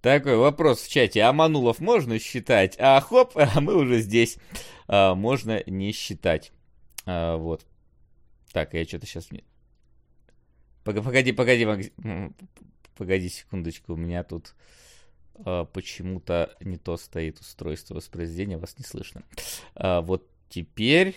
[0.00, 1.20] такой вопрос в чате.
[1.22, 2.76] А Манулов можно считать?
[2.78, 4.38] А хоп, а мы уже здесь.
[4.88, 6.52] А, можно не считать.
[7.06, 7.66] А, вот.
[8.52, 9.28] Так, я что-то сейчас...
[10.84, 11.92] Погоди, погоди,
[12.96, 13.92] погоди секундочку.
[13.92, 14.54] У меня тут
[15.44, 18.58] а, почему-то не то стоит устройство воспроизведения.
[18.58, 19.22] Вас не слышно.
[19.74, 21.14] А, вот теперь...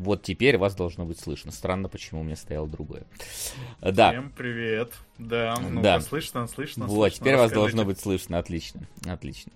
[0.00, 1.52] Вот теперь вас должно быть слышно.
[1.52, 3.04] Странно, почему у меня стояло другое.
[3.82, 4.12] Да.
[4.12, 4.94] Всем привет.
[5.18, 6.00] Да, ну да.
[6.00, 6.86] слышно, слышно.
[6.86, 8.38] Вот, слышно, теперь вас должно быть слышно.
[8.38, 9.52] Отлично, отлично.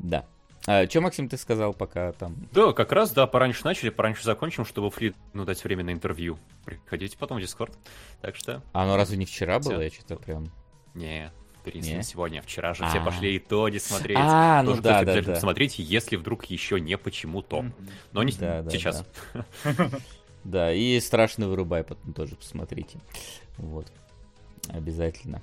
[0.00, 0.26] Да.
[0.66, 2.48] А, что, Максим, ты сказал, пока там...
[2.50, 6.40] Да, как раз, да, пораньше начали, пораньше закончим, чтобы Флит, ну, дать время на интервью.
[6.64, 7.78] Приходите потом в Дискорд.
[8.20, 8.64] Так что...
[8.72, 9.80] А оно разве не вчера было?
[9.80, 10.50] Я что-то прям...
[10.94, 12.42] Не, перенесли сегодня.
[12.42, 13.04] Вчера же все а.
[13.04, 14.18] пошли и то не смотреть.
[14.20, 15.32] А, ну да, да, да.
[15.34, 17.64] Посмотрите, если вдруг еще не почему-то.
[18.12, 19.04] Но не сейчас.
[20.44, 22.98] Да, и страшный вырубай потом тоже посмотрите.
[23.58, 23.86] Вот.
[24.68, 25.42] Обязательно.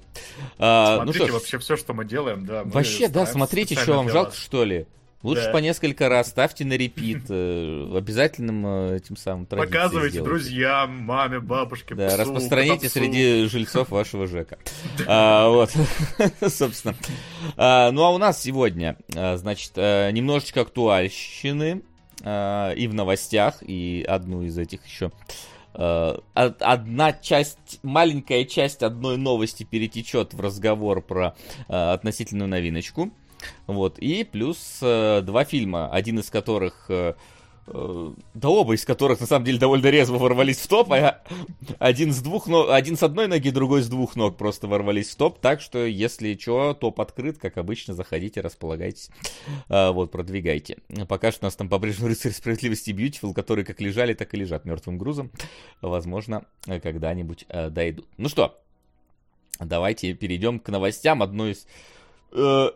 [0.57, 2.63] А, ну смотрите вообще все, что мы делаем, да.
[2.63, 4.87] вообще, да, смотрите, что вам жалко, что ли.
[5.21, 5.51] Лучше да.
[5.51, 10.21] по несколько раз ставьте на репит, э, обязательным э, этим самым Показывайте сделайте.
[10.21, 12.99] друзьям, маме, бабушке, Да, псу, распространите котовцу.
[12.99, 14.57] среди жильцов вашего ЖЭКа.
[15.07, 15.71] а, вот,
[16.47, 16.95] собственно.
[17.57, 21.81] А, ну, а у нас сегодня, а, значит, а, немножечко актуальщины
[22.23, 25.11] а, и в новостях, и одну из этих еще
[26.33, 31.35] одна часть, маленькая часть одной новости перетечет в разговор про
[31.67, 33.11] относительную новиночку.
[33.67, 33.99] Вот.
[33.99, 36.85] И плюс э, два фильма, один из которых...
[36.89, 37.13] Э,
[37.67, 41.21] э, да оба из которых, на самом деле, довольно резво ворвались в топ, а
[41.77, 45.15] один с двух ног, один с одной ноги, другой с двух ног просто ворвались в
[45.15, 49.09] топ, так что, если что, топ открыт, как обычно, заходите, располагайтесь,
[49.67, 50.77] а, вот, продвигайте.
[51.07, 54.65] Пока что у нас там по-прежнему рыцарь справедливости Beautiful, которые как лежали, так и лежат
[54.65, 55.31] мертвым грузом,
[55.81, 58.07] возможно, когда-нибудь э, дойдут.
[58.17, 58.59] Ну что,
[59.59, 61.67] давайте перейдем к новостям, одной из
[62.31, 62.69] э,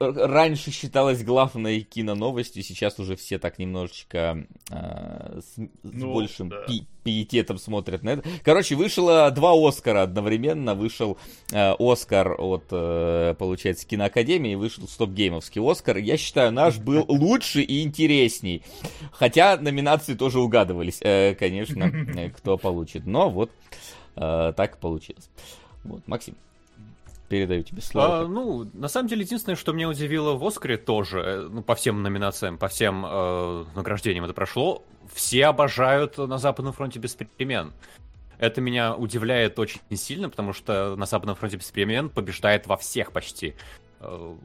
[0.00, 6.64] раньше считалось главной киноновостью, сейчас уже все так немножечко э, с, ну, с большим да.
[6.66, 8.28] пи пиететом смотрят на это.
[8.44, 10.74] Короче, вышло два Оскара одновременно.
[10.74, 11.16] Вышел
[11.50, 15.96] э, Оскар от, э, получается, киноакадемии, вышел стоп-геймовский Оскар.
[15.96, 18.62] Я считаю, наш был лучше и интересней.
[19.12, 21.84] Хотя номинации тоже угадывались, э, конечно,
[22.16, 23.06] э, кто получит.
[23.06, 23.50] Но вот
[24.16, 25.30] э, так получилось.
[25.84, 26.34] Вот, Максим
[27.30, 28.20] передаю тебе слово.
[28.20, 31.76] А, ну, на самом деле, единственное, что меня удивило в Оскаре тоже, э, ну, по
[31.76, 37.72] всем номинациям, по всем э, награждениям это прошло, все обожают на Западном фронте без перемен.
[38.38, 43.12] Это меня удивляет очень сильно, потому что на Западном фронте без перемен побеждает во всех
[43.12, 43.54] почти
[44.00, 44.36] э,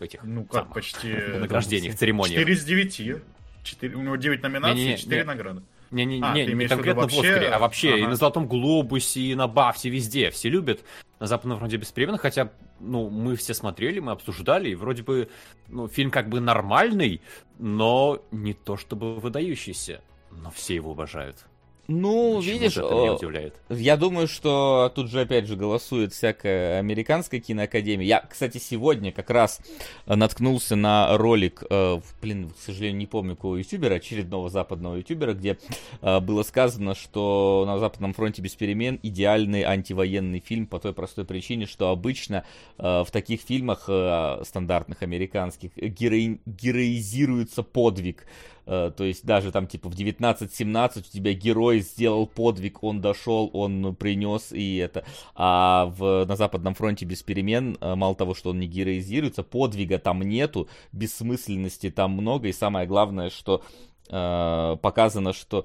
[0.00, 2.40] этих ну как самых, почти награждениях, церемониях.
[2.40, 3.22] 4 из 9.
[3.62, 5.62] 4, у него 9 номинаций, 4 награды.
[5.90, 7.16] Не, не, а, не, не конкретно вообще...
[7.16, 7.98] в Оскаре, а вообще ага.
[7.98, 10.30] и на Золотом Глобусе, и на Бафте, везде.
[10.30, 10.84] Все любят
[11.20, 12.50] на Западном фронте беспременно, хотя,
[12.80, 15.28] ну, мы все смотрели, мы обсуждали, и вроде бы,
[15.68, 17.20] ну, фильм как бы нормальный,
[17.58, 20.00] но не то чтобы выдающийся.
[20.30, 21.46] Но все его уважают.
[21.90, 23.54] Ну, Почему видишь, меня удивляет.
[23.68, 28.06] я думаю, что тут же опять же голосует всякая американская киноакадемия.
[28.06, 29.60] Я, кстати, сегодня как раз
[30.06, 35.58] наткнулся на ролик, э, блин, к сожалению, не помню какого ютубера, очередного западного ютубера, где
[36.00, 41.24] э, было сказано, что на Западном фронте без перемен идеальный антивоенный фильм по той простой
[41.24, 42.44] причине, что обычно
[42.78, 48.26] э, в таких фильмах э, стандартных американских герои, героизируется подвиг
[48.59, 53.50] Э, то есть даже там типа в 19-17 у тебя герой сделал подвиг, он дошел,
[53.52, 55.04] он принес и это.
[55.34, 59.98] А в, на Западном фронте без перемен, э, мало того, что он не героизируется, подвига
[59.98, 62.46] там нету, бессмысленности там много.
[62.46, 63.64] И самое главное, что
[64.10, 65.64] э, показано, что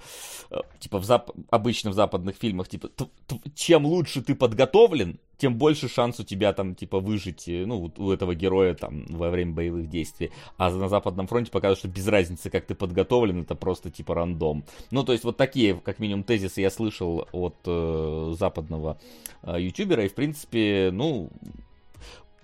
[0.50, 1.32] э, типа в зап...
[1.50, 2.90] обычно в западных фильмах, типа,
[3.56, 8.12] чем лучше ты подготовлен, тем больше шанс у тебя там, типа, выжить, э, ну, у
[8.12, 10.32] этого героя там во время боевых действий.
[10.58, 14.64] А на Западном фронте показывают, что без разницы, как ты подготовлен, это просто, типа, рандом.
[14.92, 18.98] Ну, то есть, вот такие, как минимум, тезисы я слышал от э, западного
[19.44, 21.30] э, ютубера, и, в принципе, ну,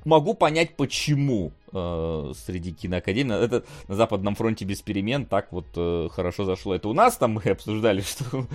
[0.06, 3.36] могу понять, почему э, среди киноакадемий.
[3.36, 6.76] Это на Западном фронте без перемен так вот э, хорошо зашло.
[6.76, 8.46] Это у нас там мы обсуждали, что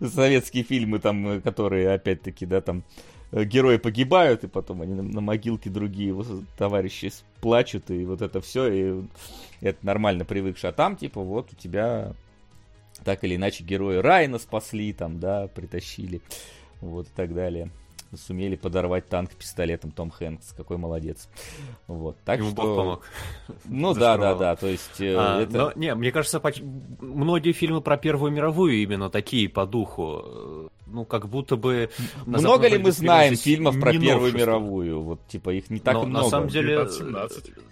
[0.00, 2.82] советские фильмы там, которые опять-таки, да, там
[3.32, 6.24] э, герои погибают, и потом они на, на могилке другие его
[6.56, 7.10] товарищи
[7.40, 9.02] плачут, и вот это все, и
[9.60, 10.70] это нормально привыкший.
[10.70, 12.12] А там, типа, вот у тебя
[13.04, 16.20] так или иначе герои Райна спасли, там, да, притащили,
[16.80, 17.70] вот и так далее.
[18.16, 20.52] Сумели подорвать танк пистолетом Том Хэнкс.
[20.52, 21.28] Какой молодец.
[21.86, 22.16] Вот.
[22.24, 22.62] Так Ему что...
[22.62, 23.04] Бог помог.
[23.64, 24.56] Ну да, да, да.
[24.56, 25.56] То есть э, а, это...
[25.56, 26.60] но, не, мне кажется, поч...
[26.60, 30.70] многие фильмы про Первую мировую именно такие по духу.
[30.86, 31.90] Ну, как будто бы...
[32.26, 35.02] Много ли мы знаем фильмов про Первую мировую?
[35.02, 36.24] Вот, типа, их не так но, много.
[36.24, 36.86] На самом деле,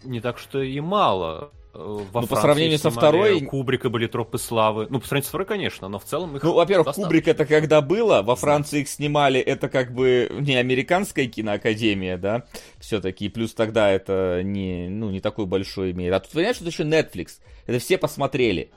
[0.05, 1.53] не так что и мало.
[1.73, 3.41] Во ну, по сравнению со второй...
[3.43, 4.89] Кубрика были тропы славы.
[4.91, 7.09] Ну, по сравнению со второй, конечно, но в целом их Ну, во-первых, достаточно.
[7.09, 12.45] Кубрик это когда было, во Франции их снимали, это как бы не американская киноакадемия, да,
[12.81, 16.13] все-таки, плюс тогда это не, ну, не такой большой имеет.
[16.13, 18.73] А тут, понимаешь, что это еще Netflix, это все посмотрели.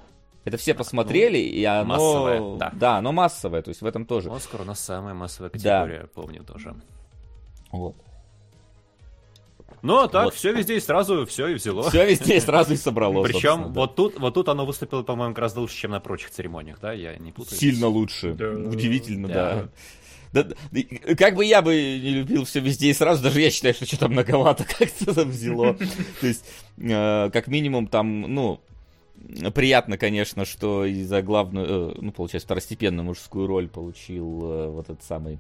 [0.46, 1.96] Это все посмотрели, ну, и оно...
[1.96, 2.72] Массовое, да.
[2.76, 4.30] Да, оно массовое, то есть в этом тоже.
[4.30, 6.08] Оскар у нас самая массовая категория, да.
[6.14, 6.76] помню тоже.
[7.72, 7.96] Вот.
[9.84, 10.34] Ну, а так, вот.
[10.34, 11.90] все везде и сразу все и взяло.
[11.90, 13.22] Все везде и сразу и собрало.
[13.28, 16.94] Причем вот тут, вот тут оно выступило, по-моему, гораздо лучше, чем на прочих церемониях, да?
[16.94, 17.60] Я не путаю.
[17.60, 18.34] Сильно лучше.
[18.34, 18.50] Да.
[18.50, 19.68] Удивительно, да.
[20.32, 20.46] да.
[20.46, 20.48] Да,
[21.16, 24.08] как бы я бы не любил все везде и сразу, даже я считаю, что что-то
[24.08, 25.74] многовато как-то там взяло.
[26.22, 26.46] То есть,
[26.78, 28.62] э, как минимум, там, ну,
[29.54, 34.90] приятно, конечно, что и за главную, э, ну, получается, второстепенную мужскую роль получил э, вот
[34.90, 35.40] этот самый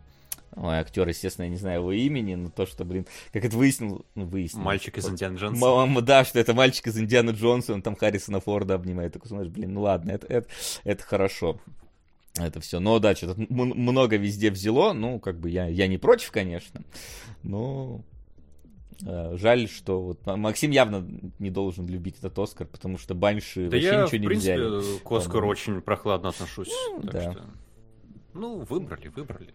[0.55, 4.05] Ой, актер, естественно, я не знаю его имени, но то, что, блин, как это выяснил,
[4.13, 4.61] ну, выяснил.
[4.61, 6.01] Мальчик из Индианы Джонса.
[6.01, 9.13] Да, что это мальчик из Индианы Джонса, он там Харрисона Форда обнимает.
[9.13, 10.47] Такой смотришь, блин, ну ладно, это, это,
[10.83, 11.59] это хорошо.
[12.35, 12.79] Это все.
[12.79, 14.93] Но да, что-то много везде взяло.
[14.93, 16.81] Ну, как бы я, я не против, конечно.
[17.43, 18.01] Но
[19.05, 21.07] э, Жаль, что вот Максим явно
[21.37, 24.97] не должен любить этот Оскар, потому что Банши да вообще я, ничего не принципе, взяли.
[24.99, 26.71] к Оскару очень прохладно отношусь.
[26.91, 27.31] Ну, да.
[27.33, 27.45] Что...
[28.33, 29.53] Ну, выбрали, выбрали.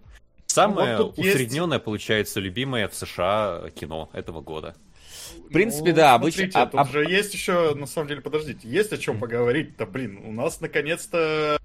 [0.49, 1.85] Самое ну, вот усредненное, есть...
[1.85, 4.75] получается, любимое в США кино этого года.
[5.49, 6.49] В принципе, ну, да, обычно...
[6.55, 6.85] А, тут а...
[6.85, 10.21] же есть еще, на самом деле, подождите, есть о чем поговорить-то, блин.
[10.25, 11.59] У нас, наконец-то,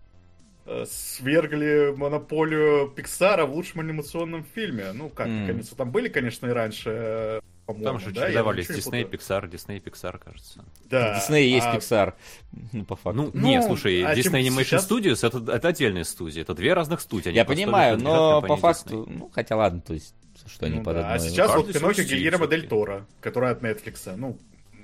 [0.65, 4.91] э, свергли монополию Пиксара в лучшем анимационном фильме.
[4.93, 5.41] Ну, как, mm.
[5.41, 8.25] наконец там были, конечно, и раньше э, там же да?
[8.25, 10.65] чередовались Дисней, Pixar, Дисней, Pixar, кажется.
[10.85, 11.15] Да.
[11.15, 11.75] Дисней есть а...
[11.75, 12.13] Pixar,
[12.71, 13.21] ну, по факту.
[13.23, 14.89] Ну, ну не, слушай, а Disney Animation сейчас...
[14.89, 17.31] Studios это, это отдельная студия, это две разных студии.
[17.31, 20.13] Я понимаю, но по факту, ну, хотя ладно, то есть,
[20.45, 21.13] что они ну, под да.
[21.13, 21.15] одной...
[21.15, 24.37] А сейчас вот Пиноккио Гильермо Дель Торо, который от Netflix, ну,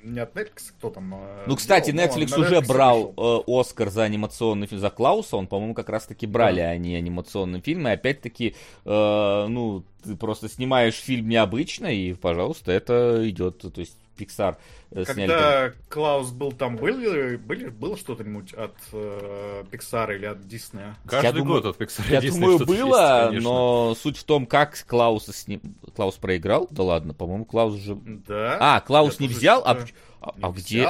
[0.03, 1.13] не от Netflix, кто там.
[1.15, 5.37] Э, ну, кстати, делал, Netflix уже Netflix брал э, Оскар за анимационный фильм, за Клауса,
[5.37, 6.69] он, по-моему, как раз-таки брали да.
[6.69, 8.55] они анимационный фильм, и опять-таки,
[8.85, 14.57] э, ну, ты просто снимаешь фильм необычно, и, пожалуйста, это идет, то есть Pixar
[14.91, 15.73] э, Когда сняли.
[15.89, 20.95] Клаус был там, были, были, было что-нибудь от э, Pixar или от Диснея?
[21.05, 24.85] Каждый я год думаю, от Pixar Я думаю, было, есть, но суть в том, как
[24.87, 25.61] Клаус с ним...
[25.95, 26.67] Клаус проиграл?
[26.71, 27.95] Да ладно, по-моему, Клаус же...
[27.95, 28.57] Да.
[28.59, 29.61] А, Клаус я не взял?
[29.65, 29.77] А,
[30.21, 30.87] а, а где...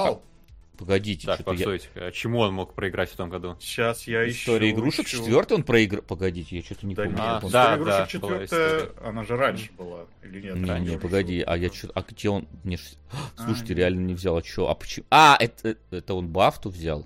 [0.79, 2.05] Погодите, так, постойте, я...
[2.05, 3.57] а чему он мог проиграть в том году?
[3.59, 4.53] Сейчас я ищу.
[4.53, 5.17] История игрушек ищу.
[5.17, 6.03] четвертый он проиграл.
[6.03, 7.17] Погодите, я что-то не да помню.
[7.17, 10.55] Нет, а, да, игрушек да, четвертая, она же раньше была, или нет?
[10.55, 12.47] Не, не, погоди, а я что, а где он?
[12.63, 12.77] Мне...
[13.11, 14.69] А, Слушайте, а, реально не взял, а что?
[14.69, 15.05] А почему?
[15.11, 17.05] А, это, это он Бафту взял?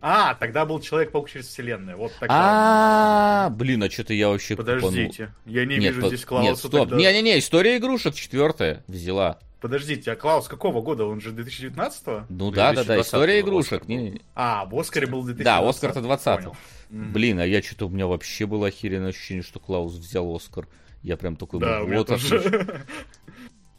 [0.00, 1.96] А, тогда был Человек-паук через вселенную.
[1.96, 2.34] Вот тогда.
[2.36, 6.50] А, блин, а что-то я вообще Подождите, я не вижу здесь Клауса.
[6.50, 6.90] Нет, стоп.
[6.90, 9.38] Не-не-не, история игрушек четвертая взяла.
[9.60, 11.04] Подождите, а Клаус какого года?
[11.04, 12.26] Он же 2019-го?
[12.28, 13.88] Ну да, да, да, история игрушек.
[13.88, 14.20] Не...
[14.34, 16.56] А, в Оскаре был 2020 Да, Оскар-то 20 -го.
[16.90, 20.68] Блин, а я что-то, у меня вообще было охеренное ощущение, что Клаус взял Оскар.
[21.02, 22.84] Я прям такой, да, вот отлично.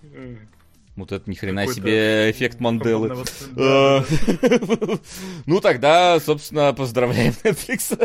[0.99, 3.25] Вот это ни хрена себе эффект Манделы.
[5.45, 7.97] Ну тогда, собственно, поздравляем Netflix.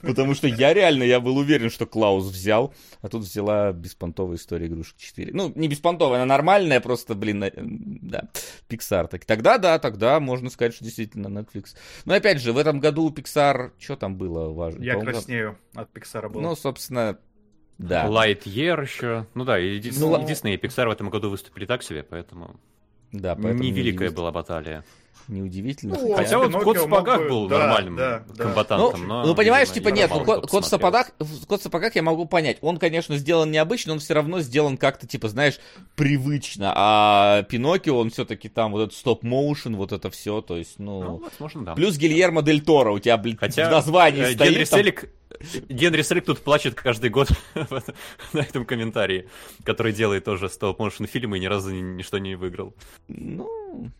[0.00, 4.66] Потому что я реально, я был уверен, что Клаус взял, а тут взяла беспонтовая история
[4.66, 5.32] игрушек 4.
[5.32, 7.40] Ну, не беспонтовая, она нормальная, просто, блин,
[8.02, 8.28] да,
[8.68, 9.08] Pixar.
[9.08, 11.76] Так, тогда, да, тогда можно сказать, что действительно Netflix.
[12.04, 14.82] Но опять же, в этом году у Pixar, что там было важно?
[14.82, 16.40] Я краснею от Pixar было.
[16.40, 17.18] Ну, собственно,
[17.82, 18.06] да.
[18.06, 19.26] Lightyear еще.
[19.34, 22.56] Ну да, и ну, Disney и Pixar в этом году выступили так себе, поэтому...
[23.10, 24.84] Да, поэтому невеликая не была баталия.
[25.28, 25.94] Неудивительно.
[25.94, 27.28] Ну, хотя, хотя вот кот в сапогах бы...
[27.28, 28.44] был да, нормальным да, да.
[28.44, 29.26] комбатантом, ну, но...
[29.26, 31.12] Ну, понимаешь, типа, нет, ну, кот, кот, в сапогах,
[31.46, 32.58] кот в сапогах я могу понять.
[32.60, 35.60] Он, конечно, сделан необычно, он все равно сделан как-то, типа, знаешь,
[35.94, 36.72] привычно.
[36.74, 41.02] А Пиноккио, он все-таки там вот этот стоп-моушен, вот это все, то есть, ну...
[41.02, 41.74] ну возможно, да.
[41.74, 44.50] Плюс Гильермо Дель Торо, у тебя, блин, хотя, в названии э, стоит...
[44.50, 44.78] Генри там...
[44.78, 45.08] Селик
[45.68, 47.28] Генри Селик тут плачет каждый год
[48.32, 49.28] на этом комментарии,
[49.64, 52.74] который делает тоже стоп-моушен фильмы и ни разу ничто не выиграл.
[53.08, 53.90] Ну,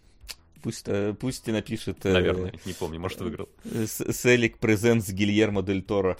[0.62, 2.04] пусть, э, пусть и напишет...
[2.04, 3.48] Э, Наверное, не помню, может, выиграл.
[3.64, 6.16] Селик презент с Гильермо Дель Торо,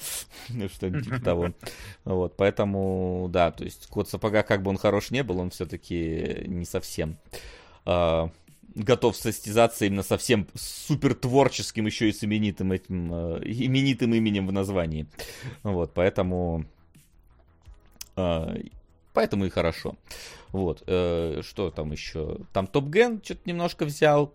[0.75, 1.55] что-нибудь типа того.
[2.05, 6.45] Вот, поэтому, да, то есть Кот Сапога, как бы он хорош не был, он все-таки
[6.47, 7.17] не совсем
[7.85, 8.31] а,
[8.75, 14.47] готов состязаться именно со всем супер творческим, еще и с именитым этим, э, именитым именем
[14.47, 15.07] в названии.
[15.63, 16.67] Вот, поэтому
[18.17, 18.55] А,
[19.13, 19.97] поэтому и хорошо.
[20.51, 20.83] Вот.
[20.87, 22.39] Э, что там еще?
[22.53, 24.35] Там Топ Ген что-то немножко взял.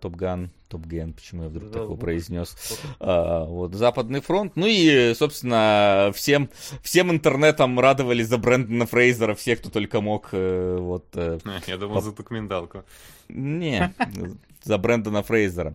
[0.00, 2.56] Топ Ган, Топ Ген, почему я вдруг да, такое произнес.
[3.00, 4.52] А, вот, Западный фронт.
[4.56, 6.50] Ну и, собственно, всем,
[6.82, 10.28] всем интернетом радовались за Брэндона Фрейзера, все, кто только мог.
[10.32, 12.00] Э, вот, э, я думал, по...
[12.00, 12.84] за документалку.
[13.28, 13.94] Не,
[14.62, 15.74] за Брэндона Фрейзера.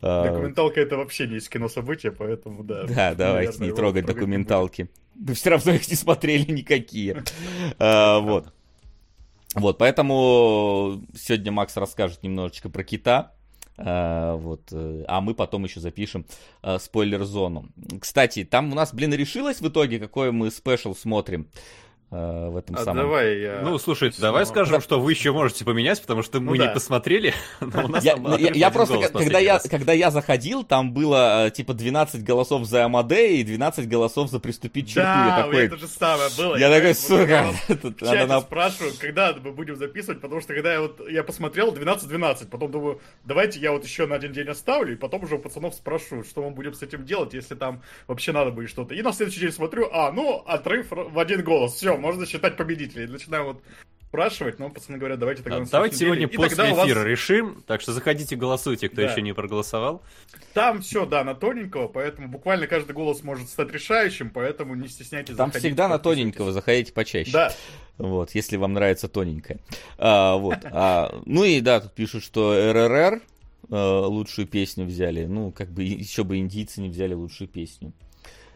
[0.00, 2.84] А, Документалка это вообще не из кино события, поэтому да.
[2.84, 4.88] Да, давайте не трогать документалки.
[5.14, 7.22] Вы все равно их не смотрели никакие.
[7.78, 8.52] А, вот.
[9.54, 13.32] Вот, поэтому сегодня Макс расскажет немножечко про кита.
[13.78, 16.26] А, вот, э, а мы потом еще запишем
[16.62, 17.68] а, спойлер-зону.
[18.00, 21.48] Кстати, там у нас, блин, решилось в итоге, какой мы спешл смотрим.
[22.12, 23.04] Э, в этом а самом...
[23.04, 23.60] Давай я...
[23.62, 24.80] Ну, слушайте, давай скажем, да.
[24.82, 26.74] что вы еще можете поменять, потому что мы ну, не да.
[26.74, 27.32] посмотрели.
[28.02, 32.66] я, я, я просто, когда я, когда я заходил, там было э, типа 12 голосов
[32.66, 35.06] за Амадея и 12 голосов за приступить черту.
[35.06, 36.56] Да, я такой, это же самое было.
[36.56, 37.46] Я, я такой, сука.
[37.68, 38.40] В чате на...
[38.42, 43.00] спрашиваю, когда мы будем записывать, потому что когда я вот я посмотрел 12-12, потом думаю,
[43.24, 46.42] давайте я вот еще на один день оставлю, и потом уже у пацанов спрошу, что
[46.42, 48.94] мы будем с этим делать, если там вообще надо будет что-то.
[48.94, 53.06] И на следующий день смотрю, а, ну, отрыв в один голос, все, можно считать победителей.
[53.06, 53.62] Начинаем вот
[54.12, 55.58] спрашивать, но пацаны говорят, давайте тогда...
[55.58, 56.36] А, давайте сегодня деле.
[56.36, 57.06] после эфира вас...
[57.06, 59.10] решим, так что заходите, голосуйте, кто да.
[59.10, 60.02] еще не проголосовал.
[60.52, 65.34] Там все, да, на тоненького, поэтому буквально каждый голос может стать решающим, поэтому не стесняйтесь
[65.34, 67.32] Там всегда на тоненького, заходите почаще.
[67.32, 67.54] Да.
[67.96, 69.60] Вот, если вам нравится тоненькое.
[69.96, 70.58] А, вот.
[70.64, 73.22] А, ну и да, тут пишут, что РРР
[73.70, 75.24] э, лучшую песню взяли.
[75.24, 77.94] Ну, как бы еще бы индийцы не взяли лучшую песню.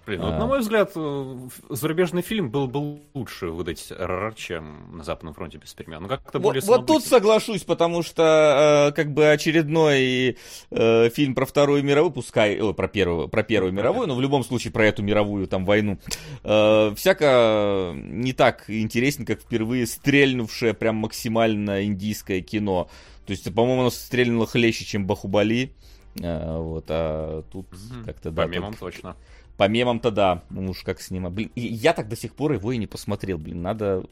[0.06, 0.30] Блин, а...
[0.30, 5.34] вот, на мой взгляд, э, зарубежный фильм был бы лучше выдать РРР, чем на Западном
[5.34, 6.02] фронте без перемен.
[6.02, 10.38] Ну, как-то более Вот, вот тут соглашусь, потому что э, как бы очередной
[10.70, 14.44] э, фильм про Вторую мировую, пускай, о, про Первую, про Первую мировую, но в любом
[14.44, 15.98] случае про эту мировую там войну,
[16.44, 22.88] э, всяко не так интересен, как впервые стрельнувшее прям максимально индийское кино.
[23.26, 25.72] То есть, по-моему, оно стрельнуло хлеще, чем Бахубали.
[26.20, 28.04] Э, вот, а тут mm-hmm.
[28.04, 28.44] как-то да.
[28.44, 28.80] По мемам тут...
[28.80, 29.16] точно.
[29.56, 31.32] По мемам-то да, ну уж как с ним.
[31.32, 34.04] Блин, я так до сих пор его и не посмотрел, блин, надо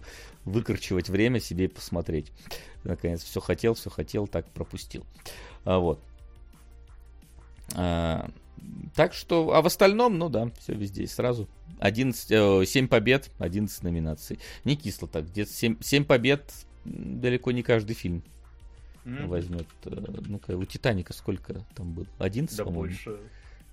[0.44, 2.32] выкорчевать время себе и посмотреть.
[2.82, 5.04] Наконец, все хотел, все хотел, так пропустил.
[5.64, 6.00] А, вот.
[7.74, 8.30] А,
[8.94, 11.48] так что, а в остальном, ну да, все везде сразу.
[11.80, 14.38] 11, э, 7 побед, 11 номинаций.
[14.64, 16.52] Не кисло так, где-то 7, 7 побед
[16.84, 18.22] далеко не каждый фильм
[19.04, 19.26] mm-hmm.
[19.26, 19.66] возьмет.
[19.84, 22.06] Э, ну-ка, у Титаника сколько там было?
[22.18, 22.94] 11, да по-моему?
[22.94, 23.18] больше.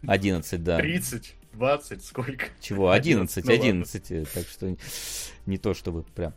[0.07, 0.77] 11, да.
[0.77, 2.45] 30, 20, сколько?
[2.59, 2.91] Чего?
[2.91, 4.09] 11, 11.
[4.09, 4.75] Ну, так что
[5.45, 6.33] не то чтобы прям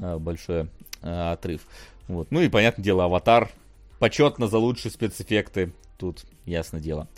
[0.00, 0.68] а, большой
[1.02, 1.62] а, отрыв.
[2.06, 2.30] Вот.
[2.30, 3.50] Ну и, понятное дело, аватар.
[3.98, 5.72] Почетно за лучшие спецэффекты.
[5.96, 7.08] Тут ясно дело.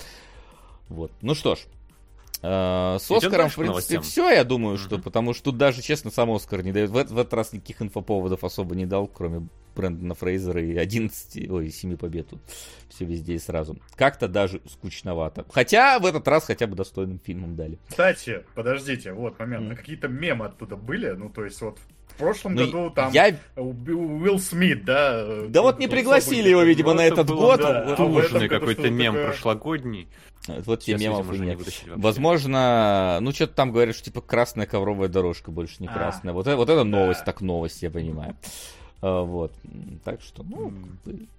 [0.89, 1.13] Вот.
[1.21, 1.61] Ну что ж,
[2.43, 5.03] Uh, с Оскаром, в принципе, все, я думаю, что, mm-hmm.
[5.03, 6.89] потому что тут даже, честно, сам Оскар не дает.
[6.89, 11.71] В, в этот раз никаких инфоповодов особо не дал, кроме Брэндона Фрейзера и 11, ой,
[11.71, 12.41] 7 побед тут.
[12.89, 13.79] Все везде и сразу.
[13.97, 15.45] Как-то даже скучновато.
[15.51, 17.79] Хотя в этот раз хотя бы достойным фильмом дали.
[17.89, 19.73] Кстати, подождите, вот момент.
[19.73, 19.77] Mm.
[19.77, 21.11] Какие-то мемы оттуда были?
[21.11, 23.37] Ну, то есть вот в прошлом ну, году там я...
[23.57, 25.47] Уилл Смит, да?
[25.49, 27.61] Да вот не пригласили его, видимо, на этот год.
[27.61, 30.09] Да, а какой-то мем прошлогодний.
[30.49, 31.61] Вот тебе мемов и нет.
[31.97, 35.93] Возможно, ну что-то там говорят, что типа красная ковровая дорожка, больше не а.
[35.93, 36.33] красная.
[36.33, 38.37] Вот, вот это новость, так новость, я понимаю.
[39.03, 39.53] А, вот.
[40.05, 40.73] Так что, ну,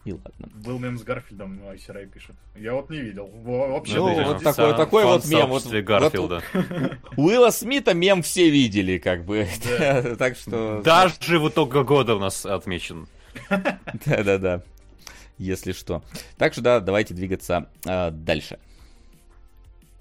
[0.04, 0.50] и ладно.
[0.66, 2.36] Был мем с Гарфилдом, ну, Айсерай пишет.
[2.56, 3.30] Я вот не видел.
[3.44, 5.50] Вообще, ну, вот такой, такой вот мем.
[5.50, 6.42] Вот, Гарфилда.
[6.54, 9.48] Вот, Уилла Смита мем все видели, как бы.
[10.18, 10.82] так что...
[10.84, 13.08] Даже в итоге года у нас отмечен.
[13.50, 14.64] Да-да-да.
[15.38, 16.04] Если что.
[16.38, 18.60] Так что, да, давайте двигаться э, дальше.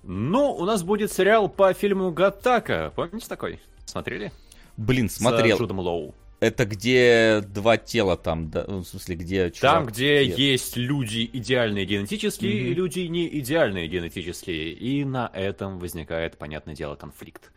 [0.03, 2.93] Ну, у нас будет сериал по фильму Гаттака.
[2.97, 3.61] Помните такой?
[3.85, 4.33] Смотрели?
[4.77, 5.57] Блин, смотрел.
[5.57, 6.15] С Джудом Лоу.
[6.41, 9.75] Это где два тела там, да, ну, в смысле, где чувак...
[9.75, 10.39] Там, где нет.
[10.39, 12.71] есть люди идеальные генетически mm-hmm.
[12.71, 14.51] и люди не идеальные генетически.
[14.51, 17.53] И на этом возникает, понятное дело, конфликт.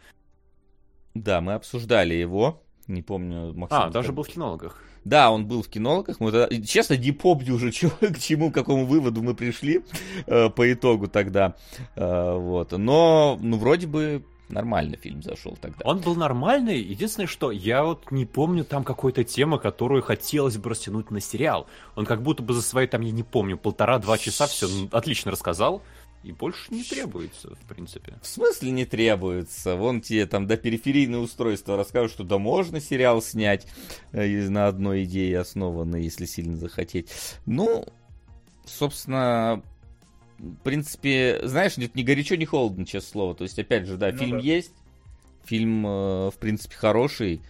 [1.13, 2.61] Да, мы обсуждали его.
[2.87, 3.77] Не помню, Максим.
[3.77, 4.83] А, даже был в кинологах.
[5.05, 6.19] Да, он был в кинологах.
[6.19, 6.53] Мы тогда...
[6.65, 9.81] Честно, не помню уже, чего, к чему, к какому выводу мы пришли
[10.25, 11.55] э, по итогу тогда.
[11.95, 12.73] Э, вот.
[12.73, 15.79] Но, ну, вроде бы Нормально фильм зашел тогда.
[15.85, 16.79] Он был нормальный.
[16.79, 21.67] Единственное, что я вот не помню там какой-то темы, которую хотелось бы растянуть на сериал.
[21.95, 25.81] Он как будто бы за свои, там, я не помню, полтора-два часа все отлично рассказал.
[26.23, 28.17] И больше не требуется, в принципе.
[28.21, 29.75] В смысле не требуется?
[29.75, 33.67] Вон тебе там до периферийное устройство расскажут, что да можно сериал снять
[34.13, 37.09] э, на одной идее основанной, если сильно захотеть.
[37.45, 37.85] Ну,
[38.65, 39.61] собственно,
[40.43, 43.35] в принципе, знаешь, нет, ни горячо, ни холодно, честное слово.
[43.35, 44.43] То есть, опять же, да, ну, фильм да.
[44.43, 44.73] есть,
[45.45, 47.41] фильм, э, в принципе, хороший.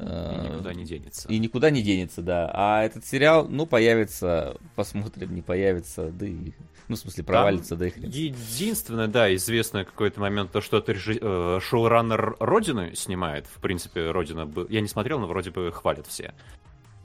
[0.00, 1.28] И никуда не денется.
[1.28, 2.50] И никуда не денется, да.
[2.54, 6.52] А этот сериал, ну, появится, посмотрим, не появится, да и...
[6.86, 8.08] Ну, в смысле, провалится, Там да и хрен.
[8.08, 11.18] Единственное, да, известное какой-то момент, то, что это режи...
[11.20, 13.46] э, шоураннер Родины снимает.
[13.46, 14.50] В принципе, Родина...
[14.70, 16.32] Я не смотрел, но вроде бы хвалят все.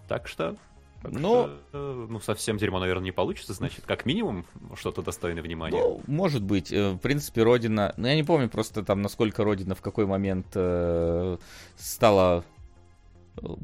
[0.07, 0.55] Так что
[1.03, 4.45] так ну, что, э, ну, совсем дерьмо, наверное, не получится, значит, как минимум
[4.75, 5.77] что-то достойное внимания.
[5.77, 6.71] Ну, может быть.
[6.71, 7.93] Э, в принципе, Родина...
[7.97, 11.37] Ну, я не помню просто там, насколько Родина в какой момент э,
[11.75, 12.45] стала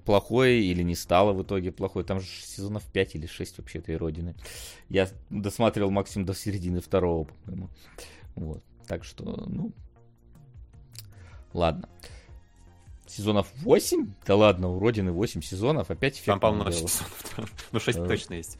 [0.03, 2.03] плохой или не стала в итоге плохой.
[2.03, 4.35] Там же сезонов 5 или 6 вообще этой Родины.
[4.89, 7.69] Я досматривал максимум до середины второго, по-моему.
[8.35, 8.63] Вот.
[8.85, 9.71] Так что, ну...
[11.53, 11.87] Ладно.
[13.09, 14.13] Сезонов 8?
[14.27, 16.27] Да ладно, у Родины 8 сезонов, опять эффект.
[16.27, 17.51] Там, по-моему, сезонов.
[17.71, 18.59] Ну, 6 точно есть.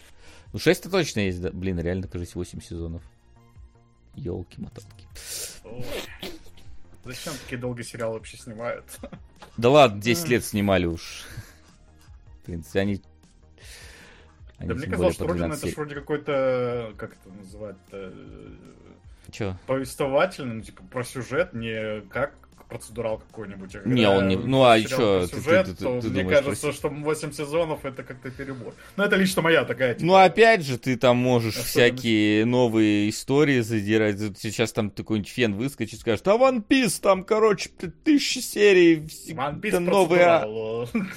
[0.52, 1.52] Ну, 6 точно есть, да.
[1.52, 3.04] Блин, реально, кажется, 8 сезонов.
[4.16, 5.06] Ёлки-моталки.
[7.06, 8.86] Зачем такие долгие сериалы вообще снимают?
[9.58, 11.26] Да ладно, 10 лет снимали уж.
[12.42, 13.02] В принципе, они...
[14.58, 17.78] они да мне казалось, что Родина это вроде какой-то, как это называть
[19.32, 19.56] Чё?
[19.68, 22.34] Повествовательный, ну, типа, про сюжет, не как
[22.70, 23.86] процедурал какой-нибудь.
[23.86, 24.36] Не, он не...
[24.36, 25.28] Ну, а еще...
[25.30, 26.74] Сюжет, ты, ты, то ты, ты мне кажется, про...
[26.74, 28.74] что 8 сезонов это как-то перебор.
[28.96, 29.96] Но это лично моя такая...
[29.96, 30.06] Типа...
[30.06, 34.18] Ну, опять же, ты там можешь всякие новые истории задирать.
[34.38, 37.70] Сейчас там какой-нибудь фен выскочит и скажет, а One Piece там, короче,
[38.04, 38.98] тысячи серий.
[39.30, 40.88] One Piece новые...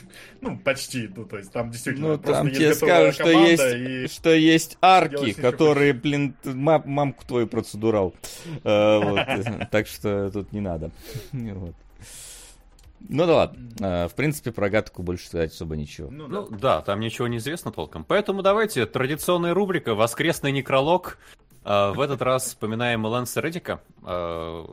[0.43, 1.09] Ну, почти.
[1.15, 5.93] Ну, то есть там действительно Ну, там тебе скажут, что есть, что есть арки, которые,
[5.93, 8.13] блин, мамку твою процедурал.
[8.65, 10.91] Э, так что тут не надо.
[11.51, 11.75] Вот.
[13.09, 13.69] Ну да ладно.
[13.81, 16.11] А, в принципе, про Гатку больше сказать особо ничего.
[16.11, 18.05] Ну, ну да, там ничего не известно толком.
[18.05, 21.19] Поэтому давайте, традиционная рубрика «Воскресный некролог».
[21.65, 23.81] А, в этот раз вспоминаем Лэнса Реддика.
[24.03, 24.65] А,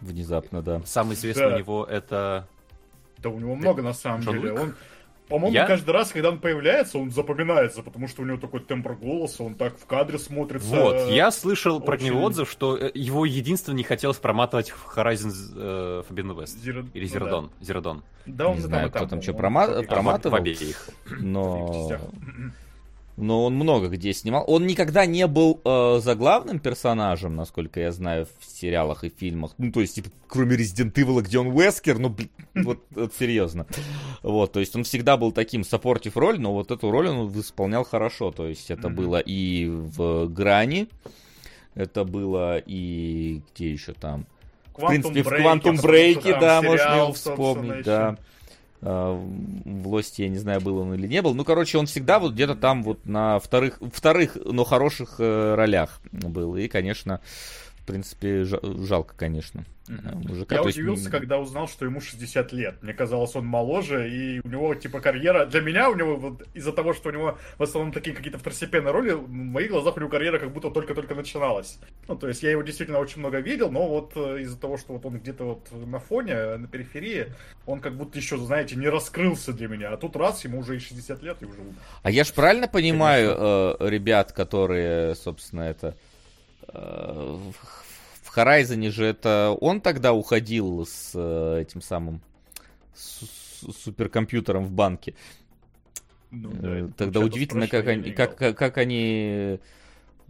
[0.00, 0.82] Внезапно, да.
[0.84, 1.54] Самый известный да.
[1.54, 2.46] у него это...
[3.18, 4.52] Да у него много на самом деле.
[4.52, 4.74] Он
[5.28, 5.66] по-моему, я...
[5.66, 9.54] каждый раз, когда он появляется, он запоминается, потому что у него такой тембр голоса, он
[9.54, 10.68] так в кадре смотрится.
[10.68, 11.86] Вот, я слышал очень...
[11.86, 16.58] про него отзыв, что э, его единственное не хотелось проматывать в Horizon э, Forbidden West.
[16.58, 16.86] Зер...
[16.94, 17.44] Или Зеродон.
[17.44, 17.66] Ну, да.
[17.66, 18.02] Зеродон.
[18.26, 19.82] Да, он не знаю, кто там, что прома...
[19.82, 20.36] проматывал.
[20.36, 20.88] В обеих.
[21.06, 21.90] Но...
[23.18, 24.44] но он много где снимал.
[24.46, 29.52] Он никогда не был э, заглавным персонажем, насколько я знаю, в сериалах и фильмах.
[29.58, 33.66] Ну, то есть, типа, кроме Resident Evil, где он Вескер, ну, блин, вот, вот серьезно.
[34.22, 37.84] Вот, то есть он всегда был таким саппортив роль, но вот эту роль он исполнял
[37.84, 38.30] хорошо.
[38.30, 38.94] То есть это mm-hmm.
[38.94, 40.88] было и в Грани,
[41.74, 44.26] это было и где еще там.
[44.76, 48.10] В принципе, в Quantum Break, да, можно вспомнить, да.
[48.10, 48.16] А,
[48.80, 51.34] в Лосте, я не знаю, был он или не был.
[51.34, 56.00] Ну, короче, он всегда вот где-то там вот на вторых, вторых, но хороших э, ролях
[56.12, 56.56] был.
[56.56, 57.20] И, конечно,
[57.67, 59.64] в принципе, жалко, конечно.
[59.88, 60.28] Mm-hmm.
[60.28, 61.10] Мужика, я удивился, есть...
[61.10, 62.82] когда узнал, что ему 60 лет.
[62.82, 65.46] Мне казалось, он моложе, и у него, типа, карьера...
[65.46, 68.92] Для меня у него, вот, из-за того, что у него в основном такие какие-то второстепенные
[68.92, 71.78] роли, в моих глазах у него карьера как будто только-только начиналась.
[72.06, 74.92] Ну, то есть я его действительно очень много видел, но вот э, из-за того, что
[74.92, 77.32] вот он где-то вот на фоне, на периферии,
[77.66, 79.90] он как будто еще, знаете, не раскрылся для меня.
[79.90, 81.58] А тут раз, ему уже и 60 лет, и уже...
[82.02, 85.96] А я ж правильно понимаю э, ребят, которые, собственно, это...
[86.72, 87.38] Э,
[88.22, 92.20] в Horizon же это он тогда уходил с э, этим самым
[92.94, 93.24] с,
[93.84, 95.14] суперкомпьютером в банке.
[96.30, 99.58] Ну, да, э, тогда удивительно, как они, как, как, как они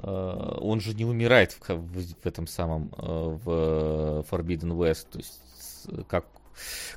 [0.01, 5.09] он же не умирает в, в, в этом самом в Forbidden West.
[5.11, 5.41] То есть
[6.07, 6.25] как,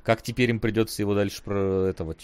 [0.03, 2.15] как теперь им придется его дальше про этого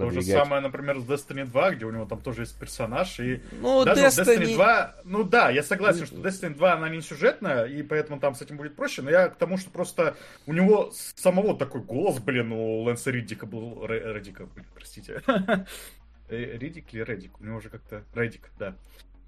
[0.00, 0.26] продвигать.
[0.26, 3.42] То же самое, например, с Destiny 2, где у него там тоже есть персонаж, и
[3.60, 4.38] ну, даже Destiny...
[4.38, 8.34] Destiny 2, ну да, я согласен, что Destiny 2, она не сюжетная, и поэтому там
[8.34, 12.18] с этим будет проще, но я к тому, что просто у него самого такой голос,
[12.18, 15.22] блин, у Лэнса Риддика был, Реддика, простите,
[16.28, 18.74] э, Риддик или Реддик, у него уже как-то, Реддик, да.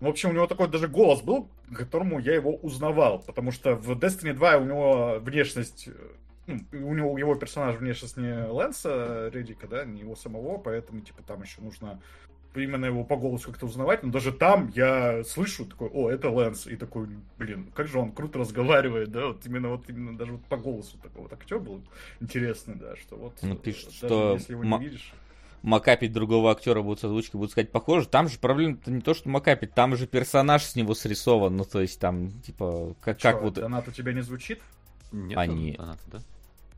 [0.01, 3.75] В общем, у него такой даже голос был, к которому я его узнавал, потому что
[3.75, 5.95] в Destiny 2 у него внешность ну,
[6.73, 11.43] у него его персонаж внешность не Лэнса Реддика, да, не его самого, поэтому, типа, там
[11.43, 12.01] еще нужно
[12.55, 16.67] именно его по голосу как-то узнавать, но даже там я слышу такой, о, это Лэнс,
[16.67, 17.09] и такой,
[17.39, 20.99] блин, как же он круто разговаривает, да, вот именно вот именно даже вот по голосу
[20.99, 21.83] такого вот актер был
[22.21, 25.13] интересный, да, что вот ну, пишет, что если его не видишь
[25.63, 28.07] макапить другого актера будут с озвучкой, будут сказать похоже.
[28.07, 31.57] Там же проблема-то не то, что макапить, там же персонаж с него срисован.
[31.57, 33.55] Ну, то есть там, типа, как, Что, как вот...
[33.55, 34.61] Донат у тебя не звучит?
[35.11, 35.73] Нет, Они...
[35.73, 36.23] доната, да?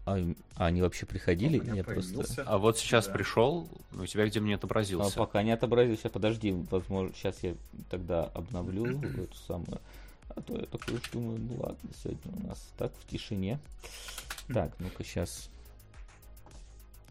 [0.07, 0.19] А,
[0.57, 1.63] а они вообще приходили?
[1.75, 2.43] Я просто...
[2.47, 3.13] А вот сейчас да.
[3.13, 5.15] пришел, у тебя где мне отобразился?
[5.15, 7.55] А, пока не отобразился, подожди, возможно, сейчас я
[7.91, 9.81] тогда обновлю эту самую.
[10.35, 13.59] А то я такой уж думаю, ну ладно, сегодня у нас так в тишине.
[14.53, 15.51] Так, ну-ка сейчас.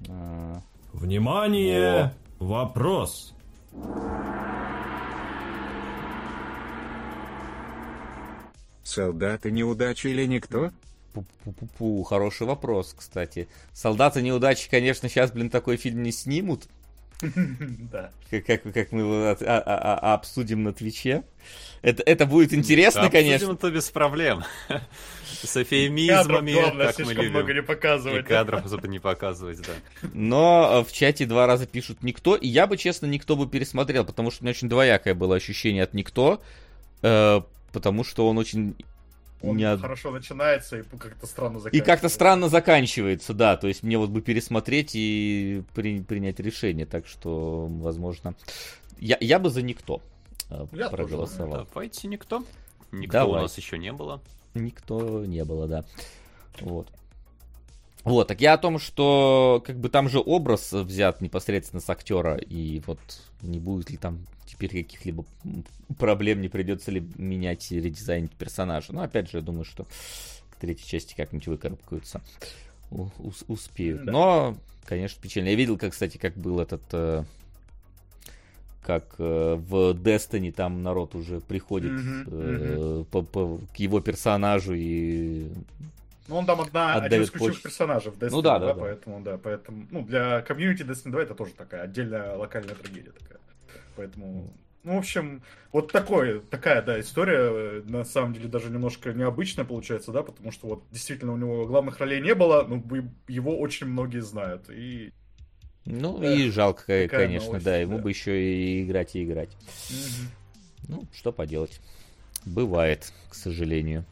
[0.08, 0.62] А...
[0.94, 2.14] Внимание!
[2.40, 2.46] О.
[2.46, 3.34] Вопрос!
[8.84, 10.72] Солдаты неудачи или никто?
[11.14, 13.48] Пу-пу-пу, хороший вопрос, кстати.
[13.74, 16.68] Солдаты неудачи, конечно, сейчас, блин, такой фильм не снимут.
[17.92, 18.12] Да.
[18.30, 21.24] Как, как, как мы его а, а, а, обсудим на Твиче.
[21.82, 23.48] Это, это будет интересно, да, конечно.
[23.48, 24.44] Обсудим это без проблем.
[25.44, 27.32] С эфемизмами, главное, как мы любим.
[27.32, 28.26] много не показывать.
[28.26, 29.74] И кадров особо не показывать, да.
[30.14, 34.32] Но в чате два раза пишут «Никто», и я бы, честно, «Никто» бы пересмотрел, потому
[34.32, 36.42] что у меня очень двоякое было ощущение от «Никто»,
[37.02, 37.42] э,
[37.72, 38.76] потому что он очень
[39.42, 39.78] он не...
[39.78, 41.78] хорошо начинается и как-то странно заканчивается.
[41.78, 43.58] И как-то странно заканчивается, да.
[43.58, 46.02] То есть мне вот бы пересмотреть и при...
[46.02, 46.86] принять решение.
[46.86, 48.36] Так что, возможно,
[49.00, 50.02] я, я бы за никто
[50.50, 51.52] э, я проголосовал.
[51.52, 52.44] Тоже, Давайте никто.
[52.92, 53.40] Никто Давай.
[53.40, 54.22] у нас еще не было.
[54.54, 55.86] Никто не было, да.
[56.60, 56.88] Вот.
[58.04, 62.38] Вот, так я о том, что как бы там же образ взят непосредственно с актера,
[62.38, 63.00] и вот
[63.42, 64.26] не будет ли там
[64.60, 65.26] теперь каких-либо
[65.98, 68.94] проблем, не придется ли менять и редизайнить персонажа.
[68.94, 69.86] Но опять же, я думаю, что
[70.52, 72.22] к третьей части как-нибудь выкарабкаются.
[72.92, 73.10] У-
[73.48, 74.04] успеют.
[74.04, 74.12] Да.
[74.12, 75.50] Но, конечно, печально.
[75.50, 76.82] Я видел, как, кстати, как был этот...
[76.92, 77.24] Э,
[78.84, 83.06] как э, в Destiny там народ уже приходит mm-hmm, э, mm-hmm.
[83.06, 85.52] По, по, к его персонажу и
[86.28, 88.80] ну, он там одна, один из ключевых персонажей в Destiny ну, да, да, 2, да.
[88.80, 93.39] поэтому, да, поэтому, ну, для комьюнити Destiny 2 это тоже такая отдельная локальная трагедия такая.
[93.96, 94.54] Поэтому,
[94.84, 100.12] ну, в общем, вот такое, такая, да, история, на самом деле, даже немножко необычная получается,
[100.12, 102.82] да, потому что вот действительно у него главных ролей не было, но
[103.28, 105.12] его очень многие знают, и...
[105.86, 108.04] Ну, да, и жалко, конечно, новость, да, ему да.
[108.04, 109.50] бы еще и играть, и играть.
[109.90, 110.96] Угу.
[110.96, 111.80] Ну, что поделать.
[112.46, 114.06] Бывает, к сожалению.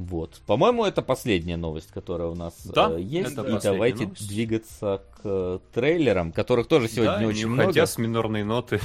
[0.00, 0.40] Вот.
[0.46, 3.32] По-моему, это последняя новость, которая у нас да, э, есть.
[3.32, 4.28] И давайте новость.
[4.28, 7.86] двигаться к э, трейлерам, которых тоже сегодня да, не очень не много.
[7.86, 8.80] с минорной ноты.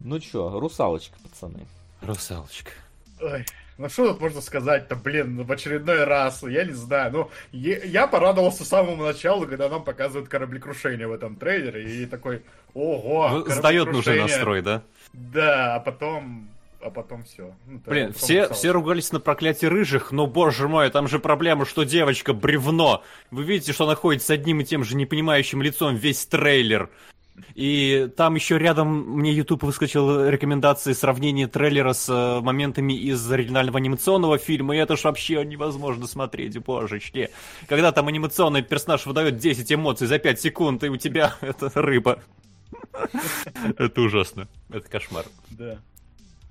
[0.00, 1.60] Ну чё, русалочка, пацаны.
[2.00, 2.72] Русалочка.
[3.20, 3.46] Ой,
[3.78, 7.12] ну что тут можно сказать-то, блин, в очередной раз, я не знаю.
[7.12, 12.42] Ну, я порадовался с самого начала, когда нам показывают кораблекрушение в этом трейлере, и такой,
[12.74, 14.82] ого, ну, Сдает нужный настрой, да?
[15.12, 16.51] Да, а потом
[16.82, 17.54] а потом все.
[17.66, 21.84] Ну, Блин, все, все ругались на проклятие рыжих, но, боже мой, там же проблема, что
[21.84, 23.02] девочка бревно.
[23.30, 26.90] Вы видите, что она ходит с одним и тем же непонимающим лицом весь трейлер.
[27.54, 33.78] И там еще рядом мне YouTube выскочил рекомендации сравнения трейлера с э, моментами из оригинального
[33.78, 37.30] анимационного фильма, и это ж вообще невозможно смотреть, божечки.
[37.68, 42.22] Когда там анимационный персонаж выдает 10 эмоций за 5 секунд, и у тебя это рыба.
[43.78, 44.48] Это ужасно.
[44.70, 45.24] Это кошмар.
[45.50, 45.78] Да.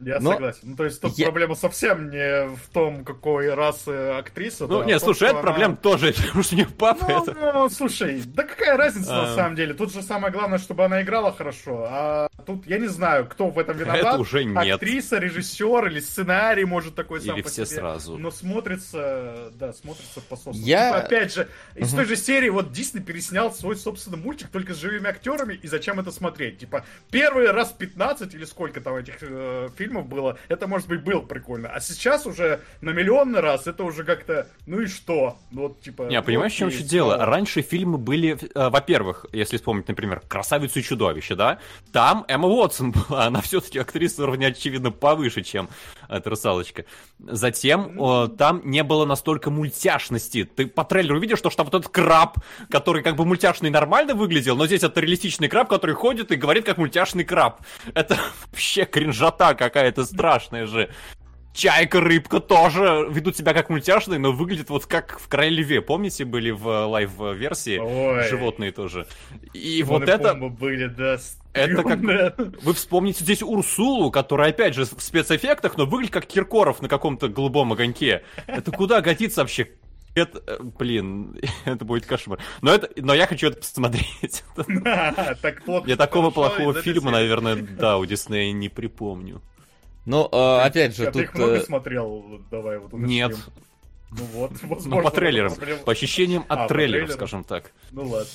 [0.02, 0.34] Я Но...
[0.34, 0.60] согласен.
[0.64, 1.26] Ну, то есть тут я...
[1.26, 4.68] проблема совсем не в том, какой расы актриса.
[4.68, 5.42] Ну, да, нет, слушай, это она...
[5.42, 7.54] проблема тоже, потому что у нее папа ну, это...
[7.54, 9.28] Ну, слушай, да какая разница а...
[9.28, 9.74] на самом деле?
[9.74, 11.86] Тут же самое главное, чтобы она играла хорошо.
[11.88, 14.00] А тут я не знаю, кто в этом виноват.
[14.00, 14.76] Это уже нет.
[14.76, 17.78] Актриса, режиссер или сценарий, может, такой или сам по все себе.
[17.78, 18.18] сразу.
[18.18, 20.68] Но смотрится, да, смотрится по собственному.
[20.68, 20.88] Я...
[20.88, 21.98] Типа, опять же, из uh-huh.
[21.98, 26.00] той же серии вот Дисней переснял свой собственный мультик только с живыми актерами, и зачем
[26.00, 26.60] это смотреть?
[26.60, 31.21] Типа, первый раз 15 или сколько там этих э, фильмов было, это может быть, был
[31.23, 31.69] прикольно.
[31.69, 35.38] А сейчас уже на миллионный раз это уже как-то, ну и что?
[35.51, 36.04] Ну, вот, типа...
[36.04, 37.25] Не, понимаешь, в чем еще дело?
[37.25, 41.60] Раньше фильмы были, э, во-первых, если вспомнить, например, «Красавицу и чудовище», да?
[41.91, 45.69] Там Эмма Уотсон была, она все-таки актриса уровня, очевидно, повыше, чем
[46.08, 46.86] эта русалочка.
[47.19, 50.43] Затем э, там не было настолько мультяшности.
[50.43, 52.38] Ты по трейлеру видишь, что, что вот этот краб,
[52.69, 56.65] который как бы мультяшный нормально выглядел, но здесь это реалистичный краб, который ходит и говорит
[56.65, 57.62] как мультяшный краб.
[57.93, 58.17] Это
[58.51, 60.89] вообще кринжота какая-то страшная же.
[61.54, 65.82] Чайка, рыбка тоже ведут себя как мультяшные, но выглядят вот как в Короле Льве.
[65.82, 68.30] Помните, были в live-версии Ой.
[68.30, 69.06] животные тоже?
[69.54, 70.34] И Вон вот и это...
[70.34, 71.17] были, да,
[71.52, 72.00] это как...
[72.63, 77.28] Вы вспомните здесь Урсулу, которая, опять же, в спецэффектах, но выглядит как Киркоров на каком-то
[77.28, 78.24] голубом огоньке.
[78.48, 79.67] Это куда годится вообще?
[80.13, 82.39] Это, э, блин, это будет кошмар.
[82.62, 84.44] Но, это, но я хочу это посмотреть.
[85.86, 89.41] Я такого плохого фильма, наверное, да, у Диснея не припомню.
[90.06, 91.14] Ну, э, опять же, а тут...
[91.14, 92.42] ты их много э, смотрел?
[92.50, 93.36] Давай вот Нет.
[94.12, 94.96] Ну вот, возможно.
[94.96, 95.54] Ну, по трейлерам.
[95.86, 97.72] По ощущениям от а, трейлеров, скажем так.
[97.92, 98.30] Ну ладно.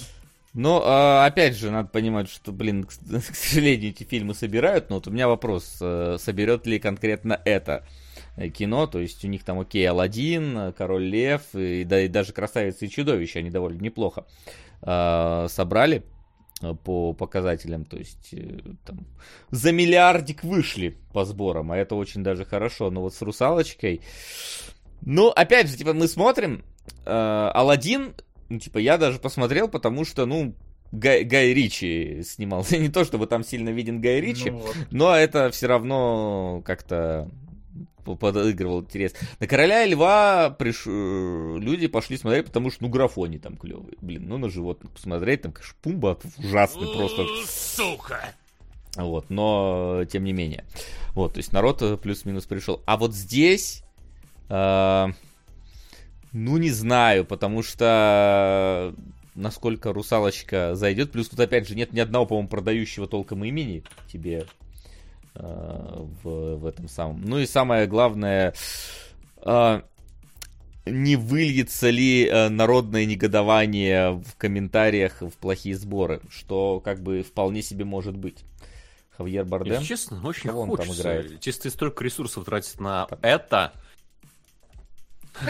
[0.54, 5.06] Но, э, опять же, надо понимать, что, блин, к, сожалению, эти фильмы собирают, но вот
[5.06, 7.84] у меня вопрос, э, соберет ли конкретно это
[8.54, 12.86] кино, то есть у них там, окей, Алладин, Король Лев, и, да, и даже Красавица
[12.86, 14.26] и Чудовище, они довольно неплохо
[14.82, 16.04] э, собрали.
[16.62, 19.06] Э, по показателям, то есть э, там,
[19.50, 22.90] за миллиардик вышли по сборам, а это очень даже хорошо.
[22.90, 24.00] Но вот с русалочкой,
[25.02, 26.64] ну, опять же, типа, мы смотрим,
[27.04, 28.14] э, Алладин,
[28.48, 30.54] ну, типа, я даже посмотрел, потому что, ну,
[30.92, 32.78] Гай, Гай Ричи снимался.
[32.78, 34.76] Не то, чтобы там сильно виден Гай Ричи, ну, вот.
[34.90, 37.28] но это все равно как-то
[38.14, 39.14] подыгрывал интерес.
[39.40, 40.84] На Короля и Льва приш...
[40.86, 43.96] Э, люди пошли смотреть, потому что, ну, графони там клевые.
[44.00, 47.26] Блин, ну, на животных посмотреть, там, конечно, Пумба ужасный просто.
[47.46, 48.34] Сука!
[48.96, 50.64] Вот, но, тем не менее.
[51.14, 52.82] Вот, то есть народ э, плюс-минус пришел.
[52.86, 53.82] А вот здесь...
[54.48, 55.08] Э,
[56.32, 58.94] ну, не знаю, потому что
[59.36, 61.12] насколько русалочка зайдет.
[61.12, 64.46] Плюс тут опять же нет ни одного, по-моему, продающего толком имени тебе
[65.42, 67.22] в, в этом самом.
[67.22, 68.54] Ну и самое главное,
[69.44, 69.80] э,
[70.86, 77.62] не выльется ли э, народное негодование в комментариях в плохие сборы, что как бы вполне
[77.62, 78.44] себе может быть.
[79.16, 79.74] Хавьер Бардем.
[79.74, 80.86] Если честно, очень хочется.
[80.86, 81.40] Там играет.
[81.40, 83.72] Чисто столько ресурсов тратить на это,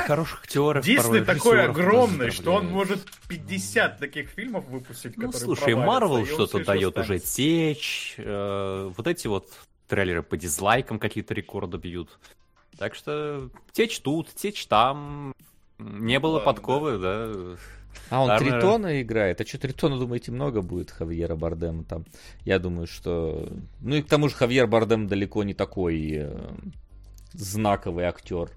[0.06, 0.84] Хороших актеров.
[0.84, 6.98] Дисней такой огромный, что он может 50 таких фильмов выпустить, ну, слушай, Марвел что-то дает
[6.98, 9.48] уже течь, э, вот эти вот
[9.88, 12.18] трейлеры по дизлайкам какие-то рекорды бьют.
[12.78, 15.34] Так что течь тут, течь там.
[15.78, 17.26] Не было Ладно, подковы, да.
[17.32, 17.56] да.
[18.10, 18.60] А он Наверное...
[18.60, 19.40] Тритона играет?
[19.40, 22.04] А что Тритона, думаете, много будет Хавьера Бардема там?
[22.44, 23.48] Я думаю, что...
[23.80, 26.54] Ну и к тому же Хавьер Бардем далеко не такой э,
[27.32, 28.50] знаковый актер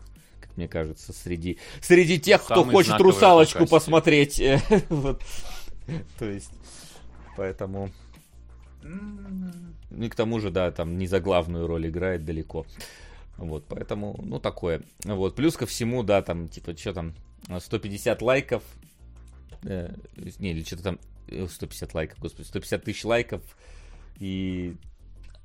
[0.60, 4.44] мне кажется, среди, среди тех, кто хочет русалочку посмотреть.
[4.90, 5.22] вот.
[6.18, 6.52] То есть,
[7.38, 7.90] поэтому...
[8.84, 12.66] Ну и к тому же, да, там не за главную роль играет далеко.
[13.38, 14.84] Вот, поэтому, ну, такое.
[15.04, 17.14] Вот, плюс ко всему, да, там, типа, что там,
[17.58, 18.64] 150 лайков.
[19.64, 19.94] Э,
[20.40, 23.42] не, или что-то там, 150 лайков, господи, 150 тысяч лайков
[24.20, 24.76] и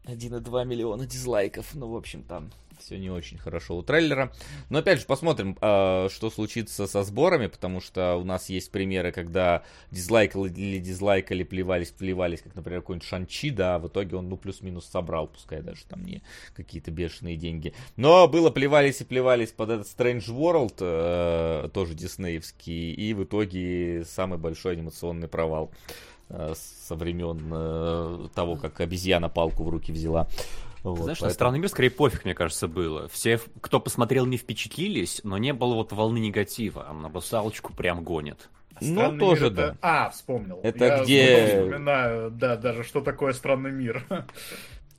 [0.05, 1.75] 1,2 миллиона дизлайков.
[1.75, 4.33] Ну, в общем, там все не очень хорошо у трейлера.
[4.71, 9.13] Но опять же, посмотрим, э, что случится со сборами, потому что у нас есть примеры,
[9.13, 14.37] когда дизлайкали или дизлайкали, плевались, плевались, как, например, какой-нибудь Шанчи, да, в итоге он, ну,
[14.37, 16.23] плюс-минус собрал, пускай даже там не
[16.55, 17.75] какие-то бешеные деньги.
[17.97, 24.05] Но было плевались и плевались под этот Strange World, э, тоже диснеевский, и в итоге
[24.05, 25.71] самый большой анимационный провал
[26.29, 30.29] э, со времен э, того, как обезьяна палку в руки взяла.
[30.85, 31.29] Вот, Знаешь, поэтому...
[31.31, 33.09] на странный мир скорее пофиг, мне кажется, было.
[33.09, 36.87] Все, кто посмотрел, не впечатлились, но не было вот волны негатива.
[36.87, 38.51] А на бусалочку прям гонят.
[38.83, 39.69] Ну, тоже да.
[39.69, 39.79] Это...
[39.81, 40.61] А, вспомнил.
[40.63, 41.47] Это Я где...
[41.47, 44.05] вспоминаю, да, даже что такое странный мир.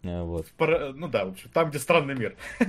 [0.07, 0.47] А, вот.
[0.59, 2.35] Ну да, в общем, там, где странный мир.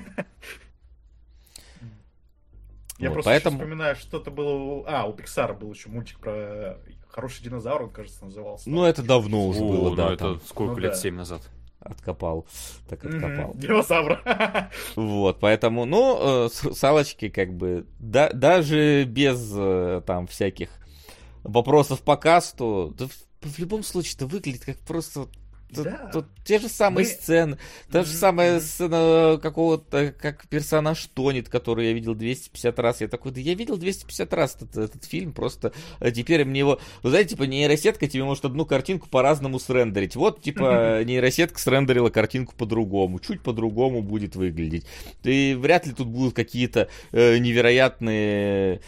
[2.98, 3.58] Я вот, просто поэтому...
[3.58, 4.84] вспоминаю, что-то было...
[4.86, 6.78] А, у Пиксара был еще мультик про
[7.10, 8.70] хороший динозавр, он, кажется, назывался.
[8.70, 10.12] Ну, это давно уже О, было, ну, да.
[10.12, 10.40] это там.
[10.46, 10.92] сколько ну, лет?
[10.92, 10.98] Да.
[10.98, 11.42] 7 назад
[11.86, 12.46] откопал,
[12.88, 13.52] так откопал.
[13.52, 13.58] Mm-hmm.
[13.58, 14.70] Динозавра.
[14.96, 20.70] Вот, поэтому, ну, э, салочки как бы, да, даже без э, там всяких
[21.42, 25.26] вопросов по касту, да, в, в любом случае это выглядит как просто
[25.74, 26.10] Тут, да.
[26.12, 27.10] тут те же самые Мы...
[27.10, 27.58] сцены,
[27.90, 33.00] та же самая сцена какого-то, как персонаж тонет, который я видел 250 раз.
[33.00, 36.80] Я такой, да я видел 250 раз этот, этот фильм, просто а теперь мне его...
[37.02, 40.16] Вы знаете, типа нейросетка тебе может одну картинку по-разному срендерить.
[40.16, 44.86] Вот, типа, нейросетка срендерила картинку по-другому, чуть по-другому будет выглядеть.
[45.24, 48.80] И вряд ли тут будут какие-то э, невероятные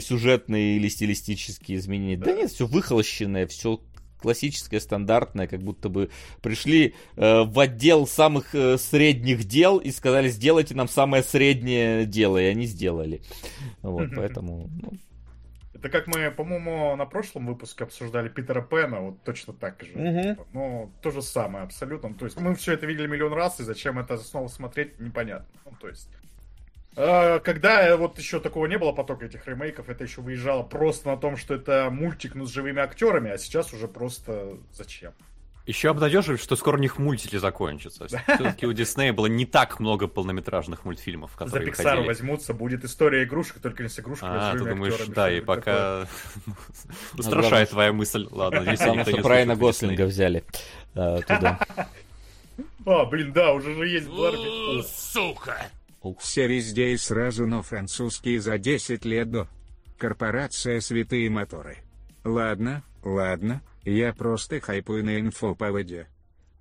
[0.00, 2.16] сюжетные или стилистические изменения.
[2.16, 3.80] Да нет, все выхолощенное, все
[4.24, 6.08] классическое, стандартное, как будто бы
[6.40, 12.38] пришли э, в отдел самых э, средних дел и сказали, сделайте нам самое среднее дело,
[12.38, 13.20] и они сделали.
[13.82, 14.70] Вот, поэтому...
[14.80, 14.92] Ну...
[15.74, 19.92] Это как мы, по-моему, на прошлом выпуске обсуждали Питера Пэна, вот точно так же.
[19.92, 20.46] Угу.
[20.54, 22.14] Ну, то же самое, абсолютно.
[22.14, 25.46] То есть мы все это видели миллион раз, и зачем это снова смотреть, непонятно.
[25.66, 26.08] Ну, то есть
[26.94, 31.36] когда вот еще такого не было потока этих ремейков, это еще выезжало просто на том,
[31.36, 35.12] что это мультик, но с живыми актерами, а сейчас уже просто зачем?
[35.66, 38.06] Еще обнадеживает, что скоро у них мультики закончатся.
[38.08, 43.24] Все-таки у Диснея было не так много полнометражных мультфильмов, которые За Pixar возьмутся, будет история
[43.24, 46.06] игрушек, только не с игрушками, а, а ты думаешь, актерами, да, и пока...
[47.18, 48.28] Устрашает твоя мысль.
[48.30, 50.44] Ладно, Главное, что Брайана Гослинга взяли
[50.94, 51.58] э, туда.
[52.84, 54.82] А, блин, да, уже же есть Барби.
[54.82, 55.70] Сука!
[56.18, 59.48] Все везде и сразу, но французский за 10 лет до.
[59.96, 61.78] Корпорация «Святые моторы».
[62.24, 66.08] Ладно, ладно, я просто хайпую на инфо по воде.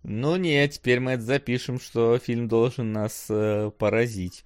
[0.03, 4.45] Ну нет, теперь мы это запишем, что фильм должен нас э, поразить.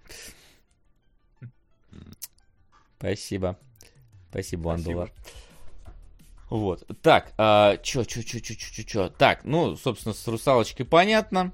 [2.98, 3.58] Спасибо.
[4.30, 5.12] Спасибо, Андулар.
[6.50, 6.88] Вот.
[7.02, 9.10] Так, а, чё, чё, чё, чё, чё, чё, чё.
[9.10, 11.52] Так, ну, собственно, с русалочкой понятно.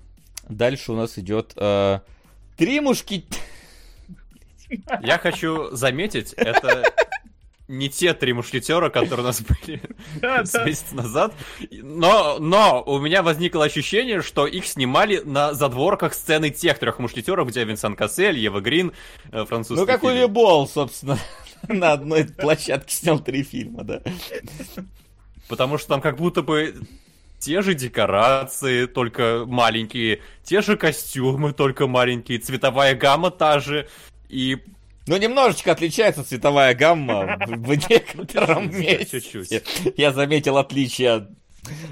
[0.49, 2.03] Дальше у нас идет а,
[2.57, 3.25] три мушки...
[5.01, 6.83] Я хочу заметить, это
[7.67, 9.81] не те три мушкетера, которые у нас были
[10.65, 11.33] месяц назад.
[11.71, 17.47] Но, но у меня возникло ощущение, что их снимали на задворках сцены тех трех мушкетеров,
[17.47, 18.93] где Винсан Кассель, Ева Грин,
[19.31, 21.17] э, французский Ну, как Ули Бол, собственно,
[21.67, 24.01] на одной площадке снял три фильма, да.
[25.47, 26.75] Потому что там как будто бы
[27.43, 33.89] те же декорации, только маленькие, те же костюмы, только маленькие, цветовая гамма та же,
[34.29, 34.59] и
[35.07, 39.19] ну, немножечко отличается цветовая гамма в некотором месте.
[39.19, 39.61] Чуть-чуть.
[39.97, 41.29] Я заметил отличие от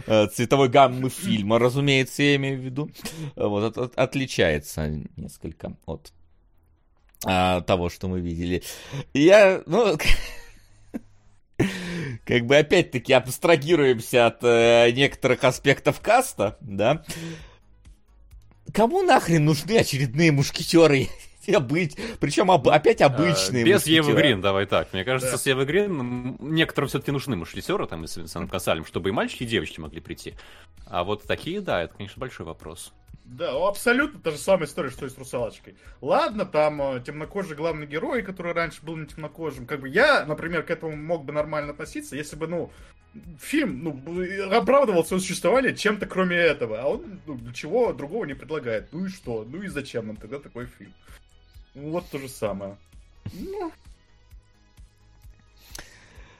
[0.07, 2.89] э, цветовой гаммы фильма, разумеется, я имею в виду.
[3.35, 4.87] Вот, от, отличается
[5.17, 6.13] несколько от
[7.25, 8.63] а, того, что мы видели.
[9.13, 9.97] Я, ну,
[12.25, 17.03] как бы опять-таки абстрагируемся от э, некоторых аспектов каста, да.
[18.73, 21.09] Кому нахрен нужны очередные мушкетеры?
[21.61, 23.63] быть, причем об, опять обычные.
[23.63, 24.93] Без Евы Грин, давай так.
[24.93, 25.37] Мне кажется, да.
[25.37, 29.47] с Евы Грин некоторым все-таки нужны мушкетеры, там, с Винсентом Касалем, чтобы и мальчики, и
[29.47, 30.35] девочки могли прийти.
[30.85, 32.93] А вот такие, да, это, конечно, большой вопрос.
[33.31, 35.75] Да, абсолютно та же самая история, что и с русалочкой.
[36.01, 39.65] Ладно, там э, темнокожий главный герой, который раньше был не темнокожим.
[39.65, 42.71] Как бы я, например, к этому мог бы нормально относиться, если бы, ну,
[43.39, 46.81] фильм, ну, оправдывал свое существование чем-то кроме этого.
[46.81, 48.91] А он ну, ничего другого не предлагает.
[48.91, 49.47] Ну и что?
[49.49, 50.93] Ну и зачем нам тогда такой фильм?
[51.73, 52.75] Вот то же самое.
[53.31, 53.71] Ну.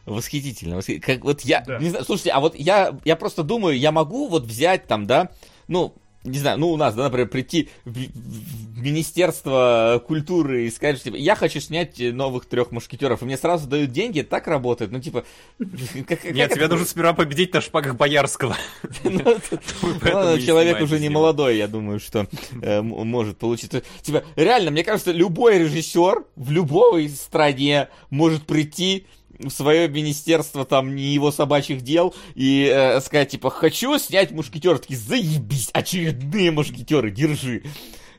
[0.05, 0.75] Восхитительно.
[0.75, 1.15] восхитительно.
[1.15, 1.79] Как вот я, да.
[1.79, 5.31] не знаю, слушайте, а вот я, я просто думаю, я могу вот взять там, да,
[5.69, 10.97] ну, не знаю, ну у нас, да, например, прийти в, в Министерство культуры и сказать,
[10.97, 14.91] что типа, я хочу снять новых трех мушкетеров, и мне сразу дают деньги, так работает,
[14.91, 15.25] ну типа...
[15.59, 18.55] Нет, тебе нужно сперва победить на шпагах Боярского.
[19.03, 19.19] Ну,
[20.39, 22.27] человек уже не молодой, я думаю, что
[22.61, 23.83] э, может получиться.
[24.01, 29.05] Типа, реально, мне кажется, любой режиссер в любой стране может прийти
[29.49, 34.79] свое министерство там не его собачьих дел и э, сказать, типа, хочу снять мушкетер.
[34.79, 37.63] Такие, заебись, очередные мушкетеры, держи.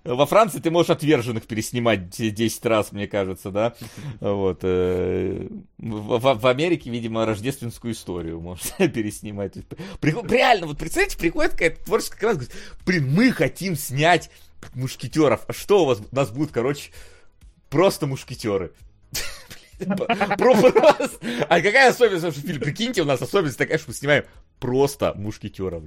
[0.04, 3.74] Во Франции ты можешь отверженных переснимать 10 раз, мне кажется, да?
[4.20, 4.60] Вот.
[4.62, 5.46] Э,
[5.78, 9.54] в, в Америке, видимо, рождественскую историю можно переснимать.
[10.00, 14.30] Приход, реально, вот представьте, приходит какая-то творческая команда, говорит, блин, мы хотим снять
[14.74, 15.44] мушкетеров.
[15.46, 16.00] А что у вас?
[16.10, 16.90] У нас будут, короче,
[17.70, 18.72] просто мушкетеры.
[20.38, 21.10] Просто.
[21.48, 22.60] А какая особенность в фильме?
[22.60, 24.24] Прикиньте, у нас особенность такая, что мы снимаем
[24.58, 25.84] просто мушкетеров.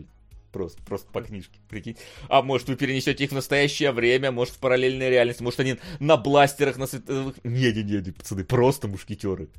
[0.51, 1.97] Просто, просто по книжке, прикинь.
[2.29, 6.15] А может, вы перенесете их в настоящее время, может, в параллельной реальности, может, они на
[6.15, 7.35] бластерах, на световых...
[7.43, 9.49] Не-не-не, пацаны, просто мушкетеры.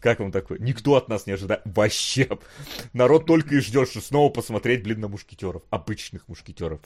[0.00, 0.58] Как вам такое?
[0.58, 1.62] Никто от нас не ожидает.
[1.64, 2.28] Вообще.
[2.92, 5.62] Народ только и ждет, что снова посмотреть, блин, на мушкетеров.
[5.70, 6.80] Обычных мушкетеров.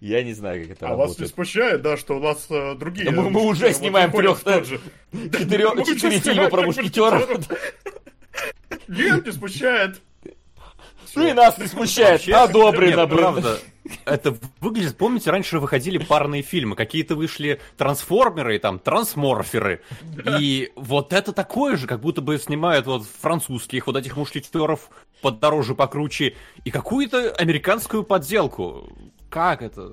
[0.00, 1.18] Я не знаю, как это а работает.
[1.18, 3.10] вас не смущает, да, что у нас э, другие...
[3.10, 4.42] Да мы, мы уже снимаем трех...
[5.12, 7.48] Четыре фильма про мушкетеров.
[8.88, 10.00] Нет, не смущает.
[11.14, 12.22] Ну и нас не смущает.
[12.52, 13.58] Добрый, Нет, правда.
[14.04, 19.82] Это выглядит, помните, раньше выходили парные фильмы, какие-то вышли трансформеры и там трансморферы.
[20.38, 24.90] И вот это такое же, как будто бы снимают вот французских вот этих мушкетеров
[25.22, 28.88] подороже, покруче, и какую-то американскую подделку.
[29.28, 29.92] Как это?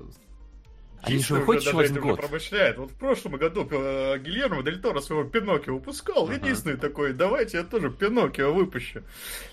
[1.02, 2.20] Они же выходят еще один год.
[2.20, 2.78] Промышляет.
[2.78, 6.24] Вот в прошлом году э, Гильермо Дель Торо своего Пиноккио выпускал.
[6.24, 6.34] Ага.
[6.34, 9.02] Единственный такой, давайте я тоже Пиноккио выпущу.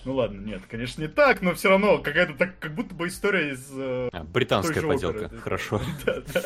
[0.03, 3.51] Ну ладно, нет, конечно не так, но все равно какая-то так, как будто бы история
[3.51, 3.69] из...
[3.75, 5.41] Э, а, британская поделка, оперы.
[5.41, 5.81] хорошо.
[6.05, 6.41] Да, да.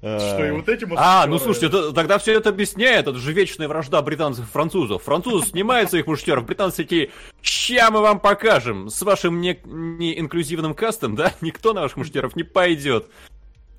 [0.00, 3.08] Что и вот этим А, ну слушайте, тогда все это объясняет.
[3.08, 5.02] Это же вечная вражда британцев и французов.
[5.02, 7.10] Французы снимают своих мушкетеров, британцы такие,
[7.42, 8.90] ща мы вам покажем.
[8.90, 13.10] С вашим не, не инклюзивным кастом, да, никто на ваших мушкетеров не пойдет.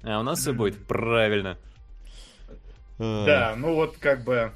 [0.04, 1.58] А у нас все будет правильно.
[2.98, 4.52] Да, ну вот как бы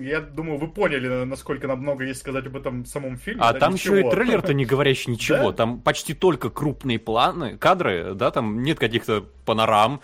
[0.00, 3.42] я думаю, вы поняли, насколько нам много есть сказать об этом самом фильме.
[3.42, 3.96] А да, там ничего.
[3.96, 5.52] еще и трейлер-то не говорящий ничего.
[5.52, 10.00] Там почти только крупные планы, кадры, да, там нет каких-то панорам,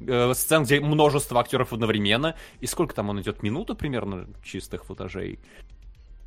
[0.00, 2.34] э, сцен, где множество актеров одновременно.
[2.60, 3.42] И сколько там он идет?
[3.42, 5.38] Минуту примерно чистых футажей.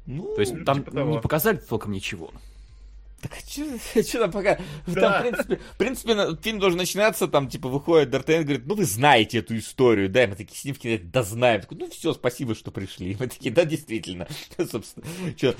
[0.06, 2.32] Ну, То есть там типа не показали толком ничего.
[3.22, 4.58] Так а что там пока?
[4.88, 5.02] Да.
[5.02, 8.86] Там, в принципе, в принципе, фильм должен начинаться, там, типа, выходит Д'Артаньян, говорит, ну, вы
[8.86, 11.62] знаете эту историю, да, мы такие кино, да, знаем.
[11.62, 13.16] Такой, ну, все, спасибо, что пришли.
[13.20, 14.28] Мы такие, да, действительно.
[14.58, 15.06] Собственно,
[15.38, 15.56] что,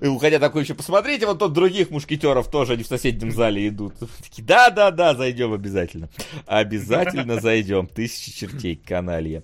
[0.00, 3.94] и уходя такой еще, посмотрите, вот тут других мушкетеров тоже, они в соседнем зале идут.
[4.22, 6.08] Такие, да, да, да, зайдем обязательно.
[6.46, 7.86] Обязательно зайдем.
[7.86, 9.42] Тысячи чертей, каналья.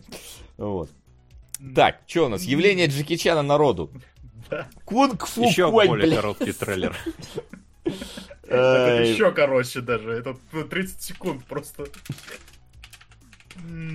[0.57, 0.91] Вот.
[1.75, 2.43] Так, что у нас?
[2.43, 3.91] Явление Джеки Чана народу.
[4.85, 6.97] Кунг-фу Еще более короткий трейлер.
[8.45, 10.11] Это еще короче даже.
[10.11, 11.87] Это 30 ну, секунд просто.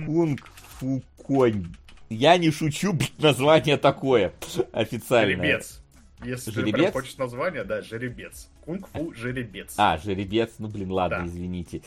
[0.06, 1.66] Кунг-фу конь.
[2.08, 4.32] Я не шучу, название такое
[4.72, 5.36] официальное.
[5.36, 5.80] Жеребец.
[6.24, 6.86] Если жеребец?
[6.86, 8.48] ты хочешь название, да, жеребец.
[8.64, 9.74] Кунг-фу жеребец.
[9.76, 11.26] А, жеребец, ну блин, ладно, да.
[11.26, 11.82] извините.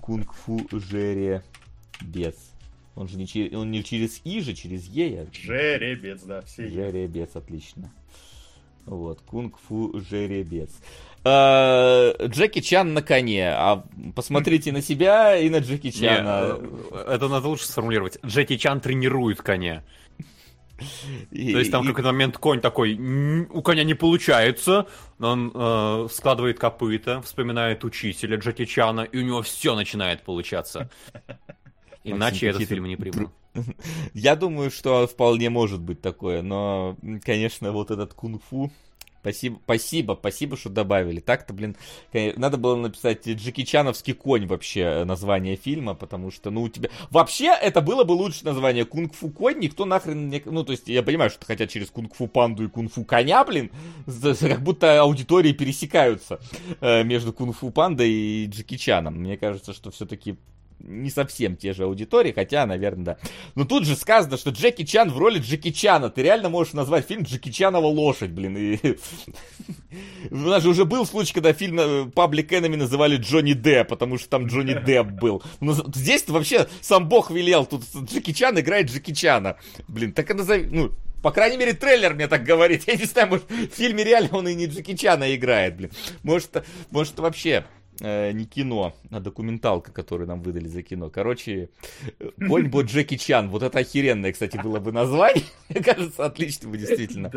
[0.00, 2.36] Кунг-фу жеребец.
[2.96, 5.22] Он же не, через, он не через И же, через Е.
[5.22, 5.26] А...
[5.32, 7.92] Жеребец, да, все Жеребец, отлично.
[8.88, 10.70] Вот, кунг-фу жеребец.
[11.24, 13.84] А, Джеки Чан на коне, а
[14.14, 16.58] посмотрите на себя и на Джеки Чана.
[16.58, 18.18] Не, это надо лучше сформулировать.
[18.24, 19.82] Джеки Чан тренирует коня.
[21.32, 22.94] И, То есть там какой-то момент конь такой,
[23.50, 24.86] у коня не получается,
[25.18, 30.88] он э, складывает копыта, вспоминает учителя Джеки Чана, и у него все начинает получаться.
[32.04, 33.32] Иначе этот фильм не приму.
[34.14, 38.70] Я думаю, что вполне может быть такое, но, конечно, вот этот кунг-фу,
[39.20, 41.20] Спасибо, спасибо, спасибо, что добавили.
[41.20, 41.76] Так-то, блин,
[42.12, 46.88] надо было написать Джеки Чановский конь вообще э, название фильма, потому что, ну, у тебя...
[47.10, 50.40] Вообще, это было бы лучше название Кунг-фу конь, никто нахрен не...
[50.44, 53.70] Ну, то есть, я понимаю, что хотят через Кунг-фу панду и Кунг-фу коня, блин,
[54.40, 56.40] как будто аудитории пересекаются
[56.80, 59.16] э, между Кунг-фу пандой и Джеки Чаном.
[59.16, 60.36] Мне кажется, что все-таки
[60.80, 63.18] не совсем те же аудитории, хотя, наверное, да.
[63.54, 66.10] Но тут же сказано, что Джеки Чан в роли Джеки Чана.
[66.10, 68.56] Ты реально можешь назвать фильм Джеки Чанова лошадь, блин.
[68.56, 68.78] И...
[70.30, 74.28] У нас же уже был случай, когда фильм Public Enemy называли Джонни Д, потому что
[74.28, 75.42] там Джонни Депп был.
[75.60, 77.66] Но здесь вообще сам бог велел.
[77.66, 79.56] Тут Джеки Чан играет Джеки Чана.
[79.88, 80.68] Блин, так и назови...
[80.70, 82.84] Ну, по крайней мере, трейлер мне так говорит.
[82.86, 85.90] Я не знаю, может, в фильме реально он и не Джеки Чана играет, блин.
[86.22, 87.64] Может, может вообще
[88.00, 91.10] э, не кино, а документалка, которую нам выдали за кино.
[91.10, 91.70] Короче,
[92.48, 93.48] конь бот Джеки Чан.
[93.50, 95.44] Вот это охеренное, кстати, было бы название.
[95.68, 97.30] Мне кажется, отлично бы действительно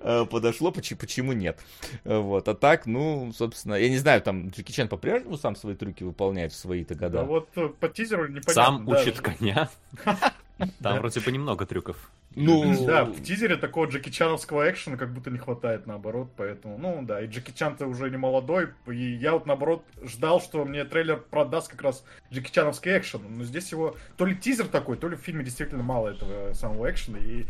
[0.00, 0.72] э, подошло.
[0.72, 1.58] Почему нет?
[2.04, 2.48] Вот.
[2.48, 6.52] А так, ну, собственно, я не знаю, там Джеки Чан по-прежнему сам свои трюки выполняет
[6.52, 7.18] в свои-то года.
[7.18, 8.52] Да вот э, по тизеру непонятно.
[8.52, 9.68] Сам учит коня.
[10.82, 12.10] Там вроде бы немного трюков.
[12.36, 17.00] Ну, да, в тизере такого Джеки Чановского экшена как будто не хватает, наоборот, поэтому, ну,
[17.02, 21.16] да, и Джеки Чан-то уже не молодой, и я вот, наоборот, ждал, что мне трейлер
[21.16, 25.16] продаст как раз Джеки Чановский экшен, но здесь его то ли тизер такой, то ли
[25.16, 27.46] в фильме действительно мало этого самого экшена, и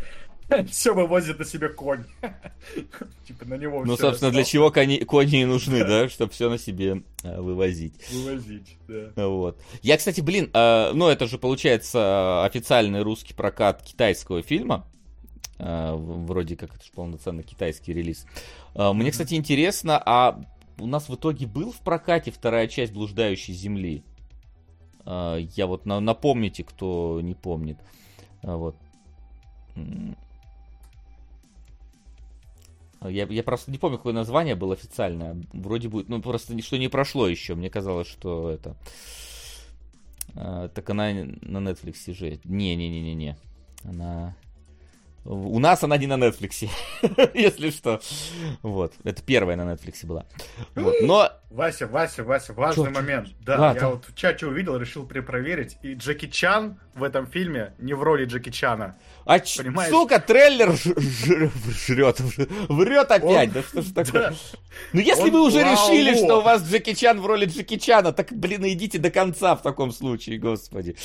[0.70, 2.04] все вывозит на себе конь.
[3.26, 4.70] Типа на него Ну, собственно, для чего
[5.06, 6.08] кони, и нужны, да?
[6.08, 7.94] Чтобы все на себе а, вывозить.
[8.10, 9.28] Вывозить, да.
[9.28, 9.60] Вот.
[9.82, 14.86] Я, кстати, блин, а, ну это же получается официальный русский прокат китайского фильма.
[15.58, 18.26] А, вроде как это же полноценный китайский релиз.
[18.74, 20.40] Мне, кстати, интересно, а
[20.78, 24.04] у нас в итоге был в прокате вторая часть «Блуждающей земли»?
[25.06, 27.78] Я вот напомните, кто не помнит.
[28.42, 28.76] Вот.
[33.08, 35.36] Я, я просто не помню, какое название было официальное.
[35.52, 37.54] Вроде будет, ну просто что не прошло еще.
[37.54, 38.76] Мне казалось, что это...
[40.34, 42.38] А, так она на Netflix же.
[42.44, 43.36] Не-не-не-не-не.
[43.84, 44.36] Она...
[45.28, 46.68] У нас она не на Netflix,
[47.34, 48.00] если что.
[48.62, 48.92] Вот.
[49.02, 50.24] Это первая на Netflix была.
[50.76, 50.94] Вот.
[51.02, 51.32] Но...
[51.50, 52.90] Вася, Вася, Вася, важный Чё?
[52.90, 53.28] момент.
[53.40, 55.78] Да, а, я вот в чате увидел, решил перепроверить.
[55.82, 58.96] И Джеки Чан в этом фильме не в роли Джеки Чана.
[59.24, 59.90] А Понимаешь?
[59.90, 62.20] сука, трейлер жрет,
[62.68, 63.54] врет опять, Он...
[63.54, 64.30] да что ж такое?
[64.30, 64.34] Да.
[64.92, 65.30] Ну если Он...
[65.30, 65.72] вы уже Вау.
[65.72, 69.56] решили, что у вас Джеки Чан в роли Джеки Чана, так, блин, идите до конца
[69.56, 70.96] в таком случае, господи.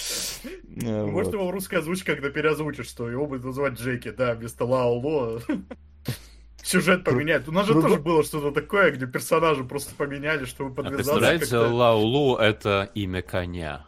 [0.66, 5.40] Может, его в русской озвучке, когда переозвучишь, что его будет называть Джеки, да, вместо Лао.
[6.64, 7.48] Сюжет поменять.
[7.48, 11.14] У нас же тоже было что-то такое, где персонажи просто поменяли, чтобы а подвязаться.
[11.14, 13.86] А представляете, Лаулу это имя коня.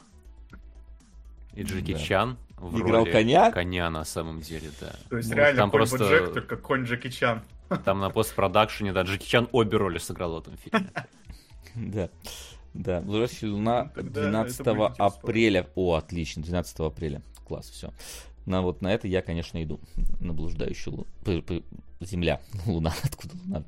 [1.54, 3.52] И Джеки Чан в Играл роли коня?
[3.52, 4.92] Коня на самом деле, да.
[5.10, 5.98] То есть Может, реально там просто...
[5.98, 7.44] Джек, только конь Джеки Чан.
[7.86, 10.90] Там на постпродакшене, да, Джеки Чан обе роли сыграл в этом фильме.
[11.76, 12.10] Да.
[12.76, 14.62] Да, «Блуждающая луна» 12
[15.00, 15.68] апреля.
[15.76, 17.22] О, отлично, 12 апреля.
[17.48, 17.92] Класс, все.
[18.46, 19.80] На вот на это я, конечно, иду.
[20.20, 21.44] На блуждающую луну.
[22.02, 22.42] Земля.
[22.66, 22.94] Луна.
[23.04, 23.64] Откуда луна?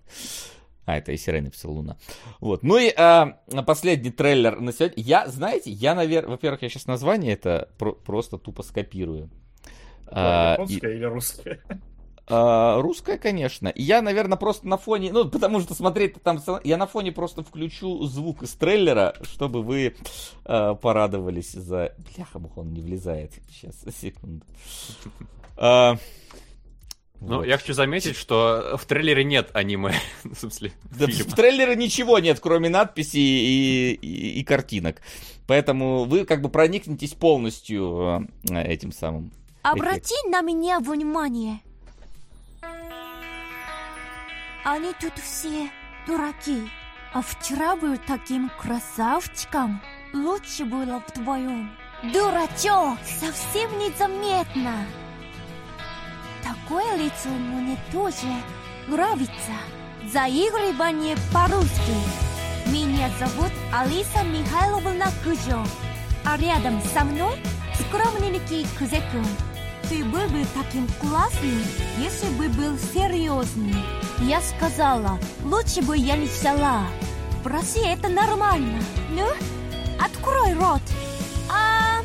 [0.86, 1.98] А, это и Сирай написал Луна.
[2.40, 2.62] Вот.
[2.62, 5.04] Ну и а, последний трейлер на сегодня.
[5.04, 9.30] Я, знаете, я, наверное, во-первых, я сейчас название это про- просто тупо скопирую.
[10.08, 10.96] А, японское и...
[10.98, 11.60] или русское?
[12.28, 13.68] А, русская, конечно.
[13.68, 17.44] И я, наверное, просто на фоне, ну, потому что смотреть там, я на фоне просто
[17.44, 19.96] включу звук из трейлера, чтобы вы
[20.44, 21.94] а, порадовались за...
[22.16, 23.34] Бляха, он не влезает.
[23.50, 24.46] Сейчас, секунду.
[25.58, 25.98] А,
[27.22, 27.46] ну, вот.
[27.46, 29.94] я хочу заметить, что в трейлере нет аниме.
[30.24, 35.02] в смысле, да, в трейлере ничего нет, кроме надписей и, и, и картинок.
[35.48, 39.32] Поэтому вы как бы проникнетесь полностью э, этим самым.
[39.62, 40.32] Обрати эффект.
[40.32, 41.62] на меня внимание.
[44.64, 45.70] Они тут все
[46.08, 46.70] дураки.
[47.14, 49.82] А вчера был таким красавчиком.
[50.14, 51.72] Лучше было вдвоем.
[52.12, 54.74] Дурачок, совсем незаметно.
[56.44, 58.28] Такое лицо мне тоже
[58.88, 59.54] нравится.
[60.12, 61.96] Заигрывание по-русски.
[62.68, 65.64] Меня зовут Алиса Михайловна Кужо.
[66.26, 67.40] А рядом со мной
[67.80, 69.55] скромненький Кузекун.
[69.90, 71.62] Ты был бы таким классным,
[72.00, 73.76] если бы был серьезный.
[74.22, 76.82] Я сказала, лучше бы я не взяла.
[77.44, 78.82] В России это нормально.
[79.12, 79.28] Ну,
[80.04, 80.82] открой рот.
[81.50, 82.02] А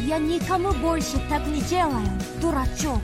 [0.00, 2.06] я никому больше так не делаю,
[2.40, 3.02] дурачок.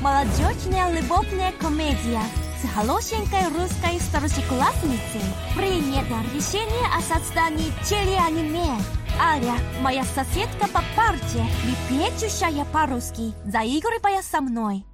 [0.00, 2.22] Молодежная любовная комедия
[2.62, 5.22] с хорошенькой русской старшеклассницей.
[5.54, 8.76] Принято решение о создании телеаниме.
[9.20, 14.84] Аля, моя соседка по парте, лепечущая по-русски, заигрывая со мной.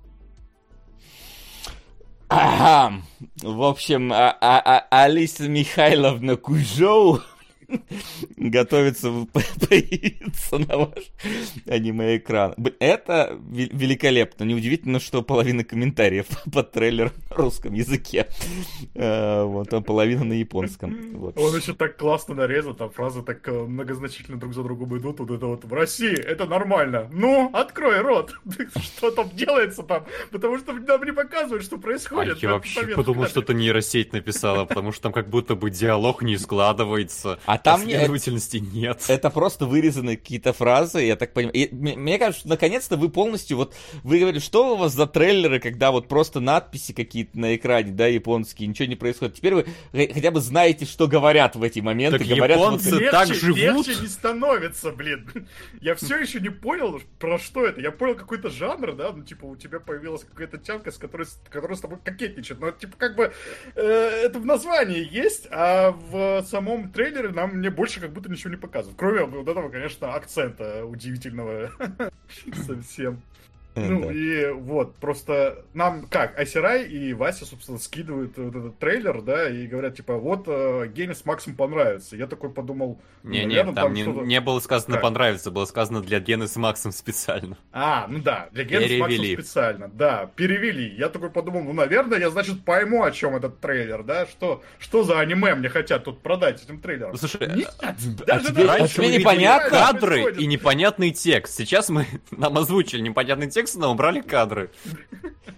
[2.29, 3.03] Ага.
[3.43, 4.61] В общем, а, а,
[4.91, 7.21] а, Алиса Михайловна Кужоу
[8.37, 11.13] готовится появиться на ваш
[11.67, 12.55] аниме-экран.
[12.79, 14.45] Это великолепно.
[14.45, 18.29] Неудивительно, что половина комментариев под трейлер на русском языке.
[18.95, 21.15] Э, вот, а половина на японском.
[21.15, 21.39] Вот.
[21.39, 25.21] Он еще так классно нарезал, там фразы так э, многозначительно друг за другом идут.
[25.21, 27.09] Вот это вот в России это нормально.
[27.13, 28.35] Ну, открой рот.
[28.83, 30.05] Что там делается там?
[30.31, 32.39] Потому что нам не показывают, что происходит.
[32.43, 36.23] А я вообще подумал, что это нейросеть написала, потому что там как будто бы диалог
[36.23, 37.39] не складывается.
[37.47, 39.03] А там Последовательности нет.
[39.09, 41.55] Это просто вырезаны какие-то фразы, я так понимаю.
[41.55, 45.61] И, мне кажется, что наконец-то вы полностью вот вы говорите, что у вас за трейлеры,
[45.61, 49.35] когда вот просто надписи какие-то на экране, да, японские, ничего не происходит.
[49.35, 52.19] Теперь вы хотя бы знаете, что говорят в эти моменты.
[52.19, 53.87] Так говорят, японцы вот, так легче, живут.
[53.87, 55.31] Легче не становится, блин.
[55.81, 57.81] Я все еще не понял, про что это.
[57.81, 61.77] Я понял какой-то жанр, да, ну типа у тебя появилась какая-то тянка, с которой, которая
[61.77, 62.61] с тобой кокетничает.
[62.61, 63.33] Но типа как бы
[63.75, 68.51] э, это в названии есть, а в самом трейлере нам мне больше как будто ничего
[68.51, 68.99] не показывают.
[68.99, 71.71] Кроме вот этого, конечно, акцента удивительного
[72.67, 73.23] совсем.
[73.75, 74.13] Ну да.
[74.13, 79.67] и вот, просто нам как, Айсерай и Вася, собственно, скидывают вот этот трейлер, да, и
[79.67, 82.17] говорят, типа, вот э, Генис Максим понравится.
[82.17, 83.01] Я такой подумал...
[83.23, 85.03] Не-не, там, там не, не было сказано как?
[85.03, 87.59] понравится, было сказано для Генис Максим специально.
[87.73, 90.95] А, ну да, для Генис Максим специально, да, перевели.
[90.97, 95.03] Я такой подумал, ну, наверное, я, значит, пойму, о чем этот трейлер, да, что, что
[95.03, 97.13] за аниме мне хотят тут продать этим трейлером.
[97.13, 97.95] Ну, слушай, Нет, а,
[98.27, 101.57] даже а тебе, раньше а непонятно кадры и непонятный текст.
[101.57, 104.71] Сейчас мы нам озвучили непонятный текст, но убрали кадры.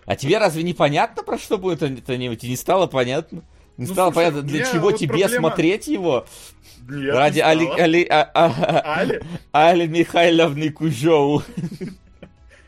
[0.04, 3.42] А тебе разве не понятно, про что будет это не, не стало понятно?
[3.76, 5.48] Не ну, стало слушай, понятно, для чего вот тебе проблема...
[5.48, 6.26] смотреть его?
[6.88, 9.20] Нет, Ради Али, Али, а, а, Али?
[9.52, 11.42] Али Михайловны Кужоу.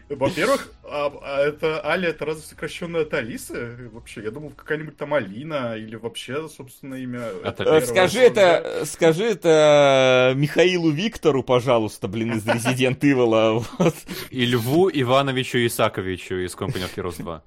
[0.08, 3.90] Во-первых, а, а это Аля, это разве сокращенная от Алисы?
[3.92, 7.24] Вообще, я думал, какая-нибудь там Алина или вообще, собственно, имя.
[7.44, 13.64] Это э, скажи это, скажи это Михаилу Виктору, пожалуйста, блин, из Resident Evil.
[13.78, 13.94] Вот.
[14.30, 17.42] И Льву Ивановичу Исаковичу из Company of Heroes 2.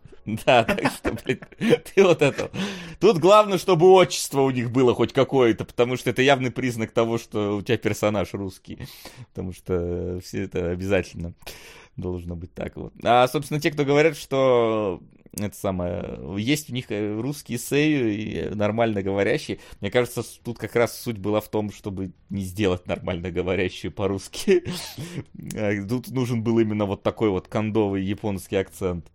[0.46, 2.52] Да, так что, блин, ты вот это.
[3.00, 7.18] Тут главное, чтобы отчество у них было хоть какое-то, потому что это явный признак того,
[7.18, 8.78] что у тебя персонаж русский.
[9.34, 11.34] Потому что все это обязательно
[11.98, 12.94] должно быть так вот.
[13.04, 15.02] А, собственно, те, кто говорят, что
[15.40, 19.60] это самое, есть у них э, русские сею и нормально говорящие.
[19.80, 24.64] Мне кажется, тут как раз суть была в том, чтобы не сделать нормально говорящие по-русски.
[25.56, 29.08] А, тут нужен был именно вот такой вот кондовый японский акцент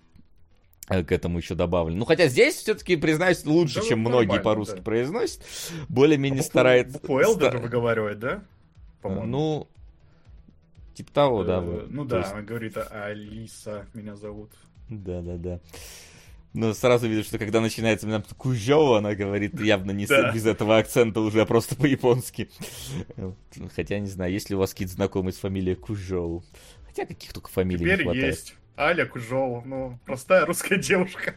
[0.89, 1.99] э, к этому еще добавлен.
[1.99, 4.83] Ну, хотя здесь все-таки, признаюсь, лучше, да, чем многие по-русски да.
[4.83, 5.43] произносят.
[5.89, 6.99] Более-менее а старается...
[6.99, 8.45] Букву L даже выговаривает, да?
[9.03, 9.27] По-моему.
[9.27, 9.69] Ну,
[10.97, 11.63] Типа того, да.
[11.63, 14.51] Э, ну да, она говорит, Алиса меня зовут.
[14.89, 15.61] Да, да, да.
[16.55, 20.33] Но сразу видно, что когда начинается именно Кужова, она говорит явно не да.
[20.33, 22.49] без этого акцента уже, а просто по-японски.
[23.75, 26.43] Хотя, не знаю, есть ли у вас какие-то знакомые с фамилией Кужоу.
[26.87, 28.27] Хотя каких только фамилий Теперь не хватает.
[28.27, 28.55] есть.
[28.79, 31.37] Аля Кужоу, ну, простая русская девушка.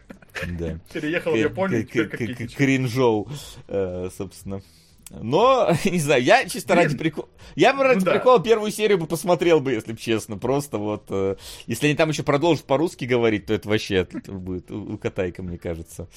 [0.58, 0.78] Да.
[0.92, 3.28] Переехала в Японию, Кринжоу,
[3.68, 4.62] э, собственно.
[5.10, 6.86] Но, не знаю, я чисто Блин.
[6.86, 7.28] ради прикола...
[7.56, 8.44] Я бы ради ну, прикола да.
[8.44, 10.38] первую серию бы посмотрел бы, если честно.
[10.38, 11.06] Просто вот...
[11.10, 11.36] Э,
[11.66, 15.42] если они там еще продолжат по-русски говорить, то это вообще это будет у, у Катайка,
[15.42, 16.08] мне кажется.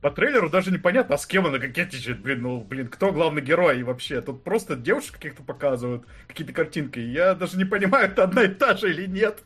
[0.00, 3.80] По трейлеру даже непонятно, а с кем она кокетничает, блин, ну, блин, кто главный герой
[3.80, 4.20] и вообще.
[4.20, 6.98] Тут просто девушек каких-то показывают, какие-то картинки.
[6.98, 9.42] Я даже не понимаю, это одна и та же или нет.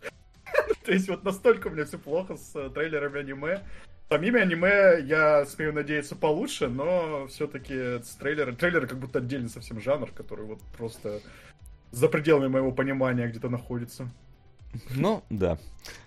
[0.85, 3.61] То есть вот настолько у меня все плохо с э, трейлерами аниме.
[4.09, 8.17] Самими аниме, я смею надеяться, получше, но все-таки с.
[8.19, 11.21] Трейлеры как будто отдельный совсем жанр, который вот просто
[11.93, 14.11] за пределами моего понимания где-то находится.
[14.95, 15.59] Ну, да.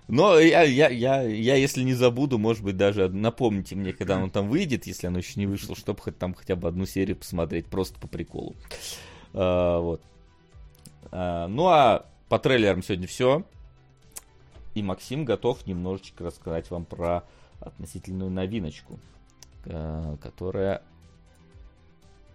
[0.08, 4.30] Но я, я, я, я, если не забуду, может быть, даже напомните мне, когда он
[4.30, 7.68] там выйдет, если оно еще не вышло, чтобы хоть там хотя бы одну серию посмотреть,
[7.68, 8.56] просто по приколу.
[9.34, 10.02] А, вот.
[11.12, 13.44] А, ну а по трейлерам сегодня все.
[14.74, 17.24] И Максим готов немножечко рассказать вам про
[17.60, 19.00] относительную новиночку,
[19.66, 20.82] а, которая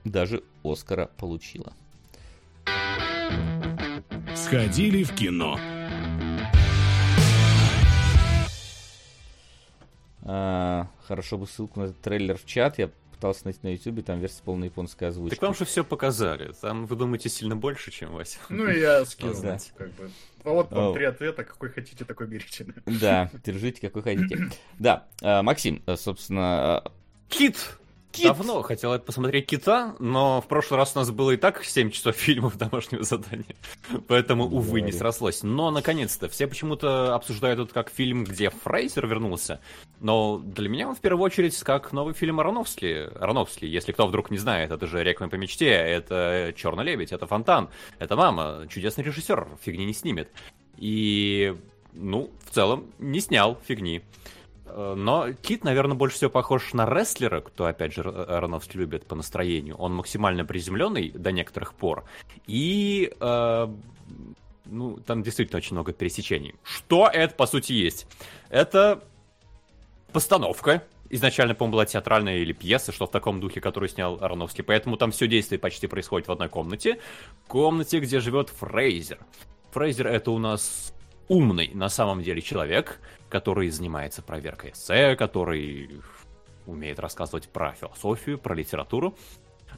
[0.05, 1.72] даже Оскара получила.
[4.36, 5.59] Сходили в кино.
[10.22, 12.78] А, хорошо бы ссылку на этот трейлер в чат.
[12.78, 15.35] Я пытался найти на YouTube, там версия полной японской озвучки.
[15.35, 16.53] Так вам же все показали.
[16.61, 18.39] Там вы думаете сильно больше, чем Вася.
[18.49, 19.59] Ну и я скинул, да.
[19.77, 20.11] как бы.
[20.45, 22.66] А вот вам три ответа, какой хотите, такой берите.
[22.87, 24.51] Да, держите, какой хотите.
[24.79, 26.79] Да, а, Максим, собственно...
[26.79, 26.93] А,
[27.29, 27.79] Кит!
[28.19, 28.27] Кит.
[28.27, 32.16] Давно хотел посмотреть Кита, но в прошлый раз у нас было и так 7 часов
[32.16, 33.57] фильмов домашнего задания.
[34.07, 35.43] Поэтому, увы, не срослось.
[35.43, 39.61] Но, наконец-то, все почему-то обсуждают это как фильм, где Фрейзер вернулся.
[40.01, 43.07] Но для меня он в первую очередь как новый фильм Ароновский.
[43.07, 47.27] Ароновский, если кто вдруг не знает, это же «Реквием по мечте», это «Черный лебедь», это
[47.27, 50.31] «Фонтан», это «Мама», чудесный режиссер, фигни не снимет.
[50.77, 51.57] И,
[51.93, 54.03] ну, в целом, не снял фигни.
[54.69, 59.14] Э, но Кит, наверное, больше всего похож на рестлера, кто, опять же, Ароновский любит по
[59.14, 59.77] настроению.
[59.77, 62.05] Он максимально приземленный до некоторых пор.
[62.47, 63.69] И э,
[64.66, 66.55] ну, там действительно очень много пересечений.
[66.62, 68.07] Что это, по сути, есть?
[68.51, 69.03] Это
[70.12, 70.85] постановка.
[71.11, 74.62] Изначально, по-моему, была театральная или пьеса, что в таком духе, которую снял Ароновский.
[74.62, 77.01] Поэтому там все действие почти происходит в одной комнате.
[77.47, 79.19] Комнате, где живет Фрейзер.
[79.73, 80.93] Фрейзер это у нас
[81.29, 85.91] умный на самом деле человек, который занимается проверкой эссе, который
[86.66, 89.14] умеет рассказывать про философию, про литературу.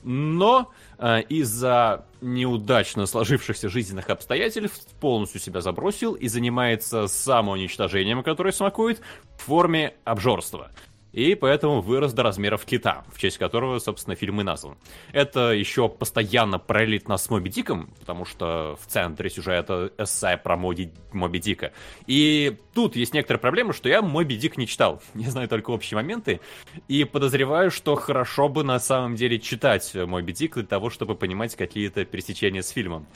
[0.03, 9.01] Но э, из-за неудачно сложившихся жизненных обстоятельств полностью себя забросил и занимается самоуничтожением, которое смакует
[9.37, 10.71] в форме обжорства
[11.13, 14.77] и поэтому вырос до размеров кита, в честь которого, собственно, фильм и назван.
[15.13, 20.57] Это еще постоянно пролит нас с Моби Диком, потому что в центре сюжета эссе про
[20.57, 21.73] Моби, Моби Дика.
[22.07, 25.03] И тут есть некоторая проблема, что я Моби Дик не читал.
[25.15, 26.41] Не знаю только общие моменты.
[26.89, 31.57] И подозреваю, что хорошо бы на самом деле читать Моби Дик для того, чтобы понимать
[31.57, 33.07] какие-то пересечения с фильмом.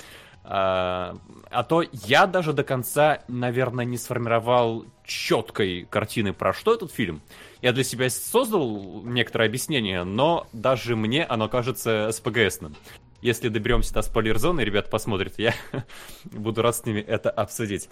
[0.46, 1.16] А,
[1.50, 7.22] а то я даже до конца, наверное, не сформировал четкой картины, про что этот фильм.
[7.64, 12.76] Я для себя создал некоторое объяснение, но даже мне оно кажется СПГСным.
[13.22, 15.54] Если доберемся до спойлер-зоны, ребята посмотрят, я
[16.24, 17.88] буду рад с ними это обсудить.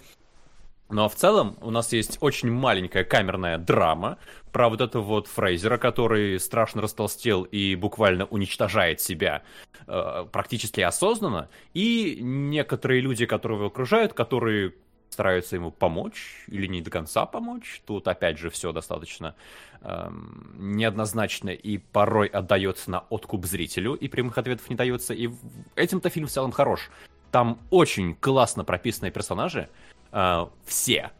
[0.89, 4.19] Но в целом у нас есть очень маленькая камерная драма
[4.51, 9.41] про вот этого вот Фрейзера, который страшно растолстел и буквально уничтожает себя
[9.87, 14.75] э, практически осознанно, и некоторые люди, которые его окружают, которые
[15.13, 17.81] стараются ему помочь или не до конца помочь.
[17.85, 19.35] Тут, опять же, все достаточно
[19.81, 25.13] эм, неоднозначно и порой отдается на откуп зрителю, и прямых ответов не дается.
[25.13, 25.29] И
[25.75, 26.89] этим-то фильм в целом хорош.
[27.31, 29.69] Там очень классно прописанные персонажи,
[30.11, 31.11] э, все.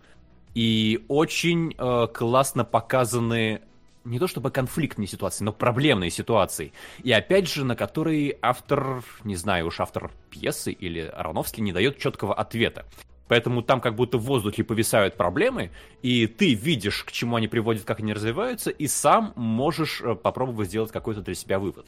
[0.54, 3.62] И очень э, классно показаны
[4.06, 6.74] не то чтобы конфликтные ситуации, но проблемные ситуации.
[7.04, 11.98] И опять же, на которые автор, не знаю уж автор пьесы или Ароновский не дает
[11.98, 12.86] четкого ответа.
[13.28, 15.72] Поэтому там как будто в воздухе повисают проблемы,
[16.02, 20.68] и ты видишь, к чему они приводят, как они развиваются, и сам можешь э, попробовать
[20.68, 21.88] сделать какой-то для себя вывод.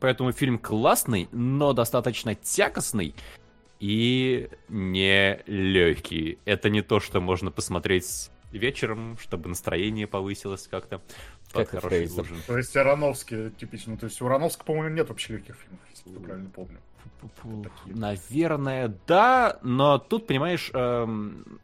[0.00, 3.14] Поэтому фильм классный, но достаточно тякостный
[3.78, 6.38] и не легкий.
[6.44, 11.00] Это не то, что можно посмотреть вечером, чтобы настроение повысилось как-то.
[11.52, 12.36] Как хороший ужин.
[12.46, 13.96] То есть Ароновский типично.
[13.96, 16.78] То есть у Ароновского, по-моему, нет вообще легких фильмов, если я правильно помню.
[17.86, 21.60] Наверное, да, но тут, понимаешь, эм,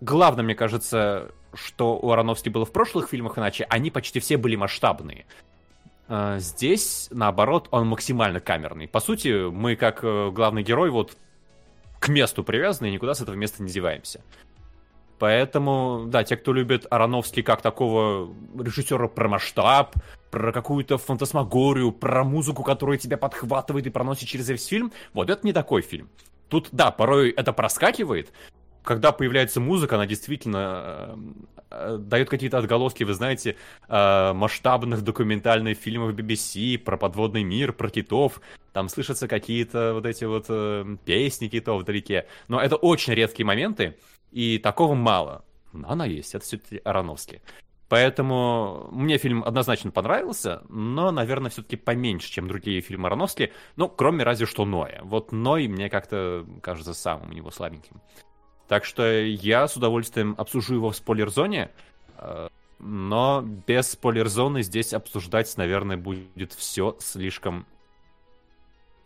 [0.00, 4.56] главное, мне кажется, что у Ароновски было в прошлых фильмах, иначе они почти все были
[4.56, 5.26] масштабные.
[6.08, 8.88] Э, здесь, наоборот, он максимально камерный.
[8.88, 11.16] По сути, мы, как э, главный герой, вот
[11.98, 14.22] к месту привязаны и никуда с этого места не деваемся.
[15.22, 19.94] Поэтому, да, те, кто любит Ароновский как такого режиссера про масштаб,
[20.32, 25.46] про какую-то фантасмагорию, про музыку, которая тебя подхватывает и проносит через весь фильм, вот это
[25.46, 26.08] не такой фильм.
[26.48, 28.32] Тут, да, порой это проскакивает,
[28.82, 31.14] когда появляется музыка, она действительно
[31.70, 33.54] э, э, дает какие-то отголоски, вы знаете,
[33.88, 38.40] э, масштабных документальных фильмов BBC про подводный мир, про китов.
[38.72, 42.26] Там слышатся какие-то вот эти вот э, песни китов вдалеке.
[42.48, 43.96] Но это очень редкие моменты,
[44.32, 45.44] и такого мало.
[45.72, 47.40] Но она есть, это все-таки Ароновский.
[47.88, 53.52] Поэтому мне фильм однозначно понравился, но, наверное, все-таки поменьше, чем другие фильмы Аронофски.
[53.76, 55.02] Ну, кроме разве что Ноя.
[55.04, 58.00] Вот Ной мне как-то кажется самым у него слабеньким.
[58.66, 61.70] Так что я с удовольствием обсужу его в спойлер-зоне,
[62.16, 67.66] э, но без спойлер-зоны здесь обсуждать, наверное, будет все слишком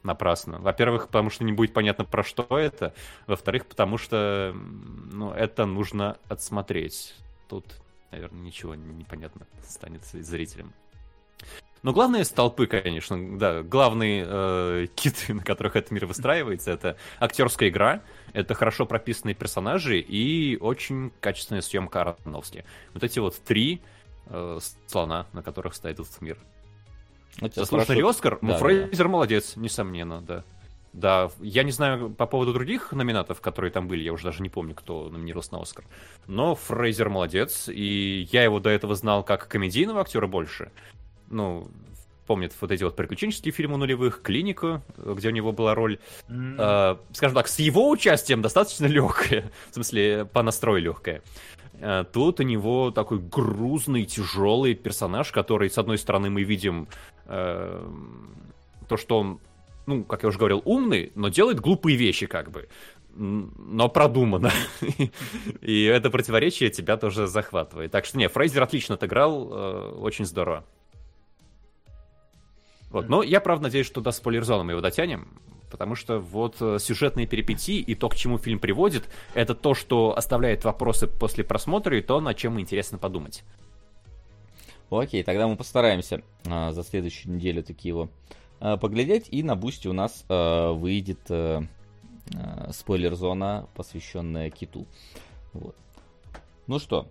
[0.07, 0.59] напрасно.
[0.59, 2.95] Во-первых, потому что не будет понятно, про что это.
[3.27, 7.15] Во-вторых, потому что ну, это нужно отсмотреть.
[7.49, 7.65] Тут
[8.11, 10.73] наверное, ничего не понятно станет зрителям.
[11.83, 17.69] Но главные столпы, конечно, да, главные э, киты, на которых этот мир выстраивается, это актерская
[17.69, 18.03] игра,
[18.33, 22.65] это хорошо прописанные персонажи и очень качественная съемка Ароновски.
[22.95, 23.83] Вот эти вот три
[24.27, 26.39] э, слона, на которых стоит этот мир.
[27.41, 29.11] Заслуженный Оскар, ну, да, Фрейзер да.
[29.11, 30.45] молодец, несомненно, да.
[30.93, 34.49] Да, я не знаю по поводу других номинатов, которые там были, я уже даже не
[34.49, 35.85] помню, кто номинировался на Оскар.
[36.27, 40.73] Но Фрейзер молодец, и я его до этого знал как комедийного актера больше.
[41.29, 41.69] Ну,
[42.27, 46.57] помнит вот эти вот приключенческие фильмы нулевых, «Клинику», где у него была роль, mm.
[46.59, 51.23] э, скажем так, с его участием достаточно легкая, в смысле, по настрою легкая.
[51.81, 56.89] Э, тут у него такой грузный, тяжелый персонаж, который, с одной стороны, мы видим
[57.27, 57.89] э,
[58.89, 59.41] то, что он
[59.87, 62.69] ну, как я уже говорил, умный, но делает глупые вещи, как бы.
[63.15, 64.51] Но продуманно.
[65.63, 67.93] И это противоречие тебя тоже захватывает.
[67.93, 70.65] Так что, не, Фрейзер отлично отыграл, э, очень здорово.
[72.91, 75.29] Вот, но я, правда, надеюсь, что до спойлер-зоны мы его дотянем,
[75.71, 80.17] потому что вот э, сюжетные перипетии и то, к чему фильм приводит, это то, что
[80.17, 83.43] оставляет вопросы после просмотра и то, над чем интересно подумать.
[84.91, 88.09] Окей, тогда мы постараемся а, за следующую неделю такие его
[88.61, 89.29] Э, поглядеть.
[89.31, 91.63] И на бусте у нас э, выйдет э,
[92.71, 94.87] спойлер-зона, посвященная киту.
[95.53, 95.77] Вот.
[96.67, 97.07] Ну что,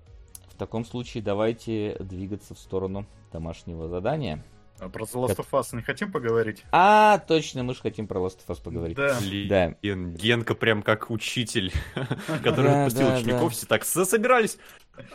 [0.48, 4.44] в таком случае давайте двигаться в сторону домашнего задания.
[4.80, 6.64] А про The Last of Us не хотим поговорить?
[6.72, 8.98] А, точно, мы же хотим про Last of Us поговорить.
[8.98, 9.18] Да.
[9.48, 9.76] да.
[9.82, 11.72] Генка прям как учитель,
[12.44, 14.58] который отпустил учеников, все так собирались.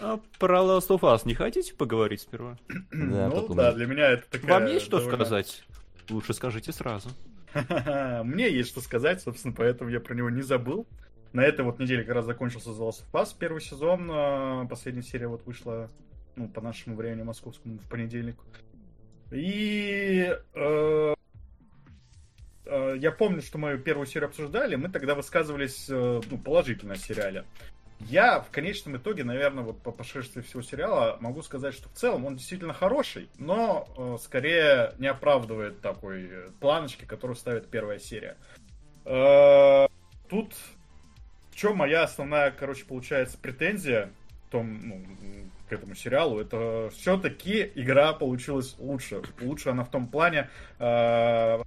[0.00, 2.56] А про Last of Us не хотите поговорить сперва?
[2.90, 4.60] Ну да, для меня это такая...
[4.60, 5.62] Вам есть что сказать?
[6.08, 7.10] Лучше скажите сразу.
[8.24, 10.86] Мне есть что сказать, собственно, поэтому я про него не забыл.
[11.32, 14.08] На этой вот неделе как раз закончился The Last of Us, первый сезон.
[14.10, 15.90] А, последняя серия вот вышла,
[16.34, 18.36] ну, по нашему времени московскому, в понедельник.
[19.30, 21.14] И э,
[22.66, 26.96] э, я помню, что мы первую серию обсуждали, мы тогда высказывались э, ну, положительно о
[26.96, 27.44] сериале.
[28.00, 32.24] Я в конечном итоге, наверное, вот по прошествии всего сериала могу сказать, что в целом
[32.24, 38.36] он действительно хороший, но э, скорее не оправдывает такой э, планочки, которую ставит первая серия.
[39.04, 39.86] Э,
[40.28, 40.54] тут
[41.50, 44.10] в чем моя основная, короче, получается претензия
[44.46, 45.04] к, том, ну,
[45.70, 49.22] к этому сериалу, это все-таки игра получилась лучше.
[49.40, 50.50] Лучше она в том плане,
[50.80, 51.62] э,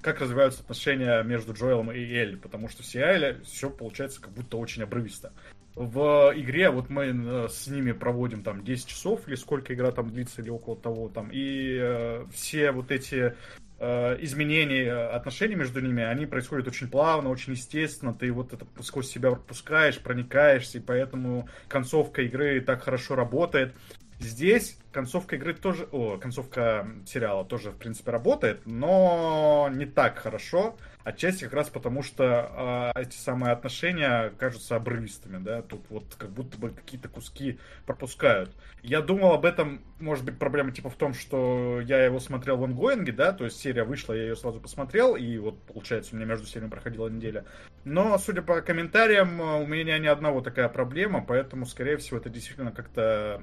[0.00, 4.56] как развиваются отношения между Джоэлом и Элли, потому что в сериале все получается как будто
[4.56, 5.32] очень обрывисто
[5.74, 10.10] в игре, вот мы э, с ними проводим там 10 часов, или сколько игра там
[10.10, 13.34] длится, или около того, там, и э, все вот эти
[13.78, 18.66] э, изменения э, отношений между ними, они происходят очень плавно, очень естественно, ты вот это
[18.82, 23.74] сквозь себя пропускаешь, проникаешься, и поэтому концовка игры так хорошо работает.
[24.20, 30.76] Здесь концовка игры тоже, о, концовка сериала тоже, в принципе, работает, но не так хорошо.
[31.08, 36.28] Отчасти как раз потому, что э, эти самые отношения кажутся обрывистыми, да, тут вот как
[36.28, 38.50] будто бы какие-то куски пропускают.
[38.82, 42.64] Я думал об этом, может быть, проблема типа в том, что я его смотрел в
[42.64, 46.26] ангоинге, да, то есть серия вышла, я ее сразу посмотрел, и вот, получается, у меня
[46.26, 47.46] между сериями проходила неделя.
[47.84, 52.70] Но, судя по комментариям, у меня ни одного такая проблема, поэтому, скорее всего, это действительно
[52.70, 53.42] как-то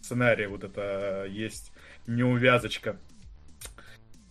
[0.00, 1.72] сценарий вот это есть
[2.06, 2.98] неувязочка.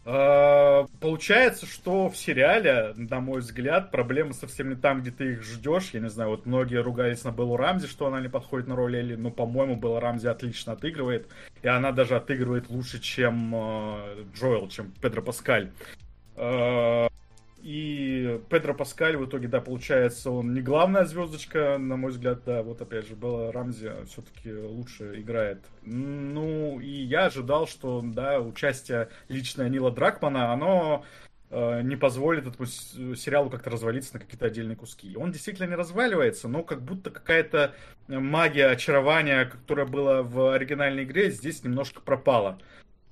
[0.09, 5.43] А, получается, что в сериале, на мой взгляд, проблемы совсем не там, где ты их
[5.43, 5.89] ждешь.
[5.91, 8.95] Я не знаю, вот многие ругались на Беллу Рамзи, что она не подходит на роль
[8.95, 11.27] Элли, но, по-моему, Белла Рамзи отлично отыгрывает.
[11.61, 15.71] И она даже отыгрывает лучше, чем э, Джоэл, чем Педро Паскаль.
[17.61, 22.61] И Педро Паскаль в итоге, да, получается, он не главная звездочка, на мой взгляд, да,
[22.61, 25.65] вот опять же, Белла Рамзи все-таки лучше играет.
[25.81, 31.03] Ну, и я ожидал, что, да, участие личное Нила Дракмана, оно
[31.49, 35.17] э, не позволит этому сериалу как-то развалиться на какие-то отдельные куски.
[35.17, 37.73] Он действительно не разваливается, но как будто какая-то
[38.07, 42.59] магия очарования, которая была в оригинальной игре, здесь немножко пропала.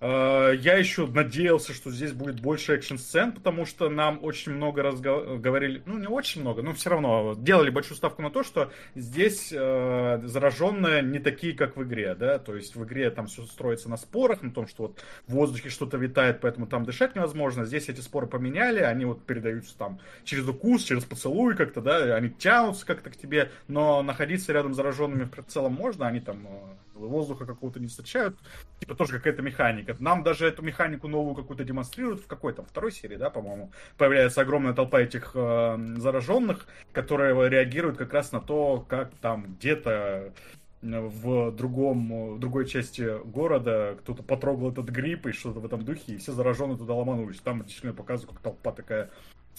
[0.02, 5.82] Э, я еще надеялся, что здесь будет больше экшн-сцен, потому что нам очень много разговаривали,
[5.86, 10.22] ну не очень много, но все равно делали большую ставку на то, что здесь э,
[10.24, 13.96] зараженные не такие, как в игре, да, то есть в игре там все строится на
[13.96, 17.66] спорах, на том, что вот в воздухе что-то витает, поэтому там дышать невозможно.
[17.66, 22.30] Здесь эти споры поменяли, они вот передаются там через укус, через поцелуй как-то, да, они
[22.30, 26.95] тянутся как-то к тебе, но находиться рядом с зараженными в целом можно, они там э,
[26.96, 28.38] воздуха какого-то не встречают.
[28.80, 29.96] Типа тоже какая-то механика.
[30.00, 33.72] Нам даже эту механику новую какую-то демонстрируют в какой-то второй серии, да, по-моему.
[33.98, 40.34] Появляется огромная толпа этих э, зараженных, которые реагируют как раз на то, как там где-то
[40.82, 46.14] в другом, в другой части города кто-то потрогал этот грипп и что-то в этом духе,
[46.14, 47.40] и все зараженные туда ломанулись.
[47.40, 49.10] Там действительно показывают, как толпа такая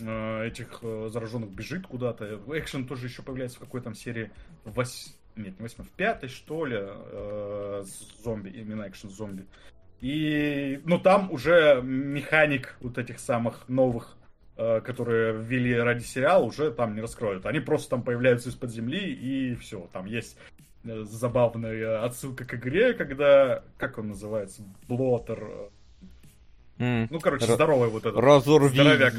[0.00, 2.40] э, этих э, зараженных бежит куда-то.
[2.48, 4.30] Экшен тоже еще появляется в какой-то серии.
[4.64, 7.84] Вось нет, не восьмой, в пятой, что ли, э,
[8.22, 9.46] зомби, именно экшен зомби.
[10.00, 14.16] И, ну, там уже механик вот этих самых новых,
[14.56, 17.46] э, которые ввели ради сериала, уже там не раскроют.
[17.46, 19.88] Они просто там появляются из-под земли, и все.
[19.92, 20.38] Там есть
[20.84, 25.70] э, забавная отсылка к игре, когда, как он называется, Блотер,
[26.78, 27.08] Mm.
[27.10, 28.18] Ну, короче, здоровый вот этот.
[28.18, 28.74] Разорви.
[28.74, 29.14] Здоровяк.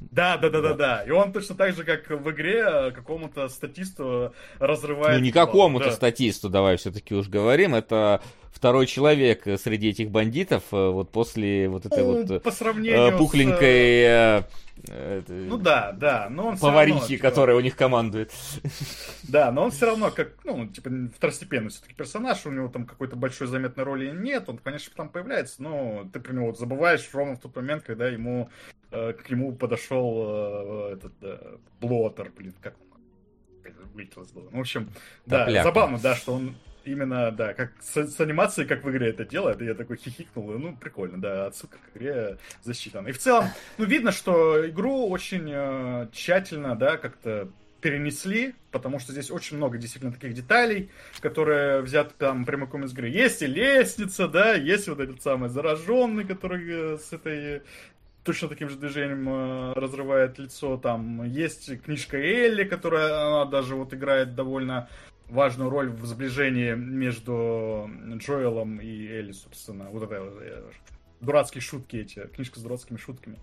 [0.00, 1.02] Да, да, да, да, да.
[1.02, 5.18] И он точно так же, как в игре, какому-то статисту разрывает.
[5.18, 5.92] Ну, не какому-то да.
[5.92, 7.74] статисту, давай все-таки уж говорим.
[7.74, 8.22] Это
[8.54, 14.04] второй человек среди этих бандитов, э, вот после вот этой ну, вот по сравнению пухленькой
[14.04, 14.44] с.
[15.28, 17.22] Ну да, да, но он Поварихи, равно, типа...
[17.22, 18.32] которая у них командует.
[19.22, 23.16] Да, но он все равно как, ну, типа, второстепенный все-таки персонаж, у него там какой-то
[23.16, 27.36] большой заметной роли нет, он, конечно, там появляется, но ты про него вот забываешь ровно
[27.36, 28.50] в тот момент, когда ему,
[28.90, 32.84] э, к нему подошел э, этот э, Блотер, блин, как он
[33.94, 34.90] вылетело Ну, в общем,
[35.26, 35.64] да, Топляк.
[35.64, 36.54] забавно, да, что он
[36.86, 40.58] именно, да, как с, с анимацией, как в игре это делает, и я такой хихикнул,
[40.58, 43.08] ну, прикольно, да, отсылка к игре засчитана.
[43.08, 43.46] И в целом,
[43.78, 47.48] ну, видно, что игру очень э, тщательно, да, как-то
[47.84, 53.10] перенесли, потому что здесь очень много действительно таких деталей, которые взяты там прямиком из игры.
[53.10, 57.62] Есть и лестница, да, есть вот этот самый зараженный, который э, с этой
[58.24, 60.78] точно таким же движением э, разрывает лицо.
[60.78, 64.88] Там есть книжка Элли, которая она даже вот играет довольно
[65.28, 69.90] важную роль в сближении между Джоэлом и Элли, собственно.
[69.90, 70.64] Вот это
[71.20, 73.38] дурацкие шутки эти, книжка с дурацкими шутками.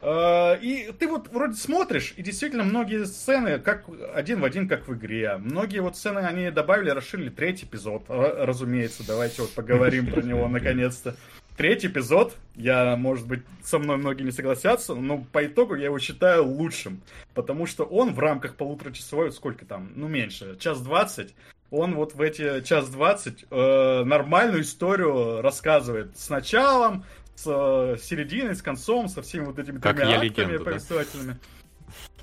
[0.00, 4.88] Э, и ты вот вроде смотришь, и действительно многие сцены как один в один, как
[4.88, 5.36] в игре.
[5.38, 9.06] Многие вот сцены они добавили, расширили третий эпизод, разумеется.
[9.06, 11.16] Давайте вот поговорим про него наконец-то
[11.56, 15.98] третий эпизод, я, может быть, со мной многие не согласятся, но по итогу я его
[15.98, 17.02] считаю лучшим.
[17.34, 21.34] Потому что он в рамках полуторачасовой, сколько там, ну меньше, час двадцать,
[21.70, 28.54] он вот в эти час двадцать э, нормальную историю рассказывает с началом, с э, серединой,
[28.54, 31.38] с концом, со всеми вот этими как тремя актами повествовательными.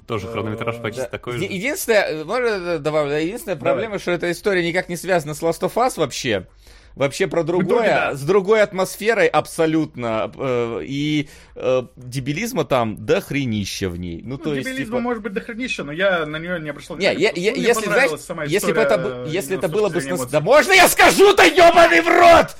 [0.05, 1.43] Тоже э, хронометраж почти такой же.
[1.45, 5.99] Единственная, можно добавить, единственная проблема, что эта история никак не связана с Last of Us
[5.99, 6.47] вообще
[6.95, 8.15] вообще про другое, итоге, да.
[8.15, 10.31] с другой атмосферой абсолютно.
[10.35, 14.21] Э, и э, дебилизма там до хренища в ней.
[14.23, 14.99] Ну, ну то дебилизма есть, типа...
[14.99, 17.17] может быть до хренища, но я на нее не обращал внимания.
[17.17, 18.11] Не, я, я, если, знаешь,
[18.47, 20.01] если бы это, если это было бы...
[20.01, 20.25] С...
[20.27, 22.55] Да можно я скажу-то, ебаный в рот!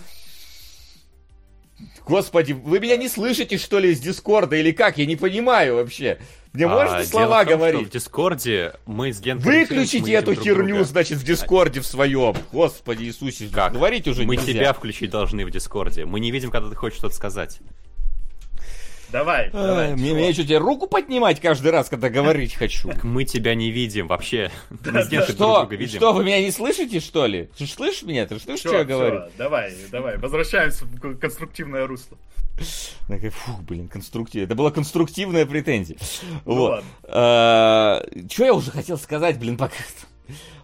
[2.09, 4.97] Господи, вы меня не слышите, что ли, из Дискорда или как?
[4.97, 6.17] Я не понимаю вообще.
[6.53, 7.87] Мне а, можете слова том, говорить?
[7.87, 9.43] в Дискорде мы с Геном...
[9.43, 10.83] Выключите эту херню, друга.
[10.85, 12.35] значит, в Дискорде в своем.
[12.51, 13.73] Господи Иисусе, как?
[13.73, 14.53] говорить уже Мы нельзя.
[14.53, 16.05] тебя включить должны в Дискорде.
[16.05, 17.59] Мы не видим, когда ты хочешь что-то сказать.
[19.11, 19.95] Давай, а, давай.
[19.95, 22.91] Мне, мне что, тебе руку поднимать каждый раз, когда говорить хочу?
[23.03, 24.51] Мы тебя не видим вообще.
[24.69, 25.67] Мы Что?
[25.87, 27.49] Что, вы меня не слышите, что ли?
[27.57, 28.25] Ты слышишь меня?
[28.27, 29.23] Ты слышишь, что я говорю?
[29.37, 32.17] Давай, давай, возвращаемся в конструктивное русло.
[33.07, 34.45] Фух, блин, конструктивно.
[34.45, 35.97] Это была конструктивная претензия.
[36.45, 36.83] Ну, вот.
[37.03, 39.75] Что я уже хотел сказать, блин, пока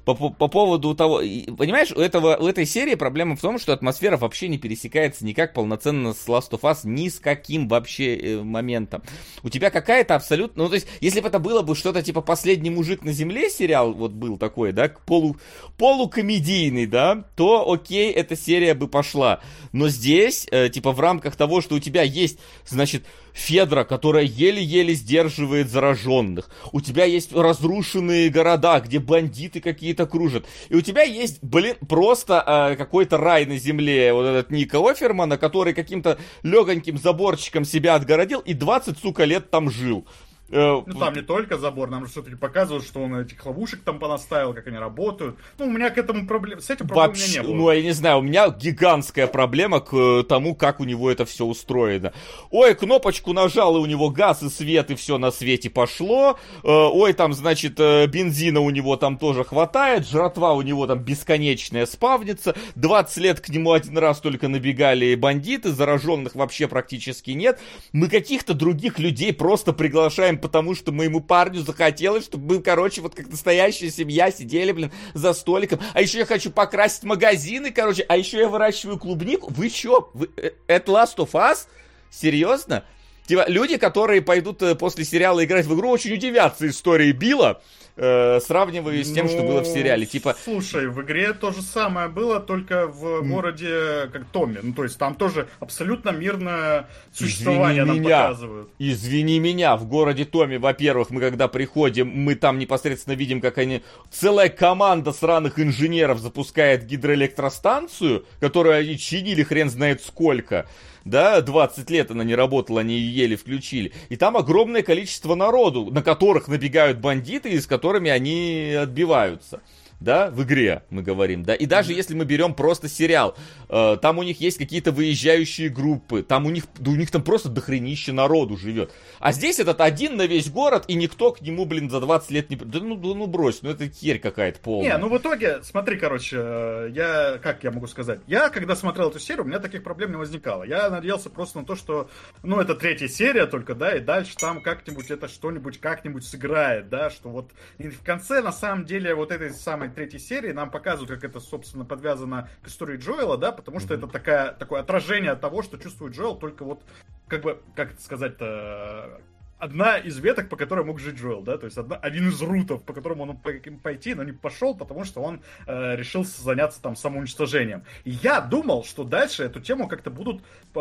[0.06, 1.18] по, по, по поводу того...
[1.58, 5.53] Понимаешь, у, этого, у этой серии проблема в том, что атмосфера вообще не пересекается никак
[5.53, 9.01] полноценно с Last of Us ни с каким вообще э, моментом.
[9.43, 10.64] У тебя какая-то абсолютно...
[10.64, 13.93] Ну, то есть, если бы это было бы что-то типа «Последний мужик на земле» сериал
[13.93, 15.38] вот был такой, да, полу,
[15.78, 19.41] полукомедийный, да, то окей, эта серия бы пошла.
[19.72, 24.93] Но здесь, э, типа, в рамках того, что у тебя есть, значит, Федра, которая еле-еле
[24.93, 26.49] сдерживает зараженных.
[26.72, 30.46] У тебя есть разрушенные города, где бандиты какие-то кружат.
[30.70, 34.12] И у тебя есть, блин, просто э, какой-то рай на земле.
[34.14, 39.72] Вот этот Ник Офермана, который каким-то легоньким заборчиком себя отгородил и 20, сука, лет там
[39.72, 40.06] жил.
[40.50, 43.98] Э, ну, там не только забор, нам же все-таки показывают, что он этих ловушек там
[43.98, 45.38] понаставил, как они работают.
[45.58, 46.60] Ну, у меня к этому проблем...
[46.60, 47.56] С этим проблем Вообще, у меня не было.
[47.56, 51.26] Ну, я не знаю, у меня гигантская проблема к э, тому, как у него это
[51.26, 52.14] все устроено.
[52.52, 56.38] Ой, кнопочку нажал, и у него газ и свет, и все на свете пошло.
[56.64, 61.88] Э, ой, там, значит, бензина у него там тоже хватает, жратва у него там бесконечная
[61.88, 62.56] спавнится.
[62.76, 67.60] 20 лет к нему один раз только набегали бандиты, зараженных вообще практически нет.
[67.93, 73.02] Мы каких-то других людей просто приглашаем делаем, потому что моему парню захотелось, чтобы мы, короче,
[73.02, 75.80] вот как настоящая семья сидели, блин, за столиком.
[75.94, 79.52] А еще я хочу покрасить магазины, короче, а еще я выращиваю клубнику.
[79.52, 80.10] Вы чё?
[80.14, 81.68] Вы, э, это Last of Us?
[82.10, 82.84] Серьезно?
[83.28, 87.62] Типа, люди, которые пойдут э, после сериала играть в игру, очень удивятся истории Билла,
[87.96, 90.06] э, сравниваю с тем, ну, что было в сериале.
[90.06, 90.36] Типа...
[90.43, 94.60] Слушай, в игре то же самое было, только в городе, как Томми.
[94.62, 98.22] Ну, то есть там тоже абсолютно мирное существование Извини нам меня.
[98.24, 98.70] показывают.
[98.80, 103.82] Извини меня, в городе Томми, во-первых, мы когда приходим, мы там непосредственно видим, как они...
[104.12, 110.66] Целая команда сраных инженеров запускает гидроэлектростанцию, которую они чинили хрен знает сколько
[111.06, 113.93] да, 20 лет она не работала, они ее еле включили.
[114.10, 119.62] И там огромное количество народу, на которых набегают бандиты и с которыми они отбиваются
[120.00, 123.36] да, в игре, мы говорим, да, и даже если мы берем просто сериал,
[123.70, 127.24] э, там у них есть какие-то выезжающие группы, там у них, да у них там
[127.24, 128.93] просто дохренище народу живет.
[129.20, 132.50] А здесь этот один на весь город, и никто к нему, блин, за 20 лет
[132.50, 132.56] не...
[132.56, 134.91] Да ну, да, ну брось, ну это херь какая-то полная.
[134.91, 139.10] Не, ну в итоге, смотри, короче, э, я, как я могу сказать, я, когда смотрел
[139.10, 140.64] эту серию, у меня таких проблем не возникало.
[140.64, 142.10] Я надеялся просто на то, что,
[142.43, 147.10] ну, это третья серия только, да, и дальше там как-нибудь это что-нибудь как-нибудь сыграет, да,
[147.10, 150.72] что вот и в конце, на самом деле, вот этой самой самой третьей серии нам
[150.72, 153.98] показывают, как это, собственно, подвязано к истории Джоэла, да, потому что mm-hmm.
[153.98, 156.84] это такая, такое отражение того, что чувствует Джоэл, только вот,
[157.28, 159.22] как бы, как это сказать-то,
[159.66, 162.84] одна из веток, по которой мог жить Джоэл, да, то есть одна, один из рутов,
[162.84, 166.95] по которому он мог пойти, но не пошел, потому что он э, решил заняться там
[166.95, 167.84] самоуничтожением.
[168.03, 170.80] И я думал, что дальше эту тему как-то будут э,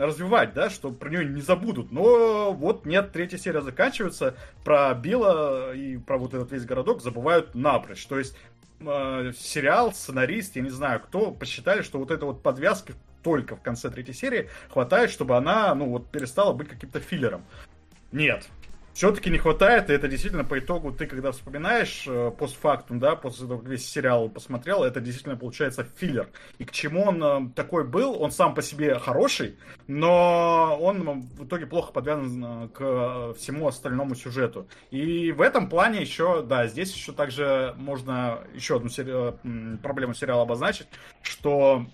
[0.00, 1.90] развивать, да, что про нее не забудут.
[1.90, 7.54] Но вот нет, третья серия заканчивается, про Билла и про вот этот весь городок забывают
[7.54, 8.04] напрочь.
[8.06, 8.36] То есть
[8.80, 13.62] э, сериал, сценарист, я не знаю кто, посчитали, что вот эта вот подвязка только в
[13.62, 17.42] конце третьей серии хватает, чтобы она, ну вот, перестала быть каким-то филлером.
[18.12, 18.48] Нет.
[18.96, 23.46] Все-таки не хватает, и это действительно по итогу ты, когда вспоминаешь э, постфактум, да, после
[23.46, 26.30] того, как весь сериал посмотрел, это действительно получается филлер.
[26.56, 31.44] И к чему он э, такой был, он сам по себе хороший, но он в
[31.44, 34.66] итоге плохо подвязан э, к всему остальному сюжету.
[34.90, 39.76] И в этом плане еще, да, здесь еще также можно еще одну сери...
[39.82, 40.86] Проблему сериала обозначить,
[41.20, 41.84] что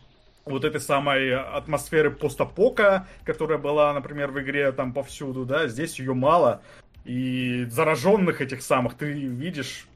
[0.44, 6.14] вот этой самой атмосферы постапока, которая была, например, в игре там повсюду, да, здесь ее
[6.14, 6.62] мало.
[7.04, 9.86] И зараженных этих самых ты видишь,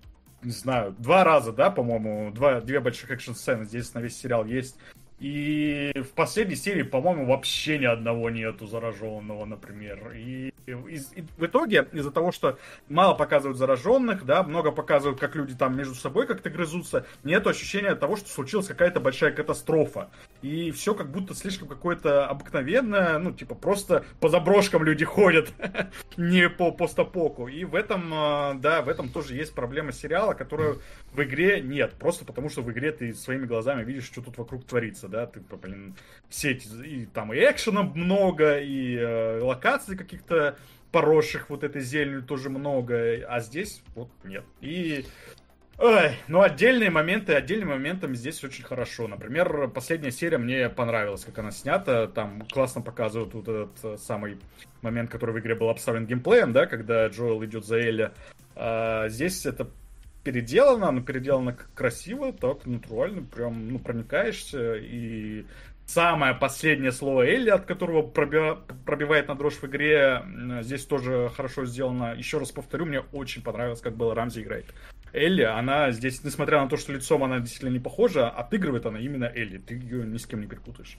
[0.43, 4.77] не знаю, два раза, да, по-моему, два, две больших экшн-сцены здесь на весь сериал есть.
[5.19, 10.13] И в последней серии, по-моему, вообще ни одного нету зараженного, например.
[10.15, 12.59] И, и, и в итоге, из-за того, что
[12.91, 17.95] мало показывают зараженных, да, много показывают, как люди там между собой как-то грызутся, нет ощущения
[17.95, 20.11] того, что случилась какая-то большая катастрофа.
[20.47, 25.53] И все как будто слишком какое-то обыкновенное, ну, типа, просто по заброшкам люди ходят,
[26.17, 27.49] не по постапоку.
[27.49, 30.81] И в этом, а, да, в этом тоже есть проблема сериала, которую
[31.13, 31.95] в игре нет.
[31.95, 35.41] Просто потому, что в игре ты своими глазами видишь, что тут вокруг творится да, ты,
[35.41, 35.97] блин,
[36.29, 40.57] все эти, и там и экшена много, и э, локаций каких-то
[40.93, 44.45] поросших вот этой зеленью тоже много, а здесь вот нет.
[44.61, 45.05] И
[45.79, 49.09] Ой, ну отдельные моменты, отдельным моментом здесь очень хорошо.
[49.09, 52.07] Например, последняя серия мне понравилась, как она снята.
[52.07, 54.39] Там классно показывают вот этот э, самый
[54.81, 58.11] момент, который в игре был обставлен геймплеем, да, когда Джоэл идет за Элли.
[58.55, 59.69] А, здесь это
[60.25, 65.45] переделано, оно переделано красиво, так натурально, прям, ну, проникаешься, и
[65.85, 68.57] самое последнее слово Элли, от которого проби...
[68.87, 70.23] пробивает на дрожь в игре,
[70.63, 72.15] здесь тоже хорошо сделано.
[72.17, 74.67] Еще раз повторю, мне очень понравилось, как было Рамзи играет.
[75.13, 79.25] Элли, она здесь, несмотря на то, что лицом она действительно не похожа, отыгрывает она именно
[79.25, 79.59] Элли.
[79.59, 80.99] Ты ее ни с кем не перепутаешь.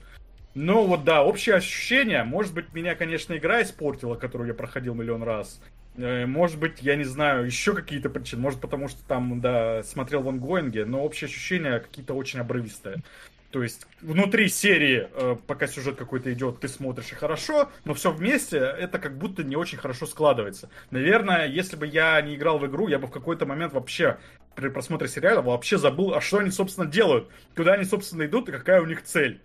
[0.54, 5.22] Ну вот да, общее ощущение, может быть, меня, конечно, игра испортила, которую я проходил миллион
[5.22, 5.60] раз.
[5.96, 8.42] Э, может быть, я не знаю, еще какие-то причины.
[8.42, 13.02] Может, потому что там, да, смотрел в ангоинге, но общее ощущение какие-то очень обрывистые.
[13.50, 18.10] То есть внутри серии, э, пока сюжет какой-то идет, ты смотришь и хорошо, но все
[18.10, 20.68] вместе это как будто не очень хорошо складывается.
[20.90, 24.18] Наверное, если бы я не играл в игру, я бы в какой-то момент вообще
[24.54, 28.52] при просмотре сериала вообще забыл, а что они, собственно, делают, куда они, собственно, идут и
[28.52, 29.40] какая у них цель.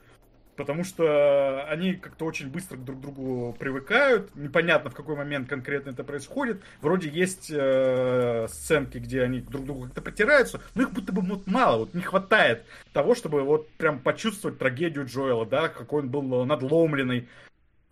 [0.55, 5.91] Потому что они как-то очень быстро друг к другу привыкают, непонятно в какой момент конкретно
[5.91, 6.61] это происходит.
[6.81, 11.21] Вроде есть э, сценки, где они друг к другу как-то потираются, но их будто бы
[11.21, 16.09] вот мало, вот не хватает того, чтобы вот прям почувствовать трагедию Джоэла, да, какой он
[16.09, 17.27] был надломленный.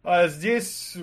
[0.04, 0.98] А здесь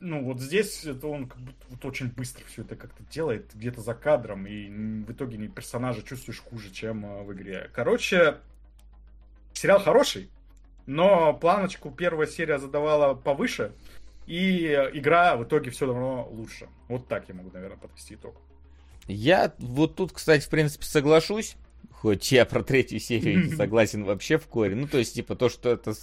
[0.00, 3.80] ну, вот здесь это он как будто вот очень быстро все это как-то делает, где-то
[3.80, 7.70] за кадром, и в итоге персонажа чувствуешь хуже, чем э, в игре.
[7.72, 8.36] Короче,
[9.54, 10.28] сериал хороший,
[10.86, 13.72] но планочку первая серия задавала повыше,
[14.26, 16.68] и игра в итоге все равно лучше.
[16.88, 18.34] Вот так я могу, наверное, подвести итог.
[19.06, 21.56] Я вот тут, кстати, в принципе, соглашусь.
[21.92, 24.74] Хоть я про третью серию не согласен вообще в коре.
[24.74, 25.94] Ну, то есть, типа, то, что это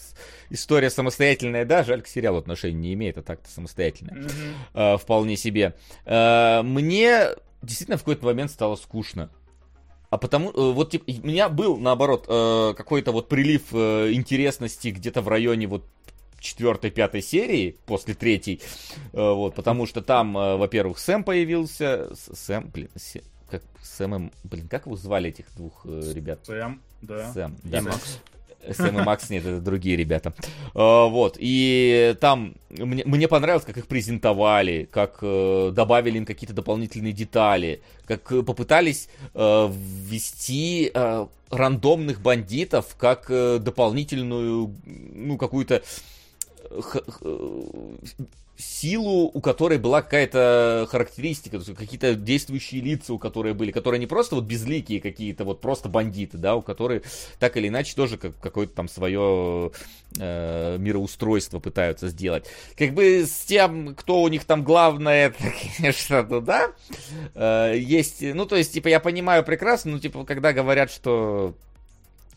[0.49, 4.23] история самостоятельная, да, жаль, к сериалу отношения не имеет, а так-то самостоятельная.
[4.73, 4.97] Mm-hmm.
[4.97, 5.75] вполне себе.
[6.05, 7.27] А, мне
[7.61, 9.29] действительно в какой-то момент стало скучно.
[10.13, 14.89] А потому, э, вот, типа, у меня был, наоборот, э, какой-то вот прилив э, интересности
[14.89, 15.87] где-то в районе вот
[16.39, 18.61] четвертой, пятой серии после третьей,
[19.11, 22.89] вот, потому что там, во-первых, Сэм появился, Сэм, блин,
[23.49, 26.45] как Сэм, блин, как его звали этих двух ребят?
[26.45, 27.33] Сэм, да.
[27.33, 27.77] Сэм, да.
[27.77, 28.19] И Макс.
[28.71, 30.33] Сэм и Макс, нет, это другие ребята.
[30.73, 36.53] Uh, вот, и там мне, мне понравилось, как их презентовали, как uh, добавили им какие-то
[36.53, 40.91] дополнительные детали, как uh, попытались ввести
[41.49, 45.83] рандомных бандитов как дополнительную, ну, какую-то
[48.57, 54.35] силу, у которой была какая-то характеристика, какие-то действующие лица, у которых были, которые не просто
[54.35, 57.03] вот безликие какие-то, вот просто бандиты, да, у которых
[57.39, 59.71] так или иначе тоже как, какое-то там свое
[60.19, 62.45] э, мироустройство пытаются сделать.
[62.77, 65.33] Как бы с тем, кто у них там главное,
[65.77, 66.71] конечно, ну да,
[67.33, 71.55] э, есть, ну то есть, типа, я понимаю прекрасно, ну типа, когда говорят, что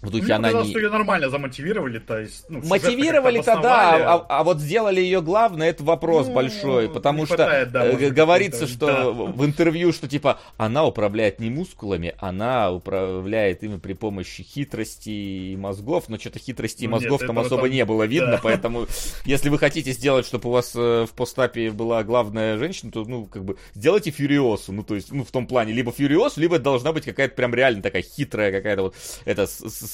[0.07, 0.70] в духе Мне она не...
[0.70, 2.44] что ее нормально замотивировали, то есть...
[2.48, 7.36] Ну, Мотивировали-то, да, а, а вот сделали ее главное, это вопрос ну, большой, потому что
[7.36, 9.11] хватает, да, э, говорится, что да.
[9.11, 15.57] в интервью, что типа она управляет не мускулами, она управляет ими при помощи хитрости и
[15.57, 17.70] мозгов, но что-то хитрости и ну, мозгов нет, там особо там...
[17.70, 18.40] не было видно, да.
[18.42, 18.86] поэтому
[19.24, 23.26] если вы хотите сделать, чтобы у вас э, в постапе была главная женщина, то, ну,
[23.26, 26.92] как бы, сделайте Фьюриосу, ну, то есть, ну, в том плане, либо Фьюриос, либо должна
[26.92, 28.94] быть какая-то прям реально такая хитрая какая-то вот,
[29.24, 29.46] это,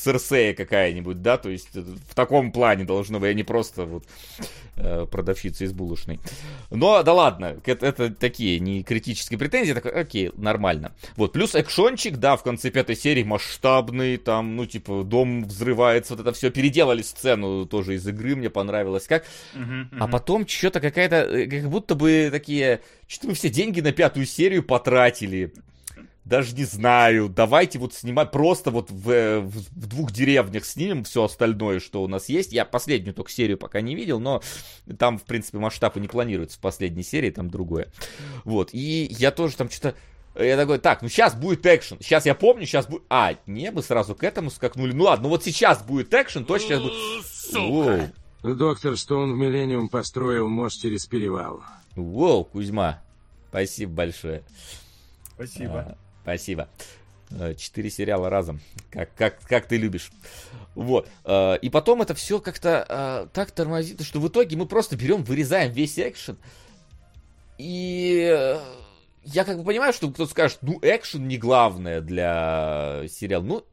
[0.02, 4.04] Серсея какая-нибудь, да, то есть э, в таком плане должно быть, а не просто вот
[4.76, 6.18] э, продавщица из булочной.
[6.70, 10.92] Но, да ладно, это, это такие не критические претензии, так, окей, нормально.
[11.16, 16.20] Вот, плюс экшончик, да, в конце пятой серии масштабный, там, ну, типа, дом взрывается, вот
[16.20, 19.24] это все, переделали сцену тоже из игры, мне понравилось, как.
[19.54, 19.96] Uh-huh, uh-huh.
[20.00, 24.26] А потом что-то какая-то, э, как будто бы такие, что-то мы все деньги на пятую
[24.26, 25.52] серию потратили
[26.24, 31.24] даже не знаю, давайте вот снимать просто вот в, в, в двух деревнях снимем все
[31.24, 32.52] остальное, что у нас есть.
[32.52, 34.40] Я последнюю только серию пока не видел, но
[34.98, 37.88] там, в принципе, масштабы не планируются в последней серии, там другое.
[38.44, 39.96] Вот, и я тоже там что-то...
[40.34, 41.98] Я такой, так, ну сейчас будет экшен.
[42.00, 43.02] Сейчас я помню, сейчас будет...
[43.10, 44.92] А, не, мы сразу к этому скакнули.
[44.92, 47.26] Ну ладно, ну вот сейчас будет экшен, точно сейчас будет...
[47.26, 48.12] Сука.
[48.42, 51.62] Доктор Стоун в Миллениум построил мост через перевал.
[51.94, 53.02] Воу, Кузьма,
[53.50, 54.42] спасибо большое.
[55.34, 55.80] Спасибо.
[55.80, 56.68] А, Спасибо.
[57.38, 58.60] Э, четыре сериала разом,
[58.90, 60.10] как, как, как ты любишь.
[60.74, 61.08] Вот.
[61.24, 65.24] Э, и потом это все как-то э, так тормозит, что в итоге мы просто берем,
[65.24, 66.36] вырезаем весь экшен.
[67.58, 68.56] И
[69.24, 73.42] я как бы понимаю, что кто-то скажет, ну, экшен не главное для сериала.
[73.42, 73.64] Ну,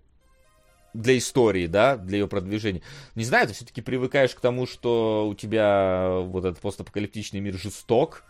[0.94, 2.82] для истории, да, для ее продвижения.
[3.16, 8.24] Не знаю, ты все-таки привыкаешь к тому, что у тебя вот этот постапокалиптичный мир жесток,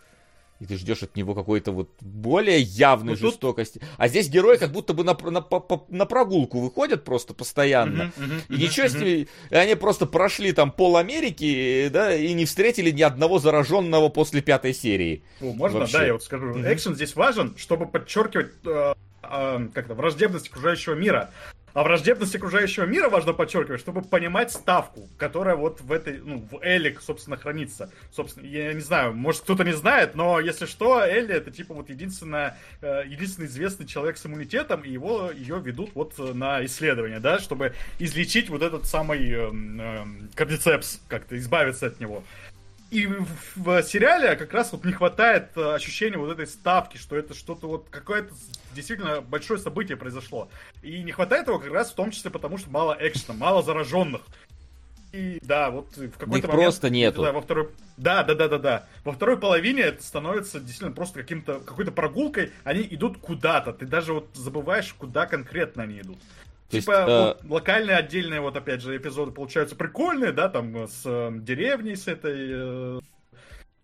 [0.60, 3.78] и ты ждешь от него какой-то вот более явной ну, жестокости.
[3.78, 3.88] Тут...
[3.96, 5.44] А здесь герои как будто бы на, на, на,
[5.88, 8.12] на прогулку выходят просто постоянно.
[8.16, 8.90] Uh-huh, uh-huh, и ничего uh-huh.
[8.90, 9.28] с ними...
[9.48, 14.42] И они просто прошли там пол Америки, да, и не встретили ни одного зараженного после
[14.42, 15.24] пятой серии.
[15.40, 15.98] О, можно, Вообще.
[15.98, 16.52] да, я вот скажу.
[16.52, 16.74] Uh-huh.
[16.74, 21.30] Экшен здесь важен, чтобы подчеркивать э, э, как-то враждебность окружающего мира.
[21.72, 26.60] А враждебность окружающего мира важно подчеркивать, чтобы понимать ставку, которая вот в этой, ну, в
[26.62, 27.90] Элик, собственно, хранится.
[28.12, 31.90] Собственно, я не знаю, может кто-то не знает, но если что, Элли это типа вот
[31.90, 37.38] единственная, э, единственный известный человек с иммунитетом, и его, ее ведут вот на исследование, да,
[37.38, 42.24] чтобы излечить вот этот самый э, э, кардицепс, как-то избавиться от него.
[42.90, 43.06] И
[43.54, 47.68] в сериале как раз вот не хватает э, ощущения вот этой ставки, что это что-то
[47.68, 48.34] вот какое-то
[48.74, 50.48] действительно большое событие произошло.
[50.82, 54.22] И не хватает его как раз в том числе потому, что мало экшена, мало зараженных.
[55.12, 56.64] И да, вот в какой-то момент...
[56.64, 57.22] просто нету.
[57.22, 57.70] Да, во второй...
[57.96, 58.86] да, да, да, да, да.
[59.04, 62.52] Во второй половине это становится действительно просто каким-то какой-то прогулкой.
[62.64, 63.72] Они идут куда-то.
[63.72, 66.18] Ты даже вот забываешь, куда конкретно они идут.
[66.70, 67.24] То типа, есть, э...
[67.42, 72.06] вот, локальные отдельные, вот опять же, эпизоды получаются прикольные, да, там с э, деревней, с
[72.06, 73.00] этой э,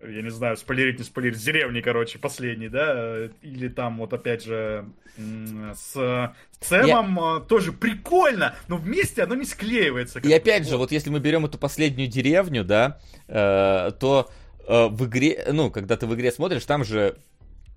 [0.01, 4.45] я не знаю, спойлерить, не спойлерить, с деревни, короче, последний, да, или там вот опять
[4.45, 4.87] же
[5.17, 7.41] с Сэмом я...
[7.41, 10.21] тоже прикольно, но вместе оно не склеивается.
[10.21, 10.71] И опять вот.
[10.71, 14.31] же, вот если мы берем эту последнюю деревню, да, э, то
[14.67, 17.17] э, в игре, ну, когда ты в игре смотришь, там же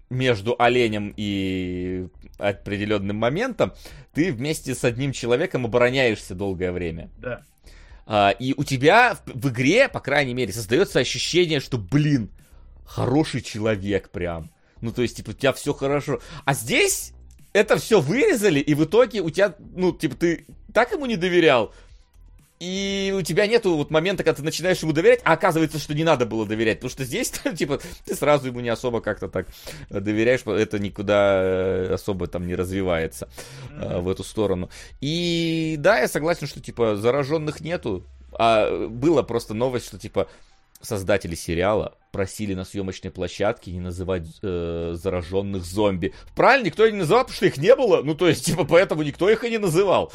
[0.09, 2.07] между оленем и
[2.39, 3.73] определенным моментом
[4.13, 7.09] ты вместе с одним человеком обороняешься долгое время.
[7.17, 7.43] Да.
[8.05, 12.31] А, и у тебя в, в игре, по крайней мере, создается ощущение, что, блин,
[12.85, 14.49] хороший человек прям.
[14.81, 16.19] Ну, то есть, типа, у тебя все хорошо.
[16.45, 17.13] А здесь
[17.53, 21.73] это все вырезали, и в итоге у тебя, ну, типа, ты так ему не доверял,
[22.59, 26.03] и у тебя нету вот момента, когда ты начинаешь ему доверять, а оказывается, что не
[26.03, 29.47] надо было доверять, потому что здесь, типа, ты сразу ему не особо как-то так
[29.89, 33.29] доверяешь, это никуда э, особо там не развивается
[33.69, 34.01] mm-hmm.
[34.01, 34.69] в эту сторону.
[34.99, 40.27] И да, я согласен, что, типа, зараженных нету, а было просто новость, что, типа,
[40.81, 46.13] создатели сериала просили на съемочной площадке не называть э, зараженных зомби.
[46.35, 48.01] Правильно, никто и не называл, потому что их не было.
[48.01, 50.11] Ну, то есть, типа, поэтому никто их и не называл.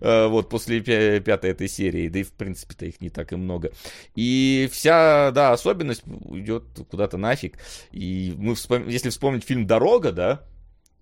[0.00, 2.08] Э, вот, после пя- пятой этой серии.
[2.08, 3.72] Да и, в принципе-то, их не так и много.
[4.14, 7.58] И вся, да, особенность идет куда-то нафиг.
[7.92, 8.86] И мы, вспом...
[8.88, 10.42] если вспомнить фильм «Дорога», да,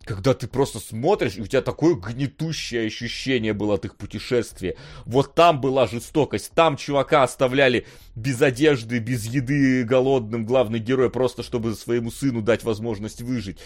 [0.06, 4.76] когда ты просто смотришь, и у тебя такое гнетущее ощущение было от их путешествия.
[5.04, 11.42] Вот там была жестокость, там чувака оставляли без одежды, без еды, голодным, главный герой, просто
[11.42, 13.58] чтобы своему сыну дать возможность выжить.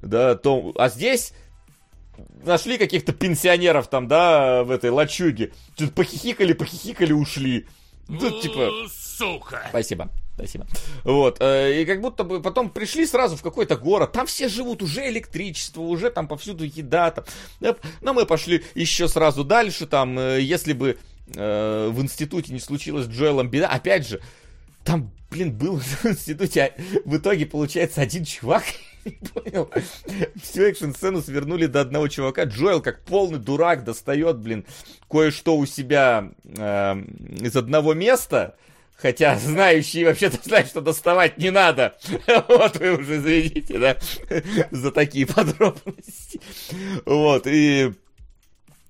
[0.00, 0.72] Да, то...
[0.76, 1.32] А здесь
[2.44, 5.52] нашли каких-то пенсионеров там, да, в этой лачуге.
[5.74, 7.66] Что-то похихикали, похихикали, ушли.
[8.06, 8.70] Тут типа...
[8.88, 9.66] Сука!
[9.70, 10.10] Спасибо.
[10.38, 10.66] Спасибо.
[11.02, 11.38] Вот.
[11.40, 14.12] Э, и как будто бы потом пришли сразу в какой-то город.
[14.12, 17.10] Там все живут, уже электричество, уже там повсюду еда.
[17.10, 17.24] Там.
[18.00, 19.86] Но мы пошли еще сразу дальше.
[19.86, 20.96] Там, э, если бы
[21.34, 24.20] э, в институте не случилось с Джоэлом беда, опять же,
[24.84, 28.62] там, блин, был в институте, а в итоге, получается, один чувак,
[29.34, 29.68] понял,
[30.40, 34.64] всю экшн-сцену свернули до одного чувака, Джоэл, как полный дурак, достает, блин,
[35.10, 37.02] кое-что у себя э,
[37.40, 38.54] из одного места,
[39.00, 41.96] Хотя знающие вообще-то знают, что доставать не надо.
[42.48, 43.96] Вот вы уже извините, да,
[44.72, 46.40] за такие подробности.
[47.06, 47.92] Вот, и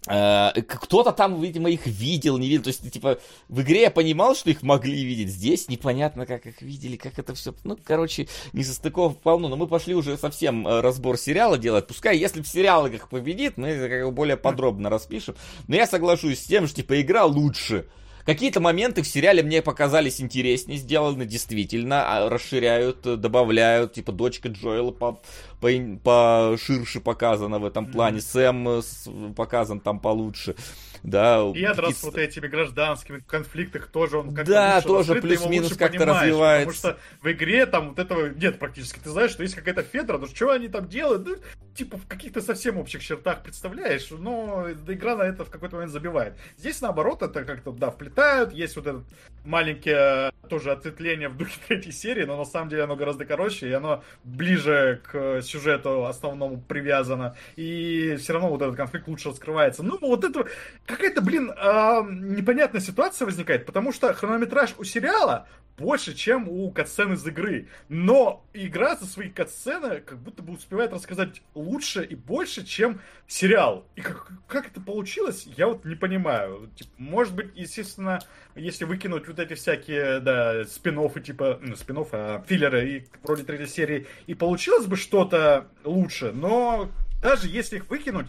[0.06, 2.62] э, кто-то там, видимо, их видел, не видел.
[2.62, 3.18] То есть, типа,
[3.50, 5.28] в игре я понимал, что их могли видеть.
[5.28, 7.54] Здесь непонятно, как их видели, как это все.
[7.64, 9.48] Ну, короче, не состыков полно.
[9.48, 11.86] Но мы пошли уже совсем э, разбор сериала делать.
[11.86, 15.36] Пускай, если в сериалах победит, мы как более подробно распишем.
[15.66, 17.88] Но я соглашусь с тем, что, типа, игра лучше.
[18.24, 24.90] Какие-то моменты в сериале мне показались интереснее сделаны, действительно, а, расширяют, добавляют, типа дочка Джоэла
[24.90, 25.20] по,
[25.60, 25.68] по,
[26.02, 28.82] по ширше показана в этом плане, mm-hmm.
[28.82, 30.54] Сэм показан там получше
[31.02, 31.50] да.
[31.54, 36.76] Ядра с вот этими гражданскими конфликтах тоже он как-то Да, тоже плюс-минус как-то развивается.
[36.76, 38.98] Потому что в игре там вот этого нет практически.
[38.98, 41.26] Ты знаешь, что есть какая-то Федра, ну что они там делают?
[41.26, 41.36] Ну,
[41.78, 46.34] типа в каких-то совсем общих чертах представляешь, но игра на это в какой-то момент забивает.
[46.56, 49.04] Здесь наоборот это как-то, да, вплетают, есть вот этот
[49.44, 53.72] маленькое тоже ответвление в духе третьей серии, но на самом деле оно гораздо короче, и
[53.72, 59.84] оно ближе к сюжету основному привязано, и все равно вот этот конфликт лучше раскрывается.
[59.84, 60.46] Ну, вот это
[60.84, 65.46] какая-то, блин, непонятная ситуация возникает, потому что хронометраж у сериала
[65.78, 67.68] больше, чем у катсцен из игры.
[67.88, 73.86] Но игра за свои катсцены как будто бы успевает рассказать лучше и больше, чем сериал.
[73.96, 76.70] И как, как это получилось, я вот не понимаю.
[76.74, 78.18] Типа, может быть, естественно,
[78.54, 83.66] если выкинуть вот эти всякие, да, спин типа, ну, спин а филлеры и вроде третьей
[83.66, 86.90] серии, и получилось бы что-то лучше, но
[87.22, 88.28] даже если их выкинуть,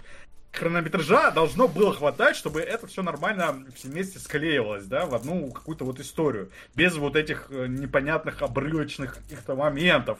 [0.51, 5.85] хронометража должно было хватать, чтобы это все нормально все вместе склеивалось, да, в одну какую-то
[5.85, 6.51] вот историю.
[6.75, 10.19] Без вот этих э, непонятных обрывочных каких-то моментов.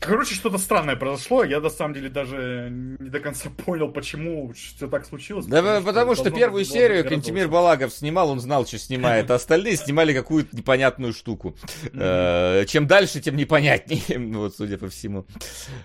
[0.00, 1.44] Короче, что-то странное произошло.
[1.44, 5.44] Я на самом деле даже не до конца понял, почему все так случилось.
[5.44, 9.34] Да потому, потому что, что первую серию Кантимир Балагов снимал, он знал, что снимает, а
[9.40, 11.54] остальные снимали какую-то непонятную штуку.
[11.92, 15.26] Э, чем дальше, тем непонятнее, вот, судя по всему.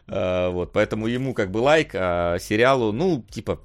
[0.07, 3.59] Э, вот, поэтому ему как бы лайк, а сериалу, ну, типа,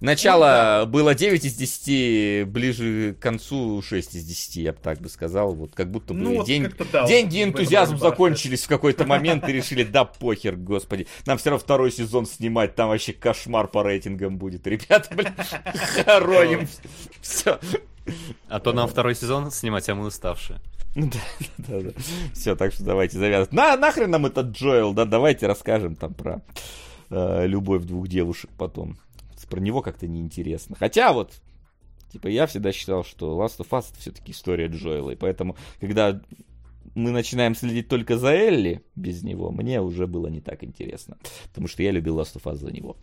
[0.00, 0.86] Начало ну, да.
[0.86, 5.54] было 9 из 10, ближе к концу 6 из 10, я бы так бы сказал.
[5.54, 9.48] Вот как будто бы ну, день, вот да, деньги и энтузиазм закончились в какой-то момент
[9.48, 11.06] и решили, да похер, господи.
[11.26, 14.66] Нам все равно второй сезон снимать, там вообще кошмар по рейтингам будет.
[14.66, 15.32] Ребята, блин,
[16.04, 16.68] хороним.
[17.20, 17.58] Все.
[18.48, 20.60] А то нам второй сезон снимать, а мы уставшие.
[20.94, 21.18] Да,
[21.58, 21.90] да, да.
[22.32, 23.52] Все, так что давайте завязывать.
[23.52, 26.42] На, нахрен нам этот Джоэл, да, давайте расскажем там про
[27.10, 28.98] э, любовь двух девушек потом
[29.48, 30.76] про него как-то неинтересно.
[30.76, 31.34] Хотя вот,
[32.12, 36.20] типа, я всегда считал, что Last of Us это все-таки история Джоэла, и поэтому, когда
[36.94, 41.16] мы начинаем следить только за Элли без него, мне уже было не так интересно.
[41.48, 42.96] Потому что я любил Last of Us за него.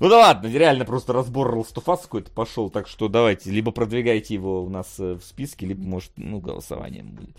[0.00, 2.70] Ну да ладно, реально просто разбор Last of Us какой-то пошел.
[2.70, 7.08] Так что давайте, либо продвигайте его у нас э, в списке, либо, может, ну, голосованием
[7.08, 7.36] будет.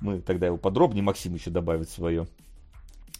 [0.00, 2.26] Мы тогда его подробнее, Максим еще добавит свое.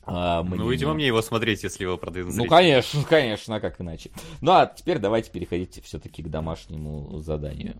[0.07, 0.57] А, мне...
[0.57, 2.35] Ну, видимо, мне его смотреть, если его продают.
[2.35, 4.11] Ну, конечно, конечно, а как иначе.
[4.41, 7.75] Ну, а теперь давайте переходите все-таки к домашнему заданию.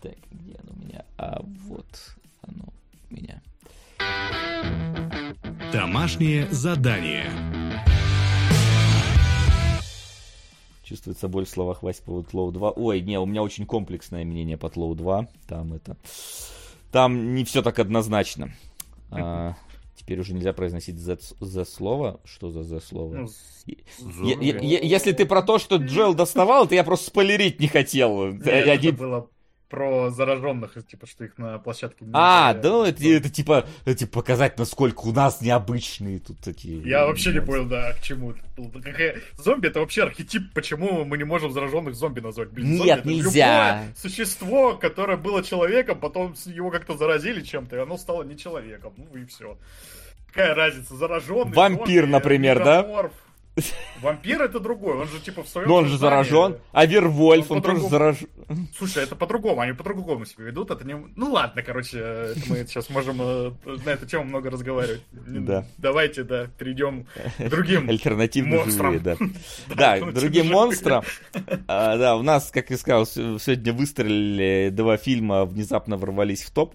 [0.00, 1.04] Так, где оно у меня?
[1.18, 1.86] А вот
[2.42, 2.72] оно
[3.10, 3.42] у меня.
[5.72, 7.30] Домашнее задание.
[10.84, 12.70] Чувствуется боль в словах Васи по Тлоу 2.
[12.70, 15.28] Ой, не, у меня очень комплексное мнение по Тлоу 2.
[15.46, 15.96] Там это...
[16.90, 18.52] Там не все так однозначно.
[19.12, 19.54] А,
[20.00, 22.20] теперь уже нельзя произносить Z, Z слово.
[22.24, 23.26] Что за Z слово?
[23.26, 23.28] Ну,
[24.40, 28.24] если ты про то, что Джоэл доставал, то я просто спойлерить не хотел.
[28.24, 29.28] Это было
[29.70, 32.04] про зараженных, типа, что их на площадке...
[32.04, 36.38] Не а, да, ну, это, это типа, это, типа показать, насколько у нас необычные тут
[36.40, 36.82] такие...
[36.82, 38.34] Я вообще не понял, да, к чему.
[39.38, 42.50] Зомби это вообще архетип, почему мы не можем зараженных зомби назвать?
[42.50, 43.84] Блин, Нет, зомби, нельзя.
[43.96, 48.92] существо, которое было человеком, потом его как-то заразили чем-то, и оно стало не человеком.
[48.96, 49.56] Ну и все.
[50.26, 51.52] Какая разница, зараженный?
[51.52, 53.10] Вампир, зомби, например, да?
[54.00, 55.68] Вампир это другой, он же типа в своем...
[55.68, 58.28] Но он же заражен, а Вервольф, он, он тоже заражен.
[58.76, 60.94] Слушай, это по-другому, они по-другому себя ведут, это не...
[61.16, 63.52] Ну ладно, короче, мы сейчас можем э,
[63.84, 65.02] на эту тему много разговаривать.
[65.10, 65.66] Да.
[65.78, 67.06] Давайте, да, перейдем
[67.38, 69.16] к другим Альтернативно живые, да.
[69.74, 71.02] Да, другим монстрам.
[71.66, 76.74] А, да, у нас, как я сказал, сегодня выстрелили два фильма, внезапно ворвались в топ.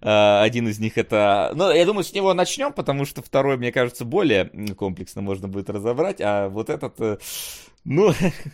[0.00, 1.52] А, один из них это...
[1.54, 4.46] Ну, я думаю, с него начнем, потому что второй, мне кажется, более
[4.76, 7.00] комплексно можно будет разобрать а вот этот...
[7.00, 7.18] Э,
[7.84, 8.12] ну,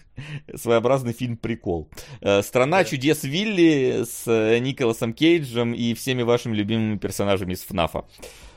[0.54, 1.88] своеобразный фильм-прикол.
[2.20, 8.04] Э, «Страна чудес Вилли» с э, Николасом Кейджем и всеми вашими любимыми персонажами из ФНАФа.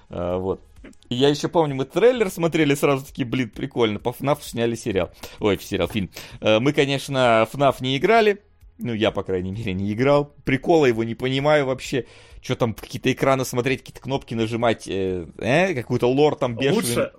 [0.09, 0.61] Вот.
[1.09, 3.97] Я еще помню, мы трейлер смотрели сразу таки, блин, прикольно.
[3.99, 5.11] По ФНАФу сняли сериал.
[5.39, 6.09] Ой, сериал, фильм.
[6.41, 8.41] Мы, конечно, ФНАФ не играли.
[8.83, 10.33] Ну, я, по крайней мере, не играл.
[10.43, 12.05] Прикола его не понимаю вообще.
[12.41, 16.75] Что там, какие-то экраны смотреть, какие-то кнопки нажимать, э, э какую-то лор там бешеный.
[16.75, 17.11] Лучше,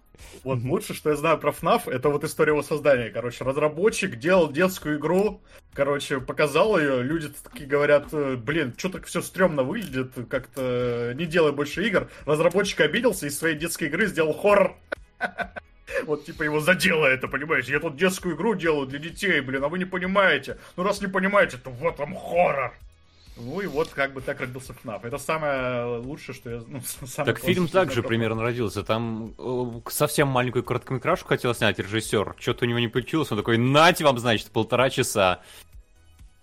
[0.44, 0.68] вот mm-hmm.
[0.68, 3.10] лучше, что я знаю про FNAF, это вот история его создания.
[3.10, 5.40] Короче, разработчик делал детскую игру,
[5.74, 11.26] короче, показал ее, люди такие говорят, «Э, блин, что так все стрёмно выглядит, как-то не
[11.26, 12.08] делай больше игр.
[12.26, 14.76] Разработчик обиделся и из своей детской игры сделал хоррор.
[16.04, 17.72] Вот, типа, его задело это, понимаете?
[17.72, 20.56] Я тут детскую игру делаю для детей, блин, а вы не понимаете.
[20.74, 22.72] Ну, раз не понимаете, то вот вам хоррор.
[23.36, 25.04] Ну и вот как бы так родился ФНАФ.
[25.04, 26.62] Это самое лучшее, что я...
[26.66, 26.80] Ну,
[27.16, 28.82] так фильм также примерно родился.
[28.82, 32.34] Там э, совсем маленькую короткометражку хотел снять режиссер.
[32.38, 33.32] Что-то у него не получилось.
[33.32, 35.40] Он такой, нате вам, значит, полтора часа.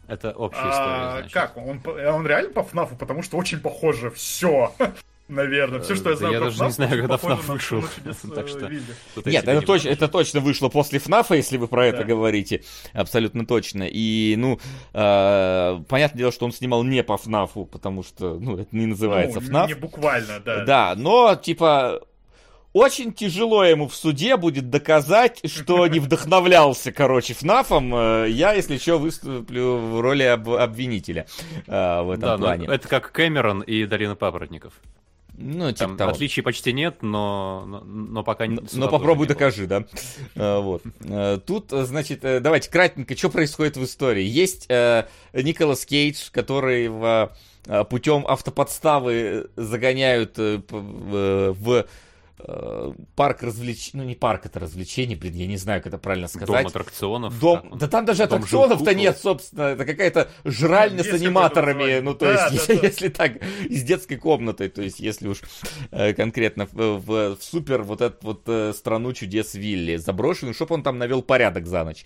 [0.08, 1.34] Это общая а, история, значит.
[1.34, 1.58] Как?
[1.58, 2.96] Он, он реально по ФНАФу?
[2.96, 4.10] Потому что очень похоже.
[4.10, 4.74] Все.
[5.30, 5.80] Наверное.
[5.80, 7.84] Все, что я знаю я про даже FNAF, не знаю, когда FNAF вышел.
[8.34, 8.70] так что...
[9.26, 12.64] Нет, это, точ, это точно вышло после FNAF, если вы про это говорите.
[12.94, 13.84] Абсолютно точно.
[13.84, 14.60] И, ну,
[14.94, 19.40] э, понятное дело, что он снимал не по FNAF, потому что, ну, это не называется
[19.40, 19.68] ну, FNAF.
[19.68, 20.66] Не буквально, да.
[20.66, 22.02] Да, но, типа,
[22.74, 27.96] очень тяжело ему в суде будет доказать, что не вдохновлялся, короче, ФНАФом.
[27.96, 31.28] Э, я, если что, выступлю в роли об обвинителя
[31.68, 32.68] э, в этом да, плане.
[32.68, 34.74] это как Кэмерон и Долина Папоротников.
[35.42, 36.12] Ну, типа Там того.
[36.12, 39.86] отличий почти нет, но, но, но пока не Но попробуй докажи, да.
[40.36, 40.84] Э, вот.
[41.02, 44.24] Э, тут, э, значит, давайте кратенько, что происходит в истории.
[44.24, 46.90] Есть Николас Кейдж, который
[47.90, 51.84] путем автоподставы загоняют в Э,
[53.16, 56.48] парк развлечений, ну не парк, это развлечений, блин, я не знаю, как это правильно сказать.
[56.48, 57.40] Дом аттракционов.
[57.40, 62.48] Дом, да там даже аттракционов-то нет, собственно, это какая-то жральня с аниматорами, ну то да,
[62.48, 63.14] есть, да, если, да.
[63.14, 65.42] так, из детской комнаты, то есть, если уж
[65.92, 70.76] э, конкретно в, в, в супер вот эту вот э, страну чудес Вилли заброшенную, чтобы
[70.76, 72.06] он там навел порядок за ночь,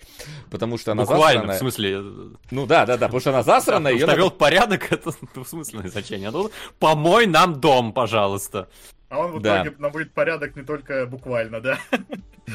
[0.50, 1.56] потому что она Буквально, засранная.
[1.56, 2.02] в смысле...
[2.50, 3.92] Ну да, да, да, потому что она засранная.
[3.92, 4.36] Да, ее навел надо...
[4.36, 6.30] порядок, это в смысле значение.
[6.30, 8.68] Ну, помой нам дом, пожалуйста.
[9.14, 9.76] А он в итоге да.
[9.78, 11.78] наводит порядок не только буквально, да?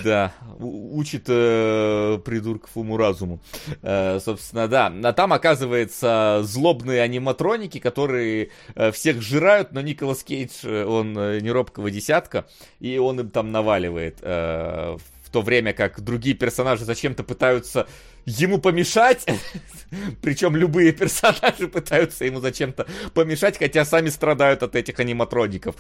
[0.03, 3.39] Да, учит э, придурков уму-разуму.
[3.81, 4.93] Э, собственно, да.
[5.03, 11.39] А там, оказывается, злобные аниматроники, которые э, всех жирают, но Николас Кейдж, э, он э,
[11.39, 12.45] не робкого десятка,
[12.79, 14.19] и он им там наваливает.
[14.21, 17.87] Э, в то время как другие персонажи зачем-то пытаются
[18.25, 19.25] ему помешать.
[20.21, 25.75] Причем любые персонажи пытаются ему зачем-то помешать, хотя сами страдают от этих аниматроников.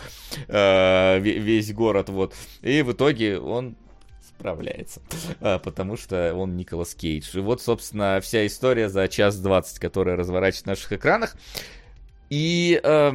[0.47, 2.35] Э, весь город, вот.
[2.61, 3.75] И в итоге он
[4.39, 5.01] справляется,
[5.41, 7.37] а, потому что он Николас Кейдж.
[7.37, 11.35] И вот, собственно, вся история за час двадцать, которая разворачивается на наших экранах.
[12.29, 13.11] И, э,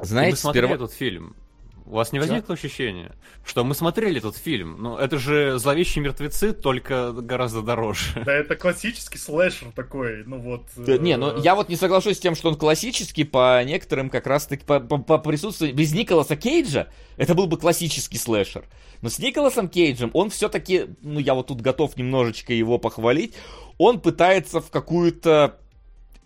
[0.00, 0.74] знаете, сперва...
[0.74, 1.36] этот фильм.
[1.84, 2.66] У вас не возникло Чё?
[2.66, 3.12] ощущения,
[3.44, 4.76] что мы смотрели этот фильм?
[4.80, 8.22] Ну, это же «Зловещие мертвецы», только гораздо дороже.
[8.24, 10.64] Да, это классический слэшер такой, ну вот...
[10.76, 14.26] Да, не, ну я вот не соглашусь с тем, что он классический, по некоторым как
[14.26, 15.74] раз-таки, по, по, по присутствию...
[15.74, 18.64] Без Николаса Кейджа это был бы классический слэшер.
[19.00, 23.34] Но с Николасом Кейджем он все-таки, ну я вот тут готов немножечко его похвалить,
[23.78, 25.58] он пытается в какую-то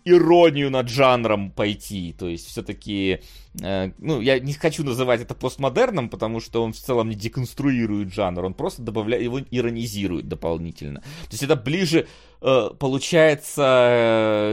[0.07, 2.13] иронию над жанром пойти.
[2.17, 3.19] То есть все-таки, э,
[3.59, 8.45] ну, я не хочу называть это постмодерном, потому что он в целом не деконструирует жанр,
[8.45, 11.01] он просто добавляет, его иронизирует дополнительно.
[11.01, 12.07] То есть это ближе
[12.41, 13.63] э, получается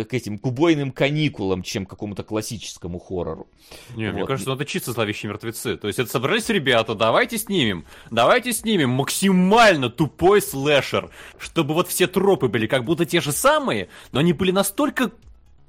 [0.00, 3.46] э, к этим к убойным каникулам, чем к какому-то классическому хоррору.
[3.94, 4.14] Не, вот.
[4.14, 5.76] мне кажется, ну, это чисто зловещие мертвецы.
[5.76, 12.06] То есть это собрались ребята, давайте снимем, давайте снимем максимально тупой слэшер, чтобы вот все
[12.06, 15.12] тропы были как будто те же самые, но они были настолько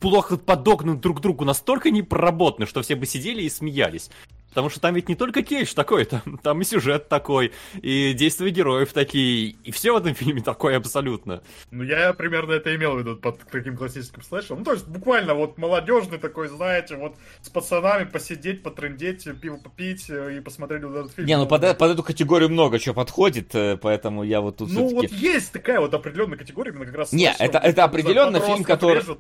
[0.06, 4.12] плохо подогнаны друг к другу, настолько непроработаны, что все бы сидели и смеялись.
[4.50, 7.52] Потому что там ведь не только Кейдж такой, там, там и сюжет такой,
[7.82, 11.42] и действия героев такие, и все в этом фильме такое абсолютно.
[11.72, 14.60] Ну, я примерно это имел в виду под таким классическим слэшем.
[14.60, 20.08] Ну, то есть, буквально вот молодежный такой, знаете, вот с пацанами посидеть, потрындеть, пиво попить
[20.10, 21.28] и посмотреть вот этот фильм.
[21.28, 24.70] Не, ну, под, э, под эту категорию много чего подходит, э, поэтому я вот тут
[24.72, 27.12] Ну, вот есть такая вот определенная категория, именно как раз...
[27.12, 29.02] Не, это, это определенно фильм, который...
[29.02, 29.20] Режут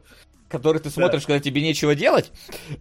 [0.55, 1.27] который ты смотришь, да.
[1.27, 2.31] когда тебе нечего делать,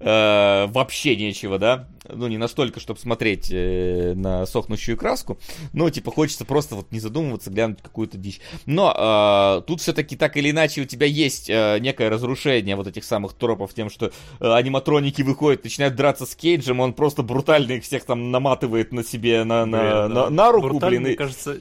[0.00, 5.38] э, вообще нечего, да, ну, не настолько, чтобы смотреть э, на сохнущую краску,
[5.72, 8.40] но, типа, хочется просто вот не задумываться, глянуть какую-то дичь.
[8.66, 13.04] Но э, тут все-таки так или иначе у тебя есть э, некое разрушение вот этих
[13.04, 14.10] самых тропов тем, что э,
[14.52, 19.44] аниматроники выходят, начинают драться с Кейджем, он просто брутально их всех там наматывает на себе,
[19.44, 21.02] на, на, блин, на, на руку, брутально, блин.
[21.08, 21.58] Мне кажется,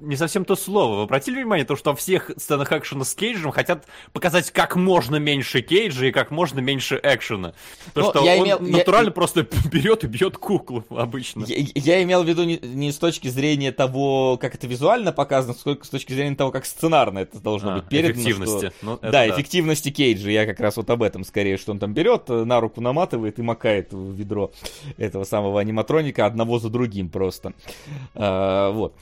[0.00, 0.96] не совсем то слово.
[0.96, 5.16] Вы обратили внимание, то, что во всех сценах экшена с Кейджем хотят показать как можно
[5.16, 7.54] меньше Кейджа и как можно меньше экшена.
[7.92, 9.12] То, Но что я он имел, натурально я...
[9.12, 11.44] просто берет и бьет куклу обычно.
[11.46, 15.54] Я, я имел в виду не, не с точки зрения того, как это визуально показано,
[15.54, 18.14] сколько с точки зрения того, как сценарно это должно а, быть передано.
[18.14, 18.66] Эффективности.
[18.66, 18.72] Что...
[18.82, 20.30] Ну, да, да, эффективности Кейджа.
[20.30, 23.42] Я как раз вот об этом скорее, что он там берет, на руку наматывает и
[23.42, 24.52] макает в ведро
[24.96, 27.52] этого самого аниматроника одного за другим просто.
[28.14, 28.94] А, вот.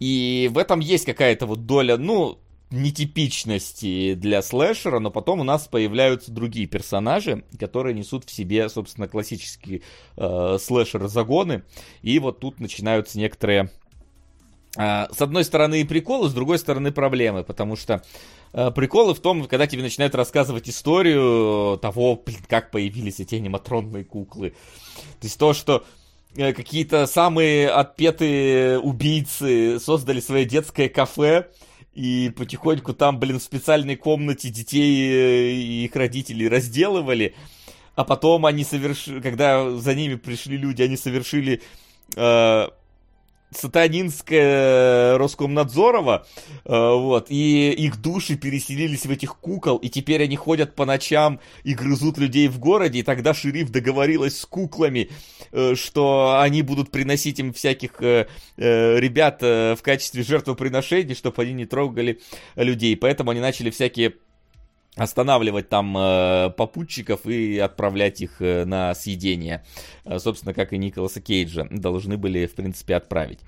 [0.00, 2.38] И в этом есть какая-то вот доля, ну,
[2.74, 9.08] нетипичности для слэшера, но потом у нас появляются другие персонажи, которые несут в себе, собственно,
[9.08, 9.82] классические
[10.16, 11.64] э, слэшер-загоны.
[12.02, 13.70] И вот тут начинаются некоторые,
[14.76, 18.02] э, с одной стороны, приколы, с другой стороны, проблемы, потому что
[18.52, 24.04] э, приколы в том, когда тебе начинают рассказывать историю того, блин, как появились эти аниматронные
[24.04, 24.50] куклы.
[25.20, 25.84] То есть то, что
[26.36, 31.48] э, какие-то самые отпетые убийцы создали свое детское кафе,
[31.94, 37.34] и потихоньку там, блин, в специальной комнате детей э, и их родителей разделывали,
[37.94, 41.62] а потом они совершили, когда за ними пришли люди, они совершили
[42.16, 42.68] э,
[43.56, 46.26] сатанинское Роскомнадзорова,
[46.64, 51.40] э, вот, и их души переселились в этих кукол, и теперь они ходят по ночам
[51.62, 55.10] и грызут людей в городе, и тогда шериф договорилась с куклами,
[55.52, 58.26] э, что они будут приносить им всяких э,
[58.56, 62.20] ребят в качестве жертвоприношений, чтобы они не трогали
[62.56, 64.14] людей, поэтому они начали всякие
[64.96, 69.64] останавливать там э, попутчиков и отправлять их э, на съедение.
[70.04, 73.40] Э, собственно, как и Николаса Кейджа должны были, в принципе, отправить.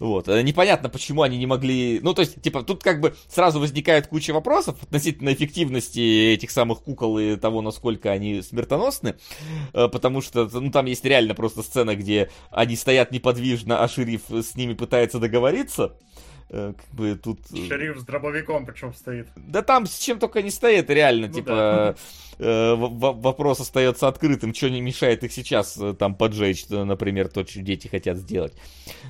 [0.00, 0.28] Вот.
[0.28, 2.00] Э, непонятно, почему они не могли...
[2.02, 6.80] Ну, то есть, типа, тут как бы сразу возникает куча вопросов относительно эффективности этих самых
[6.80, 9.16] кукол и того, насколько они смертоносны.
[9.74, 14.22] Э, потому что, ну, там есть реально просто сцена, где они стоят неподвижно, а шериф
[14.30, 15.92] с ними пытается договориться.
[16.52, 17.38] Э, как бы тут...
[17.52, 19.28] Э, Шериф с дробовиком причем стоит.
[19.36, 21.96] Да там с чем только не стоит, реально, ну, типа,
[22.38, 22.44] да.
[22.44, 27.60] э, вопрос остается открытым, что не мешает их сейчас э, там поджечь, например, то, что
[27.60, 28.52] дети хотят сделать.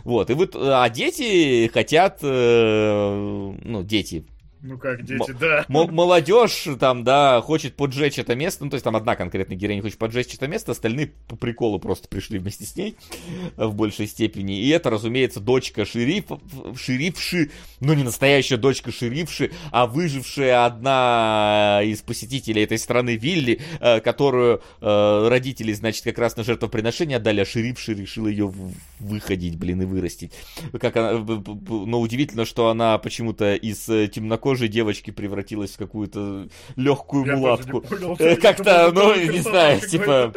[0.05, 4.27] Вот, и вот, а дети хотят, э, ну, дети,
[4.63, 5.65] ну как дети, да.
[5.69, 8.65] молодежь там, да, хочет поджечь это место.
[8.65, 12.09] Ну, то есть там одна конкретная героиня хочет поджечь это место, остальные по приколу просто
[12.09, 12.97] пришли вместе с ней
[13.57, 14.61] в большей степени.
[14.61, 16.39] И это, разумеется, дочка шерифа,
[16.77, 17.51] шерифши,
[17.81, 24.63] ну не настоящая дочка шерифши, а выжившая одна из посетителей этой страны Вилли, э, которую
[24.81, 28.53] э, родители, значит, как раз на жертвоприношение отдали, а шерифши решил ее
[29.01, 30.33] выходить, блин, и вырастить.
[30.79, 31.25] Как она,
[31.69, 37.85] но удивительно, что она почему-то из э, темнокожей девочки превратилась в какую-то легкую Я мулатку.
[38.19, 40.33] Э, как-то, ну, не знаю, типа,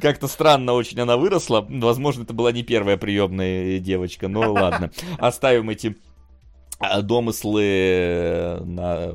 [0.00, 1.66] как-то странно очень она выросла.
[1.68, 4.90] Возможно, это была не первая приемная девочка, но ладно.
[5.18, 5.96] Оставим эти
[6.78, 9.14] а, домыслы э, на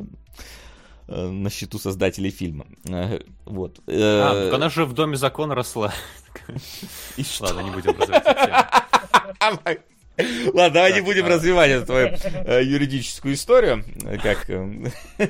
[1.08, 2.68] на счету создателей фильма.
[3.46, 3.80] Вот.
[3.88, 5.94] А, она же в Доме закона росла.
[7.18, 7.46] И что?
[7.46, 8.24] Ладно, не будем развивать
[10.18, 13.84] Ладно, давай не будем развивать эту твою э, юридическую историю.
[14.24, 14.50] Как...
[14.50, 14.90] Э,
[15.20, 15.28] э,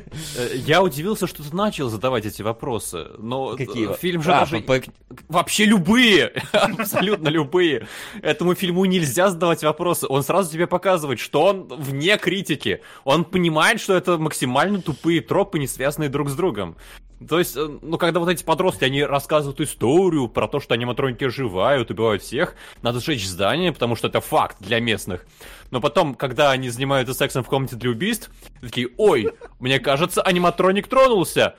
[0.56, 3.08] Я удивился, что ты начал задавать эти вопросы.
[3.18, 3.94] Но Какие?
[3.98, 4.62] фильм же а, даже...
[4.62, 4.82] По...
[5.28, 6.28] Вообще любые!
[6.54, 7.88] Абсолютно любые.
[8.22, 10.08] Этому фильму нельзя задавать вопросы.
[10.08, 12.82] Он сразу тебе показывает, что он вне критики.
[13.04, 16.78] Он понимает, что это максимально тупые тропы, не связанные друг с другом.
[17.26, 21.24] То есть, э, ну, когда вот эти подростки, они рассказывают историю про то, что аниматроники
[21.24, 25.26] оживают, убивают всех, надо сжечь здание, потому что это факт для местных.
[25.72, 28.30] Но потом, когда они занимаются сексом в комнате для убийств,
[28.62, 31.56] такие, ой, мне кажется, аниматроник тронулся.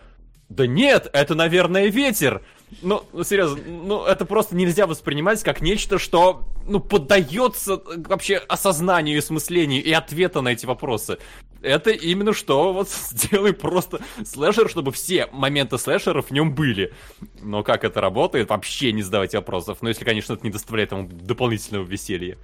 [0.49, 2.43] Да нет, это, наверное, ветер.
[2.83, 9.17] Ну, ну, серьезно, ну, это просто нельзя воспринимать как нечто, что, ну, поддается вообще осознанию
[9.17, 11.19] и смыслению и ответа на эти вопросы.
[11.63, 16.93] Это именно что вот сделай просто слэшер, чтобы все моменты слэшера в нем были.
[17.41, 19.79] Но как это работает, вообще не задавайте вопросов.
[19.81, 22.37] Ну, если, конечно, это не доставляет ему дополнительного веселья.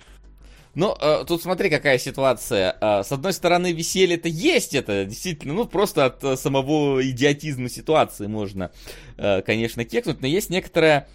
[0.74, 2.76] Ну, э, тут смотри, какая ситуация.
[2.80, 8.26] Э, с одной стороны, веселье-то есть это, действительно, ну, просто от э, самого идиотизма ситуации
[8.26, 8.72] можно,
[9.16, 11.06] э, конечно, кекнуть, но есть некоторая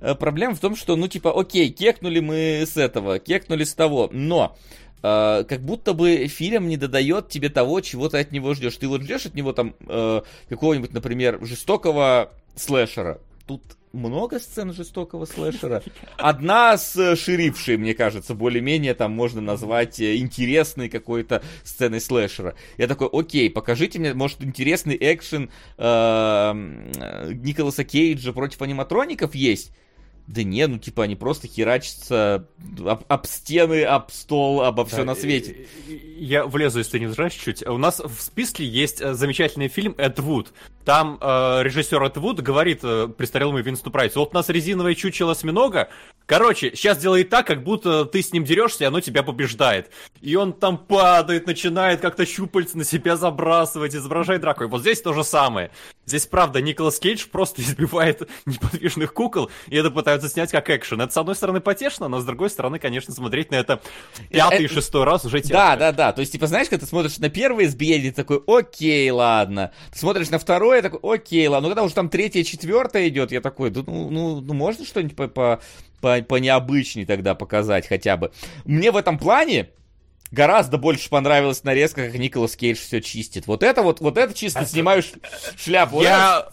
[0.00, 4.08] э, проблема в том, что, ну, типа, окей, кекнули мы с этого, кекнули с того,
[4.12, 4.56] но
[5.04, 8.78] Uh, как будто бы фильм не додает тебе того, чего ты от него ждешь.
[8.78, 13.20] Ты вот ждешь от него там uh, какого-нибудь, например, жестокого слэшера.
[13.46, 13.60] Тут
[13.94, 15.82] много сцен жестокого слэшера.
[16.16, 22.54] Одна с э, шерифшей, мне кажется, более-менее там можно назвать э, интересной какой-то сценой слэшера.
[22.76, 26.52] Я такой, окей, покажите мне, может, интересный экшен э,
[27.34, 29.72] Николаса Кейджа против аниматроников есть?
[30.26, 32.48] Да не, ну типа они просто херачатся
[32.78, 35.66] об, об стены, об стол, обо все да, на свете.
[36.16, 37.66] Я влезу, если ты не возражаешь чуть.
[37.66, 40.54] У нас в списке есть замечательный фильм Эд Вуд.
[40.84, 45.32] Там э, режиссер Эд Вуд говорит э, престарелому Винсту Прайсу, вот у нас резиновое чучело
[45.32, 45.88] осьминога,
[46.26, 49.90] короче, сейчас делай так, как будто ты с ним дерешься, и оно тебя побеждает.
[50.20, 54.64] И он там падает, начинает как-то щупальца на себя забрасывать, изображает драку.
[54.64, 55.70] И вот здесь то же самое.
[56.06, 61.00] Здесь, правда, Николас Кейдж просто избивает неподвижных кукол, и это пытаются снять как экшен.
[61.00, 63.80] Это, с одной стороны, потешно, но с другой стороны, конечно, смотреть на это
[64.30, 65.54] пятый и э, шестой раз уже тяжко.
[65.54, 66.12] Да, да, да.
[66.12, 69.72] То есть, типа, знаешь, когда ты смотришь на первое избиение, ты такой, окей, ладно.
[69.92, 71.68] Ты смотришь на второе, такой, окей, ладно.
[71.68, 75.28] Ну, когда уже там третье, четвертое идет, я такой, ну, ну, ну можно что-нибудь по,
[75.28, 75.60] по,
[76.00, 78.32] по, по необычней тогда показать хотя бы.
[78.64, 79.68] Мне в этом плане
[80.34, 83.46] гораздо больше понравилась нарезка, как Николас Кейдж все чистит.
[83.46, 85.12] Вот это вот, вот это чисто снимаешь
[85.56, 86.02] шляпу.
[86.02, 86.48] Я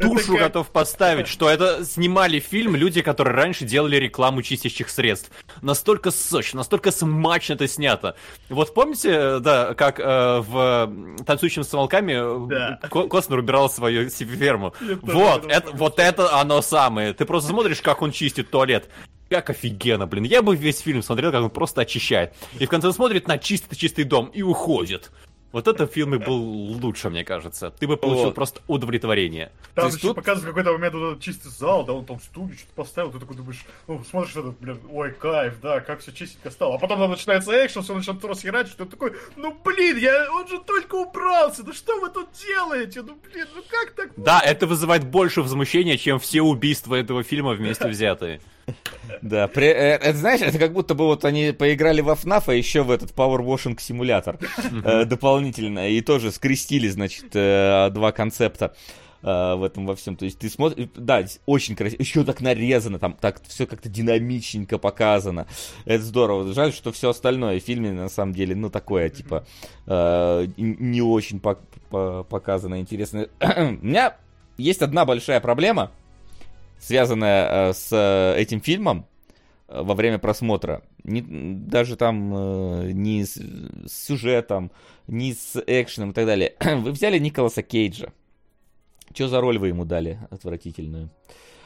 [0.00, 5.30] душу готов поставить, что это снимали фильм люди, которые раньше делали рекламу чистящих средств.
[5.60, 8.16] Настолько сочно, настолько смачно это снято.
[8.48, 10.04] Вот помните, да, как э,
[10.40, 10.92] в
[11.26, 12.78] «Танцующем с волками» да.
[12.88, 14.72] Костнер убирал свою ферму?
[15.02, 17.12] Вот, это, вот это оно самое.
[17.12, 18.88] Ты просто смотришь, как он чистит туалет.
[19.28, 20.24] Как офигенно, блин.
[20.24, 22.34] Я бы весь фильм смотрел, как он просто очищает.
[22.58, 25.10] И в конце смотрит на чистый-чистый дом и уходит.
[25.50, 27.70] Вот этот фильм и был лучше, мне кажется.
[27.70, 28.34] Ты бы получил вот.
[28.34, 29.50] просто удовлетворение.
[29.74, 30.16] Там еще тут...
[30.16, 33.36] показывают какой-то момент вот этот чистый зал, да, он там студию что-то поставил, ты такой
[33.36, 36.74] думаешь, ну, смотришь это, блин, ой, кайф, да, как все чистенько стало.
[36.74, 40.46] А потом там начинается экшен, все начинает трос херачить, ты такой, ну, блин, я, он
[40.48, 43.00] же только убрался, ну что вы тут делаете?
[43.00, 44.10] Ну, блин, ну как так?
[44.18, 48.42] Да, это вызывает больше возмущения, чем все убийства этого фильма вместе взятые.
[49.22, 52.54] Да, при, э, это знаешь, это как будто бы вот они поиграли во FNAF, а
[52.54, 54.38] еще в этот Power Washing симулятор
[54.84, 58.74] э, дополнительно, и тоже скрестили, значит, э, два концепта
[59.20, 60.14] в этом во всем.
[60.14, 64.78] То есть ты смотришь, да, очень красиво, еще так нарезано, там так все как-то динамичненько
[64.78, 65.48] показано.
[65.86, 66.52] Это здорово.
[66.52, 69.44] Жаль, что все остальное в фильме на самом деле, ну такое, типа,
[69.86, 71.58] э, не очень по
[71.90, 73.28] по показано интересно.
[73.40, 74.16] У меня
[74.56, 75.90] есть одна большая проблема
[76.80, 79.06] связанная э, с э, этим фильмом
[79.68, 80.82] э, во время просмотра.
[81.04, 84.70] Не, даже там не с, с сюжетом,
[85.06, 86.54] не с экшеном и так далее.
[86.60, 88.12] Вы взяли Николаса Кейджа.
[89.14, 91.08] Что за роль вы ему дали отвратительную?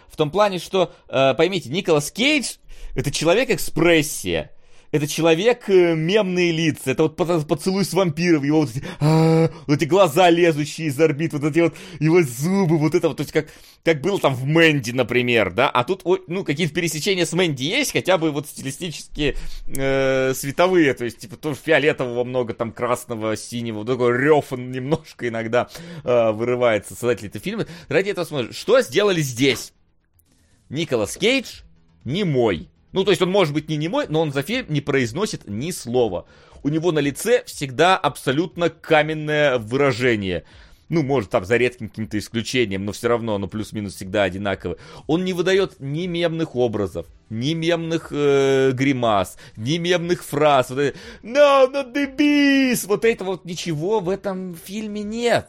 [0.06, 2.58] В том плане, что, поймите, Николас Кейдж
[2.94, 4.51] это человек-экспрессия.
[4.92, 9.74] Это человек э, мемные лица, это вот поцелуй с вампиром, его вот эти, а, вот
[9.74, 13.32] эти глаза лезущие из орбит, вот эти вот его зубы, вот это вот, то есть
[13.32, 13.48] как,
[13.84, 17.92] как было там в Мэнди, например, да, а тут, ну, какие-то пересечения с Мэнди есть,
[17.92, 19.36] хотя бы вот стилистические
[19.66, 24.70] э, световые, то есть, типа, тоже фиолетового много, там, красного, синего, вот такой рев он
[24.70, 25.68] немножко иногда
[26.04, 27.66] э, вырывается, создатели этого фильма.
[27.88, 29.72] Ради этого смотришь, что сделали здесь?
[30.68, 31.62] Николас Кейдж
[32.04, 32.68] не мой.
[32.92, 35.70] Ну, то есть он может быть не немой, но он за фильм не произносит ни
[35.70, 36.26] слова.
[36.62, 40.44] У него на лице всегда абсолютно каменное выражение.
[40.88, 44.76] Ну, может, там за редким каким-то исключением, но все равно оно плюс-минус всегда одинаковое.
[45.06, 50.68] Он не выдает ни мемных образов, ни мемных э, гримас, ни мемных фраз.
[50.68, 52.86] Вот это, no, not the beast!
[52.86, 55.48] Вот этого вот ничего в этом фильме нет.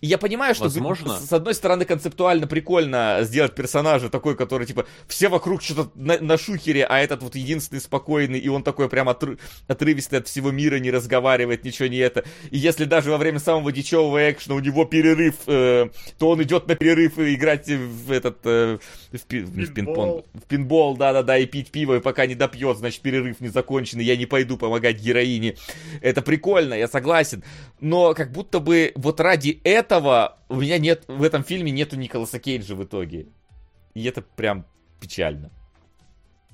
[0.00, 1.16] И я понимаю, что Возможно.
[1.18, 6.38] с одной стороны концептуально прикольно сделать персонажа такой, который типа все вокруг что-то на, на
[6.38, 10.76] шухере, а этот вот единственный спокойный, и он такой прям отры, отрывистый от всего мира,
[10.76, 12.24] не разговаривает, ничего не это.
[12.50, 16.66] И если даже во время самого дичевого экшена у него перерыв, э, то он идет
[16.66, 18.78] на перерыв и играть в этот э,
[19.12, 23.02] в, пи, в пинбол, в пинбол, да-да-да, и пить пиво, и пока не допьет, значит
[23.02, 25.56] перерыв не закончен, и я не пойду помогать героине.
[26.00, 27.44] Это прикольно, я согласен.
[27.80, 31.96] Но как будто бы вот ради этого этого у меня нет, в этом фильме нету
[31.96, 33.26] Николаса Кейджа в итоге.
[33.94, 34.64] И это прям
[35.00, 35.50] печально.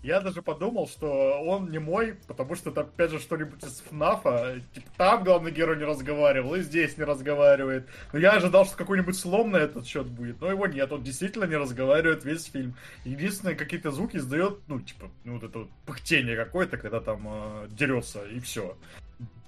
[0.02, 4.62] Я даже подумал, что он не мой, потому что это опять же что-нибудь из ФНАФа.
[4.72, 7.88] Типа там главный герой не разговаривал, и здесь не разговаривает.
[8.12, 10.40] Но я ожидал, что какой-нибудь слом на этот счет будет.
[10.40, 12.76] Но его нет, он действительно не разговаривает весь фильм.
[13.04, 17.68] Единственное, какие-то звуки издает, ну, типа, ну, вот это вот пыхтение какое-то, когда там э,
[17.70, 18.76] дерется, и все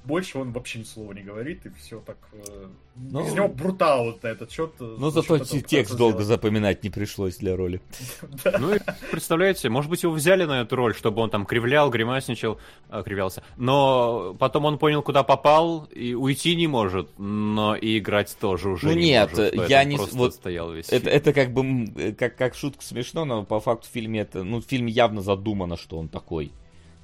[0.09, 2.16] больше он вообще ни слова не говорит, и все так...
[2.32, 2.66] Э,
[2.97, 4.72] ну, из него брутал вот на этот счет.
[4.80, 7.80] Э, ну, зато текст долго запоминать не пришлось для роли.
[8.59, 8.78] Ну, и
[9.10, 12.59] представляете, может быть, его взяли на эту роль, чтобы он там кривлял, гримасничал,
[12.89, 13.43] а, кривлялся.
[13.56, 18.86] Но потом он понял, куда попал, и уйти не может, но и играть тоже уже
[18.86, 19.68] ну, не нет, может.
[19.68, 19.97] я не...
[19.97, 23.93] Вот стоял весь это, это как бы, как, как шутка смешно, но по факту в
[23.93, 24.43] фильме это...
[24.43, 26.51] Ну, в фильме явно задумано, что он такой.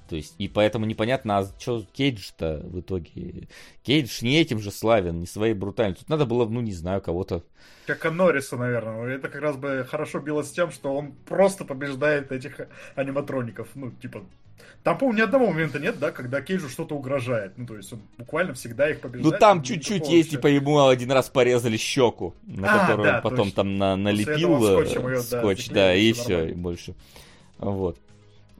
[0.08, 3.48] То есть, и поэтому непонятно, а что Кейдж-то в итоге...
[3.82, 6.04] Кейдж не этим же славен, не своей брутальностью.
[6.04, 7.42] Тут надо было, ну, не знаю, кого-то...
[7.86, 9.16] Как Норриса, наверное.
[9.16, 12.60] Это как раз бы хорошо било с тем, что он просто побеждает этих
[12.94, 13.68] аниматроников.
[13.74, 14.24] Ну, типа,
[14.82, 17.56] там, по-моему, ни одного момента нет, да, когда Кейджу что-то угрожает.
[17.56, 19.32] Ну, то есть он буквально всегда их побеждает.
[19.32, 23.22] Ну, там чуть-чуть есть, типа, ему один раз порезали щеку, на а, которую да, он
[23.22, 23.52] потом точно.
[23.52, 26.94] там на, налепил ее, скотч, да, да и все, и больше.
[27.56, 27.98] Вот.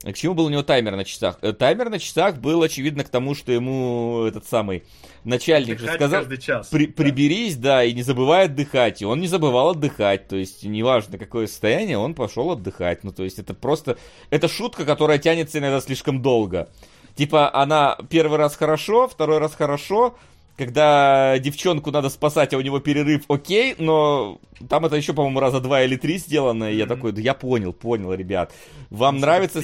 [0.05, 1.39] К чему был у него таймер на часах?
[1.41, 4.85] Э, таймер на часах был, очевидно, к тому, что ему этот самый
[5.25, 6.93] начальник же сказал, час, при, да.
[6.93, 9.01] приберись, да, и не забывай отдыхать.
[9.01, 13.03] И он не забывал отдыхать, то есть неважно какое состояние, он пошел отдыхать.
[13.03, 13.97] Ну, то есть это просто,
[14.29, 16.69] это шутка, которая тянется иногда слишком долго.
[17.15, 20.17] Типа, она первый раз хорошо, второй раз хорошо,
[20.57, 25.61] когда девчонку надо спасать, а у него перерыв, окей, но там это еще, по-моему, раза
[25.61, 28.53] два или три сделано, и я такой, да я понял, понял, ребят.
[28.91, 29.61] Вам нравится,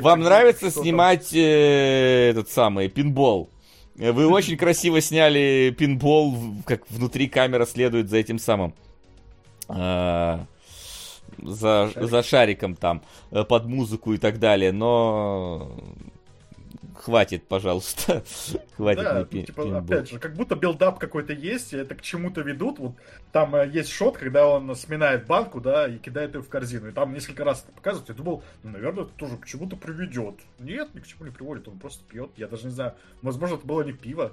[0.00, 3.50] вам нравится снимать э, этот самый пинбол.
[3.96, 8.72] Вы очень красиво сняли пинбол, как внутри камера следует за этим самым.
[9.68, 10.44] Э,
[11.42, 12.10] за, Шарик.
[12.10, 15.72] за шариком там, э, под музыку и так далее, но
[17.04, 18.24] хватит, пожалуйста.
[18.76, 22.00] хватит да, на пи- типа, опять же, как будто build-up какой-то есть, и это к
[22.00, 22.78] чему-то ведут.
[22.78, 22.94] Вот
[23.30, 26.88] там э, есть shot, когда он сминает банку, да, и кидает ее в корзину.
[26.88, 28.08] И там несколько раз это показывают.
[28.08, 30.36] Я думал, ну, наверное, это тоже к чему-то приведет.
[30.58, 32.30] Нет, ни к чему не приводит, он просто пьет.
[32.36, 34.32] Я даже не знаю, возможно, это было не пиво.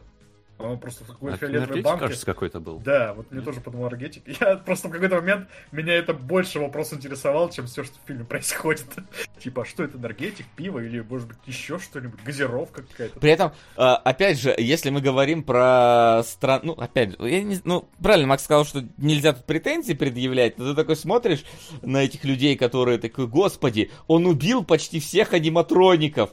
[0.69, 2.01] Он просто в какой-то фиолетовой банке.
[2.01, 2.79] кажется, какой-то был.
[2.79, 4.23] Да, вот мне тоже подумал энергетик.
[4.41, 8.25] Я просто в какой-то момент меня это больше вопрос интересовал, чем все, что в фильме
[8.25, 8.85] происходит.
[9.39, 13.19] типа, а что это энергетик, пиво или, может быть, еще что-нибудь, газировка какая-то.
[13.19, 17.59] При этом, а, опять же, если мы говорим про страну, ну, опять же, я не,
[17.63, 21.43] ну, правильно, Макс сказал, что нельзя тут претензии предъявлять, но ты такой смотришь
[21.81, 26.31] на этих людей, которые такой, господи, он убил почти всех аниматроников.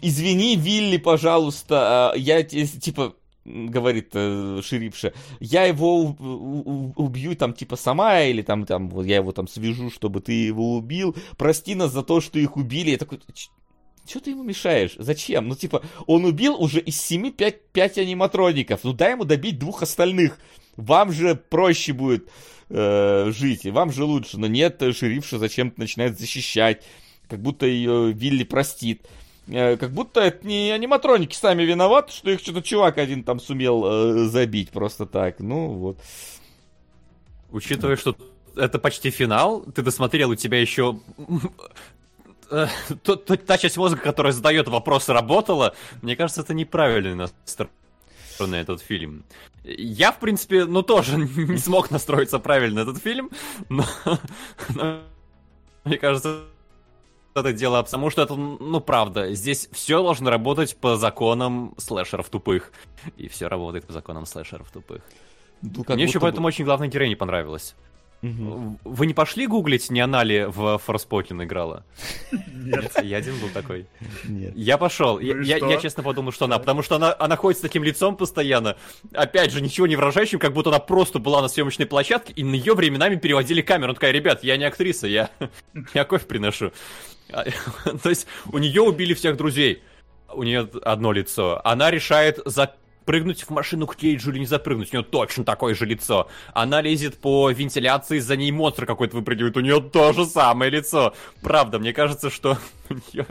[0.00, 3.14] Извини, Вилли, пожалуйста, а, я типа
[3.44, 6.04] говорит э, шерифша, я его
[6.96, 11.16] убью там типа сама, или там, там я его там свяжу, чтобы ты его убил,
[11.36, 12.90] прости нас за то, что их убили.
[12.90, 13.20] Я такой,
[14.06, 14.94] что ты ему мешаешь?
[14.98, 15.48] Зачем?
[15.48, 18.80] Ну, типа, он убил уже из семи пять, пять аниматроников.
[18.84, 20.38] Ну, дай ему добить двух остальных.
[20.76, 22.28] Вам же проще будет
[22.68, 24.38] э, жить, и вам же лучше.
[24.38, 26.82] Но нет, шерифша зачем-то начинает защищать,
[27.28, 29.02] как будто ее Вилли простит.
[29.48, 33.84] Э, как будто это не аниматроники сами виноваты, что их что-то чувак один там сумел
[33.84, 35.40] э, забить просто так.
[35.40, 35.98] Ну вот.
[37.50, 38.16] Учитывая, что
[38.56, 41.00] это почти финал, ты досмотрел, у тебя еще
[42.50, 42.66] э,
[43.46, 47.28] та часть мозга, которая задает вопросы, работала, мне кажется, это неправильно
[48.38, 49.24] на этот фильм.
[49.62, 53.30] Я, в принципе, ну тоже не смог настроиться правильно на этот фильм,
[53.68, 53.84] но
[55.84, 56.44] мне кажется,
[57.34, 62.72] это дело, потому что это, ну, правда, здесь все должно работать по законам слэшеров тупых.
[63.16, 65.02] И все работает по законам слэшеров тупых.
[65.62, 66.48] Ну, Мне еще поэтому бы...
[66.48, 67.74] очень главная героиня не понравилась.
[68.22, 68.78] Угу.
[68.84, 71.84] Вы не пошли гуглить, не она ли в Форспокен играла?
[72.30, 72.92] Нет.
[73.02, 73.86] Я один был такой.
[74.24, 74.52] Нет.
[74.54, 75.18] Я пошел.
[75.18, 77.82] Ну я, я, я честно подумал, что она, потому что она, она ходит с таким
[77.82, 78.76] лицом постоянно.
[79.12, 82.54] Опять же, ничего не выражающим, как будто она просто была на съемочной площадке, и на
[82.54, 83.86] ее временами переводили камеру.
[83.86, 85.30] Она такая, ребят, я не актриса, я,
[85.94, 86.70] я кофе приношу.
[88.02, 89.82] То есть у нее убили всех друзей.
[90.32, 91.60] У нее одно лицо.
[91.64, 92.74] Она решает за
[93.04, 94.92] прыгнуть в машину к Кейджу или не запрыгнуть.
[94.92, 96.28] У нее точно такое же лицо.
[96.54, 99.56] Она лезет по вентиляции, за ней монстр какой-то выпрыгивает.
[99.56, 101.14] У нее то же самое лицо.
[101.40, 102.58] Правда, мне кажется, что
[102.90, 103.26] у нее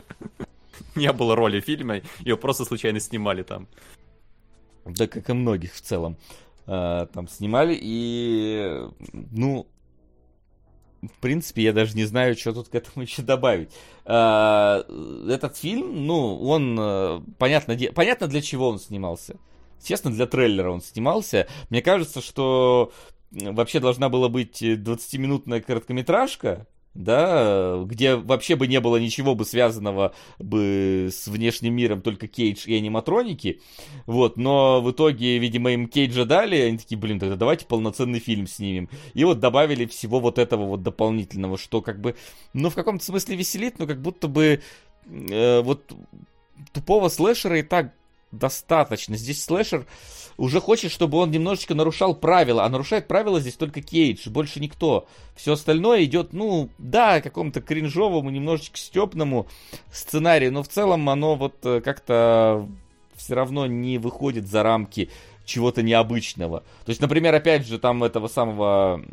[0.94, 2.02] не было роли в фильме.
[2.20, 3.68] Ее просто случайно снимали там.
[4.84, 6.16] Да, как и многих в целом.
[6.66, 8.82] А, там снимали, и,
[9.12, 9.66] ну,
[11.02, 13.70] в принципе, я даже не знаю, что тут к этому еще добавить.
[14.04, 14.84] А,
[15.28, 19.36] этот фильм, ну, он, э, понятно, понятно для чего он снимался.
[19.82, 21.48] Естественно, для трейлера он снимался.
[21.68, 22.92] Мне кажется, что
[23.32, 30.14] вообще должна была быть 20-минутная короткометражка, да, где вообще бы не было ничего бы связанного
[30.38, 33.60] бы с внешним миром, только Кейдж и аниматроники,
[34.06, 38.46] вот, но в итоге, видимо, им Кейджа дали, они такие, блин, тогда давайте полноценный фильм
[38.46, 42.14] снимем, и вот добавили всего вот этого вот дополнительного, что как бы,
[42.52, 44.60] ну, в каком-то смысле веселит, но как будто бы
[45.06, 45.92] э, вот
[46.72, 47.94] тупого слэшера и так
[48.32, 49.16] достаточно.
[49.16, 49.86] Здесь слэшер
[50.36, 55.06] уже хочет, чтобы он немножечко нарушал правила, а нарушает правила здесь только Кейдж, больше никто.
[55.36, 59.46] Все остальное идет, ну, да, какому-то кринжовому, немножечко стёбному
[59.92, 62.66] сценарию, но в целом оно вот э, как-то
[63.14, 65.10] все равно не выходит за рамки
[65.44, 66.60] чего-то необычного.
[66.84, 69.04] То есть, например, опять же, там этого самого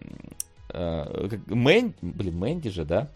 [0.70, 1.94] э, Мэн...
[2.02, 3.10] Блин, Мэнди же, да?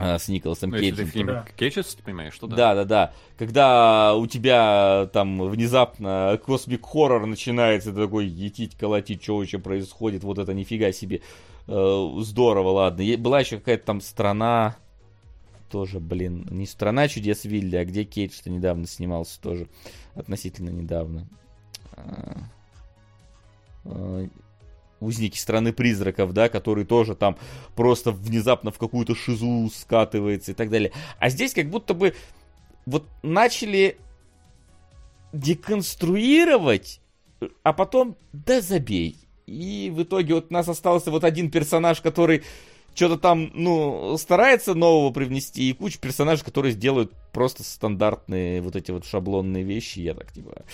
[0.00, 0.90] А, с Николасом ну, Кейджем.
[0.98, 1.46] Если ты фильм да.
[1.56, 2.56] Кейджес, ты понимаешь, что да?
[2.56, 3.12] Да, да, да.
[3.36, 10.24] Когда у тебя там внезапно cosmic horror начинается, ты такой етить, колотить, что вообще происходит,
[10.24, 11.20] вот это нифига себе.
[11.66, 13.04] Э, здорово, ладно.
[13.18, 14.76] Была еще какая-то там страна,
[15.70, 19.68] тоже, блин, не страна чудес Вилли, а где Кейдж-то недавно снимался тоже,
[20.14, 21.28] относительно недавно.
[25.00, 27.36] Узники страны призраков, да, который тоже там
[27.74, 30.92] просто внезапно в какую-то шизу скатывается и так далее.
[31.18, 32.14] А здесь как будто бы
[32.86, 33.96] вот начали
[35.32, 37.00] деконструировать,
[37.62, 39.16] а потом да забей.
[39.46, 42.42] И в итоге вот у нас остался вот один персонаж, который
[42.94, 48.90] что-то там, ну, старается нового привнести, и куча персонажей, которые сделают просто стандартные вот эти
[48.90, 50.00] вот шаблонные вещи.
[50.00, 50.64] Я так типа...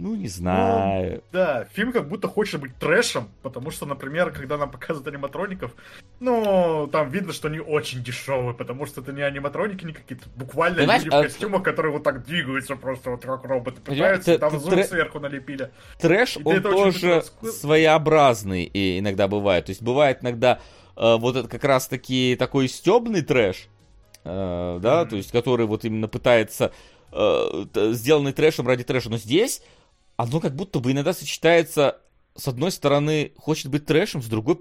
[0.00, 1.16] Ну, не знаю.
[1.16, 5.72] Ну, да, фильм как будто хочет быть трэшем, потому что, например, когда нам показывают аниматроников,
[6.20, 10.78] ну, там видно, что они очень дешевые, потому что это не аниматроники, не какие-то буквально
[10.78, 11.22] Понимаешь, люди в а...
[11.24, 14.84] костюмах, которые вот так двигаются просто вот как роботы пытаются, там звук трэ...
[14.84, 15.70] сверху налепили.
[15.98, 19.66] Трэш, и он тоже своеобразный и иногда бывает.
[19.66, 20.60] То есть бывает иногда
[20.96, 23.68] э, вот это как раз таки такой стебный трэш,
[24.24, 25.08] э, да, mm-hmm.
[25.10, 26.72] то есть который вот именно пытается
[27.12, 29.62] э, сделанный трэшем ради трэша, но здесь
[30.22, 31.98] оно как будто бы иногда сочетается,
[32.36, 34.58] с одной стороны, хочет быть трэшем, с другой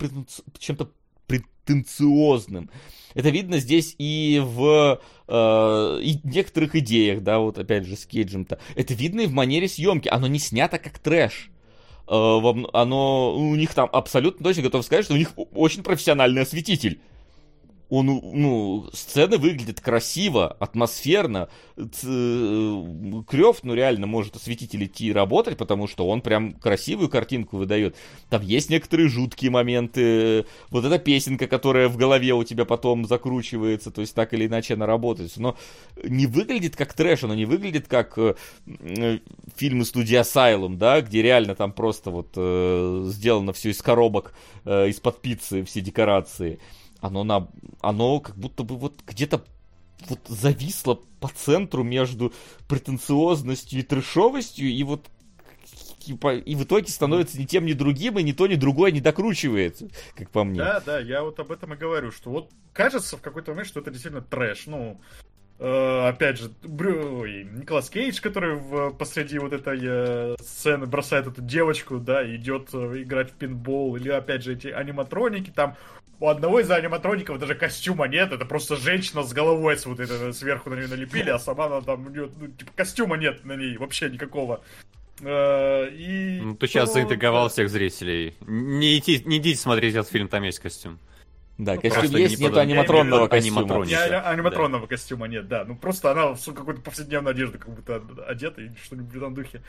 [0.58, 0.90] чем-то
[1.28, 2.70] претенциозным.
[3.14, 8.60] Это видно здесь и в э, и некоторых идеях, да, вот опять же с Кейджем-то.
[8.76, 10.08] Это видно и в манере съемки.
[10.08, 11.50] Оно не снято как трэш.
[12.08, 12.40] Э,
[12.74, 17.02] оно у них там абсолютно точно готов сказать, что у них очень профессиональный осветитель
[17.90, 21.50] он, ну, сцены выглядят красиво, атмосферно.
[21.76, 27.96] Крев, ну, реально может осветитель идти и работать, потому что он прям красивую картинку выдает.
[28.30, 30.46] Там есть некоторые жуткие моменты.
[30.70, 34.76] Вот эта песенка, которая в голове у тебя потом закручивается, то есть так или иначе
[34.76, 35.32] она работает.
[35.38, 35.58] Но
[36.04, 38.36] не выглядит как трэш, оно не выглядит как э,
[39.56, 44.36] фильмы студии Asylum, да, где реально там просто вот э, сделано все из коробок,
[44.66, 46.60] э, из-под пиццы, все декорации
[47.02, 47.48] оно, на,
[47.82, 49.44] оно как будто бы вот где-то
[50.08, 52.34] вот зависло по центру между
[52.68, 55.06] претенциозностью и трешовостью, и вот
[56.06, 59.02] и, и в итоге становится ни тем, ни другим, и ни то, ни другое не
[59.02, 60.60] докручивается, как по мне.
[60.60, 63.80] Да, да, я вот об этом и говорю, что вот кажется в какой-то момент, что
[63.80, 65.00] это действительно трэш, ну,
[65.60, 67.20] Uh, опять же, Брю...
[67.20, 68.92] Ой, Николас Кейдж, который в...
[68.92, 74.08] посреди вот этой uh, сцены бросает эту девочку, да, идет uh, играть в пинбол, или
[74.08, 75.76] опять же эти аниматроники, там
[76.20, 80.34] у одного из аниматроников даже костюма нет, это просто женщина с головой с вот это
[80.34, 83.56] сверху на нее налепили, а сама она там, у нее, ну, типа, костюма нет на
[83.56, 84.62] ней вообще никакого.
[85.22, 86.40] Э, и...
[86.42, 88.36] Ну, ты сейчас заинтриговал всех зрителей.
[88.42, 91.00] Не идите, не идите смотреть этот фильм, там есть костюм.
[91.60, 93.86] Да, ну, костюм есть, не нет аниматронного костюма.
[93.86, 94.88] Не, аниматронного да.
[94.88, 95.66] костюма нет, да.
[95.66, 99.62] Ну просто она в какой-то повседневной одежде как будто одета и что-нибудь в этом духе.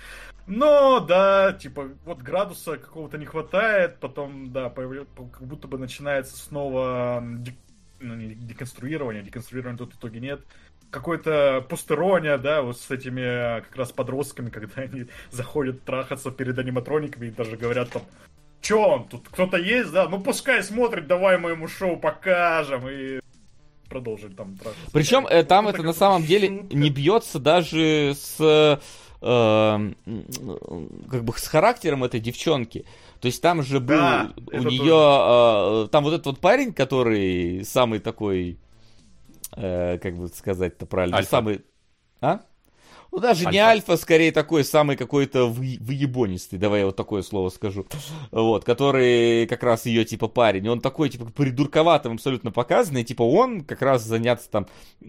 [0.47, 6.37] Но, да, типа, вот градуса какого-то не хватает, потом, да, появляется, как будто бы начинается
[6.37, 7.25] снова
[7.99, 10.43] ну, не деконструирование, деконструирования тут в итоге нет.
[10.93, 17.27] Какой-то пустерония, да, вот с этими как раз подростками, когда они заходят трахаться перед аниматрониками
[17.27, 18.03] и даже говорят там,
[18.61, 19.29] Че он тут?
[19.29, 20.09] Кто-то есть, да?
[20.09, 23.21] Ну пускай смотрит, давай мы ему шоу покажем и
[23.89, 24.91] продолжить там трахаться.
[24.93, 26.29] Причем э, там это, это на самом шутка.
[26.29, 29.93] деле не бьется даже с э,
[31.11, 32.87] как бы с характером этой девчонки.
[33.21, 37.65] То есть там же был да, у нее э, там вот этот вот парень, который
[37.65, 38.59] самый такой,
[39.57, 41.31] э, как бы сказать-то правильно, Альфа.
[41.31, 41.61] самый,
[42.21, 42.41] а?
[43.13, 43.53] Ну, даже альфа.
[43.53, 47.87] не альфа, скорее такой самый какой-то выебонистый, давай я вот такое слово скажу.
[48.31, 50.69] Вот, который как раз ее типа парень.
[50.69, 53.05] Он такой, типа, придурковатым абсолютно показанный.
[53.05, 54.67] Типа, он как раз заняться там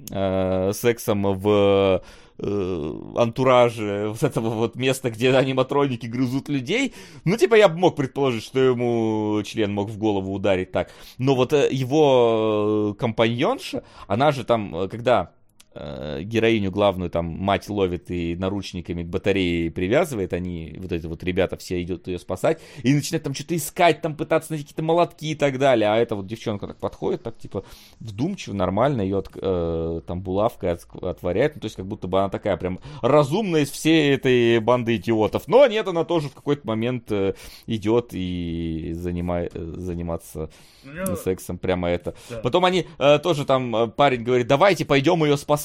[0.09, 2.01] э, сексом в
[2.39, 6.95] э, антураже вот этого вот места, где аниматроники грызут людей.
[7.23, 10.89] Ну, типа, я бы мог предположить, что ему член мог в голову ударить так.
[11.19, 15.40] Но вот э, его компаньонша, она же там, э, когда Э,
[15.73, 21.55] героиню главную там мать ловит и наручниками к батарее привязывает, они, вот эти вот ребята
[21.55, 25.35] все идут ее спасать, и начинают там что-то искать, там пытаться найти какие-то молотки и
[25.35, 27.63] так далее, а эта вот девчонка так подходит, так типа
[27.99, 32.19] вдумчиво, нормально, ее от, э, там булавкой от, отворяет, ну то есть как будто бы
[32.19, 36.67] она такая прям разумная из всей этой банды идиотов, но нет, она тоже в какой-то
[36.67, 37.33] момент э,
[37.65, 40.49] идет и занимает, э, заниматься
[40.83, 42.13] ну, сексом, прямо это.
[42.29, 42.39] Да.
[42.39, 45.60] Потом они э, тоже там, э, парень говорит, давайте пойдем ее спасать.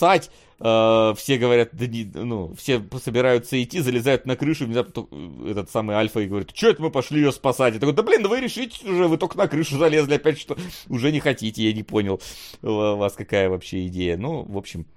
[0.59, 5.07] Э, все говорят, да не, ну, все собираются идти, залезают на крышу, внезапно
[5.47, 7.75] этот самый Альфа и говорит, что это мы пошли ее спасать?
[7.75, 10.57] Я такой, да блин, да вы решите уже, вы только на крышу залезли опять, что
[10.89, 12.21] уже не хотите, я не понял
[12.63, 14.17] у вас какая вообще идея.
[14.17, 14.96] Ну, в общем, Э,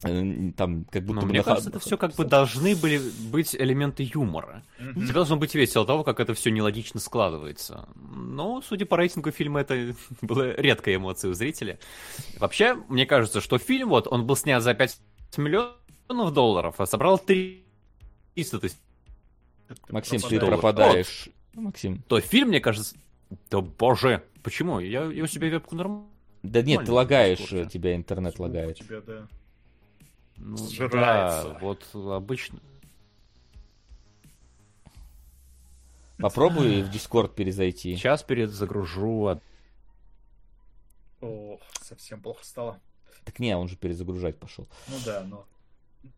[0.00, 3.00] там как будто Но бы мне кажется, это все как бы должны были
[3.30, 4.62] быть элементы юмора.
[4.78, 4.94] Mm-hmm.
[4.94, 7.86] Тебе должно быть весело того, как это все нелогично складывается.
[7.96, 11.78] Но, судя по рейтингу фильма, это была редкая эмоция у зрителя.
[12.38, 15.00] Вообще, мне кажется, что фильм, вот, он был снят за 5
[15.36, 18.76] миллионов долларов, а собрал 300 тысяч.
[19.90, 21.28] Максим, ты пропадаешь.
[21.52, 21.64] Вот.
[21.64, 22.02] Максим.
[22.08, 22.96] То фильм, мне кажется...
[23.50, 24.80] Да боже, почему?
[24.80, 26.06] Я, я у себя вебку нормально.
[26.42, 28.78] Да нет, ты лагаешь, тебя интернет лагает.
[28.78, 29.28] Тебя, да.
[30.40, 31.50] Ну, Сжирается.
[31.50, 32.60] Да, вот обычно.
[36.18, 37.94] Попробуй в Discord перезайти.
[37.96, 39.40] Сейчас перезагружу.
[41.20, 42.80] Ох, совсем плохо стало.
[43.24, 44.66] Так не, он же перезагружать пошел.
[44.88, 45.46] Ну да, но.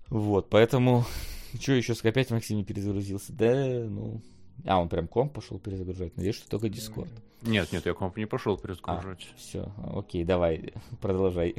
[0.09, 1.05] Вот, поэтому.
[1.61, 3.33] Что еще опять Максим не перезагрузился?
[3.33, 4.23] Да, ну.
[4.65, 6.17] А, он прям комп пошел перезагружать.
[6.17, 7.11] Надеюсь, что только Discord.
[7.43, 9.29] Нет, нет, я комп не пошел перезагружать.
[9.33, 11.57] А, все, окей, давай, продолжай.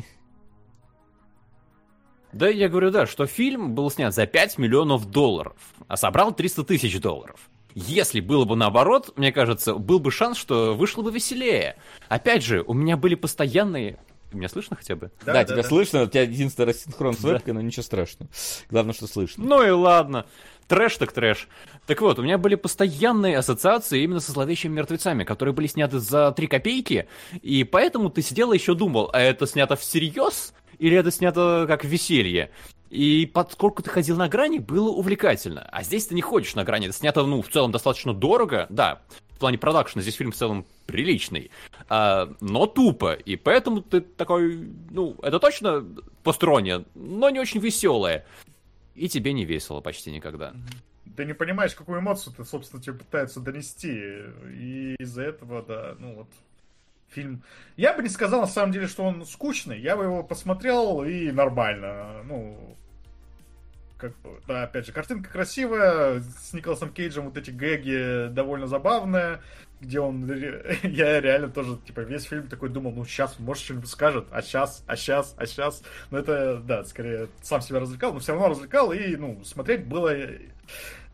[2.34, 5.56] Да, я говорю, да, что фильм был снят за 5 миллионов долларов,
[5.88, 7.40] а собрал 300 тысяч долларов.
[7.76, 11.78] Если было бы наоборот, мне кажется, был бы шанс, что вышло бы веселее.
[12.10, 14.00] Опять же, у меня были постоянные...
[14.32, 15.12] Меня слышно хотя бы?
[15.26, 15.64] Да, да тебя да.
[15.64, 17.34] слышно, у тебя единственный рассинхрон с да.
[17.34, 18.32] вебкой, но ничего страшного.
[18.72, 19.44] Главное, что слышно.
[19.46, 20.26] Ну и ладно.
[20.68, 21.48] Трэш так трэш.
[21.86, 26.32] Так вот, у меня были постоянные ассоциации именно со зловещими мертвецами, которые были сняты за
[26.32, 27.08] 3 копейки,
[27.44, 30.54] и поэтому ты сидел и еще думал, а это снято всерьез?
[30.80, 32.52] Или это снято как веселье.
[32.90, 35.68] И поскольку ты ходил на грани, было увлекательно.
[35.72, 36.86] А здесь ты не ходишь на грани.
[36.86, 38.68] Это снято, ну, в целом достаточно дорого.
[38.70, 41.50] Да, в плане продакшена здесь фильм в целом приличный.
[41.90, 43.14] А, но тупо.
[43.14, 45.84] И поэтому ты такой, ну, это точно
[46.24, 48.26] постороннее, но не очень веселое.
[48.94, 50.54] И тебе не весело почти никогда.
[51.18, 53.92] Ты не понимаешь, какую эмоцию ты, собственно, тебе пытаются донести.
[54.52, 56.28] И из-за этого, да, ну вот,
[57.14, 57.44] фильм.
[57.78, 59.80] Я бы не сказал, на самом деле, что он скучный.
[59.80, 62.24] Я бы его посмотрел и нормально.
[62.26, 62.76] Ну,
[63.98, 64.14] как,
[64.48, 69.42] да, опять же, картинка красивая, с Николасом Кейджем вот эти гэги довольно забавные,
[69.80, 70.26] где он,
[70.84, 74.84] я реально тоже, типа, весь фильм такой думал, ну, сейчас, может, что-нибудь скажет, а сейчас,
[74.88, 75.84] а сейчас, а сейчас.
[76.12, 80.14] Но это, да, скорее, сам себя развлекал, но все равно развлекал, и, ну, смотреть было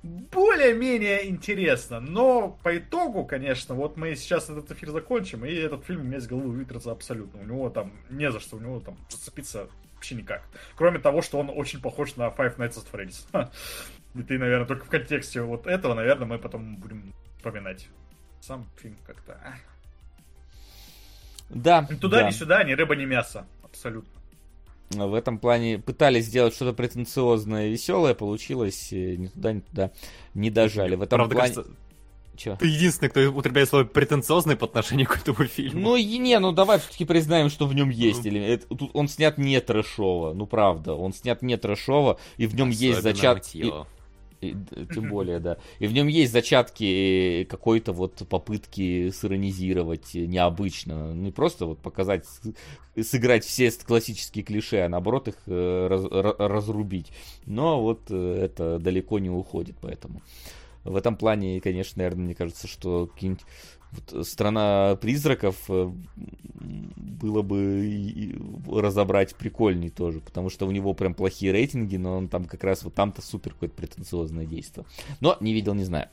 [0.04, 2.00] более-менее интересно.
[2.00, 6.18] Но по итогу, конечно, вот мы сейчас этот эфир закончим, и этот фильм у меня
[6.18, 7.42] из головы вытрется абсолютно.
[7.42, 10.44] У него там не за что, у него там зацепиться вообще никак.
[10.76, 13.50] Кроме того, что он очень похож на Five Nights at Freddy's.
[14.16, 17.88] И ты, наверное, только в контексте вот этого, наверное, мы потом будем вспоминать.
[18.42, 19.38] Сам фильм как-то...
[21.50, 21.86] Да.
[21.90, 22.28] Ни туда, да.
[22.28, 23.46] ни сюда, ни рыба, ни мясо.
[23.64, 24.19] Абсолютно.
[24.90, 29.92] В этом плане пытались сделать что-то претенциозное, веселое, получилось э, ни туда, ни туда
[30.34, 30.96] не дожали.
[30.96, 31.54] В этом Правда, плане...
[31.54, 31.74] кажется,
[32.36, 32.56] Чё?
[32.56, 35.80] ты единственный, кто употребляет слово претенциозный по отношению к этому фильму.
[35.82, 38.64] Ну и не, ну давай все-таки признаем, что в нем есть элемент.
[38.64, 42.70] Это- тут Он снят не трэшово, ну правда, он снят не трэшово, и в нем
[42.70, 43.58] есть Особенно зачатки.
[43.58, 43.88] мытьё.
[44.40, 45.58] Тем более, да.
[45.80, 51.14] И в нем есть зачатки э, какой-то вот попытки сиронизировать необычно.
[51.14, 52.26] Не просто вот показать,
[53.02, 57.12] сыграть все классические клише, а наоборот их э, раз- ра- разрубить.
[57.46, 60.22] Но вот э, это далеко не уходит, поэтому.
[60.86, 63.44] В этом плане, конечно, наверное, мне кажется, что какие-нибудь
[64.24, 65.92] страна призраков э,
[66.60, 68.36] было бы
[68.68, 72.84] разобрать прикольней тоже, потому что у него прям плохие рейтинги, но он там как раз
[72.84, 74.86] вот там-то супер какое-то претенциозное действие.
[75.20, 76.10] Но не видел, не знаю.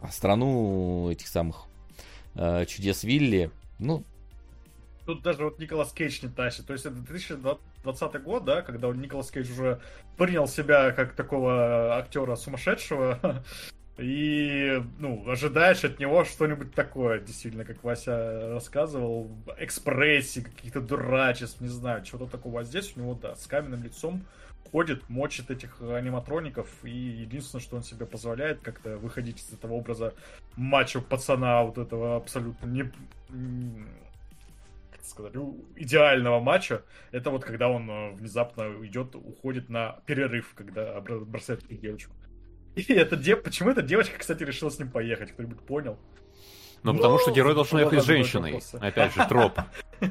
[0.00, 1.64] А страну этих самых
[2.34, 4.04] э, чудес Вилли, ну,
[5.06, 6.66] Тут даже вот Николас Кейдж не тащит.
[6.66, 9.80] То есть это 2020 год, да, когда Николас Кейдж уже
[10.18, 13.42] принял себя как такого актера сумасшедшего.
[13.98, 21.66] И, ну, ожидаешь от него что-нибудь такое, действительно, как Вася рассказывал, экспрессии, каких-то дурачеств, не
[21.68, 22.60] знаю, чего-то такого.
[22.60, 24.24] А здесь у него, да, с каменным лицом
[24.70, 30.14] ходит, мочит этих аниматроников, и единственное, что он себе позволяет, как-то выходить из этого образа
[30.54, 32.84] мачо пацана, вот этого абсолютно не...
[34.92, 35.32] как сказать,
[35.74, 41.66] идеального матча, это вот когда он э, внезапно идет, уходит на перерыв, когда бро- бросает
[41.68, 42.14] девочку.
[42.78, 43.42] И эта дев...
[43.42, 45.98] почему эта девочка, кстати, решила с ним поехать, кто-нибудь понял?
[46.84, 48.52] Ну, потому что герой должен ехать с женщиной.
[48.52, 48.76] вопросы.
[48.76, 49.58] Опять же, троп.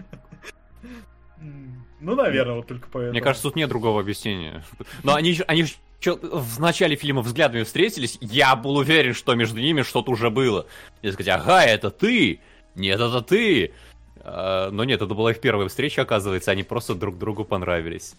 [2.00, 3.12] Ну, наверное, вот только поэтому.
[3.14, 4.64] Мне кажется, тут нет другого объяснения.
[5.02, 5.66] Но они, ж- они
[6.04, 10.68] в начале фильма взглядами встретились, я был уверен, что между ними что-то уже было.
[11.02, 12.40] И сказать, ага, это ты!
[12.76, 13.74] Нет, это ты!
[14.20, 18.16] А, Но нет, это была их первая встреча, оказывается, они просто друг другу понравились.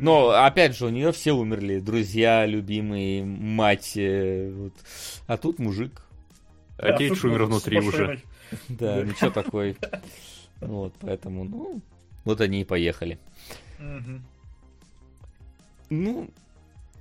[0.00, 1.80] Но, опять же, у нее все умерли.
[1.80, 3.96] Друзья, любимые, мать.
[3.96, 4.72] э, вот.
[5.26, 6.02] А тут мужик.
[6.78, 8.22] А Да, Кейдж умер внутри уже.
[8.68, 9.76] Да, ничего такой.
[10.60, 11.80] Вот, поэтому, ну,
[12.24, 13.20] вот они и поехали.
[15.88, 16.30] Ну,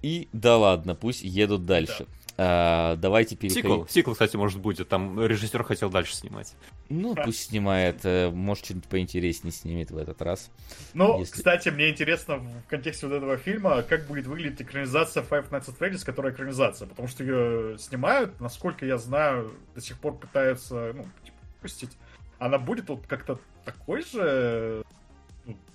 [0.03, 2.05] и да ладно, пусть едут дальше.
[2.39, 3.63] А, давайте переходить.
[3.63, 6.53] Сиквел, сиквел, кстати, может будет, там режиссер хотел дальше снимать.
[6.87, 8.01] Ну, пусть снимает.
[8.03, 10.51] э, Может, что-нибудь поинтереснее снимет в этот раз.
[10.93, 15.49] Ну, Если- кстати, мне интересно в контексте вот этого фильма, как будет выглядеть экранизация Five
[15.49, 20.15] Nights at Freddy's, которая экранизация, потому что ее снимают, насколько я знаю, до сих пор
[20.17, 21.97] пытаются, ну, типа, пустить.
[22.37, 24.83] Она будет вот как-то такой же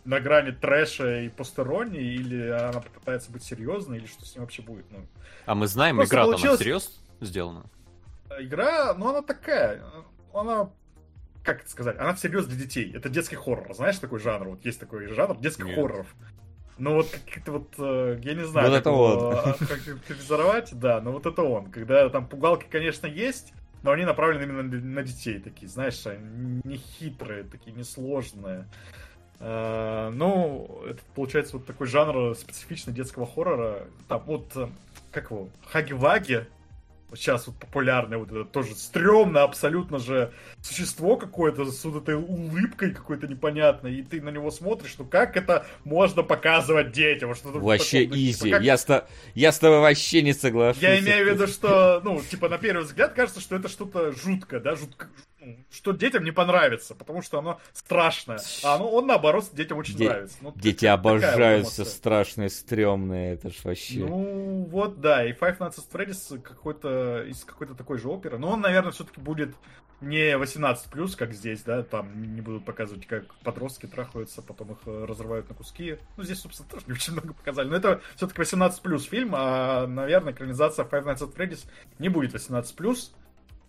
[0.04, 4.62] на грани трэша и постеронии, или она попытается быть серьезной, или что с ним вообще
[4.62, 4.84] будет?
[4.90, 5.06] Ну,
[5.46, 7.64] А мы знаем, игра-то получилось- она всерьез сделана?
[8.38, 9.82] игра, ну, она такая,
[10.34, 10.70] она
[11.44, 12.92] как это сказать, она всерьез для детей.
[12.94, 13.74] Это детский хоррор.
[13.74, 14.50] Знаешь такой жанр?
[14.50, 15.74] Вот есть такой жанр детских Нет.
[15.74, 16.06] хорроров.
[16.78, 19.34] Ну вот как-то вот, э, я не знаю, Вот как это его, он.
[19.36, 21.70] а, характеризовать, да, но вот это он.
[21.70, 26.76] Когда там пугалки, конечно, есть, но они направлены именно на- детей такие, знаешь, они не
[26.76, 28.60] хитрые, такие несложные.
[28.60, 28.64] Э,
[29.42, 33.86] Ну, это получается вот такой жанр специфичный детского хоррора.
[34.08, 34.68] Там вот, э,
[35.10, 36.46] как его, Хаги-Ваги,
[37.10, 40.32] вот сейчас вот популярное, вот это тоже стрёмно абсолютно же
[40.62, 45.36] существо какое-то с вот этой улыбкой какой-то непонятной, и ты на него смотришь, ну как
[45.36, 47.34] это можно показывать детям?
[47.34, 48.50] В Вообще таком, ну, типа, изи.
[48.50, 50.80] как- Я, с я с тобой вообще не соглашусь.
[50.82, 54.60] я имею в виду, что, ну, типа, на первый взгляд кажется, что это что-то жуткое,
[54.60, 55.08] да, жутко,
[55.70, 58.40] что детям не понравится, потому что оно страшное.
[58.64, 60.36] А оно, он, наоборот, детям очень Де- нравится.
[60.40, 63.34] Ну, Дети обожают все страшные, стрёмные.
[63.34, 64.00] Это ж вообще...
[64.00, 68.38] Ну, вот, да, и Five Nights at Freddy's какой-то, из какой-то такой же оперы.
[68.38, 69.54] Но он, наверное, все-таки будет
[70.02, 75.04] не 18+, как здесь, да, там не будут показывать, как подростки трахаются, потом их э,
[75.04, 75.96] разрывают на куски.
[76.16, 77.68] Ну, здесь, собственно, тоже не очень много показали.
[77.68, 81.66] Но это все-таки 18+, фильм, а, наверное, экранизация Five Nights at Freddy's
[81.98, 83.12] не будет 18+.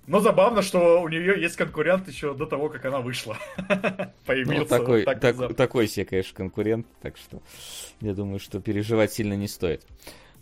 [0.08, 3.38] Но забавно, что у нее есть конкурент еще до того, как она вышла.
[3.70, 4.66] Ну, Появился.
[4.70, 7.42] такой, так так- такой себе, конечно, конкурент, так что
[8.02, 9.86] я думаю, что переживать сильно не стоит.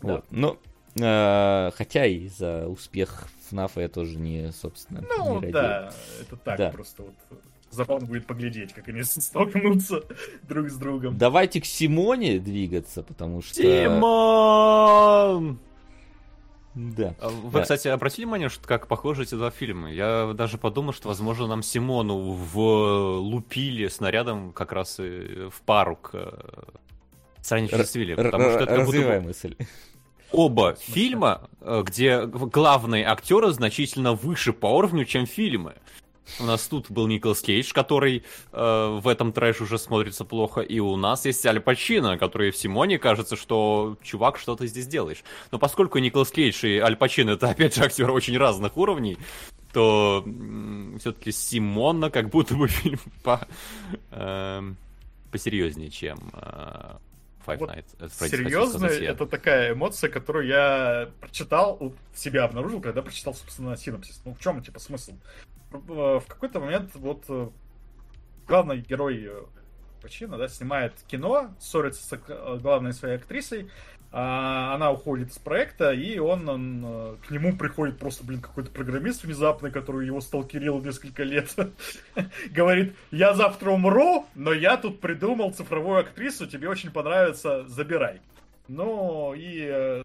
[0.02, 0.14] Да.
[0.14, 0.24] Вот.
[0.30, 0.58] Ну,
[1.00, 5.52] э, хотя и за успех ФНАФа я тоже не, собственно, не Ну, радею.
[5.52, 6.70] да, это так, Да.
[6.70, 7.14] просто вот
[7.70, 10.02] забавно будет поглядеть, как они столкнутся
[10.42, 11.16] друг с другом.
[11.18, 13.62] Давайте к Симоне двигаться, потому что...
[13.62, 15.58] Тимон!
[16.74, 17.14] Да.
[17.20, 17.62] А Вы, Да.
[17.62, 19.92] кстати, обратили внимание, что как похожи эти два фильма?
[19.92, 26.10] Я даже подумал, что, возможно, нам Симону влупили снарядом как раз и в пару к
[26.14, 26.32] э,
[27.42, 29.56] «Странничеству Свилли», Р- потому что это будто мысль.
[30.30, 35.74] оба фильма, э, где главные актеры значительно выше по уровню, чем фильмы.
[36.40, 40.78] У нас тут был Николас Кейдж, который э, в этом трэш уже смотрится плохо, и
[40.78, 45.22] у нас есть Аль Пачино, который в Симоне кажется, что чувак, что ты здесь делаешь.
[45.50, 49.18] Но поскольку Николас Кейдж и Аль Пачино это опять же актеры очень разных уровней,
[49.72, 50.24] то
[50.98, 53.46] все-таки Симона как будто бы фильм по,
[54.10, 54.62] э,
[55.30, 56.96] посерьезнее, чем э,
[57.46, 58.28] Five вот Nights at Freddy's.
[58.28, 64.20] Серьезно, это такая эмоция, которую я прочитал, у себя обнаружил, когда прочитал, собственно, синопсис.
[64.24, 65.14] Ну, в чем, типа, смысл?
[65.72, 67.48] В какой-то момент вот э,
[68.46, 69.42] главный герой э,
[70.02, 73.70] Пачино, да, снимает кино, ссорится с э, главной своей актрисой,
[74.14, 78.70] а, она уходит из проекта, и он, он э, к нему приходит просто, блин, какой-то
[78.70, 81.54] программист внезапный, который его сталкерил несколько лет.
[82.50, 88.20] Говорит, я завтра умру, но я тут придумал цифровую актрису, тебе очень понравится, забирай.
[88.68, 90.02] Ну, и э,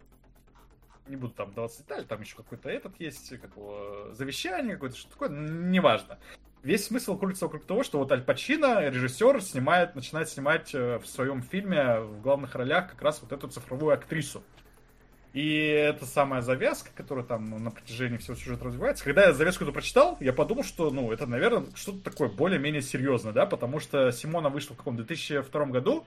[1.08, 5.12] не буду там даваться детали, там еще какой-то этот есть, как его, завещание какое-то, что
[5.12, 6.18] такое, неважно
[6.64, 11.08] весь смысл крутится вокруг того, что вот Аль Пачино, режиссер, снимает, начинает снимать э, в
[11.08, 14.44] своем фильме в главных ролях как раз вот эту цифровую актрису.
[15.34, 19.04] И это самая завязка, которая там ну, на протяжении всего сюжета развивается.
[19.04, 23.34] Когда я завязку эту прочитал, я подумал, что, ну, это, наверное, что-то такое более-менее серьезное,
[23.34, 26.06] да, потому что Симона вышла в каком 2002 году,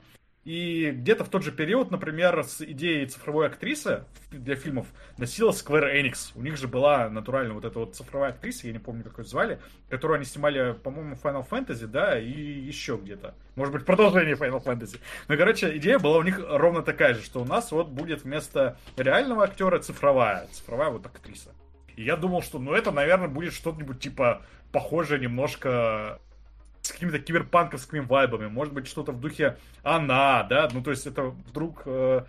[0.50, 4.02] и где-то в тот же период, например, с идеей цифровой актрисы
[4.32, 6.32] для фильмов носила Square Enix.
[6.34, 9.24] У них же была натурально вот эта вот цифровая актриса, я не помню, как ее
[9.24, 13.36] звали, которую они снимали, по-моему, Final Fantasy, да, и еще где-то.
[13.54, 14.98] Может быть, продолжение Final Fantasy.
[15.28, 18.76] Но, короче, идея была у них ровно такая же, что у нас вот будет вместо
[18.96, 21.50] реального актера цифровая, цифровая вот актриса.
[21.94, 26.20] И я думал, что, ну, это, наверное, будет что-нибудь типа похожее немножко
[26.82, 31.24] с какими-то киберпанковскими вайбами, может быть, что-то в духе она, да, ну, то есть это
[31.24, 32.24] вдруг э,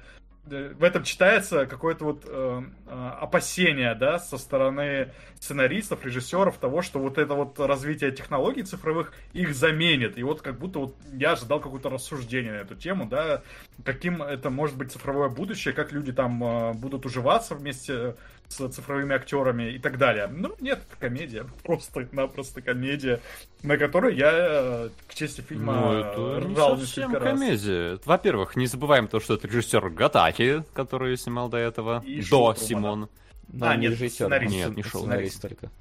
[0.49, 6.81] э, в этом читается какое-то вот э, э, опасение, да, со стороны сценаристов, режиссеров того,
[6.81, 10.17] что вот это вот развитие технологий цифровых их заменит.
[10.17, 13.41] И вот как будто вот я ожидал какое-то рассуждение на эту тему, да,
[13.85, 18.15] каким это может быть цифровое будущее, как люди там э, будут уживаться вместе
[18.51, 20.27] с цифровыми актерами и так далее.
[20.27, 21.45] Ну, нет, это комедия.
[21.63, 23.19] Просто-напросто комедия,
[23.63, 27.91] на которой я, э, к чести фильма, ну, это ржал не совсем комедия.
[27.91, 28.05] Раз.
[28.05, 33.09] Во-первых, не забываем то, что это режиссер Гатаки, который снимал до этого, и до Симон.
[33.47, 34.25] Да, нет, режиссер.
[34.25, 34.53] Сценарист.
[34.53, 35.71] Нет, не шоу, сценарист только.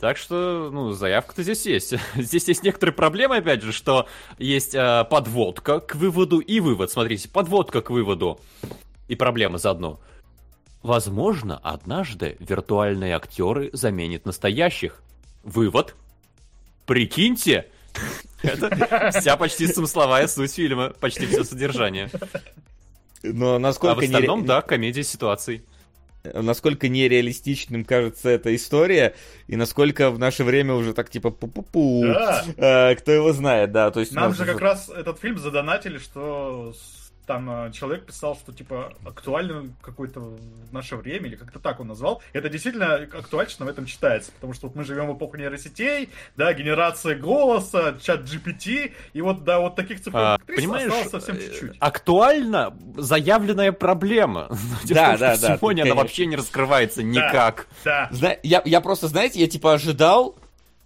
[0.00, 1.94] Так что, ну, заявка-то здесь есть.
[2.14, 4.06] Здесь есть некоторые проблемы, опять же, что
[4.38, 6.92] есть э, подводка к выводу и вывод.
[6.92, 8.40] Смотрите, подводка к выводу
[9.08, 9.98] и проблема заодно.
[10.82, 15.02] Возможно, однажды виртуальные актеры заменят настоящих.
[15.42, 15.94] Вывод.
[16.86, 17.66] Прикиньте,
[18.42, 22.10] это вся почти смысловая суть фильма, почти все содержание.
[23.22, 24.46] Но насколько а в остальном, не...
[24.46, 25.64] да, комедия ситуаций.
[26.24, 29.14] Насколько нереалистичным кажется эта история,
[29.46, 32.12] и насколько в наше время уже так типа пу-пу-пу.
[32.12, 32.44] Да.
[32.58, 33.90] А, кто его знает, да.
[33.90, 36.74] То есть Нам же как раз этот фильм задонатили, что
[37.28, 41.88] там э, человек писал, что типа актуально какое-то в наше время, или как-то так он
[41.88, 42.22] назвал.
[42.32, 46.52] Это действительно актуально в этом читается, потому что вот мы живем в эпоху нейросетей, да,
[46.54, 51.40] генерация голоса, чат GPT, и вот, да, вот таких цифр а, понимаешь, осталось совсем э,
[51.40, 51.76] чуть-чуть.
[51.78, 54.48] Актуально заявленная проблема.
[54.88, 55.56] Да, да, да.
[55.56, 57.66] Сегодня она вообще не раскрывается никак.
[57.84, 58.10] Да.
[58.42, 60.36] Я, я просто, знаете, я типа ожидал,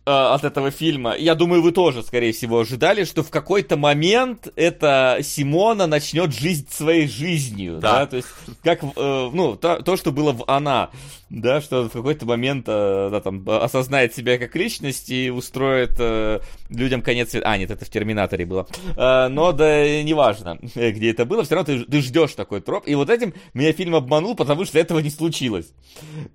[0.05, 1.15] от этого фильма.
[1.16, 6.70] Я думаю, вы тоже, скорее всего, ожидали, что в какой-то момент эта Симона начнет жить
[6.73, 8.07] своей жизнью, да, да?
[8.07, 8.29] то есть
[8.62, 10.91] как, э, ну, то, то, что было в «Она»,
[11.33, 16.41] да, что в какой-то момент, э, да, там, осознает себя как личность и устроит э,
[16.69, 17.49] людям конец света.
[17.49, 18.67] А, нет, это в «Терминаторе» было.
[18.97, 22.95] Э, но да, неважно, где это было, все равно ты, ты ждешь такой троп, и
[22.95, 25.73] вот этим меня фильм обманул, потому что этого не случилось.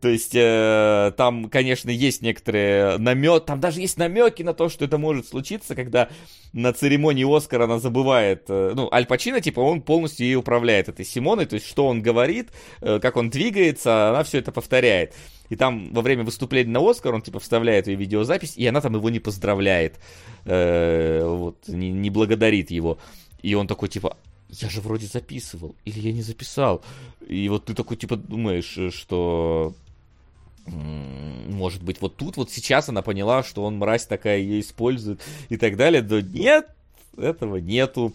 [0.02, 4.86] То есть э, там, конечно, есть некоторые намет, там даже есть намеки на то, что
[4.86, 6.10] это может случиться, когда
[6.54, 11.06] на церемонии Оскара она забывает, э, ну, Аль Пачино, типа, он полностью ей управляет этой
[11.06, 12.50] Симоной, то есть, что он говорит,
[12.82, 14.87] э, как он двигается, она все это повторяет.
[15.50, 18.96] И там во время выступления на Оскар он, типа, вставляет ее видеозапись, и она там
[18.96, 19.98] его не поздравляет,
[20.44, 22.98] э, вот, не, не благодарит его.
[23.42, 24.18] И он такой, типа,
[24.50, 26.84] я же вроде записывал, или я не записал.
[27.26, 29.74] И вот ты такой, типа, думаешь, что
[30.68, 35.58] может быть, вот тут вот сейчас она поняла, что он мразь такая ее использует и
[35.58, 36.02] так далее.
[36.02, 36.68] Да нет,
[37.18, 38.14] этого нету.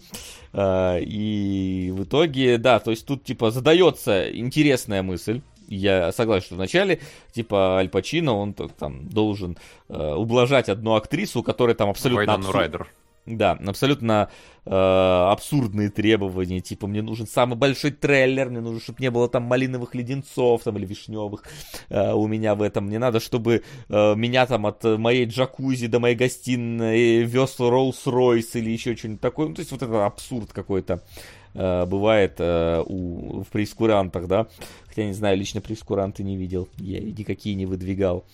[0.51, 5.41] А, и в итоге, да, то есть тут типа задается интересная мысль.
[5.73, 6.99] Я согласен, что вначале,
[7.31, 9.57] типа, Аль Пачино, он там должен
[9.89, 12.33] э, ублажать одну актрису, у которой там абсолютно...
[12.33, 12.55] Абсурд...
[12.55, 12.87] Райдер.
[13.25, 14.29] Да, абсолютно
[14.65, 19.43] э, абсурдные требования, типа мне нужен самый большой трейлер, мне нужно, чтобы не было там
[19.43, 21.45] малиновых леденцов там или вишневых
[21.87, 26.01] э, у меня в этом, мне надо, чтобы э, меня там от моей джакузи до
[26.01, 30.95] моей гостиной вез Роллс-Ройс или еще что-нибудь такое, ну, то есть вот это абсурд какой-то.
[30.95, 34.47] э, бывает э, у, в прескурантах, да,
[34.87, 38.25] хотя не знаю, лично прескуранты не видел, я никакие не выдвигал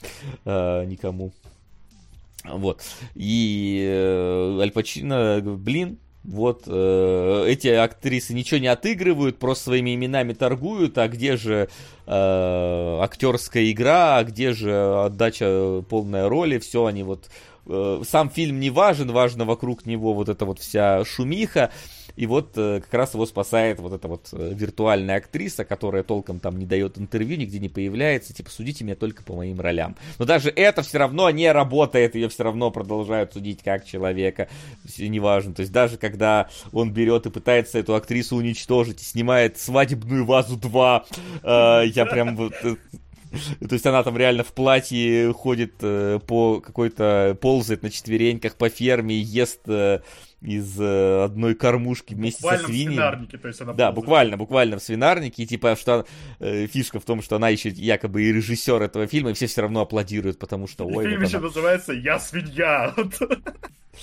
[0.46, 1.32] э, никому.
[2.46, 2.82] Вот.
[3.16, 10.34] И э, Аль Пачино, блин, вот э, эти актрисы ничего не отыгрывают, просто своими именами
[10.34, 11.70] торгуют, а где же
[12.06, 17.30] э, актерская игра, а где же отдача полной роли, все они вот
[17.68, 21.72] э, сам фильм не важен, важно вокруг него вот эта вот вся шумиха.
[22.20, 26.41] И вот э, как раз его спасает вот эта вот э, виртуальная актриса, которая толком
[26.41, 29.96] там не дает интервью, нигде не появляется, типа, судите меня только по моим ролям.
[30.18, 34.50] Но даже это все равно не работает, ее все равно продолжают судить как человека,
[34.98, 35.54] неважно.
[35.54, 41.04] То есть даже когда он берет и пытается эту актрису уничтожить снимает «Свадебную вазу 2»,
[41.41, 42.54] э, я прям вот...
[42.62, 48.70] То есть она там реально в платье ходит э, по какой-то, ползает на четвереньках по
[48.70, 50.02] ферме, ест э,
[50.41, 52.90] из э, одной кормушки вместе буквально со свиньями.
[52.91, 53.95] Буквально в свинарнике, то есть она Да, ползает.
[53.95, 55.44] буквально, буквально в свинарнике.
[55.44, 56.06] И типа, что
[56.40, 59.61] э, фишка в том, что она еще якобы и режиссер этого фильма, и все все
[59.61, 60.86] равно аплодируют, потому что...
[60.86, 61.48] Ой, фильм вот еще она...
[61.48, 62.94] называется «Я свинья».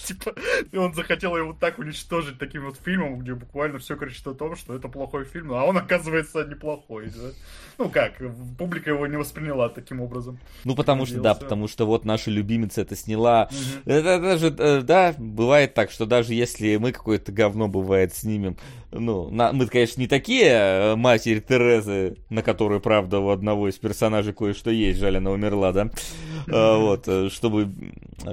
[0.05, 0.35] Типа,
[0.71, 4.57] и он захотел его так уничтожить таким вот фильмом, где буквально все кричит о том,
[4.57, 7.07] что это плохой фильм, а он оказывается неплохой.
[7.07, 7.31] Да?
[7.79, 8.21] Ну как,
[8.59, 10.39] публика его не восприняла таким образом.
[10.65, 13.49] Ну потому что, да, потому что вот наша любимица это сняла.
[13.51, 13.93] Угу.
[13.93, 18.57] Это даже, э, да, бывает так, что даже если мы какое-то говно бывает снимем,
[18.91, 23.75] ну, на, мы, конечно, не такие э, матери Терезы, на которую, правда, у одного из
[23.77, 25.91] персонажей кое-что есть, жаль, она умерла, да?
[26.49, 27.73] А, вот, э, чтобы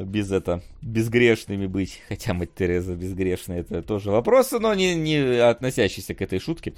[0.03, 2.01] без это, безгрешными быть.
[2.07, 6.73] Хотя мать Тереза безгрешная, это тоже вопросы, но не, не относящиеся к этой шутке.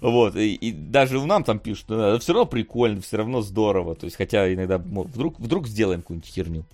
[0.00, 3.94] Вот, и, и даже нам там пишут, ну, все равно прикольно, все равно здорово.
[3.94, 6.64] То есть, хотя иногда вдруг, вдруг сделаем какую-нибудь херню.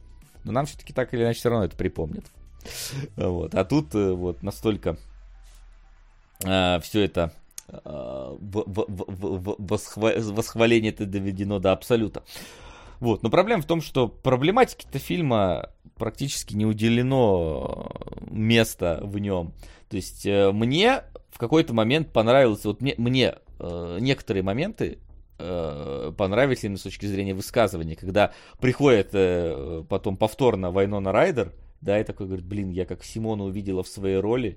[0.45, 2.25] Но нам все-таки так или иначе все равно это припомнят.
[3.17, 3.55] Вот.
[3.55, 4.97] А тут э, вот настолько
[6.45, 7.33] э, все это
[7.69, 8.37] э,
[9.61, 12.23] восхваление это доведено до абсолюта.
[13.01, 13.23] Вот.
[13.23, 17.91] Но проблема в том, что проблематике-то фильма практически не уделено
[18.31, 19.53] места в нем.
[19.89, 24.99] То есть э, мне в какой-то момент понравилось, вот мне, мне э, некоторые моменты
[25.39, 31.53] э, понравились именно с точки зрения высказывания, когда приходит э, потом повторно Вайнона Райдер,
[31.83, 34.57] да, и такой говорит, блин, я как Симона увидела в своей роли,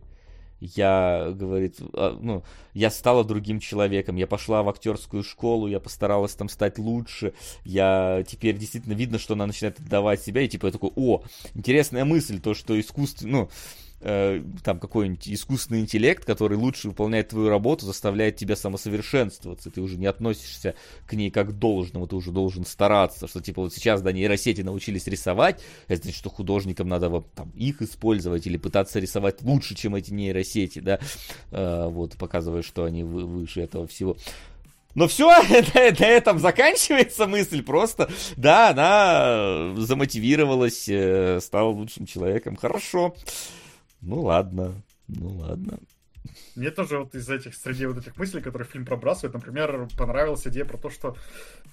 [0.62, 2.44] я, говорит, а, ну,
[2.74, 7.34] я стала другим человеком, я пошла в актерскую школу, я постаралась там стать лучше,
[7.66, 11.24] я теперь действительно видно, что она начинает отдавать себя, и типа я такой, о,
[11.56, 13.50] интересная мысль, то, что искусство, ну,
[14.02, 19.98] Э, там какой-нибудь искусственный интеллект, который лучше выполняет твою работу, заставляет тебя самосовершенствоваться, ты уже
[19.98, 20.76] не относишься
[21.08, 24.62] к ней как к должному, ты уже должен стараться, что типа вот сейчас, да, нейросети
[24.62, 29.76] научились рисовать, это значит, что художникам надо вот там их использовать или пытаться рисовать лучше,
[29.76, 31.00] чем эти нейросети, да,
[31.52, 34.18] э, вот, показывая, что они выше этого всего.
[34.94, 35.30] Но все,
[36.00, 37.64] на этом заканчивается мысль.
[37.64, 42.56] Просто, да, она замотивировалась, э, стала лучшим человеком.
[42.56, 43.16] Хорошо.
[44.06, 44.76] Ну ладно,
[45.08, 45.80] ну ладно.
[46.56, 50.66] Мне тоже вот из этих, среди вот этих мыслей, которые фильм пробрасывает, например, понравилась идея
[50.66, 51.18] про то, что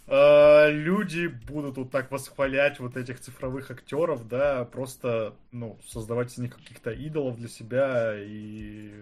[0.06, 6.38] э, люди будут вот так восхвалять вот этих цифровых актеров, да, просто, ну, создавать из
[6.38, 8.92] них каких-то идолов для себя, и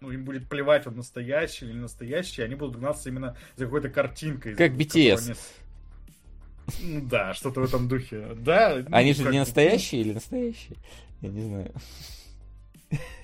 [0.00, 3.90] ну, им будет плевать, вот настоящий или не настоящий, они будут гнаться именно за какой-то
[3.90, 4.54] картинкой.
[4.54, 5.26] Как BTS.
[5.26, 5.34] Они...
[6.82, 8.36] Ну да, что-то в этом духе.
[8.36, 8.84] Да.
[8.90, 10.76] Они ну, же не настоящие или настоящие?
[11.20, 11.72] Я не знаю.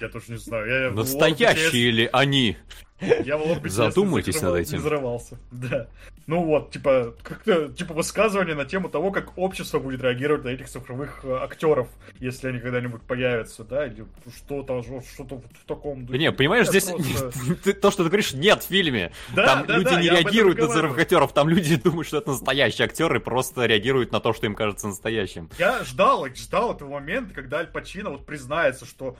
[0.01, 0.66] Я тоже не знаю.
[0.66, 2.57] Я Настоящие ли они?
[3.01, 4.79] Я в Задумайтесь над этим.
[4.79, 5.39] Взрывался.
[5.51, 5.89] Да.
[6.27, 10.69] Ну вот, типа, как-то, типа, высказывание на тему того, как общество будет реагировать на этих
[10.69, 11.89] цифровых э, актеров,
[12.19, 16.19] если они когда-нибудь появятся, да, или что-то, что-то в таком духе.
[16.19, 16.85] Не, понимаешь, здесь
[17.81, 19.12] то, что ты говоришь, нет в фильме.
[19.35, 23.66] Там люди не реагируют на цифровых актеров, там люди думают, что это настоящие актеры, просто
[23.66, 25.51] реагируют на то, что им кажется настоящим.
[25.59, 29.16] Я ждал, ждал этого момента, когда Аль Пачино вот признается, что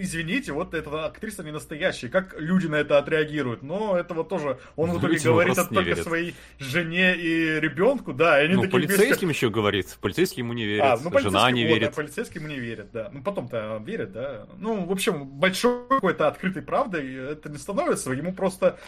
[0.00, 3.62] извините, вот эта актриса не настоящая, как люди на это отреагируют.
[3.62, 6.04] Но этого тоже, он в итоге говорит это только верят.
[6.04, 9.46] своей жене и ребенку, да, и они ну, такие полицейским вместе...
[9.46, 11.90] еще говорит, полицейский ему не верит, а, ну, жена не вот, верит.
[11.90, 13.10] Да, полицейский ему не верит, да.
[13.12, 14.46] Ну, потом-то верит, да.
[14.58, 18.78] Ну, в общем, большой какой-то открытой правдой это не становится, ему просто,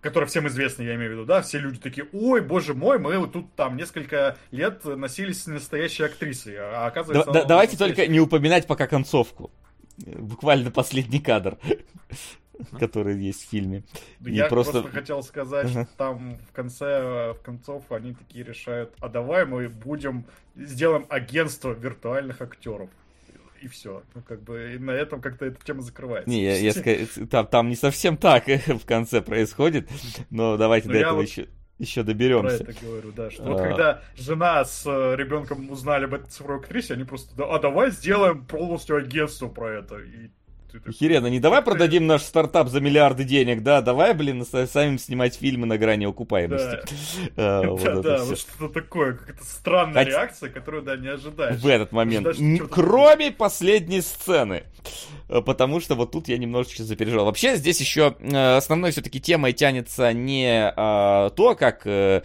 [0.00, 3.18] который всем известный, я имею в виду, да, все люди такие, ой, боже мой, мы
[3.18, 7.32] вот тут там несколько лет носились с настоящей актрисой, а оказывается...
[7.32, 9.50] Да, давайте только не упоминать пока концовку.
[9.98, 11.58] Буквально последний кадр
[12.78, 13.82] который есть в фильме.
[14.20, 14.82] Я просто...
[14.84, 20.26] хотел сказать, что там в конце, в концов они такие решают, а давай мы будем,
[20.54, 22.90] сделаем агентство виртуальных актеров
[23.60, 24.02] и все.
[24.14, 26.28] Ну, как бы, и на этом как-то эта тема закрывается.
[26.28, 26.72] Не, я, я
[27.30, 29.88] там, там не совсем так в конце происходит,
[30.30, 31.28] но давайте но ну, до этого вот...
[31.28, 31.48] еще
[31.78, 32.64] еще доберемся.
[32.64, 33.30] Про это говорю, да.
[33.30, 33.48] Что а...
[33.48, 37.90] вот когда жена с э, ребенком узнали об этой цифровой актрисе, они просто, а давай
[37.90, 39.98] сделаем полностью агентство про это.
[39.98, 40.30] И
[40.90, 45.66] Херена, не давай продадим наш стартап за миллиарды денег, да, давай, блин, самим снимать фильмы
[45.66, 46.78] на грани окупаемости.
[47.36, 51.60] Да, а, да, вот что-то такое, какая-то странная реакция, которую, да, не ожидаешь.
[51.60, 52.26] В этот момент.
[52.70, 54.64] Кроме последней сцены.
[55.28, 57.26] Э, потому что вот тут я немножечко запереживал.
[57.26, 62.22] Вообще здесь еще э, основной все-таки темой тянется не а, то, как э,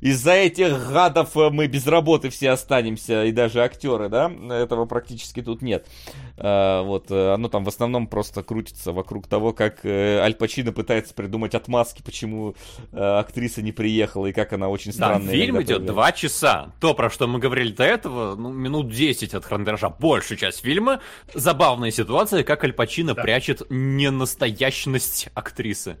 [0.00, 5.62] из-за этих гадов мы без работы все останемся, и даже актеры, да, этого практически тут
[5.62, 5.86] нет.
[6.36, 11.54] А, вот, оно там в основном просто крутится вокруг того, как Аль Пачино пытается придумать
[11.54, 12.54] отмазки, почему
[12.92, 15.26] актриса не приехала, и как она очень странная.
[15.26, 16.72] Да, фильм идет два часа.
[16.80, 21.00] То, про что мы говорили до этого, ну, минут 10 от хронометража, большая часть фильма,
[21.34, 23.22] забавная ситуация, как Аль Пачино да.
[23.22, 25.96] прячет ненастоящность актрисы.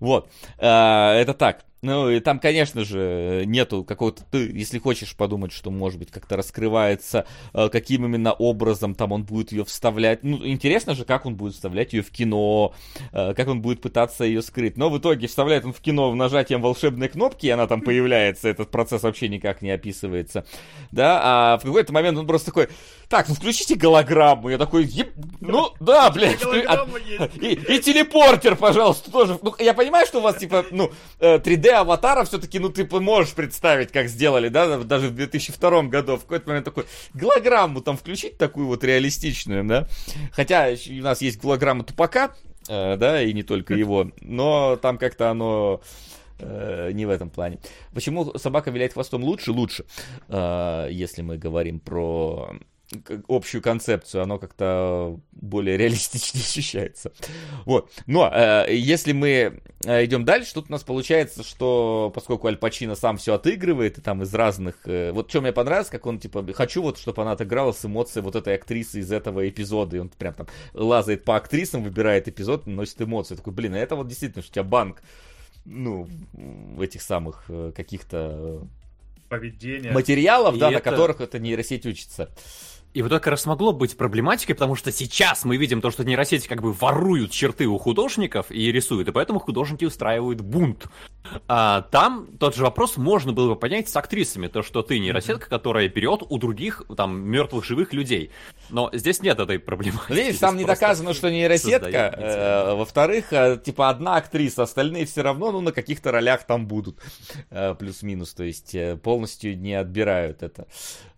[0.00, 1.64] Вот, а, это так.
[1.80, 4.24] Ну, и там, конечно же, нету какого-то...
[4.24, 7.24] Ты, если хочешь подумать, что, может быть, как-то раскрывается,
[7.54, 10.24] э, каким именно образом там он будет ее вставлять.
[10.24, 12.74] Ну, интересно же, как он будет вставлять ее в кино,
[13.12, 14.76] э, как он будет пытаться ее скрыть.
[14.76, 18.70] Но в итоге вставляет он в кино нажатием волшебной кнопки, и она там появляется, этот
[18.70, 20.44] процесс вообще никак не описывается.
[20.90, 22.68] Да, а в какой-то момент он просто такой,
[23.08, 24.48] так, ну включите голограмму.
[24.48, 25.12] Я такой, еб...
[25.40, 26.42] ну да, блядь.
[26.66, 26.88] А,
[27.40, 29.38] и, и телепортер, пожалуйста, тоже.
[29.40, 30.90] Ну, я понимаю, что у вас, типа, ну,
[31.20, 36.16] 3D э, 3D-аватара все-таки, ну, ты можешь представить, как сделали, да, даже в 2002 году.
[36.16, 36.84] В какой-то момент такой
[37.14, 39.88] голограмму там включить такую вот реалистичную, да.
[40.32, 42.34] Хотя у нас есть голограмма тупака,
[42.68, 45.80] э, да, и не только его, но там как-то оно
[46.38, 47.58] э, не в этом плане.
[47.94, 49.52] Почему собака виляет хвостом лучше?
[49.52, 49.84] Лучше,
[50.28, 52.52] э, если мы говорим про
[53.28, 57.12] общую концепцию, оно как-то более реалистично ощущается.
[57.64, 57.90] Вот.
[58.06, 62.94] Но э, если мы э, идем дальше, тут у нас получается, что поскольку Аль Пачино
[62.94, 64.76] сам все отыгрывает, и там из разных...
[64.86, 68.24] Э, вот что мне понравилось, как он, типа, хочу вот, чтобы она отыграла с эмоцией
[68.24, 72.66] вот этой актрисы из этого эпизода, и он прям там лазает по актрисам, выбирает эпизод,
[72.66, 73.36] носит эмоции.
[73.36, 75.02] такой, блин, а это вот действительно, что у тебя банк,
[75.66, 76.08] ну,
[76.80, 78.66] этих самых э, каких-то...
[79.28, 79.92] Поведения.
[79.92, 80.76] Материалов, и да, это...
[80.76, 82.30] на которых эта нейросеть учится.
[82.94, 86.04] И вот это как раз могло быть проблематикой, потому что сейчас мы видим то, что
[86.04, 90.86] нейросети как бы воруют черты у художников и рисуют, и поэтому художники устраивают бунт.
[91.46, 95.48] А, там тот же вопрос можно было бы понять с актрисами, то, что ты нейросетка,
[95.48, 98.30] которая берет у других там мертвых живых людей.
[98.70, 100.00] Но здесь нет этой проблемы.
[100.08, 101.88] Видишь, там не доказано, что нейросетка.
[101.90, 106.98] Э, во-вторых, э, типа одна актриса, остальные все равно ну, на каких-то ролях там будут.
[107.50, 110.66] Э, плюс-минус, то есть полностью не отбирают это.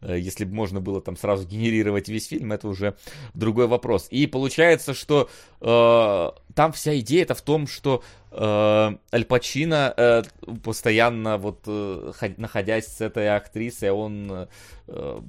[0.02, 2.96] Если бы можно было там сразу генерировать весь фильм, это уже
[3.34, 4.08] другой вопрос.
[4.10, 5.28] И получается, что
[5.60, 8.36] э, там вся идея это в том, что э,
[9.12, 10.22] Аль Пачино э,
[10.62, 14.48] постоянно вот э, находясь с этой актрисой, он
[14.86, 15.20] э,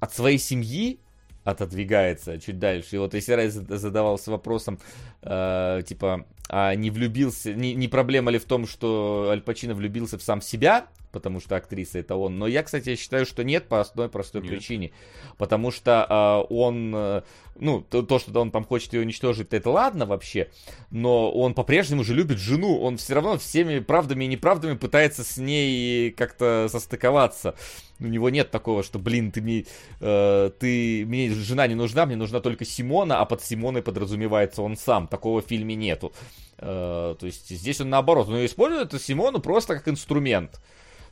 [0.00, 1.00] от своей семьи
[1.44, 2.96] отодвигается чуть дальше.
[2.96, 4.78] И вот если раз задавался вопросом,
[5.22, 10.18] э, типа, а не влюбился, не, не проблема ли в том, что Аль Пачино влюбился
[10.18, 12.38] в сам себя, потому что актриса это он.
[12.38, 14.50] Но я, кстати, считаю, что нет по одной простой нет.
[14.50, 14.92] причине.
[15.36, 17.22] Потому что э, он, э,
[17.56, 20.50] ну, то, то, что он там хочет ее уничтожить, это ладно вообще,
[20.90, 22.78] но он по-прежнему же любит жену.
[22.80, 27.54] Он все равно всеми правдами и неправдами пытается с ней как-то состыковаться.
[28.00, 29.66] У него нет такого, что, блин, ты мне,
[30.00, 34.76] э, ты, мне жена не нужна, мне нужна только Симона, а под Симоной подразумевается он
[34.76, 35.08] сам.
[35.08, 36.12] Такого в фильме нету.
[36.58, 40.60] Э, то есть здесь он наоборот, но использует Симону просто как инструмент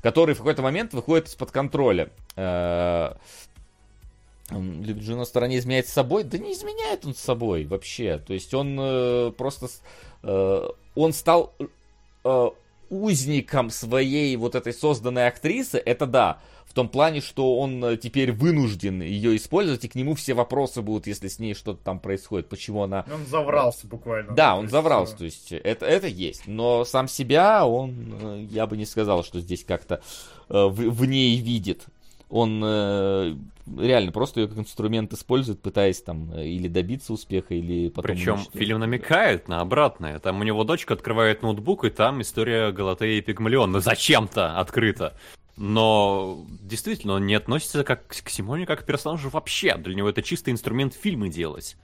[0.06, 2.10] который в какой-то момент выходит из-под контроля.
[2.36, 3.14] Э,
[4.52, 6.22] любит жену на стороне изменять с собой?
[6.22, 8.18] Да не изменяет он с собой вообще.
[8.24, 9.66] То есть он э, просто...
[10.22, 11.52] Э, он стал
[12.22, 12.48] э,
[12.88, 16.38] узником своей вот этой созданной актрисы, это да
[16.76, 21.06] том плане, что он э, теперь вынужден ее использовать, и к нему все вопросы будут,
[21.06, 23.06] если с ней что-то там происходит, почему она...
[23.12, 24.34] Он заврался буквально.
[24.34, 25.18] Да, он заврался, все.
[25.18, 26.46] то есть это, это есть.
[26.46, 30.02] Но сам себя он, э, я бы не сказал, что здесь как-то
[30.50, 31.86] э, в, в ней видит.
[32.28, 33.34] Он э,
[33.78, 38.14] реально просто ее как инструмент использует, пытаясь там или добиться успеха, или потом...
[38.14, 40.18] Причем фильм намекает на обратное.
[40.18, 43.72] Там у него дочка открывает ноутбук, и там история Галатеи и Пигмалион.
[43.72, 45.14] Но зачем-то открыта.
[45.56, 49.76] Но действительно, он не относится как к Симоне как к персонажу вообще.
[49.76, 51.76] Для него это чисто инструмент фильмы делать.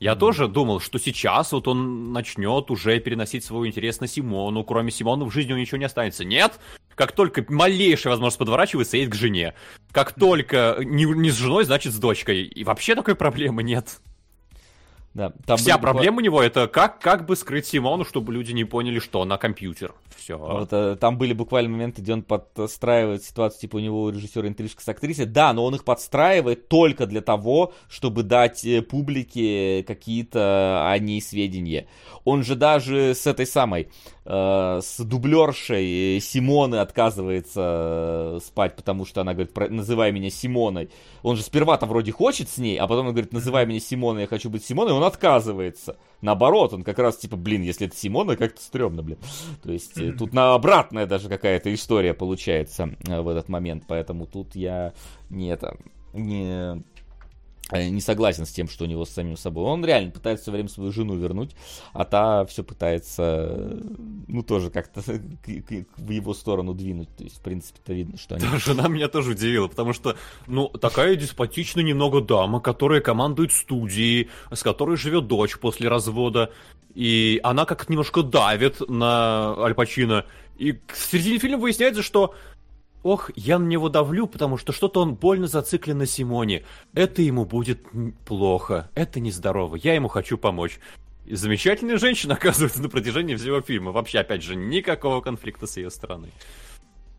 [0.00, 0.18] Я mm-hmm.
[0.18, 4.64] тоже думал, что сейчас вот он начнет уже переносить свой интерес на Симону.
[4.64, 6.24] Кроме Симона в жизни у него ничего не останется.
[6.24, 6.58] Нет!
[6.96, 9.54] Как только малейшая возможность подворачивается, едет к жене.
[9.92, 12.42] Как только не, не с женой, значит с дочкой.
[12.42, 14.00] И вообще такой проблемы нет.
[15.14, 15.82] Да, там Вся были...
[15.82, 19.36] проблема у него это как, как бы скрыть Симону, чтобы люди не поняли, что она
[19.36, 19.94] компьютер.
[20.16, 20.38] Все.
[20.38, 24.48] Вот, э, там были буквально моменты, где он подстраивает ситуацию, типа у него у режиссера
[24.48, 25.26] интрижка с актрисой.
[25.26, 31.20] Да, но он их подстраивает только для того, чтобы дать э, публике какие-то о ней
[31.20, 31.86] сведения.
[32.24, 33.88] Он же даже с этой самой
[34.24, 40.90] Э, с дублершей Симоны отказывается э, спать, потому что она говорит, называй меня Симоной.
[41.24, 44.26] Он же сперва-то вроде хочет с ней, а потом он говорит, называй меня Симоной, я
[44.28, 45.96] хочу быть Симоной, и он отказывается.
[46.20, 49.18] Наоборот, он как раз типа, блин, если это Симона, как-то стрёмно, блин.
[49.62, 50.16] То есть mm-hmm.
[50.16, 54.92] тут на обратная даже какая-то история получается в этот момент, поэтому тут я
[55.30, 55.76] не это
[56.12, 56.76] не Э,
[57.72, 59.64] не согласен с тем, что у него с самим собой.
[59.64, 61.56] Он реально пытается все время свою жену вернуть,
[61.92, 63.78] а та все пытается,
[64.28, 65.00] ну, тоже как-то
[65.96, 67.14] в его сторону двинуть.
[67.16, 68.44] То есть, в принципе-то видно, что они...
[68.44, 70.16] Да, жена меня тоже удивила, потому что,
[70.46, 76.50] ну, такая деспотичная немного дама, которая командует студией, с которой живет дочь после развода,
[76.94, 80.26] и она как-то немножко давит на Аль Пачино.
[80.58, 82.34] И в середине фильма выясняется, что
[83.02, 86.64] Ох, я на него давлю, потому что что-то он больно зациклен на Симоне.
[86.94, 87.80] Это ему будет
[88.24, 90.78] плохо, это нездорово, я ему хочу помочь.
[91.26, 93.92] И замечательная женщина оказывается на протяжении всего фильма.
[93.92, 96.28] Вообще, опять же, никакого конфликта с ее стороны.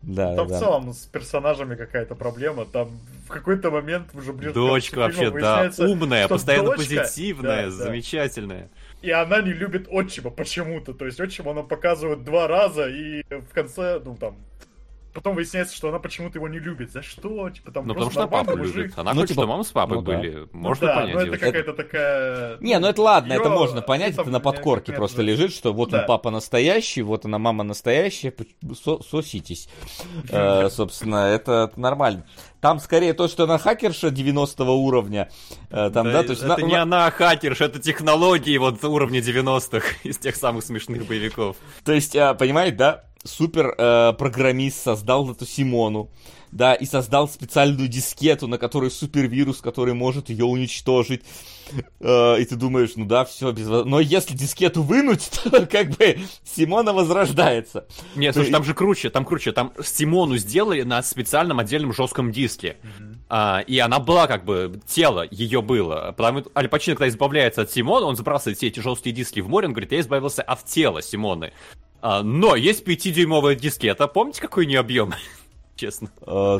[0.06, 0.56] Да, Там да.
[0.56, 2.66] в целом с персонажами какая-то проблема.
[2.66, 2.90] Там
[3.26, 8.70] в какой-то момент уже ближе Дочка вообще, да, умная, постоянно дочка, позитивная, да, замечательная.
[9.00, 10.92] И она не любит отчима почему-то.
[10.92, 14.36] То есть отчима она показывает два раза, и в конце, ну там,
[15.14, 16.90] потом выясняется, что она почему-то его не любит.
[16.92, 17.48] За что?
[17.48, 18.76] Типа там ну, потому что папа мужик.
[18.76, 18.98] любит.
[18.98, 19.42] Она ну, хочет, типа...
[19.42, 20.30] что мама с папой ну, были.
[20.32, 20.46] Да.
[20.52, 21.14] Можно ну, да, понять.
[21.14, 22.58] Ну, это какая-то такая...
[22.58, 23.40] Не, ну это ладно, Её...
[23.40, 26.00] это можно понять, это, это на подкорке нет, просто нет, лежит, что вот да.
[26.00, 28.34] он папа настоящий, вот она мама настоящая,
[28.82, 29.68] со соситесь.
[30.28, 32.26] э, собственно, это нормально.
[32.60, 35.30] Там скорее то, что она хакерша 90 уровня.
[35.70, 36.66] Э, там, да, да, то есть это она...
[36.66, 41.56] не она хакерша, это технологии вот уровня 90-х из тех самых смешных боевиков.
[41.84, 46.10] То есть, э, понимаете, да, супер э, программист создал эту Симону,
[46.52, 51.22] да, и создал специальную дискету, на которой супервирус, который может ее уничтожить.
[51.98, 53.66] Э, и ты думаешь, ну да, все без...
[53.66, 57.86] Но если дискету вынуть, то как бы Симона возрождается.
[58.14, 59.50] Нет, слушай, там же круче, там круче.
[59.52, 62.76] Там Симону сделали на специальном отдельном жестком диске.
[63.28, 66.14] А, и она была как бы, тело ее было.
[66.16, 69.48] Потому что Аль Пачино, когда избавляется от Симона, он сбрасывает все эти жесткие диски в
[69.48, 71.52] море, он говорит, я избавился от тела Симоны.
[72.04, 74.06] А, но есть 5-дюймовая дискета.
[74.08, 75.14] Помните, какой у нее объем?
[75.74, 76.10] Честно.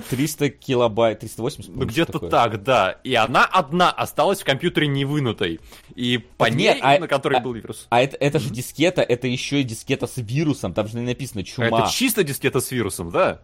[0.09, 1.77] 300 э, килобайт, 380.
[1.77, 2.93] Ну, где-то так, да.
[3.05, 5.61] И она одна осталась в компьютере не вынутой.
[5.95, 7.87] И по так ней, а, на которой а, был вирус.
[7.91, 10.73] А это, это же дискета, это еще и дискета с вирусом.
[10.73, 11.67] Там же не написано чума.
[11.67, 13.43] А это чисто дискета с вирусом, да?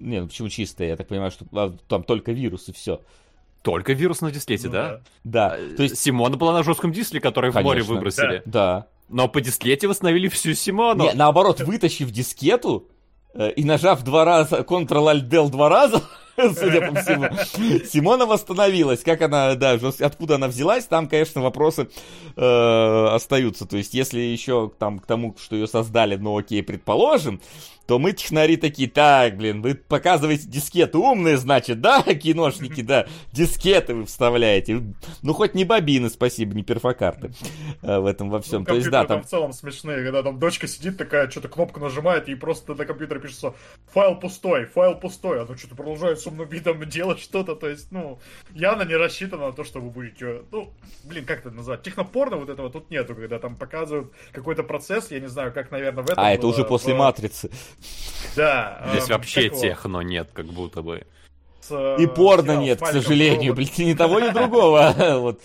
[0.00, 0.88] Не, ну почему чистая?
[0.88, 3.02] Я так понимаю, что а, там только вирус и все.
[3.60, 5.00] Только вирус на дискете, ну, да?
[5.24, 5.58] Да.
[5.76, 7.60] То есть Симона была на жестком диске, который Конечно.
[7.60, 8.42] в море выбросили.
[8.46, 8.86] Да.
[9.08, 11.04] Но по дискете восстановили всю Симону.
[11.04, 12.88] Не, наоборот, вытащив дискету
[13.34, 16.02] э, и нажав два раза Ctrl-Alt-Del два раза,
[16.36, 17.28] судя по всему,
[17.86, 19.02] Симона восстановилась.
[19.02, 21.88] Как она, да, откуда она взялась, там, конечно, вопросы
[22.36, 23.66] э, остаются.
[23.66, 27.40] То есть, если еще там к тому, что ее создали, ну окей, предположим,
[27.86, 33.94] то мы, технари, такие, так, блин, вы показываете дискеты умные, значит, да, киношники, да, дискеты
[33.94, 34.82] вы вставляете.
[35.22, 37.32] Ну, хоть не бобины, спасибо, не перфокарты
[37.82, 38.60] э, в этом во всем.
[38.60, 39.22] Ну, то есть, да, там...
[39.22, 43.20] в целом смешные, когда там дочка сидит такая, что-то кнопку нажимает, и просто на компьютере
[43.20, 43.54] пишется
[43.92, 47.90] файл пустой, файл пустой, а то что-то продолжает с умным видом делать что-то, то есть,
[47.90, 48.18] ну,
[48.54, 50.72] явно не рассчитано на то, что вы будете, ну,
[51.04, 55.20] блин, как это назвать, технопорно вот этого тут нету, когда там показывают какой-то процесс, я
[55.20, 57.50] не знаю, как, наверное, в этом А, это уже после Матрицы.
[58.36, 58.86] Да.
[58.90, 61.06] Здесь э, вообще техно нет, как будто бы.
[61.70, 64.94] Э, И порно нет, к сожалению, блин, ни того, ни другого.
[65.18, 65.40] вот.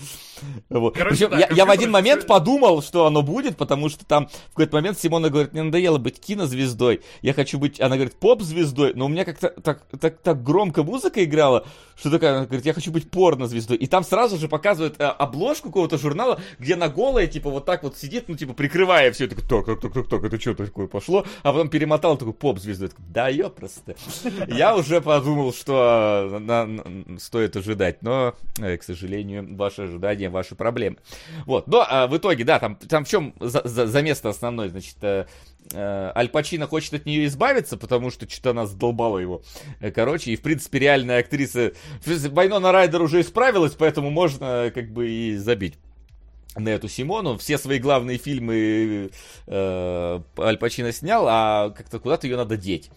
[0.69, 0.95] Вот.
[0.95, 4.27] Короче, Причем да, я, я в один момент подумал, что оно будет, потому что там
[4.27, 8.93] в какой-то момент Симона говорит, мне надоело быть кинозвездой, я хочу быть, она говорит, поп-звездой,
[8.95, 12.73] но у меня как-то так, так, так громко музыка играла, что такая, она говорит, я
[12.73, 13.77] хочу быть порно-звездой.
[13.77, 17.83] И там сразу же показывают э, обложку какого-то журнала, где на голая, типа, вот так
[17.83, 20.87] вот сидит, ну, типа, прикрывая все, такой, так, так, так, так, так, это что такое
[20.87, 21.25] пошло?
[21.43, 22.89] А потом перемотал такой поп-звездой.
[22.97, 23.95] Да, ё просто.
[24.47, 30.31] Я уже подумал, что на, на, стоит ожидать, но, э, к сожалению, ваши ожидания совсем
[30.31, 30.97] ваши проблемы.
[31.45, 34.69] Вот, но а, в итоге, да, там, там в чем за, за, за место основное,
[34.69, 35.25] значит, э,
[35.73, 39.41] э, Аль Пачино хочет от нее избавиться, потому что что-то она задолбала его.
[39.81, 41.73] Э, короче, и в принципе реальная актриса...
[42.05, 45.75] Вайнона Райдер уже исправилась, поэтому можно как бы и забить
[46.55, 47.37] на эту Симону.
[47.37, 49.11] Все свои главные фильмы
[49.47, 52.89] э, Аль Пачино снял, а как-то куда-то ее надо деть.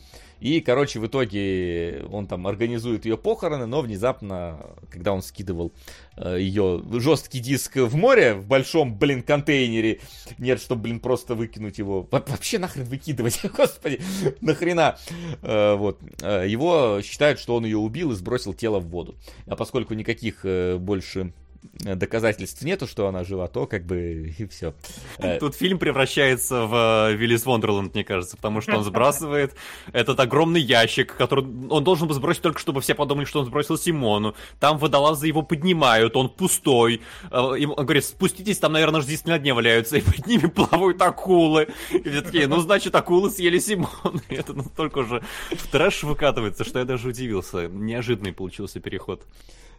[0.43, 5.73] И, короче, в итоге он там организует ее похороны, но внезапно, когда он скидывал
[6.17, 10.01] э, ее жесткий диск в море, в большом, блин, контейнере,
[10.39, 12.09] нет, чтобы, блин, просто выкинуть его.
[12.11, 14.01] Вообще нахрен выкидывать, господи,
[14.41, 14.99] нахрена.
[15.43, 16.01] Э, вот.
[16.23, 19.15] Э, его считают, что он ее убил и сбросил тело в воду.
[19.47, 20.45] А поскольку никаких
[20.81, 21.33] больше
[21.73, 24.75] доказательств нету, что она жива, то как бы и все.
[25.19, 29.55] Э, Тут фильм превращается в Виллис Вондерланд, мне кажется, потому что он сбрасывает
[29.93, 33.79] этот огромный ящик, который он должен был сбросить только, чтобы все подумали, что он сбросил
[33.79, 34.35] Симону.
[34.61, 37.01] Там водолазы его поднимают, он пустой.
[37.31, 41.01] Э, он говорит, спуститесь, там, наверное, же здесь на дне валяются, и под ними плавают
[41.01, 41.69] акулы.
[41.91, 44.21] И все такие, ну, значит, акулы съели Симону.
[44.29, 47.69] И это настолько уже в трэш выкатывается, что я даже удивился.
[47.69, 49.23] Неожиданный получился переход.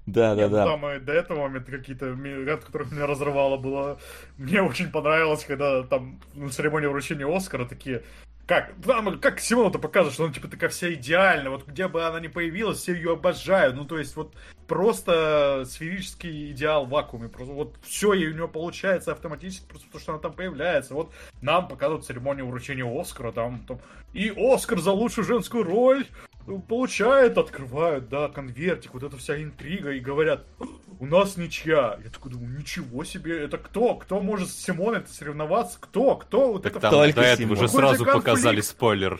[0.05, 0.65] Да, да, да.
[0.65, 2.11] Там и до этого момента какие-то,
[2.53, 3.99] от которых меня разрывало было.
[4.37, 8.03] Мне очень понравилось, когда там на церемонии вручения Оскара такие,
[8.45, 12.19] как, там, как Симона-то показывает, что она типа такая вся идеальная, вот где бы она
[12.19, 14.33] ни появилась, все ее обожают, ну то есть вот
[14.67, 20.01] просто сферический идеал в вакууме, просто вот все и у нее получается автоматически, просто потому
[20.01, 23.79] что она там появляется, вот нам показывают церемонию вручения Оскара, там, там
[24.11, 26.05] и Оскар за лучшую женскую роль,
[26.67, 30.45] получают, открывают, да, конвертик, вот эта вся интрига, и говорят,
[30.99, 31.99] у нас ничья.
[32.03, 33.95] Я такой думаю, ничего себе, это кто?
[33.95, 35.77] Кто может с Симоной соревноваться?
[35.79, 36.15] Кто?
[36.15, 36.53] Кто?
[36.53, 39.19] Вот так это там только до этого уже сразу показали спойлер.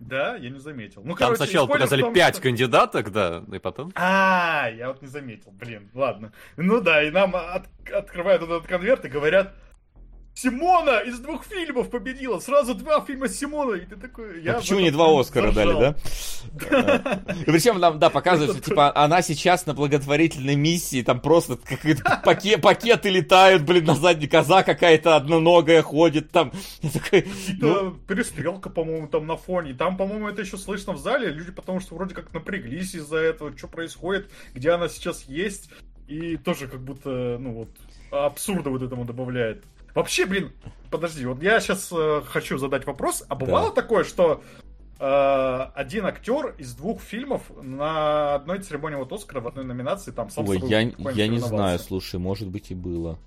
[0.00, 1.02] Да, я не заметил.
[1.02, 2.42] Ну, там короче, сначала показали том, пять что...
[2.42, 3.92] кандидаток, да, и потом...
[3.94, 6.32] А, я вот не заметил, блин, ладно.
[6.56, 7.66] Ну да, и нам от...
[7.90, 9.54] открывают этот конверт и говорят,
[10.34, 12.40] Симона из двух фильмов победила.
[12.40, 13.82] Сразу два фильма с Симоной.
[13.82, 15.96] И ты такой, я а почему не два Оскара дали, да?
[17.46, 22.20] Причем нам, да, показывают, что типа она сейчас на благотворительной миссии, там просто какие-то
[22.60, 26.52] пакеты летают, блин, на задней коза какая-то одноногая ходит, там.
[27.60, 27.92] Ну...
[28.08, 29.74] Перестрелка, по-моему, там на фоне.
[29.74, 31.30] Там, по-моему, это еще слышно в зале.
[31.30, 35.70] Люди потому что вроде как напряглись из-за этого, что происходит, где она сейчас есть.
[36.08, 37.68] И тоже как будто, ну вот,
[38.10, 39.64] абсурда вот этому добавляет.
[39.94, 40.52] Вообще, блин,
[40.90, 43.24] подожди, вот я сейчас э, хочу задать вопрос.
[43.28, 43.82] А бывало да.
[43.82, 44.42] такое, что
[44.98, 50.30] э, один актер из двух фильмов на одной церемонии вот Оскара в одной номинации там
[50.30, 53.18] сам Ой, я, я не знаю, слушай, может быть и было.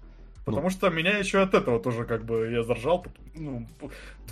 [0.44, 0.70] Потому ну.
[0.70, 3.06] что меня еще от этого тоже как бы я заржал.
[3.36, 3.68] Ну,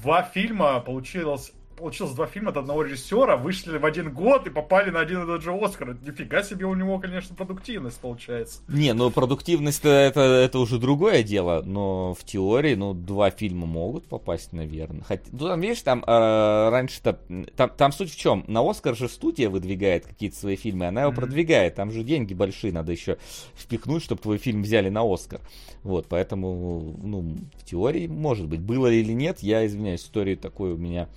[0.02, 4.90] два фильма получилось получилось два фильма от одного режиссера, вышли в один год и попали
[4.90, 5.98] на один и тот же Оскар.
[6.06, 8.62] Нифига себе у него, конечно, продуктивность получается.
[8.68, 14.06] Не, ну продуктивность это, это уже другое дело, но в теории, ну, два фильма могут
[14.06, 15.04] попасть, наверное.
[15.04, 17.20] Хотя, ну, там, видишь, там э, раньше-то,
[17.56, 18.44] там, там суть в чем?
[18.48, 21.16] На Оскар же студия выдвигает какие-то свои фильмы, она его mm-hmm.
[21.16, 23.18] продвигает, там же деньги большие надо еще
[23.56, 25.42] впихнуть, чтобы твой фильм взяли на Оскар.
[25.84, 30.78] Вот, поэтому, ну, в теории, может быть, было или нет, я извиняюсь, истории такой у
[30.78, 31.10] меня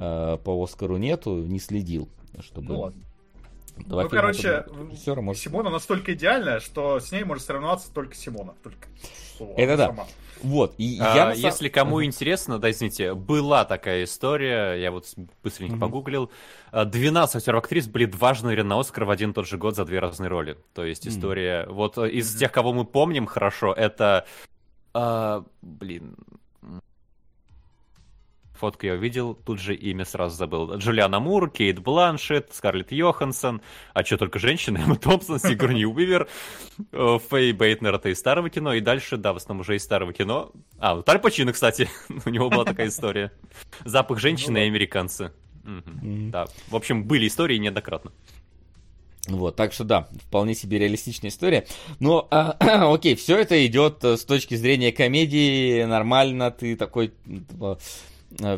[0.00, 2.08] э, по Оскару нету, не следил,
[2.40, 2.68] чтобы...
[2.68, 3.02] Ну ладно.
[3.76, 4.64] Два ну, короче,
[5.06, 5.42] может...
[5.42, 8.54] Симона настолько идеальная, что с ней может соревноваться только Симона.
[8.62, 8.88] Только
[9.56, 9.86] Это да.
[9.88, 10.06] Сама.
[10.42, 11.32] Вот, и а, я...
[11.32, 15.06] Если кому интересно, да, извините, была такая история, я вот
[15.42, 15.80] быстренько mm-hmm.
[15.80, 16.30] погуглил,
[16.72, 20.28] 12 актеров-актрис были дважды на Оскар в один и тот же год за две разные
[20.28, 20.58] роли.
[20.74, 21.64] То есть история...
[21.64, 21.72] Mm-hmm.
[21.72, 22.38] Вот из mm-hmm.
[22.38, 24.26] тех, кого мы помним хорошо, это...
[24.92, 26.16] А, блин,
[28.56, 30.76] Фотку я увидел, тут же имя сразу забыл.
[30.76, 33.60] Джулиана Мур, Кейт Бланшет, Скарлетт Йоханссон,
[33.94, 36.28] а что только женщины, Эмма Томпсон, Сигурни Уивер,
[36.92, 40.12] э, Фэй Бейтнер, это из старого кино, и дальше, да, в основном уже из старого
[40.12, 40.52] кино.
[40.78, 41.88] А, вот Аль Пачино, кстати,
[42.24, 43.32] у него была такая история.
[43.84, 45.32] Запах женщины и американцы.
[45.64, 48.12] Да, в общем, были истории неоднократно.
[49.28, 51.66] Вот, так что да, вполне себе реалистичная история.
[51.98, 52.56] Но, а,
[52.94, 57.78] окей, все это идет э, с точки зрения комедии, нормально, ты такой типа,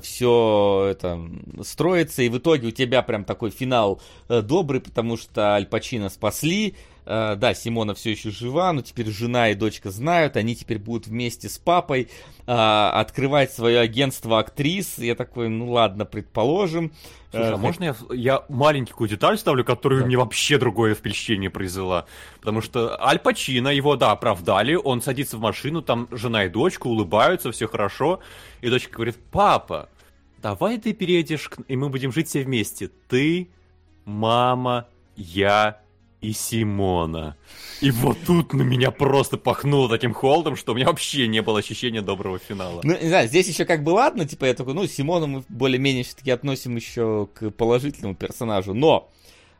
[0.02, 1.20] все это
[1.62, 6.08] строится, и в итоге у тебя прям такой финал э, добрый, потому что Аль Пачино
[6.08, 6.74] спасли,
[7.08, 11.08] э, да, Симона все еще жива, но теперь жена и дочка знают, они теперь будут
[11.08, 12.08] вместе с папой
[12.46, 16.92] открывать свое агентство актрис, я такой, ну ладно, предположим,
[17.30, 20.06] Слушай, а можно я, я маленькую деталь ставлю, которая да.
[20.06, 22.06] мне вообще другое впечатление произвела?
[22.40, 26.86] Потому что Аль Пачино, его, да, оправдали, он садится в машину, там жена и дочка
[26.86, 28.20] улыбаются, все хорошо,
[28.62, 29.90] и дочка говорит, папа,
[30.40, 32.90] давай ты переедешь, и мы будем жить все вместе.
[33.08, 33.50] Ты,
[34.06, 35.82] мама, я
[36.20, 37.36] и Симона.
[37.80, 41.60] И вот тут на меня просто пахнуло таким холодом, что у меня вообще не было
[41.60, 42.80] ощущения доброго финала.
[42.82, 46.04] Ну, не знаю, здесь еще как бы ладно, типа я такой, ну, Симона мы более-менее
[46.04, 49.10] все-таки относим еще к положительному персонажу, но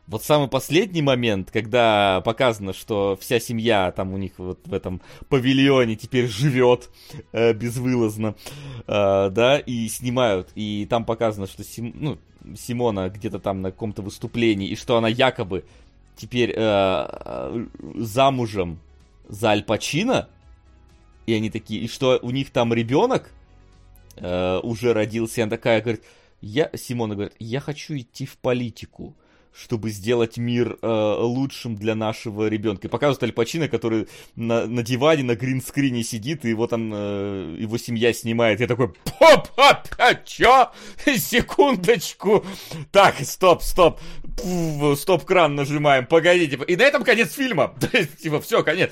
[0.09, 5.01] вот самый последний момент, когда показано, что вся семья там у них вот в этом
[5.29, 6.89] павильоне теперь живет
[7.31, 8.35] э, безвылазно,
[8.87, 12.17] э, да, и снимают, и там показано, что Сим, ну,
[12.57, 15.63] Симона где-то там на каком-то выступлении, и что она якобы
[16.19, 17.65] теперь э, э,
[17.95, 18.79] замужем
[19.27, 20.27] за Аль Пачино,
[21.25, 23.31] и они такие, и что у них там ребенок
[24.17, 26.03] э, уже родился, и она такая говорит,
[26.41, 29.15] я, Симона говорит, я хочу идти в политику
[29.53, 32.87] чтобы сделать мир э, лучшим для нашего ребенка.
[32.87, 37.57] И показывают Аль Пачино, который на, на диване, на гринскрине сидит, и его там, э,
[37.59, 38.59] его семья снимает.
[38.59, 40.71] Я такой, поп, поп, а чё?
[41.05, 42.45] Секундочку.
[42.91, 43.99] Так, стоп, стоп.
[44.95, 46.57] Стоп-кран нажимаем, погодите.
[46.67, 47.75] И на этом конец фильма.
[48.21, 48.91] типа, все, конец.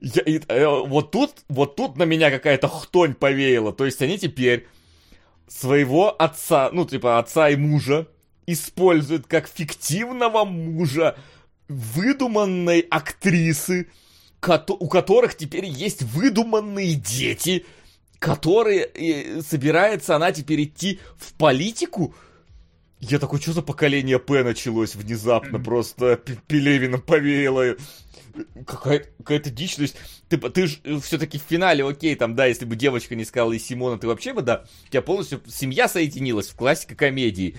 [0.00, 3.72] Я, и, э, вот тут, вот тут на меня какая-то хтонь повеяла.
[3.72, 4.66] То есть они теперь
[5.48, 8.08] своего отца, ну, типа, отца и мужа,
[8.46, 11.16] используют как фиктивного мужа
[11.68, 13.88] выдуманной актрисы,
[14.68, 17.66] у которых теперь есть выдуманные дети,
[18.18, 22.14] которые собирается она теперь идти в политику.
[23.00, 27.76] Я такой, что за поколение П началось внезапно, просто Пелевина повеяло.
[28.66, 29.96] Какая-то какая дичь, то есть
[30.28, 33.58] ты, ты же все-таки в финале, окей, там, да, если бы девочка не сказала и
[33.58, 37.56] Симона, ты вообще бы, да, у тебя полностью семья соединилась в классика комедии.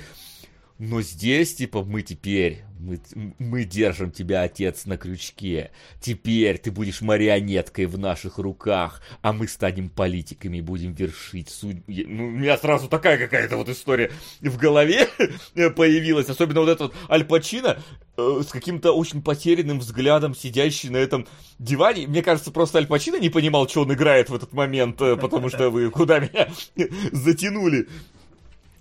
[0.79, 2.99] Но здесь, типа, мы теперь, мы,
[3.39, 5.71] мы держим тебя, отец, на крючке.
[5.99, 11.83] Теперь ты будешь марионеткой в наших руках, а мы станем политиками будем вершить судьбу.
[11.87, 15.07] Ну, у меня сразу такая какая-то вот история в голове
[15.75, 16.29] появилась.
[16.29, 17.81] Особенно вот этот Аль Пачино
[18.15, 21.27] э, с каким-то очень потерянным взглядом, сидящий на этом
[21.57, 22.05] диване.
[22.05, 25.49] Мне кажется, просто Аль Пачино не понимал, что он играет в этот момент, э, потому
[25.49, 26.49] что вы куда меня
[27.11, 27.87] затянули.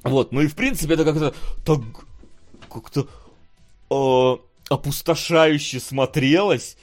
[0.08, 1.34] Вот, ну и в принципе это как-то
[1.64, 1.80] так
[2.68, 3.06] как-то
[3.90, 4.36] э,
[4.68, 6.76] опустошающе смотрелось.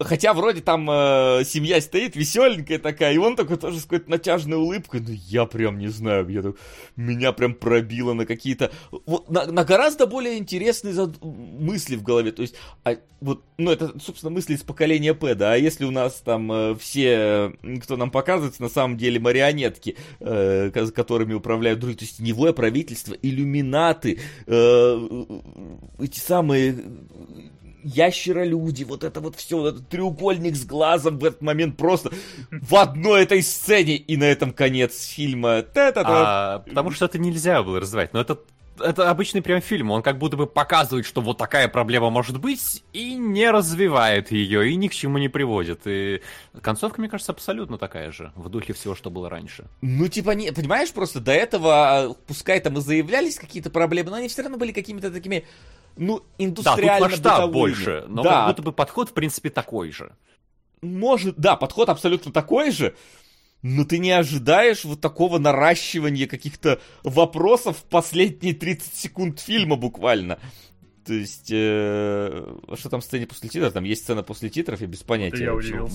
[0.00, 4.56] Хотя вроде там э, семья стоит веселенькая такая, и он такой тоже с какой-то натяжной
[4.56, 5.00] улыбкой.
[5.00, 6.52] Ну, я прям не знаю, я
[6.94, 8.70] меня прям пробило на какие-то...
[9.06, 11.20] Вот, на, на гораздо более интересные зад...
[11.20, 12.30] мысли в голове.
[12.30, 12.54] То есть,
[12.84, 15.54] а, вот, ну, это, собственно, мысли из поколения П, да.
[15.54, 17.52] А если у нас там э, все,
[17.82, 23.14] кто нам показывается, на самом деле марионетки, э, которыми управляют другие, то есть теневое правительство,
[23.20, 25.08] иллюминаты, э,
[25.98, 26.76] эти самые
[27.82, 32.10] ящеролюди, вот это вот все, вот этот треугольник с глазом в этот момент просто
[32.50, 35.64] в одной этой сцене, и на этом конец фильма.
[35.74, 38.38] А, потому что это нельзя было развивать, но это
[38.80, 42.84] это обычный прям фильм, он как будто бы показывает, что вот такая проблема может быть,
[42.92, 45.82] и не развивает ее, и ни к чему не приводит.
[45.86, 46.22] И
[46.62, 49.66] концовка, мне кажется, абсолютно такая же, в духе всего, что было раньше.
[49.80, 54.28] Ну, типа, не, понимаешь, просто до этого, пускай там и заявлялись какие-то проблемы, но они
[54.28, 55.44] все равно были какими-то такими
[55.98, 58.30] ну, индустриально Да, тут масштаб больше, но да.
[58.30, 60.12] как будто бы подход, в принципе, такой же.
[60.80, 62.94] Может, да, подход абсолютно такой же,
[63.62, 70.38] но ты не ожидаешь вот такого наращивания каких-то вопросов в последние 30 секунд фильма буквально.
[71.04, 73.72] То есть, э, что там сцене после титров?
[73.72, 75.44] Там есть сцена после титров, я без понятия.
[75.44, 75.54] Я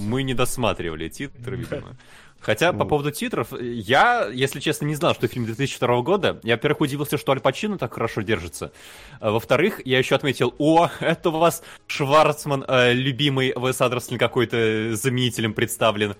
[0.09, 1.95] Мы не досматривали титры, видимо.
[2.43, 6.39] Хотя, по поводу титров, я, если честно, не знал, что фильм 2002 года.
[6.43, 8.73] Я, во-первых, удивился, что Аль Пачино так хорошо держится.
[9.21, 14.93] А, во-вторых, я еще отметил, о, это у вас Шварцман, э, любимый Вес Андерсон какой-то
[14.95, 16.15] заменителем представлен.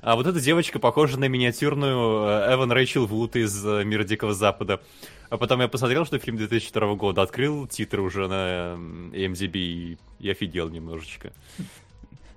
[0.00, 4.32] А вот эта девочка похожа на миниатюрную э, Эван Рэйчел Вуд из э, «Мира Дикого
[4.32, 4.80] Запада».
[5.28, 8.76] А потом я посмотрел, что фильм 2002 года, открыл титры уже на
[9.12, 11.32] MDB и офигел немножечко.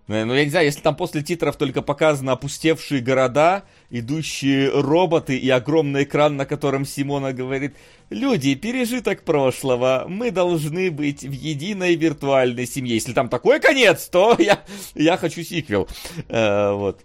[0.10, 5.38] Ну, ну, я не знаю, если там после титров только показаны опустевшие города, идущие роботы
[5.38, 7.76] и огромный экран, на котором Симона говорит,
[8.10, 12.96] люди, пережиток прошлого, мы должны быть в единой виртуальной семье.
[12.96, 14.64] Если там такой конец, то я,
[14.96, 15.88] я хочу сиквел.
[16.28, 17.02] Э, вот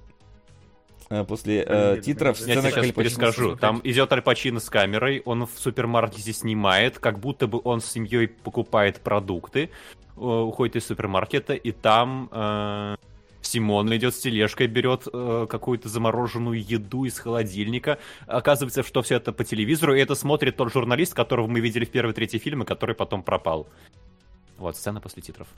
[1.11, 3.55] э, после э, титров Я тебе сейчас перескажу.
[3.57, 7.85] Там идет Аль Пачино с камерой, он в супермаркете снимает, как будто бы он с
[7.85, 9.69] семьей покупает продукты.
[10.17, 12.97] Э, уходит из супермаркета, и там э,
[13.43, 17.99] Симон идет с тележкой, берет э, какую-то замороженную еду из холодильника.
[18.27, 21.91] Оказывается, что все это по телевизору, и это смотрит тот журналист, которого мы видели в
[21.91, 23.67] первый третий фильме, который потом пропал.
[24.57, 25.49] Вот, сцена после титров.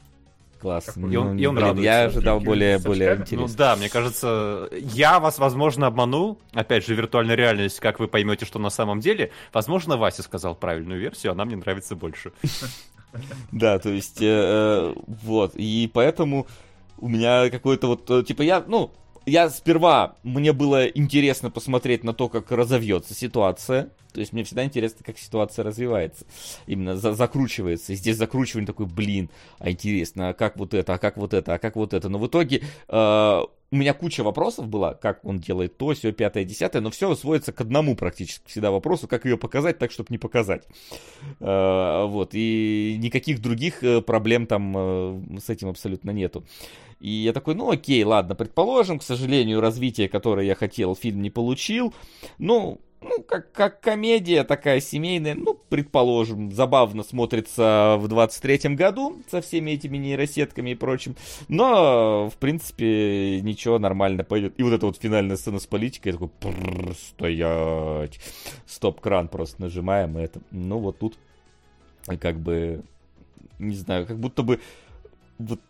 [0.58, 0.96] Класс.
[0.96, 3.46] И он, ну, и он блин, я ожидал более, более интересно.
[3.46, 6.38] Ну да, мне кажется, я вас, возможно, обманул.
[6.54, 9.32] Опять же, виртуальная реальность, как вы поймете, что на самом деле.
[9.52, 12.32] Возможно, Вася сказал правильную версию, она мне нравится больше.
[13.52, 16.46] Да, то есть, э, э, вот, и поэтому
[16.98, 18.90] у меня какой-то вот, э, типа, я, ну,
[19.24, 23.90] я сперва, мне было интересно посмотреть на то, как разовьется ситуация.
[24.16, 26.24] То есть мне всегда интересно, как ситуация развивается.
[26.66, 27.92] Именно за закручивается.
[27.92, 29.28] И здесь закручивание такой, блин,
[29.58, 32.08] а интересно, а как вот это, а как вот это, а как вот это.
[32.08, 36.44] Но в итоге э, у меня куча вопросов была, как он делает то, все, пятое,
[36.44, 40.16] десятое, но все сводится к одному практически всегда вопросу, как ее показать так, чтобы не
[40.16, 40.66] показать.
[41.40, 46.42] Э, вот, и никаких других э, проблем там э, с этим абсолютно нету.
[47.00, 51.28] И я такой, ну окей, ладно, предположим, к сожалению, развитие, которое я хотел, фильм не
[51.28, 51.92] получил.
[52.38, 59.40] Ну, ну, как, как комедия такая семейная, ну, предположим, забавно смотрится в 23-м году со
[59.40, 61.16] всеми этими нейросетками и прочим,
[61.48, 64.54] но, в принципе, ничего нормально пойдет.
[64.58, 66.30] И вот эта вот финальная сцена с политикой, я такой,
[66.94, 68.18] стоять,
[68.66, 71.18] стоп-кран просто нажимаем, и это, ну, вот тут,
[72.20, 72.82] как бы,
[73.58, 74.60] не знаю, как будто бы,
[75.38, 75.60] вот,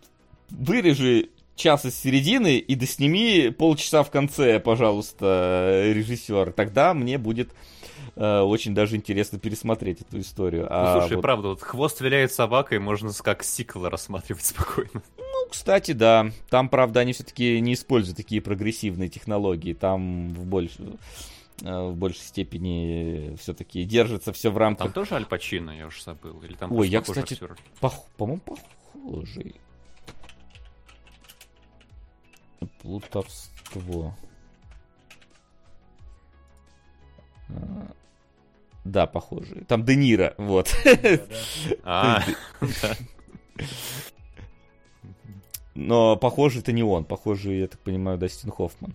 [0.51, 6.53] вырежи час из середины и досними полчаса в конце, пожалуйста, режиссер.
[6.53, 7.51] Тогда мне будет
[8.15, 10.63] э, очень даже интересно пересмотреть эту историю.
[10.65, 11.23] Ну, а слушай, вот...
[11.23, 15.03] правда, вот хвост виляет собакой, можно как сиквел рассматривать спокойно.
[15.17, 16.31] Ну, кстати, да.
[16.51, 19.73] Там, правда, они все-таки не используют такие прогрессивные технологии.
[19.73, 20.99] Там в больше
[21.63, 24.93] э, в большей степени все-таки держится все в рамках.
[24.93, 26.43] Там тоже Аль Пачино, я уже забыл.
[26.43, 27.39] Или там Ой, я, кстати,
[27.81, 28.05] пох...
[28.19, 29.57] по-моему, похожий.
[32.83, 34.15] Плутовство.
[37.49, 37.93] А,
[38.85, 39.65] да, похоже.
[39.67, 40.75] Там Де Ниро, вот.
[41.85, 42.23] А,
[45.75, 48.95] Но похоже это не он, похоже, я так понимаю, Дастин Хоффман.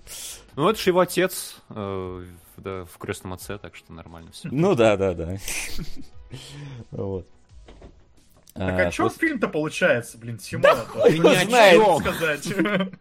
[0.55, 2.25] Ну, это же его отец э,
[2.57, 4.49] да, в крестном отце, так что нормально все.
[4.51, 5.37] Ну да, да, да.
[6.91, 7.27] Вот.
[8.53, 10.85] Так а, а что фильм-то получается, блин, Симона?
[10.93, 12.47] Да, не знает сказать.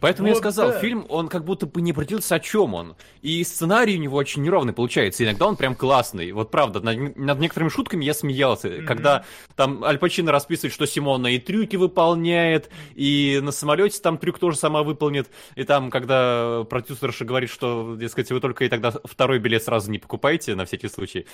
[0.00, 0.78] Поэтому вот я сказал, да.
[0.78, 2.96] фильм, он как будто бы не определился, о чем он.
[3.22, 5.24] И сценарий у него очень неровный получается.
[5.24, 6.32] Иногда он прям классный.
[6.32, 8.68] Вот правда, над, над некоторыми шутками я смеялся.
[8.68, 8.84] Mm-hmm.
[8.84, 14.38] Когда там Аль Пачино расписывает, что Симона и трюки выполняет, и на самолете там трюк
[14.38, 15.28] тоже сама выполнит.
[15.54, 19.98] И там, когда продюсерша говорит, что, дескать, вы только и тогда второй билет сразу не
[19.98, 21.26] покупаете, на всякий случай.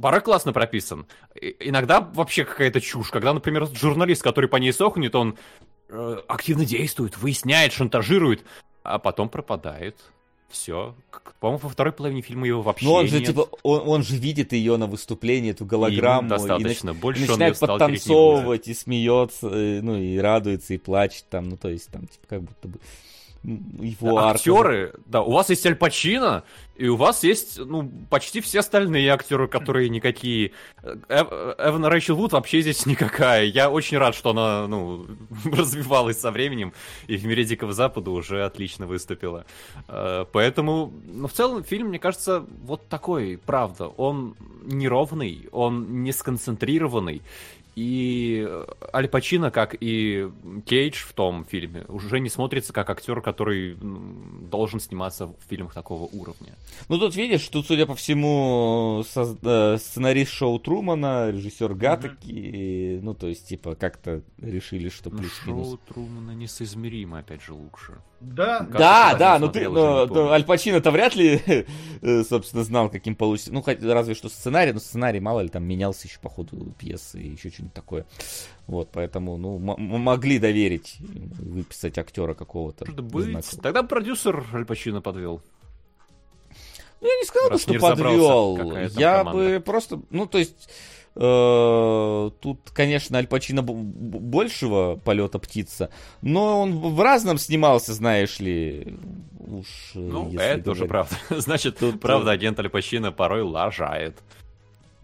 [0.00, 1.06] Пора классно прописан.
[1.34, 3.10] И, иногда вообще какая-то чушь.
[3.10, 5.77] Когда, например, журналист, который по ней сохнет, он Э,
[6.26, 8.44] активно действует, выясняет, шантажирует,
[8.82, 9.96] а потом пропадает.
[10.48, 10.94] Все.
[11.40, 13.28] По-моему, во второй половине фильма его вообще Ну, он же, нет.
[13.28, 16.26] типа, он, он же видит ее на выступлении, эту голограмму.
[16.26, 16.90] И достаточно.
[16.90, 21.50] И, Больше и начинает подтанцовывать, и смеется, э, ну, и радуется, и плачет там.
[21.50, 22.78] Ну, то есть, там, типа, как будто бы
[23.42, 26.44] его актеры, да, у вас есть Аль Пачино,
[26.76, 30.52] и у вас есть, ну, почти все остальные актеры, которые никакие.
[31.08, 33.44] Эв, Эвана Рэйчел Вуд вообще здесь никакая.
[33.44, 35.06] Я очень рад, что она, ну,
[35.44, 36.72] развивалась со временем,
[37.06, 39.44] и в мире Дикого Запада уже отлично выступила.
[39.88, 43.88] Э, поэтому, ну, в целом, фильм, мне кажется, вот такой, правда.
[43.88, 47.22] Он неровный, он не сконцентрированный,
[47.78, 48.44] и
[48.92, 50.28] Аль Пачино, как и
[50.66, 53.76] Кейдж в том фильме, уже не смотрится как актер, который
[54.50, 56.56] должен сниматься в фильмах такого уровня.
[56.88, 63.00] Ну тут видишь, тут, судя по всему, со- э, сценарист шоу Трумана, режиссер Гатаки, mm-hmm.
[63.02, 65.68] ну то есть типа как-то решили, что ну, плюс-минус.
[65.68, 67.98] Шоу Трумана несоизмеримо, опять же, лучше.
[68.20, 71.40] Да, да, да, ну ты, но, но Аль Пачино-то вряд ли,
[72.02, 73.52] э, собственно, знал, каким получится.
[73.52, 77.20] Ну, хоть разве что сценарий, но сценарий, мало ли, там менялся еще по ходу пьесы
[77.20, 78.06] и еще что-нибудь такое.
[78.66, 82.86] Вот, поэтому, ну, могли доверить, выписать актера какого-то.
[82.86, 83.62] Может быть.
[83.62, 85.40] Тогда продюсер Аль Пачино подвел.
[87.00, 88.76] Ну, я не сказал бы, что подвел.
[88.98, 90.68] Я бы просто, ну, то есть
[91.18, 95.90] тут, конечно, Аль Пачино большего полета птица,
[96.22, 98.96] но он в разном снимался, знаешь ли.
[99.40, 101.16] Уж, э, ну, это тоже правда.
[101.30, 104.22] Значит, тут правда агент Аль Пачино порой лажает.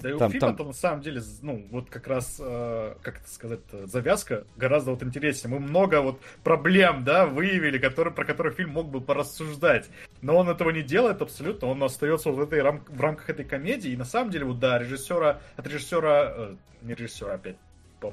[0.04, 0.66] Да и там, у фильма там...
[0.66, 5.58] на самом деле, ну, вот как раз, э, как это сказать, завязка гораздо вот интереснее.
[5.58, 9.88] Мы много вот проблем, да, выявили, которые, про которые фильм мог бы порассуждать.
[10.20, 12.84] Но он этого не делает абсолютно, он остается вот в, этой рам...
[12.86, 13.92] в рамках этой комедии.
[13.92, 17.56] И на самом деле, вот да, режиссера, от режиссера, э, не режиссера опять,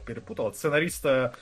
[0.05, 1.35] перепутал, от сценариста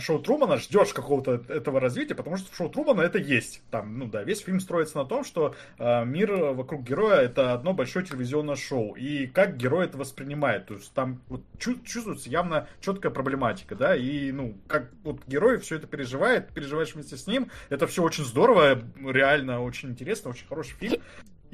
[0.00, 3.62] шоу Трумана ждешь какого-то этого развития, потому что в шоу Трумана это есть.
[3.70, 7.72] Там, ну да, весь фильм строится на том, что э, мир вокруг героя это одно
[7.72, 8.94] большое телевизионное шоу.
[8.94, 10.66] И как герой это воспринимает.
[10.66, 15.76] То есть там вот, чувствуется явно четкая проблематика, да, и ну, как вот герой все
[15.76, 17.50] это переживает, переживаешь вместе с ним.
[17.68, 21.00] Это все очень здорово, реально очень интересно, очень хороший фильм.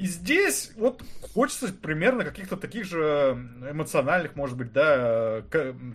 [0.03, 1.01] И здесь вот
[1.33, 3.37] хочется примерно каких-то таких же
[3.71, 5.43] эмоциональных, может быть, да,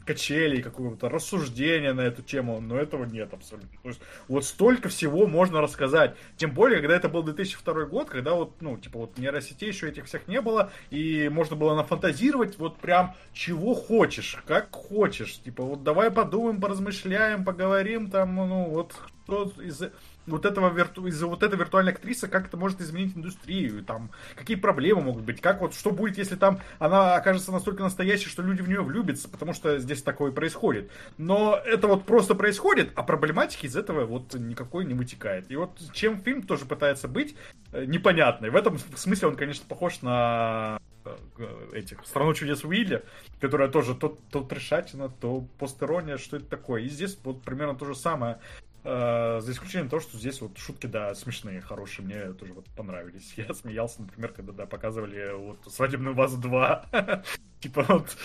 [0.06, 3.68] качелей, какого-то рассуждения на эту тему, но этого нет абсолютно.
[3.82, 6.16] То есть вот столько всего можно рассказать.
[6.38, 10.06] Тем более, когда это был 2002 год, когда вот, ну, типа вот нейросетей еще этих
[10.06, 15.38] всех не было, и можно было нафантазировать вот прям чего хочешь, как хочешь.
[15.42, 18.94] Типа вот давай подумаем, поразмышляем, поговорим там, ну вот
[19.28, 19.82] что из
[20.28, 21.06] вот этого вирту...
[21.06, 25.40] из-за вот этой виртуальной актрисы, как это может изменить индустрию, там, какие проблемы могут быть,
[25.40, 29.28] как вот, что будет, если там она окажется настолько настоящей, что люди в нее влюбятся,
[29.28, 30.90] потому что здесь такое происходит.
[31.16, 35.50] Но это вот просто происходит, а проблематики из этого вот никакой не вытекает.
[35.50, 37.36] И вот чем фильм тоже пытается быть,
[37.72, 38.50] э, непонятный.
[38.50, 43.02] В этом смысле он, конечно, похож на э, этих «Страну чудес Уилли»,
[43.40, 46.82] которая тоже то, то трешатина, то постерония, что это такое.
[46.82, 48.38] И здесь вот примерно то же самое.
[48.84, 53.34] Э, за исключением того, что здесь вот шутки, да, смешные, хорошие, мне тоже вот понравились.
[53.36, 57.24] Я смеялся, например, когда, да, показывали вот «Свадебную вазу 2».
[57.60, 58.16] Типа вот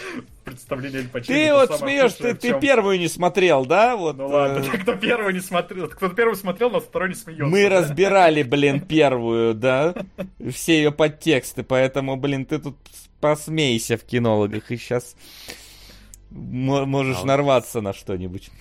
[0.44, 1.36] представление Аль Пачино.
[1.36, 3.96] Ты вот смеешь, ты, ты первую не смотрел, да?
[3.96, 4.78] Вот, ну ладно, э...
[4.84, 7.46] кто первую не смотрел, кто первую смотрел, но второй не смеется.
[7.46, 7.82] Мы да?
[7.82, 9.96] разбирали, блин, первую, да?
[10.52, 12.78] Все ее подтексты, поэтому, блин, ты тут
[13.20, 15.16] посмейся в кинологах и сейчас
[16.30, 18.52] можешь а нарваться на что-нибудь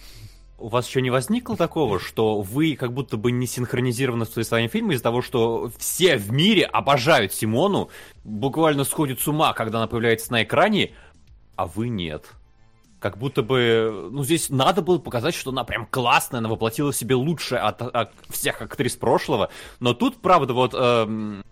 [0.63, 4.71] у вас еще не возникло такого, что вы как будто бы не синхронизированы с своим
[4.71, 7.91] фильмом из-за того, что все в мире обожают Симону,
[8.25, 10.93] буквально сходят с ума, когда она появляется на экране,
[11.57, 12.31] а вы нет?
[13.01, 16.97] Как будто бы, ну, здесь надо было показать, что она прям классная, она воплотила в
[16.97, 19.51] себе лучшее от, от всех актрис прошлого.
[19.81, 21.43] Но тут, правда, вот эм,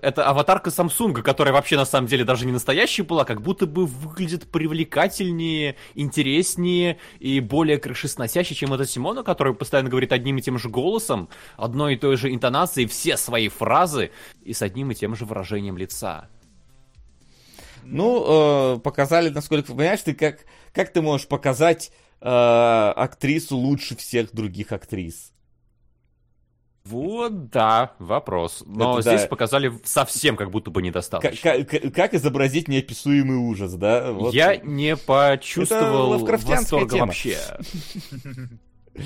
[0.00, 3.86] это аватарка Samsung, которая вообще на самом деле даже не настоящая была, как будто бы
[3.86, 10.58] выглядит привлекательнее, интереснее и более крышесносящей, чем эта Симона, которая постоянно говорит одним и тем
[10.58, 14.10] же голосом, одной и той же интонацией все свои фразы
[14.42, 16.28] и с одним и тем же выражением лица.
[17.84, 21.90] Ну, э, показали, насколько понимаешь, ты как, как ты можешь показать
[22.20, 25.31] э, актрису лучше всех других актрис?
[26.84, 28.64] Вот, да, вопрос.
[28.66, 29.28] Но Это, здесь да.
[29.28, 31.52] показали совсем как будто бы недостаточно.
[31.52, 34.10] Как, как, как изобразить неописуемый ужас, да?
[34.12, 34.34] Вот.
[34.34, 37.06] Я не почувствовал восторга тема.
[37.06, 37.38] вообще.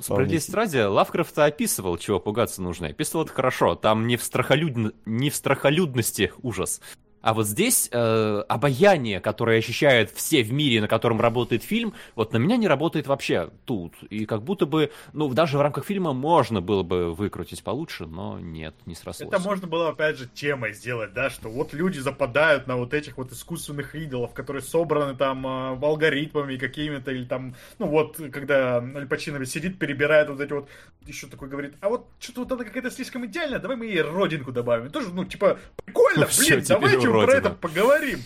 [0.00, 2.88] Справедливости ради, Лавкрафт описывал, чего пугаться нужно.
[2.88, 3.74] Описывал это хорошо.
[3.76, 4.94] Там не в, страхолюд...
[5.06, 6.80] не в страхолюдности ужас,
[7.24, 12.34] а вот здесь э, обаяние, которое ощущают все в мире, на котором работает фильм, вот
[12.34, 13.94] на меня не работает вообще тут.
[14.10, 18.38] И как будто бы, ну, даже в рамках фильма можно было бы выкрутить получше, но
[18.38, 19.32] нет, не срослось.
[19.32, 23.16] Это можно было, опять же, темой сделать, да, что вот люди западают на вот этих
[23.16, 29.06] вот искусственных идолов, которые собраны там э, алгоритмами какими-то, или там, ну вот, когда Аль
[29.08, 30.68] Пачино сидит, перебирает вот эти вот,
[31.06, 34.52] еще такой говорит, а вот что-то вот это какая-то слишком идеальная, давай мы ей родинку
[34.52, 34.90] добавим.
[34.90, 38.20] тоже, ну, типа, прикольно, блин, давайте про это поговорим.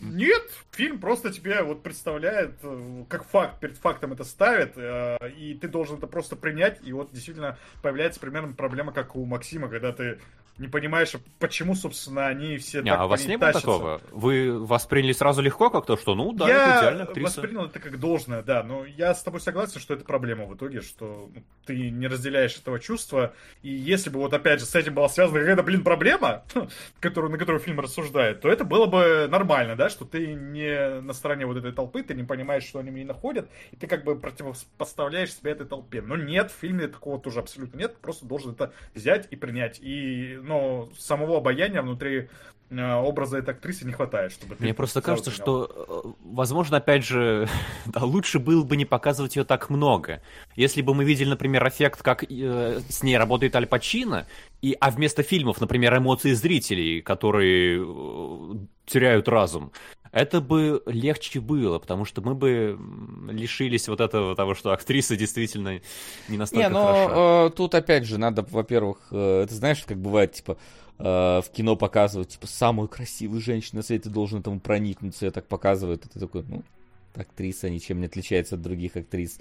[0.00, 5.54] Нет, фильм просто тебе вот представляет, э, как факт, перед фактом это ставит, э, и
[5.54, 9.90] ты должен это просто принять, и вот действительно появляется примерно проблема, как у Максима, когда
[9.92, 10.20] ты
[10.58, 14.00] не понимаешь, почему, собственно, они все не, так а у вас не было такого?
[14.10, 17.40] Вы восприняли сразу легко как то, что, ну да, я это идеальная актриса.
[17.40, 20.82] воспринял это как должное, да, но я с тобой согласен, что это проблема в итоге,
[20.82, 21.30] что
[21.64, 23.32] ты не разделяешь этого чувства,
[23.62, 26.44] и если бы вот опять же с этим была связана какая-то, блин, проблема,
[27.00, 31.14] которую, на которую фильм рассуждает, то это было бы нормально, да, что ты не на
[31.14, 34.18] стороне вот этой толпы, ты не понимаешь, что они мне находят, и ты как бы
[34.18, 36.02] противопоставляешь себя этой толпе.
[36.02, 39.78] Но нет, в фильме такого тоже абсолютно нет, просто должен это взять и принять.
[39.80, 42.28] И но самого обаяния внутри
[42.70, 45.42] э, образа этой актрисы не хватает, чтобы Мне просто кажется, понял.
[45.42, 47.48] что, э, возможно, опять же,
[47.86, 50.22] да, лучше было бы не показывать ее так много.
[50.56, 54.26] Если бы мы видели, например, эффект, как э, с ней работает Аль Пачино,
[54.60, 58.54] и, а вместо фильмов, например, эмоции зрителей, которые э,
[58.86, 59.72] теряют разум,
[60.12, 62.78] это бы легче было, потому что мы бы
[63.30, 65.80] лишились вот этого того, что актриса действительно
[66.28, 67.46] не настолько не, но, хороша.
[67.46, 70.58] Э, тут опять же надо, во-первых, э, ты знаешь, как бывает, типа,
[70.98, 75.48] э, в кино показывают, типа, самую красивую женщину на свете, должен этому проникнуться, и так
[75.48, 76.62] показывают, и ты такой, ну,
[77.14, 79.38] актриса ничем не отличается от других актрис.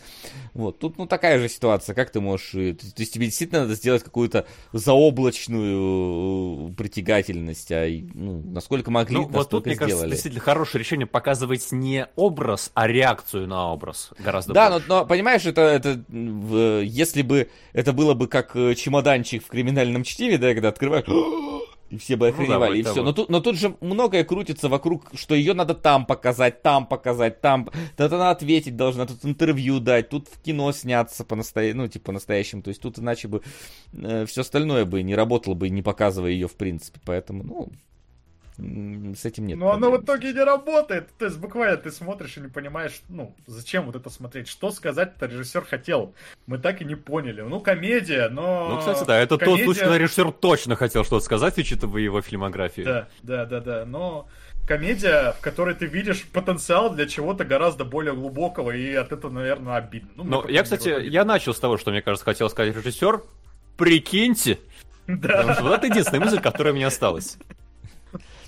[0.53, 2.51] Вот, тут, ну, такая же ситуация, как ты можешь...
[2.51, 9.17] То, то есть тебе действительно надо сделать какую-то заоблачную э, притягательность, а ну, насколько могли,
[9.17, 9.91] ну, вот тут, мне сделали.
[9.91, 14.85] кажется, действительно хорошее решение показывать не образ, а реакцию на образ гораздо да, больше.
[14.87, 16.03] но, но, понимаешь, это, это
[16.83, 21.05] если бы это было бы как э, чемоданчик в криминальном чтиве, да, когда открываешь
[21.91, 23.03] И все бы охреневали, ну, да, и все.
[23.03, 27.41] Но тут, но тут же многое крутится вокруг, что ее надо там показать, там показать,
[27.41, 27.69] там.
[27.97, 32.13] Тут она ответить должна, тут интервью дать, тут в кино сняться по настоящему, ну, типа
[32.13, 32.61] настоящему.
[32.61, 33.41] То есть тут иначе бы
[33.91, 37.01] э, все остальное бы не работало бы, не показывая ее в принципе.
[37.03, 37.69] Поэтому, ну,
[39.15, 39.57] с этим нет.
[39.57, 41.09] Но оно в итоге не работает.
[41.17, 44.47] То есть буквально ты смотришь и не понимаешь, ну, зачем вот это смотреть.
[44.47, 46.13] Что сказать-то режиссер хотел.
[46.45, 47.41] Мы так и не поняли.
[47.41, 48.69] Ну, комедия, но...
[48.69, 49.57] Ну, кстати, да, это комедия...
[49.57, 52.85] тот случай, когда режиссер точно хотел что-то сказать, учитывая его фильмографию.
[52.85, 53.85] Да, да, да, да.
[53.85, 54.27] Но
[54.67, 59.77] комедия, в которой ты видишь потенциал для чего-то гораздо более глубокого, и от этого, наверное,
[59.77, 60.09] обидно.
[60.17, 63.21] Ну, Но я, кстати, я начал с того, что, мне кажется, хотел сказать режиссер.
[63.77, 64.59] Прикиньте.
[65.07, 65.29] Да.
[65.29, 67.37] Потому что вот это единственная мысль, которая мне осталась.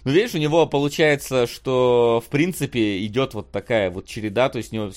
[0.04, 4.74] Ну, видишь, у него получается, что, в принципе, идет вот такая вот череда, то есть
[4.74, 4.92] у него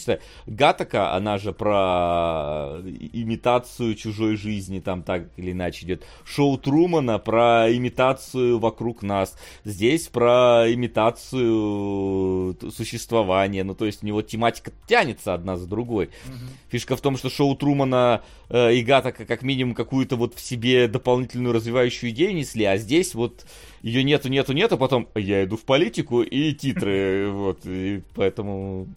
[0.46, 2.78] Гатака, она же про
[3.12, 6.04] имитацию чужой жизни, там так или иначе идет.
[6.24, 9.38] Шоу Трумана про имитацию вокруг нас.
[9.64, 13.64] Здесь про имитацию существования.
[13.64, 16.06] Ну, то есть у него тематика тянется одна за другой.
[16.06, 16.34] Угу.
[16.70, 20.88] Фишка в том, что шоу Трумана э, и Гатака как минимум какую-то вот в себе
[20.88, 23.46] дополнительную развивающую идею несли, а здесь вот
[23.86, 28.88] ее нету, нету, нету, потом я иду в политику и титры, вот, и поэтому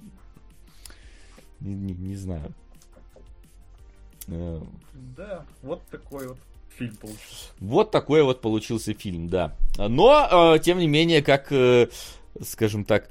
[1.59, 2.51] не, не, не знаю.
[4.29, 4.59] Э,
[5.15, 6.37] да, вот такой вот
[6.75, 7.51] фильм получился.
[7.59, 9.55] Вот такой вот получился фильм, да.
[9.77, 11.89] Но, э, тем не менее, как, э,
[12.41, 13.09] скажем так,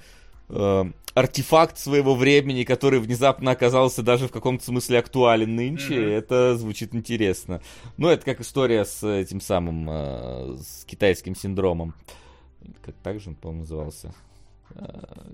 [0.48, 6.10] артефакт своего времени, который внезапно оказался даже в каком-то смысле актуален нынче, mm-hmm.
[6.10, 7.60] это звучит интересно.
[7.96, 11.94] Ну, это как история с этим самым, э, с китайским синдромом.
[12.84, 14.14] Как так же он, по-моему, назывался?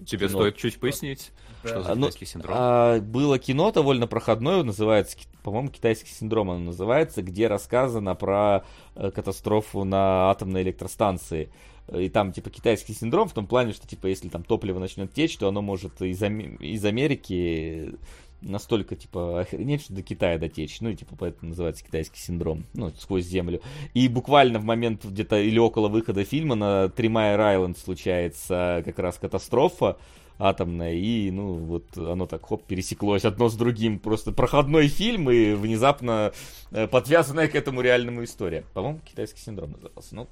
[0.07, 0.39] Тебе кино.
[0.39, 1.33] стоит чуть пояснить,
[1.63, 1.69] да.
[1.69, 2.55] что за ну, китайский синдром?
[2.57, 8.65] А, было кино довольно проходное, называется, по-моему, китайский синдром оно называется, где рассказано про
[8.95, 11.51] э, катастрофу на атомной электростанции.
[11.93, 15.37] И там, типа, китайский синдром в том плане, что, типа, если там топливо начнет течь,
[15.37, 17.95] то оно может из, из Америки
[18.45, 20.81] настолько, типа, охренеть, что до Китая дотечь.
[20.81, 22.65] Ну, и, типа, поэтому называется китайский синдром.
[22.75, 23.61] Ну, сквозь землю.
[23.95, 29.19] И буквально в момент где-то или около выхода фильма на Тримайер Айленд случается как раз
[29.19, 29.97] катастрофа
[30.39, 33.99] атомная, и, ну, вот оно так, хоп, пересеклось одно с другим.
[33.99, 36.33] Просто проходной фильм и внезапно
[36.71, 38.65] э, подвязанная к этому реальному история.
[38.75, 40.15] По-моему, китайский синдром назывался.
[40.15, 40.29] Ну,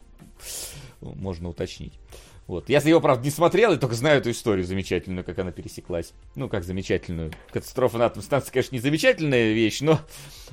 [1.01, 1.95] можно уточнить.
[2.47, 2.69] Вот.
[2.69, 6.13] Я его, правда, не смотрел, и только знаю эту историю замечательную, как она пересеклась.
[6.35, 7.33] Ну, как замечательную.
[7.53, 10.01] Катастрофа на атомной станции, конечно, не замечательная вещь, но,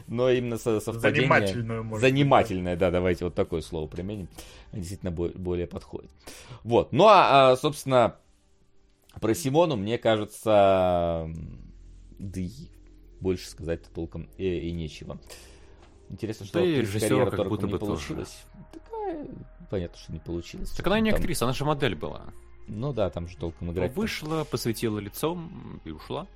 [0.08, 1.22] но именно со, совпадение...
[1.22, 2.88] Занимательную, может Занимательная, быть, да.
[2.88, 4.28] да, давайте вот такое слово применим.
[4.72, 6.12] Действительно более подходит.
[6.64, 6.92] Вот.
[6.92, 8.18] Ну, а, а, собственно,
[9.20, 11.30] про Симону, мне кажется,
[12.20, 12.50] да и
[13.20, 15.20] больше сказать толком и, и нечего.
[16.10, 18.44] Интересно, что да и режиссера как будто бы получилось.
[18.72, 19.28] Такая
[19.70, 20.72] понятно, что не получилось.
[20.72, 21.20] Так она не там...
[21.20, 22.26] актриса, она же модель была.
[22.68, 23.96] Ну да, там же толком играть.
[23.96, 26.28] Вышла, посветила лицом и ушла.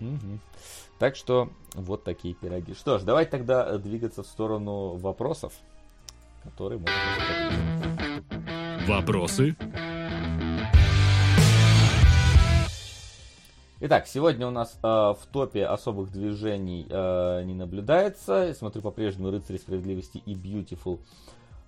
[0.00, 0.38] Угу.
[0.98, 2.74] Так что вот такие пироги.
[2.74, 5.52] Что ж, давайте тогда двигаться в сторону вопросов,
[6.44, 8.88] которые можно задать.
[8.88, 9.56] Вопросы?
[13.80, 18.52] Итак, сегодня у нас э, в топе особых движений э, не наблюдается.
[18.54, 20.98] Смотрю по-прежнему Рыцари справедливости и Beautiful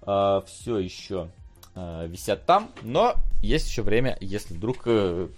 [0.02, 1.30] э, все еще
[1.74, 5.28] э, висят там, но есть еще время, если вдруг э,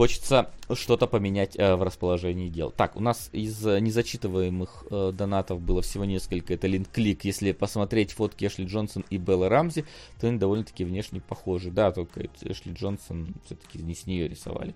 [0.00, 2.70] хочется что-то поменять э, в расположении дел.
[2.70, 6.54] Так, у нас из незачитываемых э, донатов было всего несколько.
[6.54, 7.24] Это линк-клик.
[7.24, 9.84] Если посмотреть фотки Эшли Джонсон и Белла Рамзи,
[10.20, 11.70] то они довольно-таки внешне похожи.
[11.70, 14.74] Да, только Эшли Джонсон все-таки не с нее рисовали.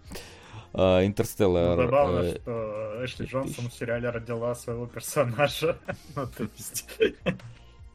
[0.75, 1.77] Э, Интерстеллар.
[1.77, 5.79] Ну, забавно, э, что Эшли Джонсон в сериале родила своего персонажа.
[6.17, 6.87] ну, то есть...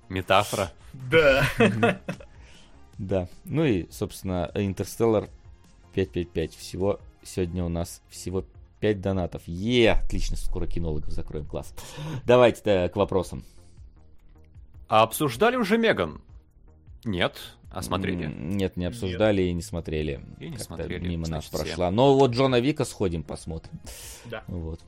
[0.09, 0.71] Метафора.
[0.93, 1.45] Да.
[2.97, 3.29] Да.
[3.45, 5.29] Ну и, собственно, Интерстеллар
[5.93, 6.55] 555.
[6.55, 8.43] Всего сегодня у нас всего
[8.79, 9.43] 5 донатов.
[9.47, 11.73] Е, отлично, скоро кинологов закроем класс.
[12.25, 13.43] Давайте к вопросам.
[14.87, 16.21] А обсуждали уже Меган?
[17.05, 17.37] Нет,
[17.71, 18.25] а смотрели?
[18.25, 19.51] Нет, не обсуждали Нет.
[19.51, 20.19] и не смотрели.
[20.39, 21.07] И не смотрели.
[21.07, 21.91] Мимо нас прошла.
[21.91, 23.79] Но вот Джона Вика сходим, посмотрим.
[24.25, 24.43] Да.
[24.47, 24.81] Вот.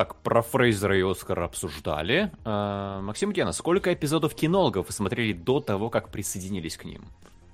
[0.00, 2.32] Так, про Фрейзера и Оскара обсуждали.
[2.46, 7.04] А, Максим Гена, сколько эпизодов кинологов вы смотрели до того, как присоединились к ним?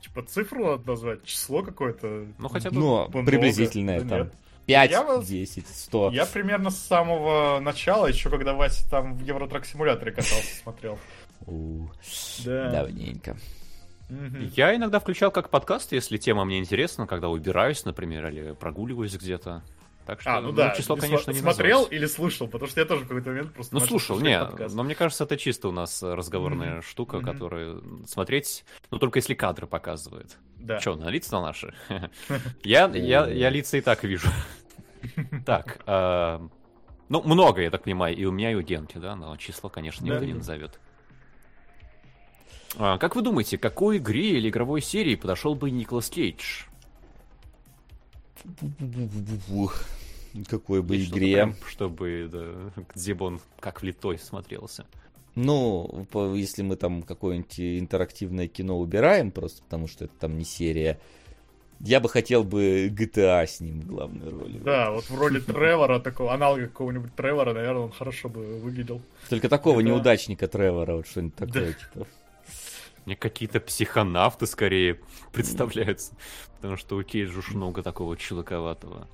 [0.00, 2.28] Типа цифру надо назвать, число какое-то.
[2.39, 4.31] Ну, хотя бы ну, приблизительное да там.
[4.66, 6.10] 5, я 10, 100.
[6.12, 11.00] Я примерно с самого начала, еще когда Вася там в Евротрак симуляторе катался, смотрел.
[12.44, 12.70] Да.
[12.70, 13.36] Давненько.
[14.55, 19.65] Я иногда включал как подкаст, если тема мне интересна, когда убираюсь, например, или прогуливаюсь где-то.
[20.07, 20.70] Так что а, ну, да.
[20.70, 21.93] число, конечно, не Смотрел назвать.
[21.93, 22.47] или слышал?
[22.47, 23.75] Потому что я тоже в какой-то момент просто...
[23.75, 24.41] Ну, слушал, не,
[24.73, 26.89] но мне кажется, это чисто у нас разговорная mm-hmm.
[26.89, 27.33] штука, mm-hmm.
[27.33, 30.36] которую смотреть, ну, только если кадры показывает.
[30.57, 30.78] Да.
[30.78, 31.75] Че, на лица наши?
[32.62, 34.28] я, я, я лица и так вижу.
[35.44, 36.41] так, а,
[37.09, 40.05] ну, много, я так понимаю, и у меня, и у Генки, да, но число, конечно,
[40.05, 40.78] никто не назовет.
[42.78, 46.65] А, как вы думаете, какой игре или игровой серии подошел бы Николас Кейдж?
[50.49, 51.55] Какой бы Есть игре.
[51.66, 54.86] Чтобы, да, где бы он как влитой смотрелся.
[55.34, 60.99] Ну, если мы там какое-нибудь интерактивное кино убираем, просто потому что это там не серия,
[61.81, 64.58] я бы хотел бы GTA с ним в главной роли.
[64.58, 69.02] Да, вот в роли Тревора, такого аналога какого-нибудь Тревора, наверное, он хорошо бы выглядел.
[69.28, 69.84] Только такого GTA.
[69.84, 71.73] неудачника Тревора, вот что-нибудь такое, да.
[71.73, 72.07] типа.
[73.07, 75.01] Мне какие-то психонавты скорее
[75.33, 76.15] представляются.
[76.57, 79.09] Потому что у Кейджа уж много такого чудаковатого.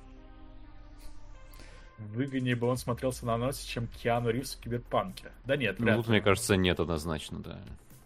[1.99, 5.31] Выгоднее бы он смотрелся на носе, чем Киану Ривз в Киберпанке.
[5.45, 7.59] Да нет, Ну, тут, мне кажется, нет однозначно, да.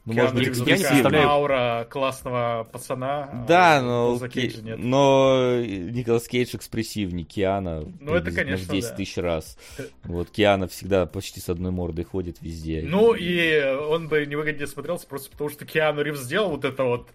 [0.08, 1.28] Ну, может быть, я не представляю...
[1.28, 3.24] аура классного пацана.
[3.26, 4.78] А да, но, Кейдж, нет.
[4.80, 7.84] но Николас Кейдж экспрессивнее Киана.
[8.00, 8.96] Ну, это, конечно, в 10 да.
[8.96, 9.58] тысяч раз.
[10.06, 12.84] Вот, Киана всегда почти с одной мордой ходит везде.
[12.88, 17.10] Ну, и он бы невыгоднее смотрелся просто потому, что Киану Ривз сделал вот это вот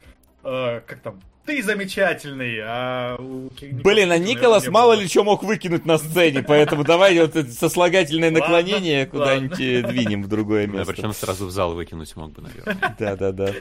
[0.44, 3.50] э, как там, ты замечательный, а у
[3.82, 8.30] Блин, а Николас мало ли что мог выкинуть на сцене, поэтому давай вот это сослагательное
[8.30, 10.92] наклонение куда-нибудь э, двинем в другое место.
[10.92, 12.96] причем сразу в зал выкинуть мог бы, наверное.
[12.98, 13.52] Да-да-да.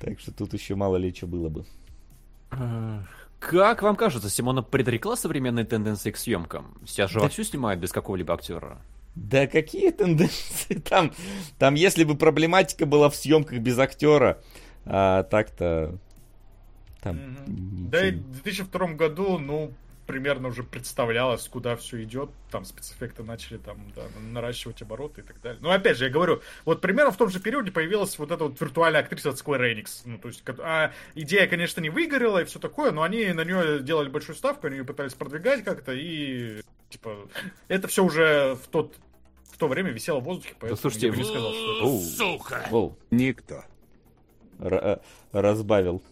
[0.00, 1.64] Так что тут еще мало ли что было бы.
[3.40, 6.76] Как вам кажется, Симона предрекла современные тенденции к съемкам?
[6.86, 8.78] Сейчас же вовсю снимают без какого-либо актера.
[9.14, 10.74] Да какие тенденции?
[10.88, 11.12] Там,
[11.58, 14.38] там если бы проблематика была в съемках без актера,
[14.84, 15.98] а так-то
[17.08, 17.16] там...
[17.16, 17.88] Mm-hmm.
[17.90, 19.72] Да и в 2002 году, ну,
[20.08, 22.30] примерно уже представлялось, куда все идет.
[22.50, 25.60] Там спецэффекты начали там да, наращивать обороты и так далее.
[25.60, 28.58] Но опять же, я говорю, вот примерно в том же периоде появилась вот эта вот
[28.58, 30.00] виртуальная актриса от Square Enix.
[30.06, 33.80] Ну, то есть, а, идея, конечно, не выгорела и все такое, но они на нее
[33.80, 37.28] делали большую ставку, они ее пытались продвигать как-то, и типа
[37.68, 38.96] это все уже в тот
[39.52, 42.00] в то время висело в воздухе, поэтому да, слушайте, я бы не сказал, что...
[42.00, 42.66] Сука!
[42.70, 42.96] Оу.
[43.10, 43.64] Никто.
[44.60, 44.98] Р- э,
[45.32, 46.02] разбавил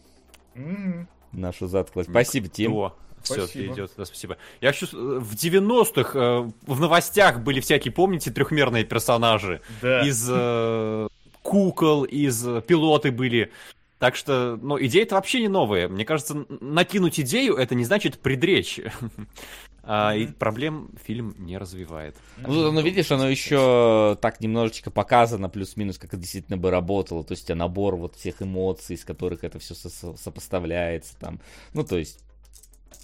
[0.56, 1.06] mm-hmm.
[1.32, 2.10] нашу затклость.
[2.10, 2.90] Спасибо, Тим.
[3.22, 4.36] Все, идет, да, спасибо.
[4.60, 4.86] Я хочу...
[4.86, 9.60] В 90-х э, в новостях были всякие, помните, трехмерные персонажи?
[9.82, 10.06] Да.
[10.06, 11.08] Из э,
[11.42, 13.50] кукол, из э, пилоты были.
[13.98, 15.88] Так что, ну, идея-то вообще не новая.
[15.88, 18.80] Мне кажется, накинуть идею, это не значит предречь.
[19.88, 20.14] А.
[20.14, 22.16] И проблем фильм не развивает.
[22.38, 27.22] Ну, ну, видишь, оно еще так немножечко показано, плюс-минус, как это действительно бы работало.
[27.22, 31.16] То есть, а набор вот всех эмоций, из которых это все со- сопоставляется.
[31.18, 31.40] Там.
[31.72, 32.18] Ну, то есть,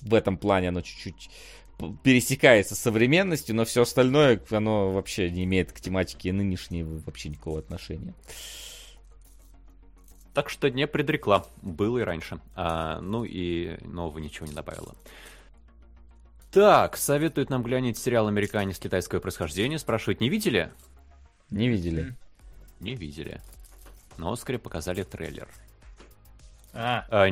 [0.02, 1.30] в этом плане оно чуть-чуть
[2.02, 7.58] пересекается с современностью, но все остальное, оно вообще не имеет к тематике нынешней вообще никакого
[7.58, 8.14] отношения.
[10.34, 11.46] Так что не предрекла.
[11.60, 12.40] Было и раньше.
[12.54, 14.94] А, ну и нового ничего не добавила.
[16.52, 19.78] Так, советует нам глянуть сериал «Американец китайского происхождения».
[19.78, 20.70] Спрашивают, не видели?
[21.50, 22.14] Не видели.
[22.78, 23.40] Не видели.
[24.18, 25.48] На Оскаре показали трейлер.
[26.74, 27.06] А.
[27.08, 27.26] а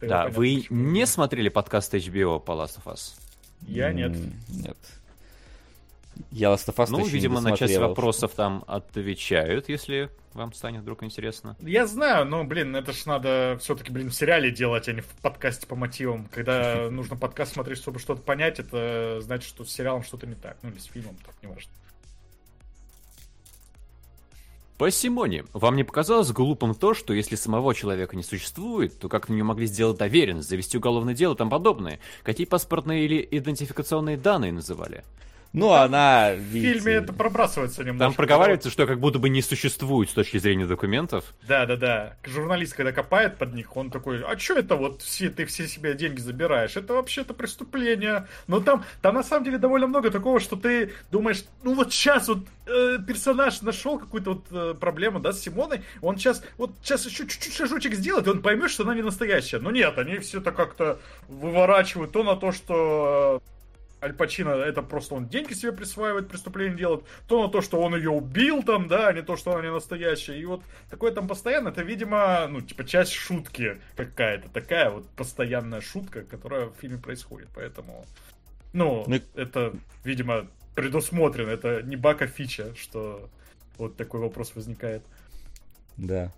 [0.00, 3.20] да, понятно, вы не смотрели подкаст HBO по Last of Us?
[3.60, 4.16] Я нет.
[4.48, 4.78] Нет.
[6.30, 11.02] Я Last of Us Ну, видимо, на часть вопросов там отвечают, если вам станет вдруг
[11.02, 11.56] интересно.
[11.60, 15.08] Я знаю, но, блин, это ж надо все-таки, блин, в сериале делать, а не в
[15.22, 16.26] подкасте по мотивам.
[16.26, 20.58] Когда нужно подкаст смотреть, чтобы что-то понять, это значит, что с сериалом что-то не так.
[20.62, 21.72] Ну, или с фильмом, так не важно.
[24.78, 29.30] По Симоне, вам не показалось глупым то, что если самого человека не существует, то как
[29.30, 31.98] на нее могли сделать доверенность, завести уголовное дело и тому подобное?
[32.22, 35.02] Какие паспортные или идентификационные данные называли?
[35.56, 36.34] Ну, там она...
[36.34, 38.04] В фильме это пробрасывается немножко.
[38.04, 41.32] Там проговаривается, что как будто бы не существует с точки зрения документов.
[41.48, 42.16] Да-да-да.
[42.24, 45.94] Журналист, когда копает под них, он такой, а что это вот все, ты все себе
[45.94, 46.76] деньги забираешь?
[46.76, 48.26] Это вообще-то преступление.
[48.46, 52.28] Но там, там на самом деле довольно много такого, что ты думаешь, ну вот сейчас
[52.28, 57.06] вот э, персонаж нашел какую-то вот э, проблему, да, с Симоной, он сейчас, вот сейчас
[57.06, 59.60] еще чуть-чуть шажочек сделает, и он поймет, что она не настоящая.
[59.60, 63.40] Но нет, они все это как-то выворачивают то на то, что
[64.06, 67.96] Аль Пачино это просто он деньги себе присваивает, преступление делает, то на то, что он
[67.96, 70.38] ее убил там, да, а не то, что она не настоящая.
[70.38, 75.80] И вот такое там постоянно, это, видимо, ну, типа, часть шутки какая-то, такая вот постоянная
[75.80, 77.48] шутка, которая в фильме происходит.
[77.52, 78.06] Поэтому,
[78.72, 83.28] ну, ну это, видимо, предусмотрено, это не бака фича, что
[83.76, 85.02] вот такой вопрос возникает.
[85.96, 86.32] Да.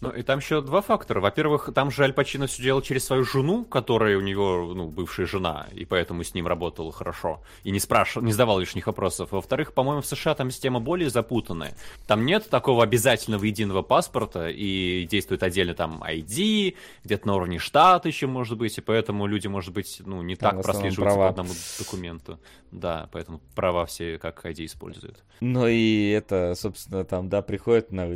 [0.00, 1.20] Ну, и там еще два фактора.
[1.20, 5.26] Во-первых, там же Аль Пачино все делал через свою жену, которая у него, ну, бывшая
[5.26, 7.42] жена, и поэтому с ним работал хорошо.
[7.64, 9.32] И не спрашивал, не задавал лишних вопросов.
[9.32, 11.74] Во-вторых, по-моему, в США там система более запутанная.
[12.06, 18.08] Там нет такого обязательного единого паспорта, и действует отдельно там ID, где-то на уровне штата
[18.08, 21.32] еще может быть, и поэтому люди, может быть, ну, не там так прослеживаются права.
[21.32, 22.40] по одному документу.
[22.70, 25.24] Да, поэтому права все как ID используют.
[25.40, 28.06] Ну и это, собственно, там, да, приходят на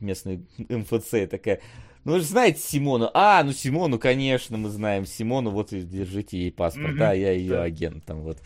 [0.00, 1.60] местный МФЦ такая,
[2.04, 3.10] ну, вы же знаете Симону.
[3.14, 6.94] А, ну Симону, конечно, мы знаем Симону, вот и держите ей паспорт.
[6.94, 6.98] Mm-hmm.
[6.98, 7.62] Да, я ее да.
[7.62, 8.38] агент, там вот.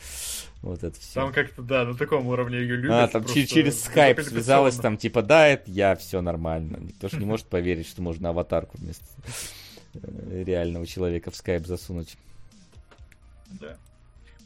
[0.62, 1.14] Вот это все.
[1.14, 2.94] Там как-то, да, на таком уровне ее любят.
[2.94, 6.78] А, там через скайп связалась, там типа, да, это я, все нормально.
[6.80, 9.04] Никто же не может поверить, что можно аватарку вместо
[9.92, 12.16] э, реального человека в скайп засунуть.
[13.60, 13.76] Да.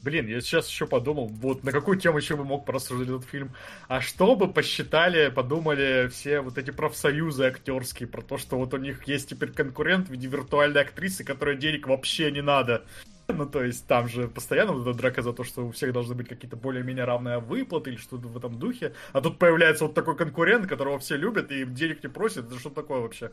[0.03, 3.53] Блин, я сейчас еще подумал, вот на какую тему еще бы мог порассуждать этот фильм.
[3.89, 8.77] А что бы посчитали, подумали все вот эти профсоюзы актерские про то, что вот у
[8.77, 12.85] них есть теперь конкурент в виде виртуальной актрисы, которой денег вообще не надо.
[13.27, 16.15] Ну, то есть там же постоянно вот эта драка за то, что у всех должны
[16.15, 18.95] быть какие-то более-менее равные выплаты или что-то в этом духе.
[19.13, 22.47] А тут появляется вот такой конкурент, которого все любят и денег не просят.
[22.47, 23.31] Это что такое вообще?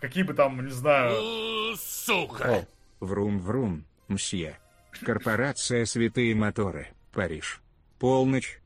[0.00, 1.14] Какие бы там, не знаю...
[1.76, 2.66] Сука!
[2.98, 4.58] Врум-врум, мсье.
[5.02, 7.60] Корпорация «Святые моторы», Париж.
[7.98, 8.60] Полночь.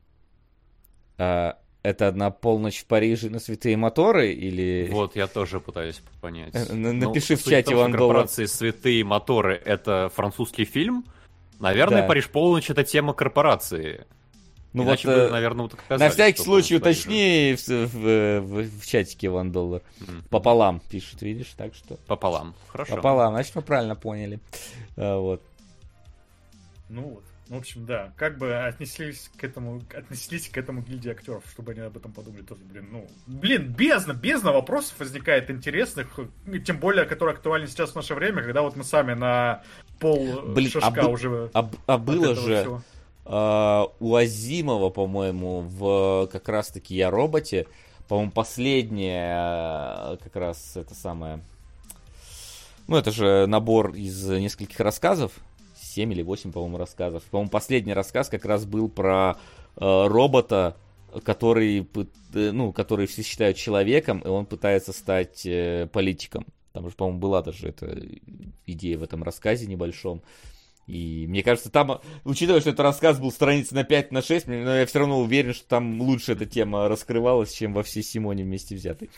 [1.17, 4.87] А, это на полночь в Париже на «Святые моторы» или...
[4.91, 6.53] Вот, я тоже пытаюсь понять.
[6.53, 11.05] Э, напиши ну, в чате, Ван Корпорации «Святые моторы»— это французский фильм.
[11.59, 12.07] Наверное, да.
[12.07, 14.05] «Париж полночь»— это тема корпорации.
[14.73, 18.85] Ну Иначе вот, бы, э, наверное, вот на всякий случай уточни в, в, в, в
[18.85, 19.81] чатике Ван Доллар.
[19.99, 20.29] Mm-hmm.
[20.29, 21.97] Пополам пишет, видишь, так что...
[22.07, 22.95] Пополам, хорошо.
[22.95, 24.39] Пополам, значит, мы правильно поняли.
[24.95, 25.41] А, вот.
[26.91, 27.23] Ну вот.
[27.47, 31.81] В общем, да, как бы отнеслись к этому, отнеслись к этому гильдии актеров, чтобы они
[31.81, 36.17] об этом подумали тоже, блин, ну, блин, бездна, бездна вопросов возникает интересных,
[36.65, 39.63] тем более, которые актуальны сейчас в наше время, когда вот мы сами на
[39.99, 41.49] пол блин, шашка а уже...
[41.53, 42.81] А, а было же
[43.25, 47.67] а, у Азимова, по-моему, в как раз-таки «Я роботе»,
[48.07, 51.41] по-моему, последняя а, как раз это самое...
[52.87, 55.33] Ну, это же набор из нескольких рассказов,
[55.91, 57.23] 7 или 8, по-моему, рассказов.
[57.23, 59.37] По-моему, последний рассказ как раз был про
[59.77, 60.77] э, робота,
[61.23, 61.87] который,
[62.33, 66.45] э, ну, который все считают человеком, и он пытается стать э, политиком.
[66.73, 68.01] Там же, по-моему, была даже эта
[68.65, 70.21] идея в этом рассказе небольшом.
[70.87, 74.75] И мне кажется, там, учитывая, что этот рассказ был страниц на 5, на 6, но
[74.75, 78.75] я все равно уверен, что там лучше эта тема раскрывалась, чем во всей Симоне вместе
[78.75, 79.09] взятой.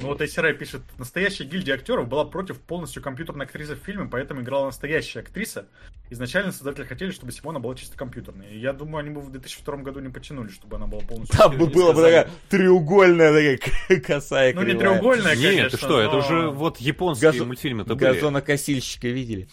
[0.00, 4.40] Ну вот Эсерай пишет, настоящая гильдия актеров была против полностью компьютерной актрисы в фильме, поэтому
[4.40, 5.66] играла настоящая актриса.
[6.10, 8.48] Изначально создатели хотели, чтобы Симона была чисто компьютерной.
[8.52, 11.38] И я думаю, они бы в 2002 году не потянули, чтобы она была полностью...
[11.38, 15.50] Там бы была бы такая треугольная такая косая Ну не треугольная, конечно.
[15.50, 18.14] Нет, что, это уже вот японские мультфильмы-то были.
[18.14, 19.48] Газонокосильщика видели?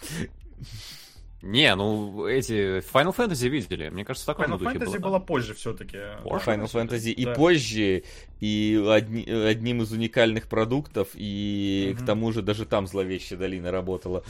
[1.42, 3.90] Не, ну эти Final Fantasy видели.
[3.90, 5.98] Мне кажется, такое Final Fantasy было, была позже все-таки.
[6.24, 7.34] Final Fantasy и да.
[7.34, 8.03] позже,
[8.42, 12.03] и одни, одним из уникальных продуктов, и угу.
[12.03, 14.24] к тому же даже там зловещая долина работала.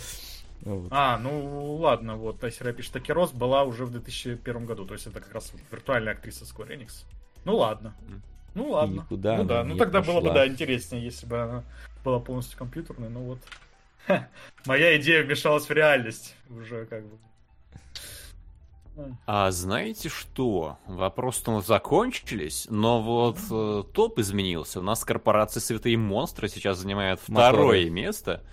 [0.62, 0.90] Вот.
[0.92, 5.20] А, ну ладно, вот Тайсера пишет, Такерос была уже в 2001 году, то есть это
[5.20, 7.06] как раз виртуальная актриса Square Enix.
[7.46, 7.96] Ну ладно.
[8.54, 8.94] Ну ладно.
[8.94, 10.16] И никуда ну да, ну тогда пошла.
[10.16, 11.64] было бы да интереснее, если бы она
[12.04, 13.40] была полностью компьютерной, ну вот.
[14.66, 16.36] Моя идея вмешалась в реальность.
[16.50, 17.18] Уже как бы.
[19.26, 20.78] А знаете что?
[20.86, 24.80] Вопросы-то закончились, но вот э, топ изменился.
[24.80, 27.90] У нас корпорация Святые Монстры сейчас занимает второе Моторы.
[27.90, 28.44] место.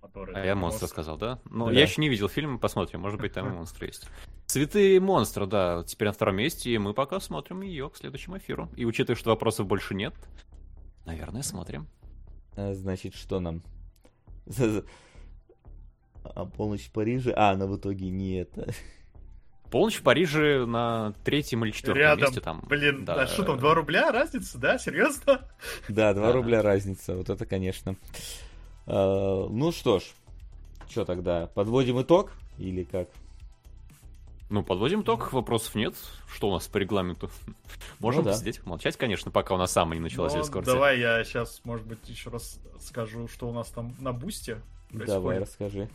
[0.00, 0.88] Моторы, а я монстр монстр.
[0.88, 1.40] сказал, да?
[1.50, 1.72] Ну, да.
[1.72, 4.08] я еще не видел фильм, посмотрим, может быть, там и монстры есть.
[4.46, 8.70] Святые монстры, да, теперь на втором месте, и мы пока смотрим ее к следующему эфиру.
[8.76, 10.14] И учитывая, что вопросов больше нет,
[11.04, 11.86] наверное, смотрим.
[12.56, 13.62] А, значит, что нам
[16.24, 17.32] а полночь в Париже?
[17.32, 18.72] А, она в итоге не это.
[19.70, 22.24] Полночь в Париже на третьем или четвертом Рядом.
[22.24, 22.64] месте там.
[22.66, 23.14] Блин, да.
[23.14, 24.78] а что там, 2 рубля разница, да?
[24.78, 25.46] Серьезно?
[25.88, 26.32] Да, 2 да.
[26.32, 27.14] рубля разница.
[27.14, 27.96] Вот это, конечно.
[28.86, 30.04] А, ну что ж,
[30.88, 33.08] что тогда, подводим итог или как?
[34.50, 35.94] Ну, подводим итог, вопросов нет.
[36.32, 37.30] Что у нас по регламенту?
[37.98, 38.36] Можем ну, да.
[38.36, 40.72] сидеть, молчать, конечно, пока у нас самая не началась ну, эскорция.
[40.72, 45.06] Давай я сейчас, может быть, еще раз скажу, что у нас там на Бусти происходит.
[45.06, 45.88] Давай, расскажи.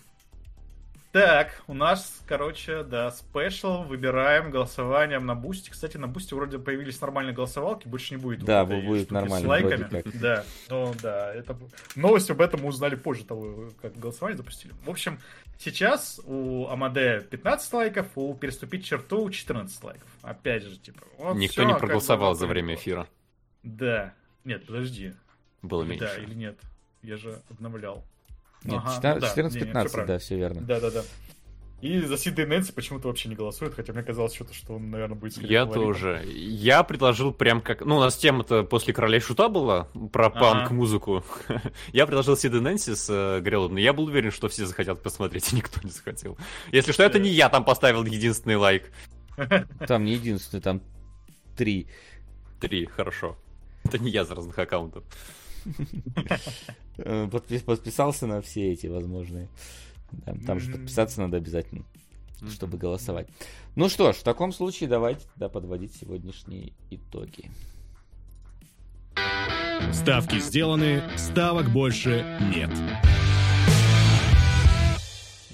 [1.13, 5.69] Так, у нас, короче, да, special, выбираем голосованием на Бусти.
[5.69, 8.43] Кстати, на Бусти вроде появились нормальные голосовалки, больше не будет.
[8.43, 9.45] Да, вот будет нормально.
[9.45, 10.03] С лайками.
[10.19, 11.55] Да, ну да, это
[11.95, 14.73] новость об этом мы узнали позже того, как голосование запустили.
[14.83, 15.19] В общем,
[15.59, 20.09] сейчас у Амаде 15 лайков, у переступить черту 14 лайков.
[20.23, 21.03] Опять же, типа.
[21.19, 23.07] Вот Никто все, не проголосовал за время эфира.
[23.61, 24.15] Да.
[24.45, 25.13] Нет, подожди.
[25.61, 26.05] было меньше.
[26.05, 26.57] Да, или нет?
[27.03, 28.03] Я же обновлял.
[28.65, 30.61] Нет, ага, 14-15, ну, да, да, все верно.
[30.61, 31.03] Да-да-да.
[31.83, 34.89] И за Сида и Нэнси почему-то вообще не голосует, хотя мне казалось что-то, что он,
[34.89, 35.83] наверное, будет Я фаворитом.
[35.83, 36.23] тоже.
[36.33, 37.83] Я предложил прям как...
[37.83, 41.25] Ну, у нас тема-то после Короля Шута была про панк-музыку.
[41.91, 45.03] я предложил Сида и Нэнси с э, Греллом, но я был уверен, что все захотят
[45.03, 46.37] посмотреть, и никто не захотел.
[46.71, 48.89] Если что, это не я там поставил единственный лайк.
[49.85, 50.81] Там не единственный, там
[51.57, 51.87] три.
[52.61, 53.35] Три, хорошо.
[53.83, 55.03] Это не я за разных аккаунтов.
[56.97, 59.49] Э, подписался на все эти возможные.
[60.45, 61.85] Там же подписаться надо обязательно,
[62.51, 63.27] чтобы голосовать.
[63.75, 67.49] Ну что ж, в таком случае давайте да, подводить сегодняшние итоги.
[69.91, 72.69] Ставки сделаны, ставок больше нет.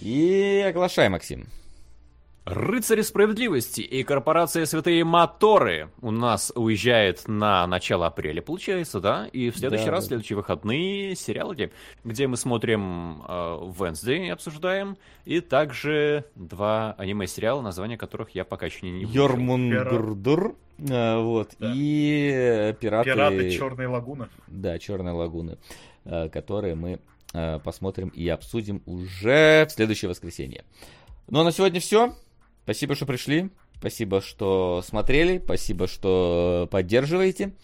[0.02, 1.48] И оглашай, Максим.
[2.46, 9.28] Рыцари справедливости и корпорация Святые Моторы у нас уезжает на начало апреля, получается, да?
[9.28, 10.08] И в следующий да, раз, да.
[10.10, 11.70] следующие выходные, сериалы,
[12.04, 18.86] где мы смотрим э, Wednesday, обсуждаем, и также два аниме-сериала, названия которых я пока еще
[18.88, 21.72] не, не Йормунгурдур, э, вот, да.
[21.76, 23.12] и Пираты...
[23.12, 24.28] Пираты Черной Лагуны.
[24.48, 25.58] Да, Черной Лагуны,
[26.06, 27.00] э, которые мы
[27.34, 30.64] э, посмотрим и обсудим уже в следующее воскресенье.
[31.28, 32.16] Ну а на сегодня все.
[32.70, 33.50] Спасибо, что пришли.
[33.80, 35.40] Спасибо, что смотрели.
[35.40, 37.56] Спасибо, что поддерживаете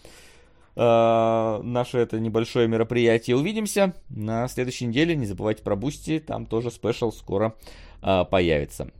[0.74, 3.36] э, наше это небольшое мероприятие.
[3.36, 5.14] Увидимся на следующей неделе.
[5.14, 6.18] Не забывайте про Бусти.
[6.18, 7.54] Там тоже special скоро
[8.02, 8.90] э, появится.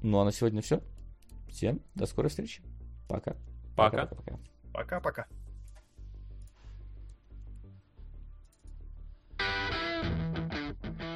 [0.00, 0.80] Ну а на сегодня все.
[1.48, 2.62] Всем до скорой встречи.
[3.08, 3.34] Пока.
[3.74, 4.08] Пока.
[4.72, 5.26] Пока-пока.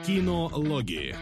[0.05, 1.15] Кинологии.